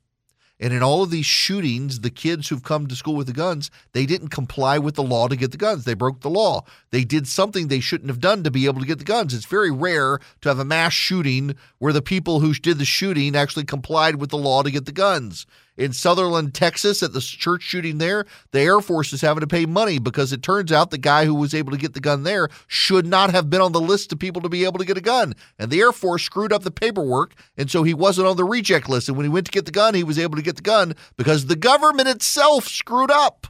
And 0.60 0.72
in 0.72 0.82
all 0.82 1.04
of 1.04 1.10
these 1.10 1.26
shootings, 1.26 2.00
the 2.00 2.10
kids 2.10 2.48
who've 2.48 2.64
come 2.64 2.88
to 2.88 2.96
school 2.96 3.16
with 3.16 3.28
the 3.28 3.34
guns, 3.34 3.70
they 3.92 4.06
didn't 4.06 4.30
comply 4.30 4.78
with 4.78 4.96
the 4.96 5.04
law 5.04 5.28
to 5.28 5.36
get 5.36 5.52
the 5.52 5.58
guns. 5.58 5.84
They 5.84 5.94
broke 5.94 6.22
the 6.22 6.30
law. 6.30 6.64
They 6.92 7.04
did 7.04 7.28
something 7.28 7.68
they 7.68 7.82
shouldn't 7.82 8.10
have 8.10 8.22
done 8.22 8.44
to 8.44 8.52
be 8.52 8.66
able 8.66 8.80
to 8.80 8.88
get 8.88 9.00
the 9.00 9.06
guns. 9.06 9.34
It's 9.34 9.46
very 9.46 9.72
rare 9.72 10.20
to 10.42 10.50
have 10.50 10.60
a 10.60 10.66
mass 10.66 10.94
shooting 10.94 11.56
where 11.80 11.94
the 11.94 12.02
people 12.02 12.40
who 12.40 12.54
did 12.54 12.78
the 12.78 12.86
shooting 12.86 13.36
actually 13.36 13.66
complied 13.66 14.16
with 14.16 14.30
the 14.30 14.38
law 14.38 14.64
to 14.64 14.72
get 14.72 14.86
the 14.86 14.92
guns 14.94 15.46
in 15.78 15.92
Sutherland, 15.92 16.54
Texas, 16.54 17.04
at 17.04 17.14
the 17.14 17.20
church 17.20 17.62
shooting 17.62 17.98
there, 17.98 18.26
the 18.52 18.62
Air 18.62 18.80
Force 18.80 19.12
is 19.12 19.22
having 19.22 19.42
to 19.42 19.48
pay 19.48 19.66
money 19.66 20.00
because 20.00 20.32
it 20.32 20.42
turns 20.42 20.72
out 20.72 20.90
the 20.90 20.98
guy 20.98 21.26
who 21.26 21.36
was 21.36 21.54
able 21.54 21.72
to 21.72 21.78
get 21.78 21.94
the 21.94 22.00
gun 22.00 22.24
there 22.24 22.48
should 22.68 23.06
not 23.06 23.32
have 23.32 23.50
been 23.50 23.62
on 23.62 23.74
the 23.74 23.82
list 23.82 24.14
of 24.14 24.20
people 24.20 24.42
to 24.42 24.50
be 24.50 24.64
able 24.64 24.80
to 24.80 24.86
get 24.86 24.98
a 24.98 25.02
gun. 25.02 25.34
And 25.60 25.70
the 25.70 25.82
Air 25.82 25.92
Force 25.92 26.24
screwed 26.24 26.54
up 26.54 26.64
the 26.64 26.72
paperwork, 26.72 27.34
and 27.58 27.70
so 27.70 27.84
he 27.84 27.94
wasn't 27.94 28.28
on 28.28 28.38
the 28.38 28.46
reject 28.46 28.88
list. 28.88 29.10
And 29.10 29.18
when 29.18 29.26
he 29.26 29.30
went 29.30 29.48
to 29.48 29.52
get 29.52 29.66
the 29.66 29.72
gun, 29.72 29.94
he 29.94 30.04
was 30.04 30.20
able 30.20 30.38
to 30.38 30.42
get 30.42 30.56
the 30.56 30.62
gun 30.62 30.96
because 31.18 31.46
the 31.46 31.56
government 31.58 32.08
itself 32.08 32.68
screwed 32.68 33.12
up. 33.12 33.48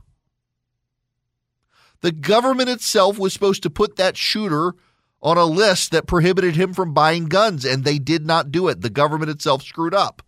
The 2.01 2.11
government 2.11 2.69
itself 2.69 3.19
was 3.19 3.33
supposed 3.33 3.63
to 3.63 3.69
put 3.69 3.95
that 3.97 4.17
shooter 4.17 4.73
on 5.21 5.37
a 5.37 5.45
list 5.45 5.91
that 5.91 6.07
prohibited 6.07 6.55
him 6.55 6.73
from 6.73 6.93
buying 6.93 7.25
guns, 7.25 7.65
and 7.65 7.83
they 7.83 7.97
did 7.97 8.25
not 8.25 8.51
do 8.51 8.67
it. 8.67 8.81
The 8.81 8.89
government 8.89 9.31
itself 9.31 9.63
screwed 9.63 9.93
up. 9.93 10.21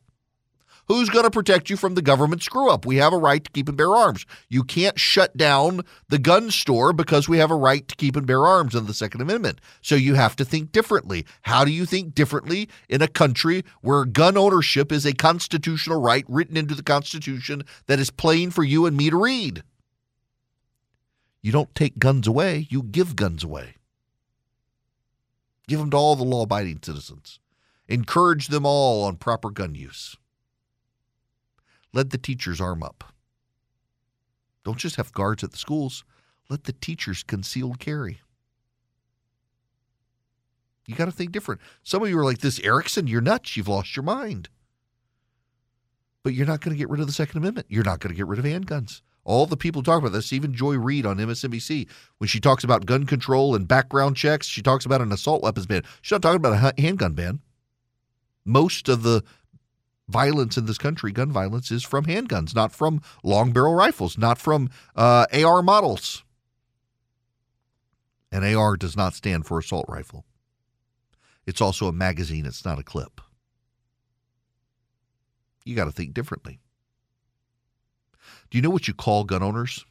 Who's 0.88 1.09
going 1.09 1.26
to 1.26 1.31
protect 1.31 1.69
you 1.69 1.76
from 1.76 1.95
the 1.95 2.01
government 2.01 2.41
screw 2.41 2.69
up? 2.69 2.85
We 2.85 2.95
have 2.97 3.11
a 3.11 3.18
right 3.18 3.43
to 3.43 3.51
keep 3.51 3.68
and 3.68 3.77
bear 3.77 3.93
arms. 3.93 4.26
You 4.47 4.64
can't 4.64 4.97
shut 4.97 5.35
down 5.35 5.81
the 6.07 6.18
gun 6.18 6.49
store 6.49 6.93
because 6.93 7.27
we 7.27 7.39
have 7.39 7.51
a 7.51 7.55
right 7.55 7.85
to 7.88 7.95
keep 7.95 8.15
and 8.15 8.26
bear 8.26 8.45
arms 8.45 8.73
in 8.73 8.85
the 8.85 8.93
Second 8.93 9.19
Amendment. 9.19 9.59
So 9.81 9.95
you 9.95 10.14
have 10.14 10.38
to 10.38 10.45
think 10.45 10.72
differently. 10.72 11.26
How 11.41 11.65
do 11.65 11.72
you 11.72 11.85
think 11.85 12.15
differently 12.15 12.69
in 12.88 13.01
a 13.01 13.09
country 13.09 13.65
where 13.81 14.05
gun 14.05 14.38
ownership 14.38 14.93
is 14.93 15.05
a 15.05 15.14
constitutional 15.14 15.99
right 15.99 16.23
written 16.30 16.55
into 16.55 16.73
the 16.73 16.84
Constitution 16.84 17.64
that 17.88 17.99
is 17.99 18.09
plain 18.09 18.49
for 18.49 18.64
you 18.64 18.85
and 18.85 18.95
me 18.95 19.09
to 19.09 19.22
read? 19.22 19.64
You 21.41 21.51
don't 21.51 21.76
take 21.76 21.99
guns 21.99 22.27
away, 22.27 22.65
you 22.69 22.81
give 22.81 23.18
guns 23.18 23.43
away. 23.43 23.76
Give 25.68 25.80
them 25.80 25.91
to 25.91 25.97
all 25.97 26.15
the 26.15 26.23
law 26.23 26.43
abiding 26.43 26.80
citizens. 26.81 27.39
Encourage 27.89 28.47
them 28.47 28.65
all 28.65 29.03
on 29.03 29.18
proper 29.18 29.49
gun 29.49 29.76
use. 29.76 30.15
Let 31.97 32.11
the 32.11 32.19
teachers 32.19 32.61
arm 32.61 32.83
up. 32.83 33.11
Don't 34.63 34.77
just 34.77 34.97
have 34.97 35.11
guards 35.13 35.43
at 35.43 35.49
the 35.49 35.57
schools. 35.57 36.03
Let 36.47 36.65
the 36.65 36.73
teachers 36.73 37.23
concealed 37.23 37.79
carry. 37.79 38.19
You 40.85 40.93
got 40.93 41.05
to 41.05 41.11
think 41.11 41.31
different. 41.31 41.59
Some 41.81 42.03
of 42.03 42.09
you 42.09 42.19
are 42.19 42.23
like 42.23 42.37
this, 42.37 42.59
Erickson, 42.59 43.07
you're 43.07 43.19
nuts. 43.19 43.57
You've 43.57 43.67
lost 43.67 43.95
your 43.95 44.03
mind. 44.03 44.47
But 46.21 46.35
you're 46.35 46.45
not 46.45 46.61
going 46.61 46.75
to 46.75 46.77
get 46.77 46.87
rid 46.87 47.01
of 47.01 47.07
the 47.07 47.13
Second 47.13 47.39
Amendment. 47.39 47.65
You're 47.67 47.83
not 47.83 47.99
going 47.99 48.13
to 48.13 48.17
get 48.17 48.27
rid 48.27 48.37
of 48.37 48.45
handguns. 48.45 49.01
All 49.23 49.47
the 49.47 49.57
people 49.57 49.81
talk 49.81 49.97
about 49.99 50.11
this, 50.11 50.31
even 50.31 50.53
Joy 50.53 50.77
Reid 50.77 51.07
on 51.07 51.17
MSNBC, 51.17 51.89
when 52.19 52.27
she 52.27 52.39
talks 52.39 52.63
about 52.63 52.85
gun 52.85 53.07
control 53.07 53.55
and 53.55 53.67
background 53.67 54.17
checks, 54.17 54.45
she 54.45 54.61
talks 54.61 54.85
about 54.85 55.01
an 55.01 55.11
assault 55.11 55.41
weapons 55.41 55.65
ban. 55.65 55.81
She's 56.03 56.11
not 56.11 56.21
talking 56.21 56.45
about 56.45 56.53
a 56.77 56.79
handgun 56.79 57.13
ban. 57.13 57.39
Most 58.45 58.87
of 58.87 59.01
the 59.01 59.23
violence 60.09 60.57
in 60.57 60.65
this 60.65 60.77
country, 60.77 61.11
gun 61.11 61.31
violence, 61.31 61.71
is 61.71 61.84
from 61.84 62.05
handguns, 62.05 62.55
not 62.55 62.71
from 62.71 63.01
long 63.23 63.51
barrel 63.51 63.73
rifles, 63.73 64.17
not 64.17 64.38
from 64.38 64.69
uh, 64.95 65.25
AR 65.34 65.61
models. 65.61 66.23
An 68.31 68.43
AR 68.43 68.77
does 68.77 68.95
not 68.95 69.13
stand 69.13 69.45
for 69.45 69.59
assault 69.59 69.85
rifle. 69.88 70.25
It's 71.45 71.61
also 71.61 71.88
a 71.88 71.93
magazine, 71.93 72.45
it's 72.45 72.65
not 72.65 72.79
a 72.79 72.84
clip. 72.84 73.21
You 75.65 75.75
got 75.75 75.85
to 75.85 75.91
think 75.91 76.13
differently. 76.13 76.59
Do 78.49 78.57
you 78.57 78.61
know 78.61 78.69
what 78.69 78.88
you 78.88 78.93
call 78.93 79.23
gun 79.23 79.43
owners? 79.43 79.85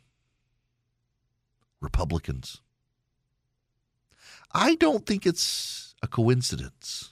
Republicans. 1.81 2.63
I 4.53 4.75
don't 4.77 5.05
think 5.05 5.27
it's 5.27 5.95
a 6.03 6.09
coincidence 6.09 7.11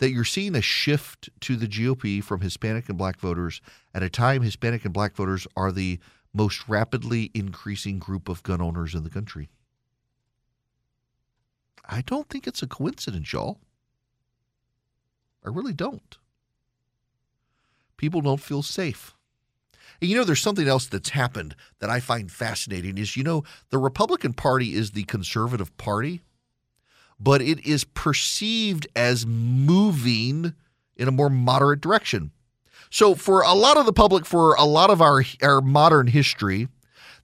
that 0.00 0.10
you're 0.10 0.24
seeing 0.24 0.56
a 0.56 0.62
shift 0.62 1.28
to 1.40 1.56
the 1.56 1.68
GOP 1.68 2.24
from 2.24 2.40
Hispanic 2.40 2.88
and 2.88 2.96
black 2.96 3.20
voters 3.20 3.60
at 3.94 4.02
a 4.02 4.08
time 4.08 4.40
Hispanic 4.42 4.84
and 4.84 4.94
black 4.94 5.14
voters 5.14 5.46
are 5.56 5.70
the 5.70 6.00
most 6.32 6.68
rapidly 6.68 7.30
increasing 7.34 7.98
group 7.98 8.28
of 8.28 8.42
gun 8.42 8.62
owners 8.62 8.94
in 8.94 9.04
the 9.04 9.10
country. 9.10 9.50
I 11.86 12.00
don't 12.00 12.28
think 12.28 12.46
it's 12.46 12.62
a 12.62 12.66
coincidence, 12.66 13.30
y'all. 13.32 13.58
I 15.44 15.50
really 15.50 15.74
don't. 15.74 16.16
People 17.98 18.22
don't 18.22 18.40
feel 18.40 18.62
safe. 18.62 19.14
And 20.00 20.08
you 20.08 20.16
know, 20.16 20.24
there's 20.24 20.40
something 20.40 20.68
else 20.68 20.86
that's 20.86 21.10
happened 21.10 21.54
that 21.80 21.90
I 21.90 22.00
find 22.00 22.32
fascinating 22.32 22.96
is, 22.96 23.18
you 23.18 23.22
know, 23.24 23.44
the 23.68 23.76
Republican 23.76 24.32
Party 24.32 24.72
is 24.72 24.92
the 24.92 25.02
conservative 25.04 25.76
party 25.76 26.22
but 27.20 27.42
it 27.42 27.64
is 27.66 27.84
perceived 27.84 28.88
as 28.96 29.26
moving 29.26 30.54
in 30.96 31.08
a 31.08 31.12
more 31.12 31.30
moderate 31.30 31.80
direction. 31.80 32.30
So 32.90 33.14
for 33.14 33.42
a 33.42 33.52
lot 33.52 33.76
of 33.76 33.86
the 33.86 33.92
public, 33.92 34.26
for 34.26 34.54
a 34.54 34.64
lot 34.64 34.90
of 34.90 35.00
our 35.00 35.22
our 35.42 35.60
modern 35.60 36.08
history, 36.08 36.68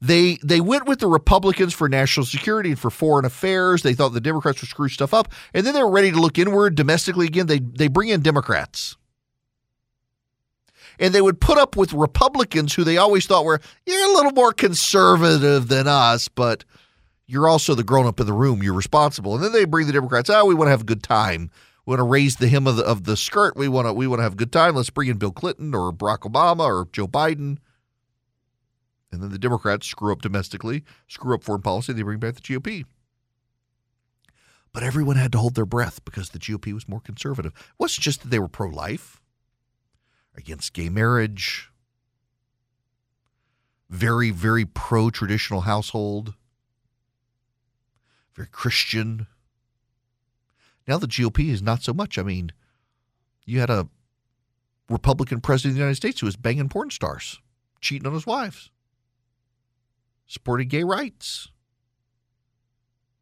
they 0.01 0.39
they 0.45 0.61
went 0.61 0.87
with 0.87 1.01
the 1.01 1.09
Republicans 1.09 1.75
for 1.75 1.89
national 1.89 2.27
security 2.27 2.71
and 2.71 2.79
for 2.79 2.91
foreign 2.91 3.25
affairs. 3.25 3.83
They 3.83 3.95
thought 3.95 4.13
the 4.13 4.21
Democrats 4.21 4.61
would 4.61 4.71
screw 4.71 4.89
stuff 4.89 5.13
up, 5.13 5.33
and 5.53 5.67
then 5.67 5.75
they 5.75 5.83
were 5.83 5.91
ready 5.91 6.13
to 6.13 6.21
look 6.21 6.39
inward 6.39 6.75
domestically 6.75 7.27
again. 7.27 7.47
They 7.47 7.59
they 7.59 7.89
bring 7.89 8.11
in 8.11 8.21
Democrats. 8.21 8.97
And 10.99 11.13
they 11.13 11.21
would 11.21 11.43
put 11.43 11.59
up 11.59 11.77
with 11.77 11.93
Republicans 11.93 12.73
who 12.73 12.83
they 12.83 12.97
always 12.97 13.27
thought 13.27 13.45
were 13.45 13.61
you're 13.85 14.11
a 14.11 14.15
little 14.15 14.33
more 14.33 14.53
conservative 14.53 15.69
than 15.69 15.87
us, 15.87 16.29
but 16.29 16.65
you're 17.27 17.49
also 17.49 17.75
the 17.75 17.83
grown 17.83 18.07
up 18.07 18.21
in 18.21 18.27
the 18.27 18.33
room. 18.33 18.63
You're 18.63 18.75
responsible. 18.75 19.35
And 19.35 19.45
then 19.45 19.53
they 19.53 19.65
bring 19.65 19.87
the 19.87 19.93
Democrats. 19.93 20.31
Oh, 20.31 20.45
we 20.45 20.55
want 20.55 20.69
to 20.69 20.73
have 20.73 20.83
a 20.83 20.85
good 20.85 21.03
time. 21.03 21.51
We 21.85 21.93
want 21.93 22.01
to 22.01 22.05
raise 22.05 22.37
the 22.37 22.49
hem 22.49 22.67
of 22.67 22.77
the, 22.77 22.85
of 22.85 23.05
the 23.05 23.17
skirt. 23.17 23.57
We 23.57 23.69
want 23.69 23.87
to 23.87 23.93
we 23.93 24.07
want 24.07 24.21
to 24.21 24.25
have 24.25 24.35
a 24.35 24.37
good 24.37 24.53
time. 24.53 24.75
Let's 24.75 24.91
bring 24.91 25.09
in 25.09 25.19
Bill 25.19 25.33
Clinton 25.33 25.75
or 25.75 25.93
Barack 25.93 26.21
Obama 26.21 26.67
or 26.67 26.89
Joe 26.93 27.07
Biden. 27.07 27.59
And 29.13 29.23
then 29.23 29.31
the 29.31 29.39
Democrats 29.39 29.87
screw 29.87 30.13
up 30.13 30.21
domestically, 30.21 30.85
screw 31.09 31.35
up 31.35 31.45
foreign 31.45 31.63
policy. 31.63 31.93
They 31.93 32.03
bring 32.03 32.19
back 32.19 32.35
the 32.35 32.41
GOP. 32.41 32.85
But 34.73 34.83
everyone 34.83 35.17
had 35.17 35.33
to 35.33 35.39
hold 35.39 35.55
their 35.55 35.65
breath 35.65 36.05
because 36.05 36.31
the 36.31 36.39
GOP 36.39 36.73
was 36.73 36.89
more 36.89 37.01
conservative. 37.01 37.53
It 37.57 37.63
wasn't 37.79 38.03
just 38.03 38.23
that 38.23 38.29
they 38.29 38.39
were 38.39 38.49
pro 38.49 38.69
life, 38.69 39.23
against 40.37 40.75
gay 40.75 40.89
marriage, 40.89 41.71
very, 43.89 44.31
very 44.31 44.65
pro 44.65 45.11
traditional 45.11 45.63
household, 45.63 46.35
very 48.37 48.49
Christian. 48.49 49.27
Now 50.87 50.99
the 50.99 51.09
GOP 51.09 51.51
is 51.51 51.63
not 51.63 51.83
so 51.83 51.93
much. 51.93 52.19
I 52.19 52.23
mean, 52.23 52.53
you 53.45 53.61
had 53.61 53.71
a 53.71 53.89
Republican 54.89 55.41
president 55.41 55.73
of 55.73 55.75
the 55.77 55.81
United 55.81 55.97
States 55.97 56.21
who 56.21 56.27
was 56.27 56.37
banging 56.37 56.69
porn 56.69 56.91
stars, 56.91 57.41
cheating 57.81 58.07
on 58.07 58.15
his 58.15 58.27
wives, 58.27 58.71
supporting 60.27 60.69
gay 60.69 60.85
rights, 60.85 61.51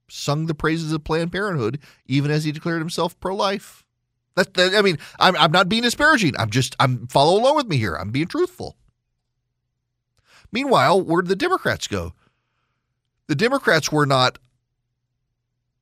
sung 0.09 0.47
the 0.47 0.55
praises 0.55 0.93
of 0.93 1.05
Planned 1.05 1.33
Parenthood, 1.33 1.79
even 2.07 2.31
as 2.31 2.45
he 2.45 2.53
declared 2.53 2.81
himself 2.81 3.19
pro 3.21 3.35
life. 3.35 3.85
That, 4.35 4.53
that, 4.55 4.75
I 4.75 4.83
mean, 4.83 4.99
I'm, 5.19 5.37
I'm 5.37 5.53
not 5.53 5.69
being 5.69 5.83
disparaging. 5.83 6.35
I'm 6.39 6.51
just, 6.51 6.75
I'm 6.81 7.07
follow 7.07 7.41
along 7.41 7.57
with 7.57 7.69
me 7.69 7.77
here. 7.77 7.95
I'm 7.95 8.11
being 8.11 8.27
truthful. 8.27 8.77
Meanwhile, 10.51 11.01
where 11.01 11.23
did 11.23 11.29
the 11.29 11.37
Democrats 11.37 11.87
go? 11.87 12.15
The 13.29 13.37
Democrats 13.37 13.91
were 13.91 14.07
not 14.07 14.39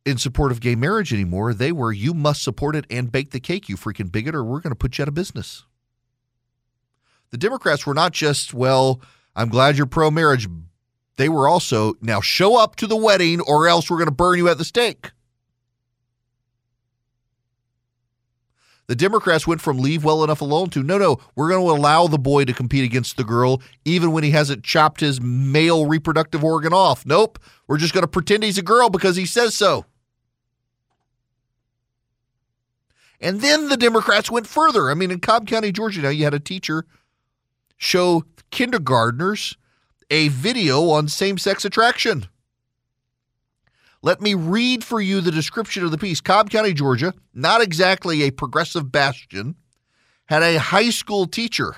in 0.05 0.19
support 0.19 0.53
of 0.53 0.61
gay 0.61 0.75
marriage 0.75 1.13
anymore. 1.13 1.55
They 1.55 1.73
were, 1.73 1.93
you 1.93 2.15
must 2.15 2.43
support 2.43 2.77
it 2.77 2.87
and 2.91 3.13
bake 3.13 3.31
the 3.31 3.41
cake, 3.41 3.69
you 3.69 3.77
freaking 3.77 4.11
bigot, 4.11 4.35
or 4.35 4.45
we're 4.45 4.61
going 4.61 4.73
to 4.73 4.77
put 4.77 4.99
you 4.99 5.03
out 5.03 5.09
of 5.09 5.15
business. 5.15 5.65
The 7.31 7.39
Democrats 7.39 7.87
were 7.87 7.95
not 7.95 8.13
just, 8.13 8.53
well, 8.53 9.01
I'm 9.35 9.49
glad 9.49 9.77
you're 9.77 9.87
pro 9.87 10.11
marriage. 10.11 10.49
They 11.17 11.29
were 11.29 11.49
also, 11.49 11.95
now 12.01 12.21
show 12.21 12.57
up 12.57 12.77
to 12.77 12.87
the 12.87 12.97
wedding 12.97 13.41
or 13.41 13.69
else 13.69 13.91
we're 13.91 13.99
going 13.99 14.07
to 14.07 14.13
burn 14.13 14.39
you 14.39 14.49
at 14.49 14.59
the 14.59 14.65
stake. 14.65 15.13
The 18.89 18.97
Democrats 18.97 19.47
went 19.47 19.61
from 19.61 19.79
leave 19.79 20.05
well 20.05 20.25
enough 20.25 20.41
alone 20.41 20.69
to 20.71 20.83
no, 20.83 20.99
no, 20.99 21.19
we're 21.35 21.49
going 21.49 21.65
to 21.65 21.73
allow 21.73 22.09
the 22.09 22.19
boy 22.19 22.45
to 22.45 22.53
compete 22.53 22.85
against 22.85 23.17
the 23.17 23.25
girl 23.25 23.63
even 23.85 24.13
when 24.13 24.25
he 24.25 24.33
hasn't 24.33 24.65
chopped 24.65 25.01
his 25.01 25.21
male 25.21 25.87
reproductive 25.87 26.45
organ 26.45 26.75
off. 26.75 27.07
Nope, 27.07 27.39
we're 27.67 27.79
just 27.79 27.95
going 27.95 28.03
to 28.03 28.09
pretend 28.09 28.43
he's 28.43 28.59
a 28.59 28.63
girl 28.63 28.91
because 28.91 29.17
he 29.17 29.25
says 29.25 29.55
so. 29.55 29.87
And 33.23 33.41
then 33.41 33.69
the 33.69 33.77
Democrats 33.77 34.31
went 34.31 34.49
further. 34.49 34.91
I 34.91 34.95
mean, 34.95 35.13
in 35.13 35.21
Cobb 35.21 35.47
County, 35.47 35.71
Georgia, 35.71 36.03
now 36.03 36.09
you 36.09 36.25
had 36.25 36.35
a 36.35 36.41
teacher 36.41 36.85
show 37.79 38.25
kindergartners 38.51 39.57
a 40.11 40.29
video 40.29 40.91
on 40.91 41.09
same 41.09 41.39
sex 41.39 41.65
attraction. 41.65 42.27
Let 44.03 44.21
me 44.21 44.35
read 44.35 44.83
for 44.83 45.01
you 45.01 45.21
the 45.21 45.31
description 45.31 45.85
of 45.85 45.93
the 45.93 45.99
piece. 45.99 46.21
Cobb 46.21 46.51
County, 46.51 46.75
Georgia, 46.75 47.15
not 47.33 47.63
exactly 47.63 48.23
a 48.23 48.33
progressive 48.33 48.91
bastion, 48.91 49.55
had 50.27 50.43
a 50.43 50.59
high 50.59 50.91
school 50.91 51.27
teacher, 51.27 51.77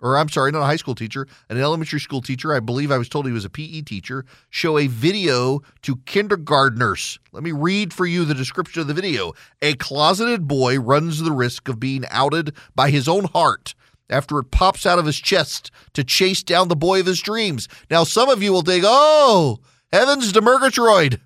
or 0.00 0.16
I'm 0.16 0.28
sorry, 0.28 0.52
not 0.52 0.62
a 0.62 0.66
high 0.66 0.76
school 0.76 0.94
teacher, 0.94 1.26
an 1.48 1.58
elementary 1.58 2.00
school 2.00 2.22
teacher. 2.22 2.54
I 2.54 2.60
believe 2.60 2.90
I 2.90 2.98
was 2.98 3.08
told 3.08 3.26
he 3.26 3.32
was 3.32 3.44
a 3.44 3.50
PE 3.50 3.82
teacher, 3.82 4.24
show 4.48 4.78
a 4.78 4.86
video 4.86 5.60
to 5.82 5.96
kindergartners. 6.06 7.18
Let 7.32 7.42
me 7.42 7.52
read 7.52 7.92
for 7.92 8.06
you 8.06 8.24
the 8.24 8.34
description 8.34 8.80
of 8.80 8.88
the 8.88 8.94
video. 8.94 9.32
A 9.62 9.74
closeted 9.74 10.48
boy 10.48 10.78
runs 10.78 11.20
the 11.20 11.32
risk 11.32 11.68
of 11.68 11.80
being 11.80 12.04
outed 12.10 12.54
by 12.74 12.90
his 12.90 13.08
own 13.08 13.24
heart 13.24 13.74
after 14.08 14.38
it 14.38 14.50
pops 14.50 14.86
out 14.86 14.98
of 14.98 15.06
his 15.06 15.18
chest 15.18 15.70
to 15.94 16.02
chase 16.04 16.42
down 16.42 16.68
the 16.68 16.76
boy 16.76 17.00
of 17.00 17.06
his 17.06 17.20
dreams. 17.20 17.68
Now, 17.90 18.04
some 18.04 18.28
of 18.28 18.42
you 18.42 18.52
will 18.52 18.62
think, 18.62 18.84
oh, 18.86 19.60
Heavens 19.92 20.32
to 20.32 20.40
Murgatroyd. 20.40 21.20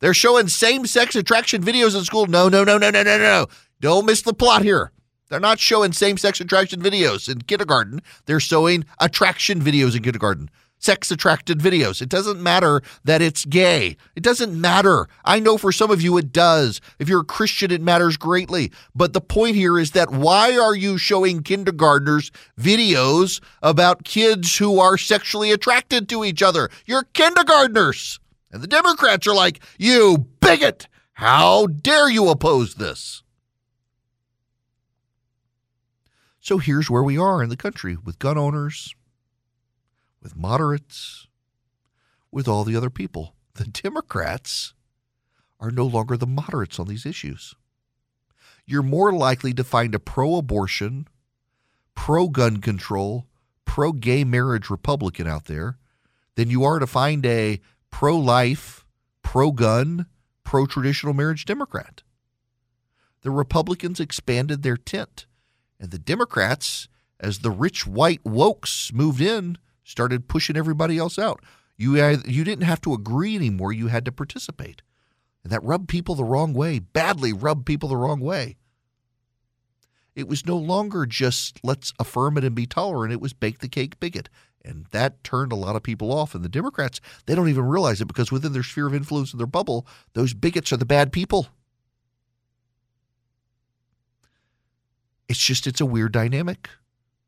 They're 0.00 0.14
showing 0.14 0.48
same 0.48 0.86
sex 0.86 1.14
attraction 1.14 1.62
videos 1.62 1.96
in 1.96 2.04
school. 2.04 2.26
No, 2.26 2.48
no, 2.48 2.64
no, 2.64 2.78
no, 2.78 2.90
no, 2.90 3.02
no, 3.02 3.18
no. 3.18 3.46
Don't 3.80 4.06
miss 4.06 4.22
the 4.22 4.32
plot 4.32 4.62
here. 4.62 4.92
They're 5.30 5.40
not 5.40 5.60
showing 5.60 5.92
same 5.92 6.18
sex 6.18 6.40
attraction 6.40 6.82
videos 6.82 7.28
in 7.28 7.42
kindergarten. 7.42 8.02
They're 8.26 8.40
showing 8.40 8.84
attraction 8.98 9.60
videos 9.60 9.96
in 9.96 10.02
kindergarten. 10.02 10.50
Sex 10.80 11.10
attracted 11.10 11.60
videos. 11.60 12.02
It 12.02 12.08
doesn't 12.08 12.42
matter 12.42 12.82
that 13.04 13.22
it's 13.22 13.44
gay. 13.44 13.96
It 14.16 14.22
doesn't 14.22 14.58
matter. 14.58 15.08
I 15.24 15.38
know 15.38 15.56
for 15.56 15.72
some 15.72 15.90
of 15.90 16.00
you 16.00 16.16
it 16.16 16.32
does. 16.32 16.80
If 16.98 17.08
you're 17.08 17.20
a 17.20 17.24
Christian, 17.24 17.70
it 17.70 17.82
matters 17.82 18.16
greatly. 18.16 18.72
But 18.94 19.12
the 19.12 19.20
point 19.20 19.56
here 19.56 19.78
is 19.78 19.92
that 19.92 20.10
why 20.10 20.56
are 20.56 20.74
you 20.74 20.98
showing 20.98 21.42
kindergartners 21.42 22.32
videos 22.58 23.40
about 23.62 24.04
kids 24.04 24.56
who 24.56 24.80
are 24.80 24.98
sexually 24.98 25.52
attracted 25.52 26.08
to 26.08 26.24
each 26.24 26.42
other? 26.42 26.70
You're 26.86 27.04
kindergartners. 27.12 28.18
And 28.50 28.62
the 28.62 28.66
Democrats 28.66 29.26
are 29.26 29.34
like, 29.34 29.60
you 29.78 30.26
bigot. 30.40 30.88
How 31.12 31.66
dare 31.66 32.10
you 32.10 32.30
oppose 32.30 32.76
this? 32.76 33.22
So 36.40 36.56
here's 36.56 36.90
where 36.90 37.02
we 37.02 37.18
are 37.18 37.42
in 37.42 37.50
the 37.50 37.56
country 37.56 37.96
with 38.02 38.18
gun 38.18 38.38
owners, 38.38 38.94
with 40.22 40.34
moderates, 40.34 41.28
with 42.32 42.48
all 42.48 42.64
the 42.64 42.74
other 42.74 42.90
people. 42.90 43.34
The 43.54 43.64
Democrats 43.64 44.72
are 45.60 45.70
no 45.70 45.84
longer 45.84 46.16
the 46.16 46.26
moderates 46.26 46.78
on 46.78 46.88
these 46.88 47.04
issues. 47.04 47.54
You're 48.64 48.82
more 48.82 49.12
likely 49.12 49.52
to 49.54 49.64
find 49.64 49.94
a 49.94 49.98
pro 49.98 50.36
abortion, 50.36 51.08
pro 51.94 52.28
gun 52.28 52.58
control, 52.62 53.26
pro 53.66 53.92
gay 53.92 54.24
marriage 54.24 54.70
Republican 54.70 55.26
out 55.26 55.44
there 55.44 55.78
than 56.36 56.48
you 56.48 56.64
are 56.64 56.78
to 56.78 56.86
find 56.86 57.26
a 57.26 57.60
pro 57.90 58.16
life, 58.16 58.86
pro 59.22 59.52
gun, 59.52 60.06
pro 60.42 60.64
traditional 60.64 61.12
marriage 61.12 61.44
Democrat. 61.44 62.02
The 63.22 63.30
Republicans 63.30 64.00
expanded 64.00 64.62
their 64.62 64.78
tent, 64.78 65.26
and 65.80 65.90
the 65.90 65.98
Democrats, 65.98 66.88
as 67.18 67.38
the 67.38 67.50
rich 67.50 67.86
white 67.86 68.22
wokes 68.22 68.92
moved 68.92 69.20
in, 69.20 69.58
started 69.82 70.28
pushing 70.28 70.56
everybody 70.56 70.98
else 70.98 71.18
out. 71.18 71.42
You 71.76 71.96
you 72.26 72.44
didn't 72.44 72.64
have 72.64 72.82
to 72.82 72.92
agree 72.92 73.34
anymore; 73.34 73.72
you 73.72 73.86
had 73.86 74.04
to 74.04 74.12
participate, 74.12 74.82
and 75.42 75.50
that 75.50 75.64
rubbed 75.64 75.88
people 75.88 76.14
the 76.14 76.24
wrong 76.24 76.52
way. 76.52 76.78
Badly 76.78 77.32
rubbed 77.32 77.64
people 77.64 77.88
the 77.88 77.96
wrong 77.96 78.20
way. 78.20 78.58
It 80.14 80.28
was 80.28 80.44
no 80.44 80.56
longer 80.56 81.06
just 81.06 81.60
let's 81.62 81.94
affirm 81.98 82.36
it 82.36 82.44
and 82.44 82.54
be 82.54 82.66
tolerant. 82.66 83.12
It 83.12 83.20
was 83.20 83.32
bake 83.32 83.60
the 83.60 83.68
cake 83.68 83.98
bigot. 83.98 84.28
And 84.62 84.84
that 84.90 85.24
turned 85.24 85.52
a 85.52 85.56
lot 85.56 85.76
of 85.76 85.82
people 85.82 86.12
off. 86.12 86.34
And 86.34 86.44
the 86.44 86.48
Democrats, 86.48 87.00
they 87.24 87.34
don't 87.34 87.48
even 87.48 87.64
realize 87.64 88.02
it 88.02 88.08
because 88.08 88.30
within 88.30 88.52
their 88.52 88.62
sphere 88.62 88.86
of 88.86 88.94
influence 88.94 89.32
in 89.32 89.38
their 89.38 89.46
bubble, 89.46 89.86
those 90.12 90.34
bigots 90.34 90.70
are 90.72 90.76
the 90.76 90.84
bad 90.84 91.12
people. 91.12 91.48
It's 95.30 95.38
just, 95.38 95.68
it's 95.68 95.80
a 95.80 95.86
weird 95.86 96.10
dynamic 96.10 96.68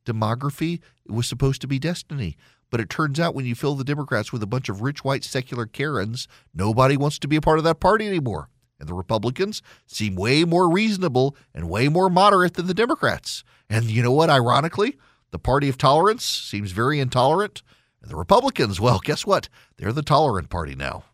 demography 0.04 0.80
was 1.06 1.28
supposed 1.28 1.60
to 1.60 1.68
be 1.68 1.78
destiny. 1.78 2.36
But 2.68 2.80
it 2.80 2.90
turns 2.90 3.20
out 3.20 3.32
when 3.32 3.46
you 3.46 3.54
fill 3.54 3.76
the 3.76 3.84
Democrats 3.84 4.32
with 4.32 4.42
a 4.42 4.46
bunch 4.46 4.68
of 4.68 4.82
rich 4.82 5.04
white 5.04 5.22
secular 5.22 5.66
Karens, 5.66 6.26
nobody 6.52 6.96
wants 6.96 7.20
to 7.20 7.28
be 7.28 7.36
a 7.36 7.40
part 7.40 7.58
of 7.58 7.64
that 7.64 7.78
party 7.78 8.08
anymore. 8.08 8.48
And 8.80 8.88
the 8.88 8.94
Republicans 8.94 9.62
seem 9.86 10.16
way 10.16 10.44
more 10.44 10.68
reasonable 10.68 11.36
and 11.54 11.70
way 11.70 11.88
more 11.88 12.10
moderate 12.10 12.54
than 12.54 12.66
the 12.66 12.74
Democrats. 12.74 13.44
And 13.70 13.84
you 13.84 14.02
know 14.02 14.10
what? 14.10 14.30
Ironically, 14.30 14.98
the 15.30 15.38
party 15.38 15.68
of 15.68 15.78
tolerance 15.78 16.24
seems 16.24 16.72
very 16.72 16.98
intolerant. 16.98 17.62
And 18.02 18.10
the 18.10 18.16
Republicans, 18.16 18.80
well, 18.80 18.98
guess 18.98 19.24
what? 19.24 19.48
They're 19.76 19.92
the 19.92 20.02
tolerant 20.02 20.50
party 20.50 20.74
now. 20.74 21.04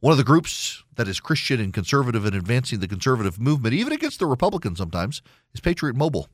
One 0.00 0.12
of 0.12 0.16
the 0.16 0.24
groups 0.24 0.82
that 0.96 1.08
is 1.08 1.20
Christian 1.20 1.60
and 1.60 1.74
conservative 1.74 2.24
and 2.24 2.34
advancing 2.34 2.80
the 2.80 2.88
conservative 2.88 3.38
movement, 3.38 3.74
even 3.74 3.92
against 3.92 4.18
the 4.18 4.24
Republicans 4.24 4.78
sometimes, 4.78 5.20
is 5.52 5.60
Patriot 5.60 5.94
Mobile. 5.94 6.26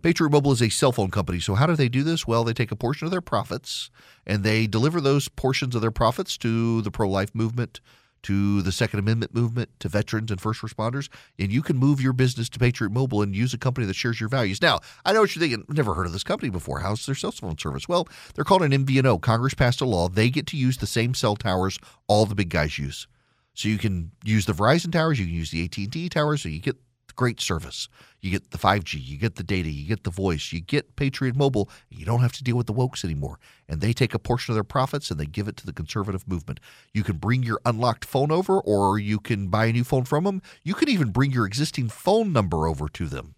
Patriot 0.00 0.30
Mobile 0.30 0.52
is 0.52 0.62
a 0.62 0.68
cell 0.68 0.92
phone 0.92 1.10
company. 1.10 1.40
So, 1.40 1.56
how 1.56 1.66
do 1.66 1.74
they 1.74 1.88
do 1.88 2.04
this? 2.04 2.28
Well, 2.28 2.44
they 2.44 2.52
take 2.52 2.70
a 2.70 2.76
portion 2.76 3.06
of 3.06 3.10
their 3.10 3.20
profits 3.20 3.90
and 4.24 4.44
they 4.44 4.68
deliver 4.68 5.00
those 5.00 5.26
portions 5.26 5.74
of 5.74 5.80
their 5.80 5.90
profits 5.90 6.38
to 6.38 6.82
the 6.82 6.92
pro 6.92 7.10
life 7.10 7.34
movement, 7.34 7.80
to 8.22 8.62
the 8.62 8.72
Second 8.72 9.00
Amendment 9.00 9.34
movement, 9.34 9.70
to 9.80 9.88
veterans 9.88 10.30
and 10.30 10.40
first 10.40 10.62
responders. 10.62 11.08
And 11.38 11.52
you 11.52 11.62
can 11.62 11.76
move 11.76 12.00
your 12.00 12.12
business 12.12 12.48
to 12.50 12.58
Patriot 12.58 12.90
Mobile 12.90 13.22
and 13.22 13.34
use 13.34 13.54
a 13.54 13.58
company 13.58 13.86
that 13.86 13.96
shares 13.96 14.20
your 14.20 14.28
values. 14.28 14.60
Now, 14.60 14.80
I 15.04 15.12
know 15.12 15.20
what 15.20 15.34
you're 15.34 15.40
thinking. 15.40 15.64
Never 15.68 15.94
heard 15.94 16.06
of 16.06 16.12
this 16.12 16.24
company 16.24 16.50
before. 16.50 16.80
How's 16.80 17.06
their 17.06 17.14
cell 17.14 17.32
phone 17.32 17.58
service? 17.58 17.88
Well, 17.88 18.08
they're 18.34 18.44
called 18.44 18.62
an 18.62 18.72
MVNO. 18.72 19.20
Congress 19.20 19.54
passed 19.54 19.80
a 19.80 19.84
law. 19.84 20.08
They 20.08 20.30
get 20.30 20.46
to 20.48 20.56
use 20.56 20.78
the 20.78 20.86
same 20.86 21.14
cell 21.14 21.36
towers 21.36 21.78
all 22.06 22.26
the 22.26 22.34
big 22.34 22.48
guys 22.50 22.78
use. 22.78 23.06
So 23.54 23.68
you 23.68 23.78
can 23.78 24.12
use 24.24 24.46
the 24.46 24.52
Verizon 24.52 24.92
towers, 24.92 25.18
you 25.18 25.26
can 25.26 25.34
use 25.34 25.50
the 25.50 25.64
AT&T 25.64 26.08
towers, 26.08 26.42
so 26.42 26.48
you 26.48 26.60
get 26.60 26.76
great 27.20 27.38
service. 27.38 27.86
You 28.22 28.30
get 28.30 28.50
the 28.50 28.56
5G, 28.56 28.98
you 28.98 29.18
get 29.18 29.34
the 29.34 29.42
data, 29.42 29.68
you 29.68 29.86
get 29.86 30.04
the 30.04 30.10
voice, 30.10 30.54
you 30.54 30.60
get 30.62 30.96
Patriot 30.96 31.36
Mobile. 31.36 31.68
You 31.90 32.06
don't 32.06 32.22
have 32.22 32.32
to 32.32 32.42
deal 32.42 32.56
with 32.56 32.66
the 32.66 32.72
wokes 32.72 33.04
anymore. 33.04 33.38
And 33.68 33.82
they 33.82 33.92
take 33.92 34.14
a 34.14 34.18
portion 34.18 34.52
of 34.52 34.56
their 34.56 34.64
profits 34.64 35.10
and 35.10 35.20
they 35.20 35.26
give 35.26 35.46
it 35.46 35.58
to 35.58 35.66
the 35.66 35.74
conservative 35.74 36.26
movement. 36.26 36.60
You 36.94 37.04
can 37.04 37.18
bring 37.18 37.42
your 37.42 37.60
unlocked 37.66 38.06
phone 38.06 38.32
over 38.32 38.58
or 38.58 38.98
you 38.98 39.20
can 39.20 39.48
buy 39.48 39.66
a 39.66 39.72
new 39.72 39.84
phone 39.84 40.06
from 40.06 40.24
them. 40.24 40.40
You 40.62 40.72
can 40.72 40.88
even 40.88 41.10
bring 41.10 41.30
your 41.30 41.44
existing 41.44 41.90
phone 41.90 42.32
number 42.32 42.66
over 42.66 42.88
to 42.88 43.06
them. 43.06 43.34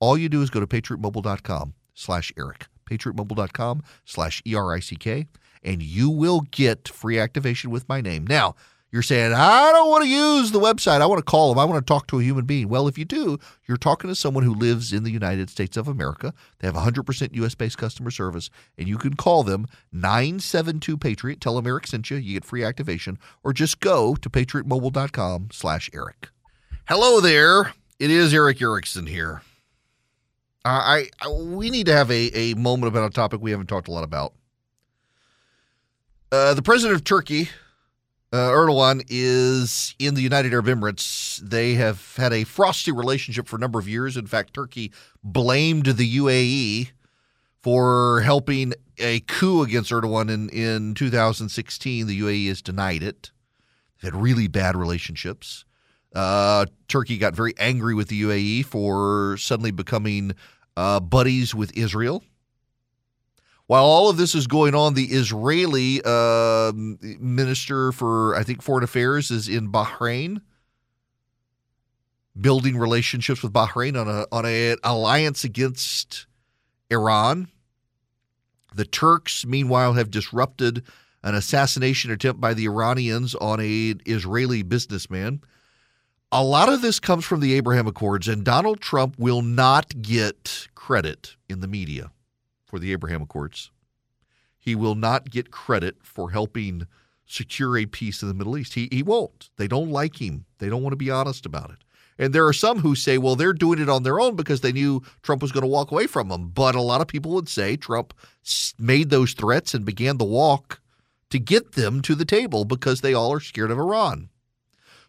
All 0.00 0.16
you 0.16 0.30
do 0.30 0.40
is 0.40 0.48
go 0.48 0.60
to 0.60 0.66
patriotmobile.com 0.66 1.74
slash 1.92 2.32
Erick, 2.38 2.68
patriotmobile.com 2.90 3.82
slash 4.06 4.40
E-R-I-C-K, 4.46 5.26
and 5.62 5.82
you 5.82 6.08
will 6.08 6.40
get 6.50 6.88
free 6.88 7.18
activation 7.18 7.70
with 7.70 7.86
my 7.90 8.00
name. 8.00 8.26
Now, 8.26 8.54
You're 8.92 9.00
saying, 9.00 9.32
I 9.32 9.72
don't 9.72 9.88
want 9.88 10.04
to 10.04 10.10
use 10.10 10.52
the 10.52 10.60
website. 10.60 11.00
I 11.00 11.06
want 11.06 11.18
to 11.18 11.24
call 11.24 11.48
them. 11.48 11.58
I 11.58 11.64
want 11.64 11.84
to 11.84 11.90
talk 11.90 12.08
to 12.08 12.20
a 12.20 12.22
human 12.22 12.44
being. 12.44 12.68
Well, 12.68 12.86
if 12.88 12.98
you 12.98 13.06
do, 13.06 13.38
you're 13.66 13.78
talking 13.78 14.08
to 14.08 14.14
someone 14.14 14.44
who 14.44 14.54
lives 14.54 14.92
in 14.92 15.02
the 15.02 15.10
United 15.10 15.48
States 15.48 15.78
of 15.78 15.88
America. 15.88 16.34
They 16.58 16.68
have 16.68 16.74
100% 16.76 17.34
US 17.36 17.54
based 17.54 17.78
customer 17.78 18.10
service, 18.10 18.50
and 18.76 18.86
you 18.86 18.98
can 18.98 19.14
call 19.14 19.44
them 19.44 19.66
972 19.92 20.98
Patriot. 20.98 21.40
Tell 21.40 21.54
them 21.56 21.66
Erick 21.66 21.86
sent 21.86 22.10
you. 22.10 22.18
You 22.18 22.34
get 22.34 22.44
free 22.44 22.62
activation, 22.62 23.18
or 23.42 23.54
just 23.54 23.80
go 23.80 24.14
to 24.14 24.28
patriotmobile.com 24.28 25.48
slash 25.52 25.88
Erick. 25.94 26.28
Hello 26.86 27.20
there. 27.20 27.72
It 27.98 28.10
is 28.10 28.34
Erick 28.34 28.60
Erickson 28.60 29.06
here. 29.06 29.40
I, 30.66 31.08
I 31.18 31.28
we 31.30 31.70
need 31.70 31.86
to 31.86 31.94
have 31.94 32.10
a, 32.10 32.30
a 32.36 32.54
moment 32.54 32.92
about 32.92 33.10
a 33.10 33.14
topic 33.14 33.40
we 33.40 33.52
haven't 33.52 33.68
talked 33.68 33.88
a 33.88 33.90
lot 33.92 34.04
about. 34.04 34.34
Uh, 36.30 36.52
the 36.52 36.62
president 36.62 36.94
of 36.94 37.04
Turkey, 37.04 37.48
uh, 38.32 38.48
Erdogan, 38.50 39.04
is 39.08 39.94
in 39.98 40.14
the 40.14 40.22
United 40.22 40.52
Arab 40.52 40.66
Emirates. 40.66 41.38
They 41.38 41.74
have 41.74 42.16
had 42.16 42.32
a 42.32 42.44
frosty 42.44 42.90
relationship 42.92 43.46
for 43.46 43.56
a 43.56 43.60
number 43.60 43.78
of 43.78 43.88
years. 43.88 44.16
In 44.16 44.26
fact, 44.26 44.54
Turkey 44.54 44.92
blamed 45.22 45.86
the 45.86 46.16
UAE 46.16 46.92
for 47.62 48.22
helping 48.22 48.74
a 48.98 49.20
coup 49.20 49.62
against 49.62 49.90
Erdogan 49.90 50.30
in, 50.30 50.48
in 50.48 50.94
2016. 50.94 52.06
The 52.06 52.20
UAE 52.20 52.48
has 52.48 52.62
denied 52.62 53.02
it. 53.02 53.30
They've 54.00 54.12
had 54.12 54.20
really 54.20 54.48
bad 54.48 54.76
relationships. 54.76 55.64
Uh, 56.14 56.66
Turkey 56.88 57.18
got 57.18 57.34
very 57.34 57.54
angry 57.58 57.94
with 57.94 58.08
the 58.08 58.22
UAE 58.22 58.66
for 58.66 59.36
suddenly 59.38 59.70
becoming 59.70 60.32
uh, 60.76 61.00
buddies 61.00 61.54
with 61.54 61.76
Israel. 61.76 62.22
While 63.66 63.84
all 63.84 64.10
of 64.10 64.16
this 64.16 64.34
is 64.34 64.46
going 64.46 64.74
on, 64.74 64.94
the 64.94 65.06
Israeli 65.06 66.02
uh, 66.04 66.72
minister 66.74 67.92
for, 67.92 68.34
I 68.34 68.42
think, 68.42 68.60
foreign 68.60 68.84
affairs 68.84 69.30
is 69.30 69.48
in 69.48 69.70
Bahrain, 69.70 70.42
building 72.38 72.76
relationships 72.76 73.42
with 73.42 73.52
Bahrain 73.52 73.98
on 74.00 74.08
a 74.08 74.26
on 74.32 74.44
an 74.44 74.76
alliance 74.82 75.44
against 75.44 76.26
Iran. 76.90 77.48
The 78.74 78.84
Turks, 78.84 79.46
meanwhile, 79.46 79.92
have 79.92 80.10
disrupted 80.10 80.82
an 81.22 81.34
assassination 81.34 82.10
attempt 82.10 82.40
by 82.40 82.54
the 82.54 82.64
Iranians 82.64 83.34
on 83.36 83.60
a 83.60 83.94
Israeli 84.06 84.62
businessman. 84.62 85.40
A 86.32 86.42
lot 86.42 86.72
of 86.72 86.80
this 86.80 86.98
comes 86.98 87.24
from 87.24 87.40
the 87.40 87.54
Abraham 87.54 87.86
Accords, 87.86 88.26
and 88.26 88.42
Donald 88.42 88.80
Trump 88.80 89.18
will 89.18 89.42
not 89.42 90.02
get 90.02 90.66
credit 90.74 91.36
in 91.48 91.60
the 91.60 91.68
media 91.68 92.10
for 92.72 92.78
the 92.78 92.90
Abraham 92.92 93.20
Accords. 93.20 93.70
He 94.58 94.74
will 94.74 94.94
not 94.94 95.28
get 95.28 95.50
credit 95.50 95.96
for 96.02 96.30
helping 96.30 96.86
secure 97.26 97.76
a 97.76 97.84
peace 97.84 98.22
in 98.22 98.28
the 98.28 98.34
Middle 98.34 98.56
East. 98.56 98.72
He, 98.72 98.88
he 98.90 99.02
won't. 99.02 99.50
They 99.58 99.68
don't 99.68 99.90
like 99.90 100.22
him. 100.22 100.46
They 100.56 100.70
don't 100.70 100.82
want 100.82 100.94
to 100.94 100.96
be 100.96 101.10
honest 101.10 101.44
about 101.44 101.70
it. 101.70 101.84
And 102.18 102.32
there 102.32 102.46
are 102.46 102.52
some 102.54 102.78
who 102.78 102.94
say, 102.94 103.18
well, 103.18 103.36
they're 103.36 103.52
doing 103.52 103.78
it 103.78 103.90
on 103.90 104.04
their 104.04 104.18
own 104.18 104.36
because 104.36 104.62
they 104.62 104.72
knew 104.72 105.02
Trump 105.20 105.42
was 105.42 105.52
going 105.52 105.64
to 105.64 105.68
walk 105.68 105.90
away 105.90 106.06
from 106.06 106.30
them. 106.30 106.48
But 106.48 106.74
a 106.74 106.80
lot 106.80 107.02
of 107.02 107.08
people 107.08 107.32
would 107.32 107.48
say 107.48 107.76
Trump 107.76 108.14
made 108.78 109.10
those 109.10 109.34
threats 109.34 109.74
and 109.74 109.84
began 109.84 110.16
the 110.16 110.24
walk 110.24 110.80
to 111.28 111.38
get 111.38 111.72
them 111.72 112.00
to 112.02 112.14
the 112.14 112.24
table 112.24 112.64
because 112.64 113.02
they 113.02 113.12
all 113.12 113.34
are 113.34 113.40
scared 113.40 113.70
of 113.70 113.78
Iran. 113.78 114.30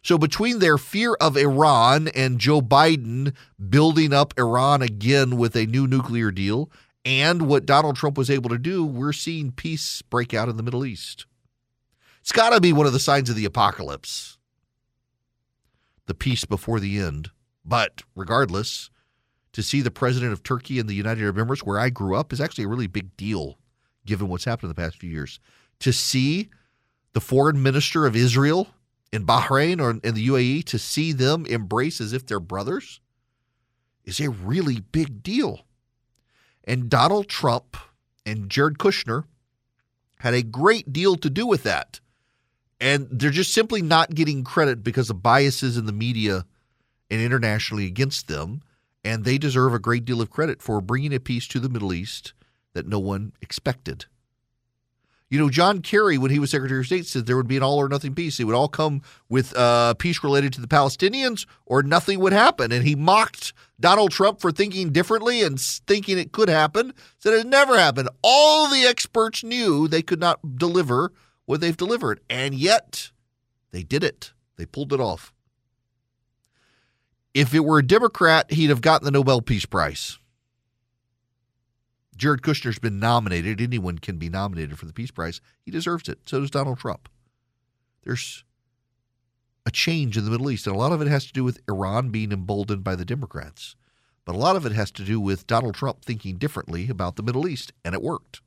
So, 0.02 0.18
between 0.18 0.58
their 0.58 0.76
fear 0.76 1.14
of 1.14 1.34
Iran 1.34 2.08
and 2.08 2.38
Joe 2.38 2.60
Biden 2.60 3.34
building 3.70 4.12
up 4.12 4.34
Iran 4.38 4.82
again 4.82 5.38
with 5.38 5.56
a 5.56 5.64
new 5.64 5.86
nuclear 5.86 6.30
deal 6.30 6.70
and 7.04 7.42
what 7.42 7.66
Donald 7.66 7.96
Trump 7.96 8.16
was 8.16 8.30
able 8.30 8.50
to 8.50 8.58
do, 8.58 8.84
we're 8.84 9.12
seeing 9.12 9.52
peace 9.52 10.02
break 10.02 10.32
out 10.32 10.48
in 10.48 10.56
the 10.56 10.62
Middle 10.62 10.86
East. 10.86 11.26
It's 12.20 12.32
got 12.32 12.50
to 12.50 12.60
be 12.60 12.72
one 12.72 12.86
of 12.86 12.92
the 12.92 12.98
signs 12.98 13.28
of 13.28 13.36
the 13.36 13.44
apocalypse 13.44 14.38
the 16.06 16.14
peace 16.14 16.44
before 16.44 16.80
the 16.80 16.98
end. 16.98 17.30
But 17.64 18.02
regardless, 18.14 18.90
to 19.52 19.62
see 19.62 19.80
the 19.80 19.90
president 19.90 20.32
of 20.32 20.42
Turkey 20.42 20.78
and 20.78 20.88
the 20.88 20.94
United 20.94 21.22
Arab 21.22 21.36
Emirates, 21.36 21.60
where 21.60 21.78
I 21.78 21.88
grew 21.88 22.14
up, 22.14 22.32
is 22.32 22.40
actually 22.40 22.64
a 22.64 22.68
really 22.68 22.86
big 22.86 23.16
deal 23.16 23.58
given 24.04 24.28
what's 24.28 24.44
happened 24.44 24.64
in 24.64 24.68
the 24.68 24.82
past 24.82 24.98
few 24.98 25.10
years. 25.10 25.40
To 25.80 25.92
see 25.92 26.50
the 27.14 27.20
foreign 27.20 27.62
minister 27.62 28.06
of 28.06 28.14
Israel 28.14 28.68
in 29.12 29.24
Bahrain 29.24 29.80
or 29.80 29.90
in 29.90 30.14
the 30.14 30.28
UAE 30.28 30.64
to 30.64 30.78
see 30.78 31.12
them 31.12 31.46
embrace 31.46 32.00
as 32.00 32.12
if 32.12 32.26
they're 32.26 32.40
brothers 32.40 33.00
is 34.04 34.20
a 34.20 34.28
really 34.30 34.80
big 34.80 35.22
deal. 35.22 35.63
And 36.64 36.88
Donald 36.88 37.28
Trump 37.28 37.76
and 38.24 38.50
Jared 38.50 38.78
Kushner 38.78 39.24
had 40.18 40.34
a 40.34 40.42
great 40.42 40.92
deal 40.92 41.16
to 41.16 41.28
do 41.28 41.46
with 41.46 41.62
that. 41.64 42.00
And 42.80 43.06
they're 43.10 43.30
just 43.30 43.52
simply 43.52 43.82
not 43.82 44.14
getting 44.14 44.44
credit 44.44 44.82
because 44.82 45.10
of 45.10 45.22
biases 45.22 45.76
in 45.76 45.86
the 45.86 45.92
media 45.92 46.44
and 47.10 47.20
internationally 47.20 47.86
against 47.86 48.28
them. 48.28 48.62
And 49.04 49.24
they 49.24 49.36
deserve 49.36 49.74
a 49.74 49.78
great 49.78 50.04
deal 50.04 50.22
of 50.22 50.30
credit 50.30 50.62
for 50.62 50.80
bringing 50.80 51.14
a 51.14 51.20
peace 51.20 51.46
to 51.48 51.60
the 51.60 51.68
Middle 51.68 51.92
East 51.92 52.32
that 52.72 52.88
no 52.88 52.98
one 52.98 53.32
expected. 53.42 54.06
You 55.34 55.40
know, 55.40 55.50
John 55.50 55.82
Kerry, 55.82 56.16
when 56.16 56.30
he 56.30 56.38
was 56.38 56.52
Secretary 56.52 56.78
of 56.78 56.86
State, 56.86 57.06
said 57.06 57.26
there 57.26 57.36
would 57.36 57.48
be 57.48 57.56
an 57.56 57.64
all 57.64 57.78
or 57.78 57.88
nothing 57.88 58.14
peace. 58.14 58.38
It 58.38 58.44
would 58.44 58.54
all 58.54 58.68
come 58.68 59.02
with 59.28 59.52
uh, 59.56 59.94
peace 59.94 60.22
related 60.22 60.52
to 60.52 60.60
the 60.60 60.68
Palestinians, 60.68 61.44
or 61.66 61.82
nothing 61.82 62.20
would 62.20 62.32
happen. 62.32 62.70
And 62.70 62.86
he 62.86 62.94
mocked 62.94 63.52
Donald 63.80 64.12
Trump 64.12 64.40
for 64.40 64.52
thinking 64.52 64.92
differently 64.92 65.42
and 65.42 65.60
thinking 65.60 66.20
it 66.20 66.30
could 66.30 66.48
happen. 66.48 66.94
Said 67.18 67.34
it 67.34 67.48
never 67.48 67.76
happened. 67.76 68.10
All 68.22 68.68
the 68.68 68.84
experts 68.84 69.42
knew 69.42 69.88
they 69.88 70.02
could 70.02 70.20
not 70.20 70.56
deliver 70.56 71.10
what 71.46 71.60
they've 71.60 71.76
delivered, 71.76 72.20
and 72.30 72.54
yet 72.54 73.10
they 73.72 73.82
did 73.82 74.04
it. 74.04 74.34
They 74.54 74.66
pulled 74.66 74.92
it 74.92 75.00
off. 75.00 75.32
If 77.34 77.52
it 77.52 77.64
were 77.64 77.80
a 77.80 77.84
Democrat, 77.84 78.52
he'd 78.52 78.70
have 78.70 78.82
gotten 78.82 79.04
the 79.04 79.10
Nobel 79.10 79.42
Peace 79.42 79.66
Prize. 79.66 80.16
Jared 82.14 82.42
Kushner's 82.42 82.78
been 82.78 82.98
nominated. 82.98 83.60
Anyone 83.60 83.98
can 83.98 84.16
be 84.16 84.28
nominated 84.28 84.78
for 84.78 84.86
the 84.86 84.92
Peace 84.92 85.10
Prize. 85.10 85.40
He 85.62 85.70
deserves 85.70 86.08
it. 86.08 86.20
So 86.26 86.40
does 86.40 86.50
Donald 86.50 86.78
Trump. 86.78 87.08
There's 88.02 88.44
a 89.66 89.70
change 89.70 90.16
in 90.16 90.24
the 90.24 90.30
Middle 90.30 90.50
East, 90.50 90.66
and 90.66 90.76
a 90.76 90.78
lot 90.78 90.92
of 90.92 91.00
it 91.00 91.08
has 91.08 91.26
to 91.26 91.32
do 91.32 91.42
with 91.42 91.60
Iran 91.68 92.10
being 92.10 92.32
emboldened 92.32 92.84
by 92.84 92.94
the 92.96 93.04
Democrats. 93.04 93.76
But 94.24 94.34
a 94.34 94.38
lot 94.38 94.56
of 94.56 94.64
it 94.64 94.72
has 94.72 94.90
to 94.92 95.04
do 95.04 95.20
with 95.20 95.46
Donald 95.46 95.74
Trump 95.74 96.02
thinking 96.02 96.36
differently 96.36 96.88
about 96.88 97.16
the 97.16 97.22
Middle 97.22 97.48
East, 97.48 97.72
and 97.84 97.94
it 97.94 98.02
worked. 98.02 98.40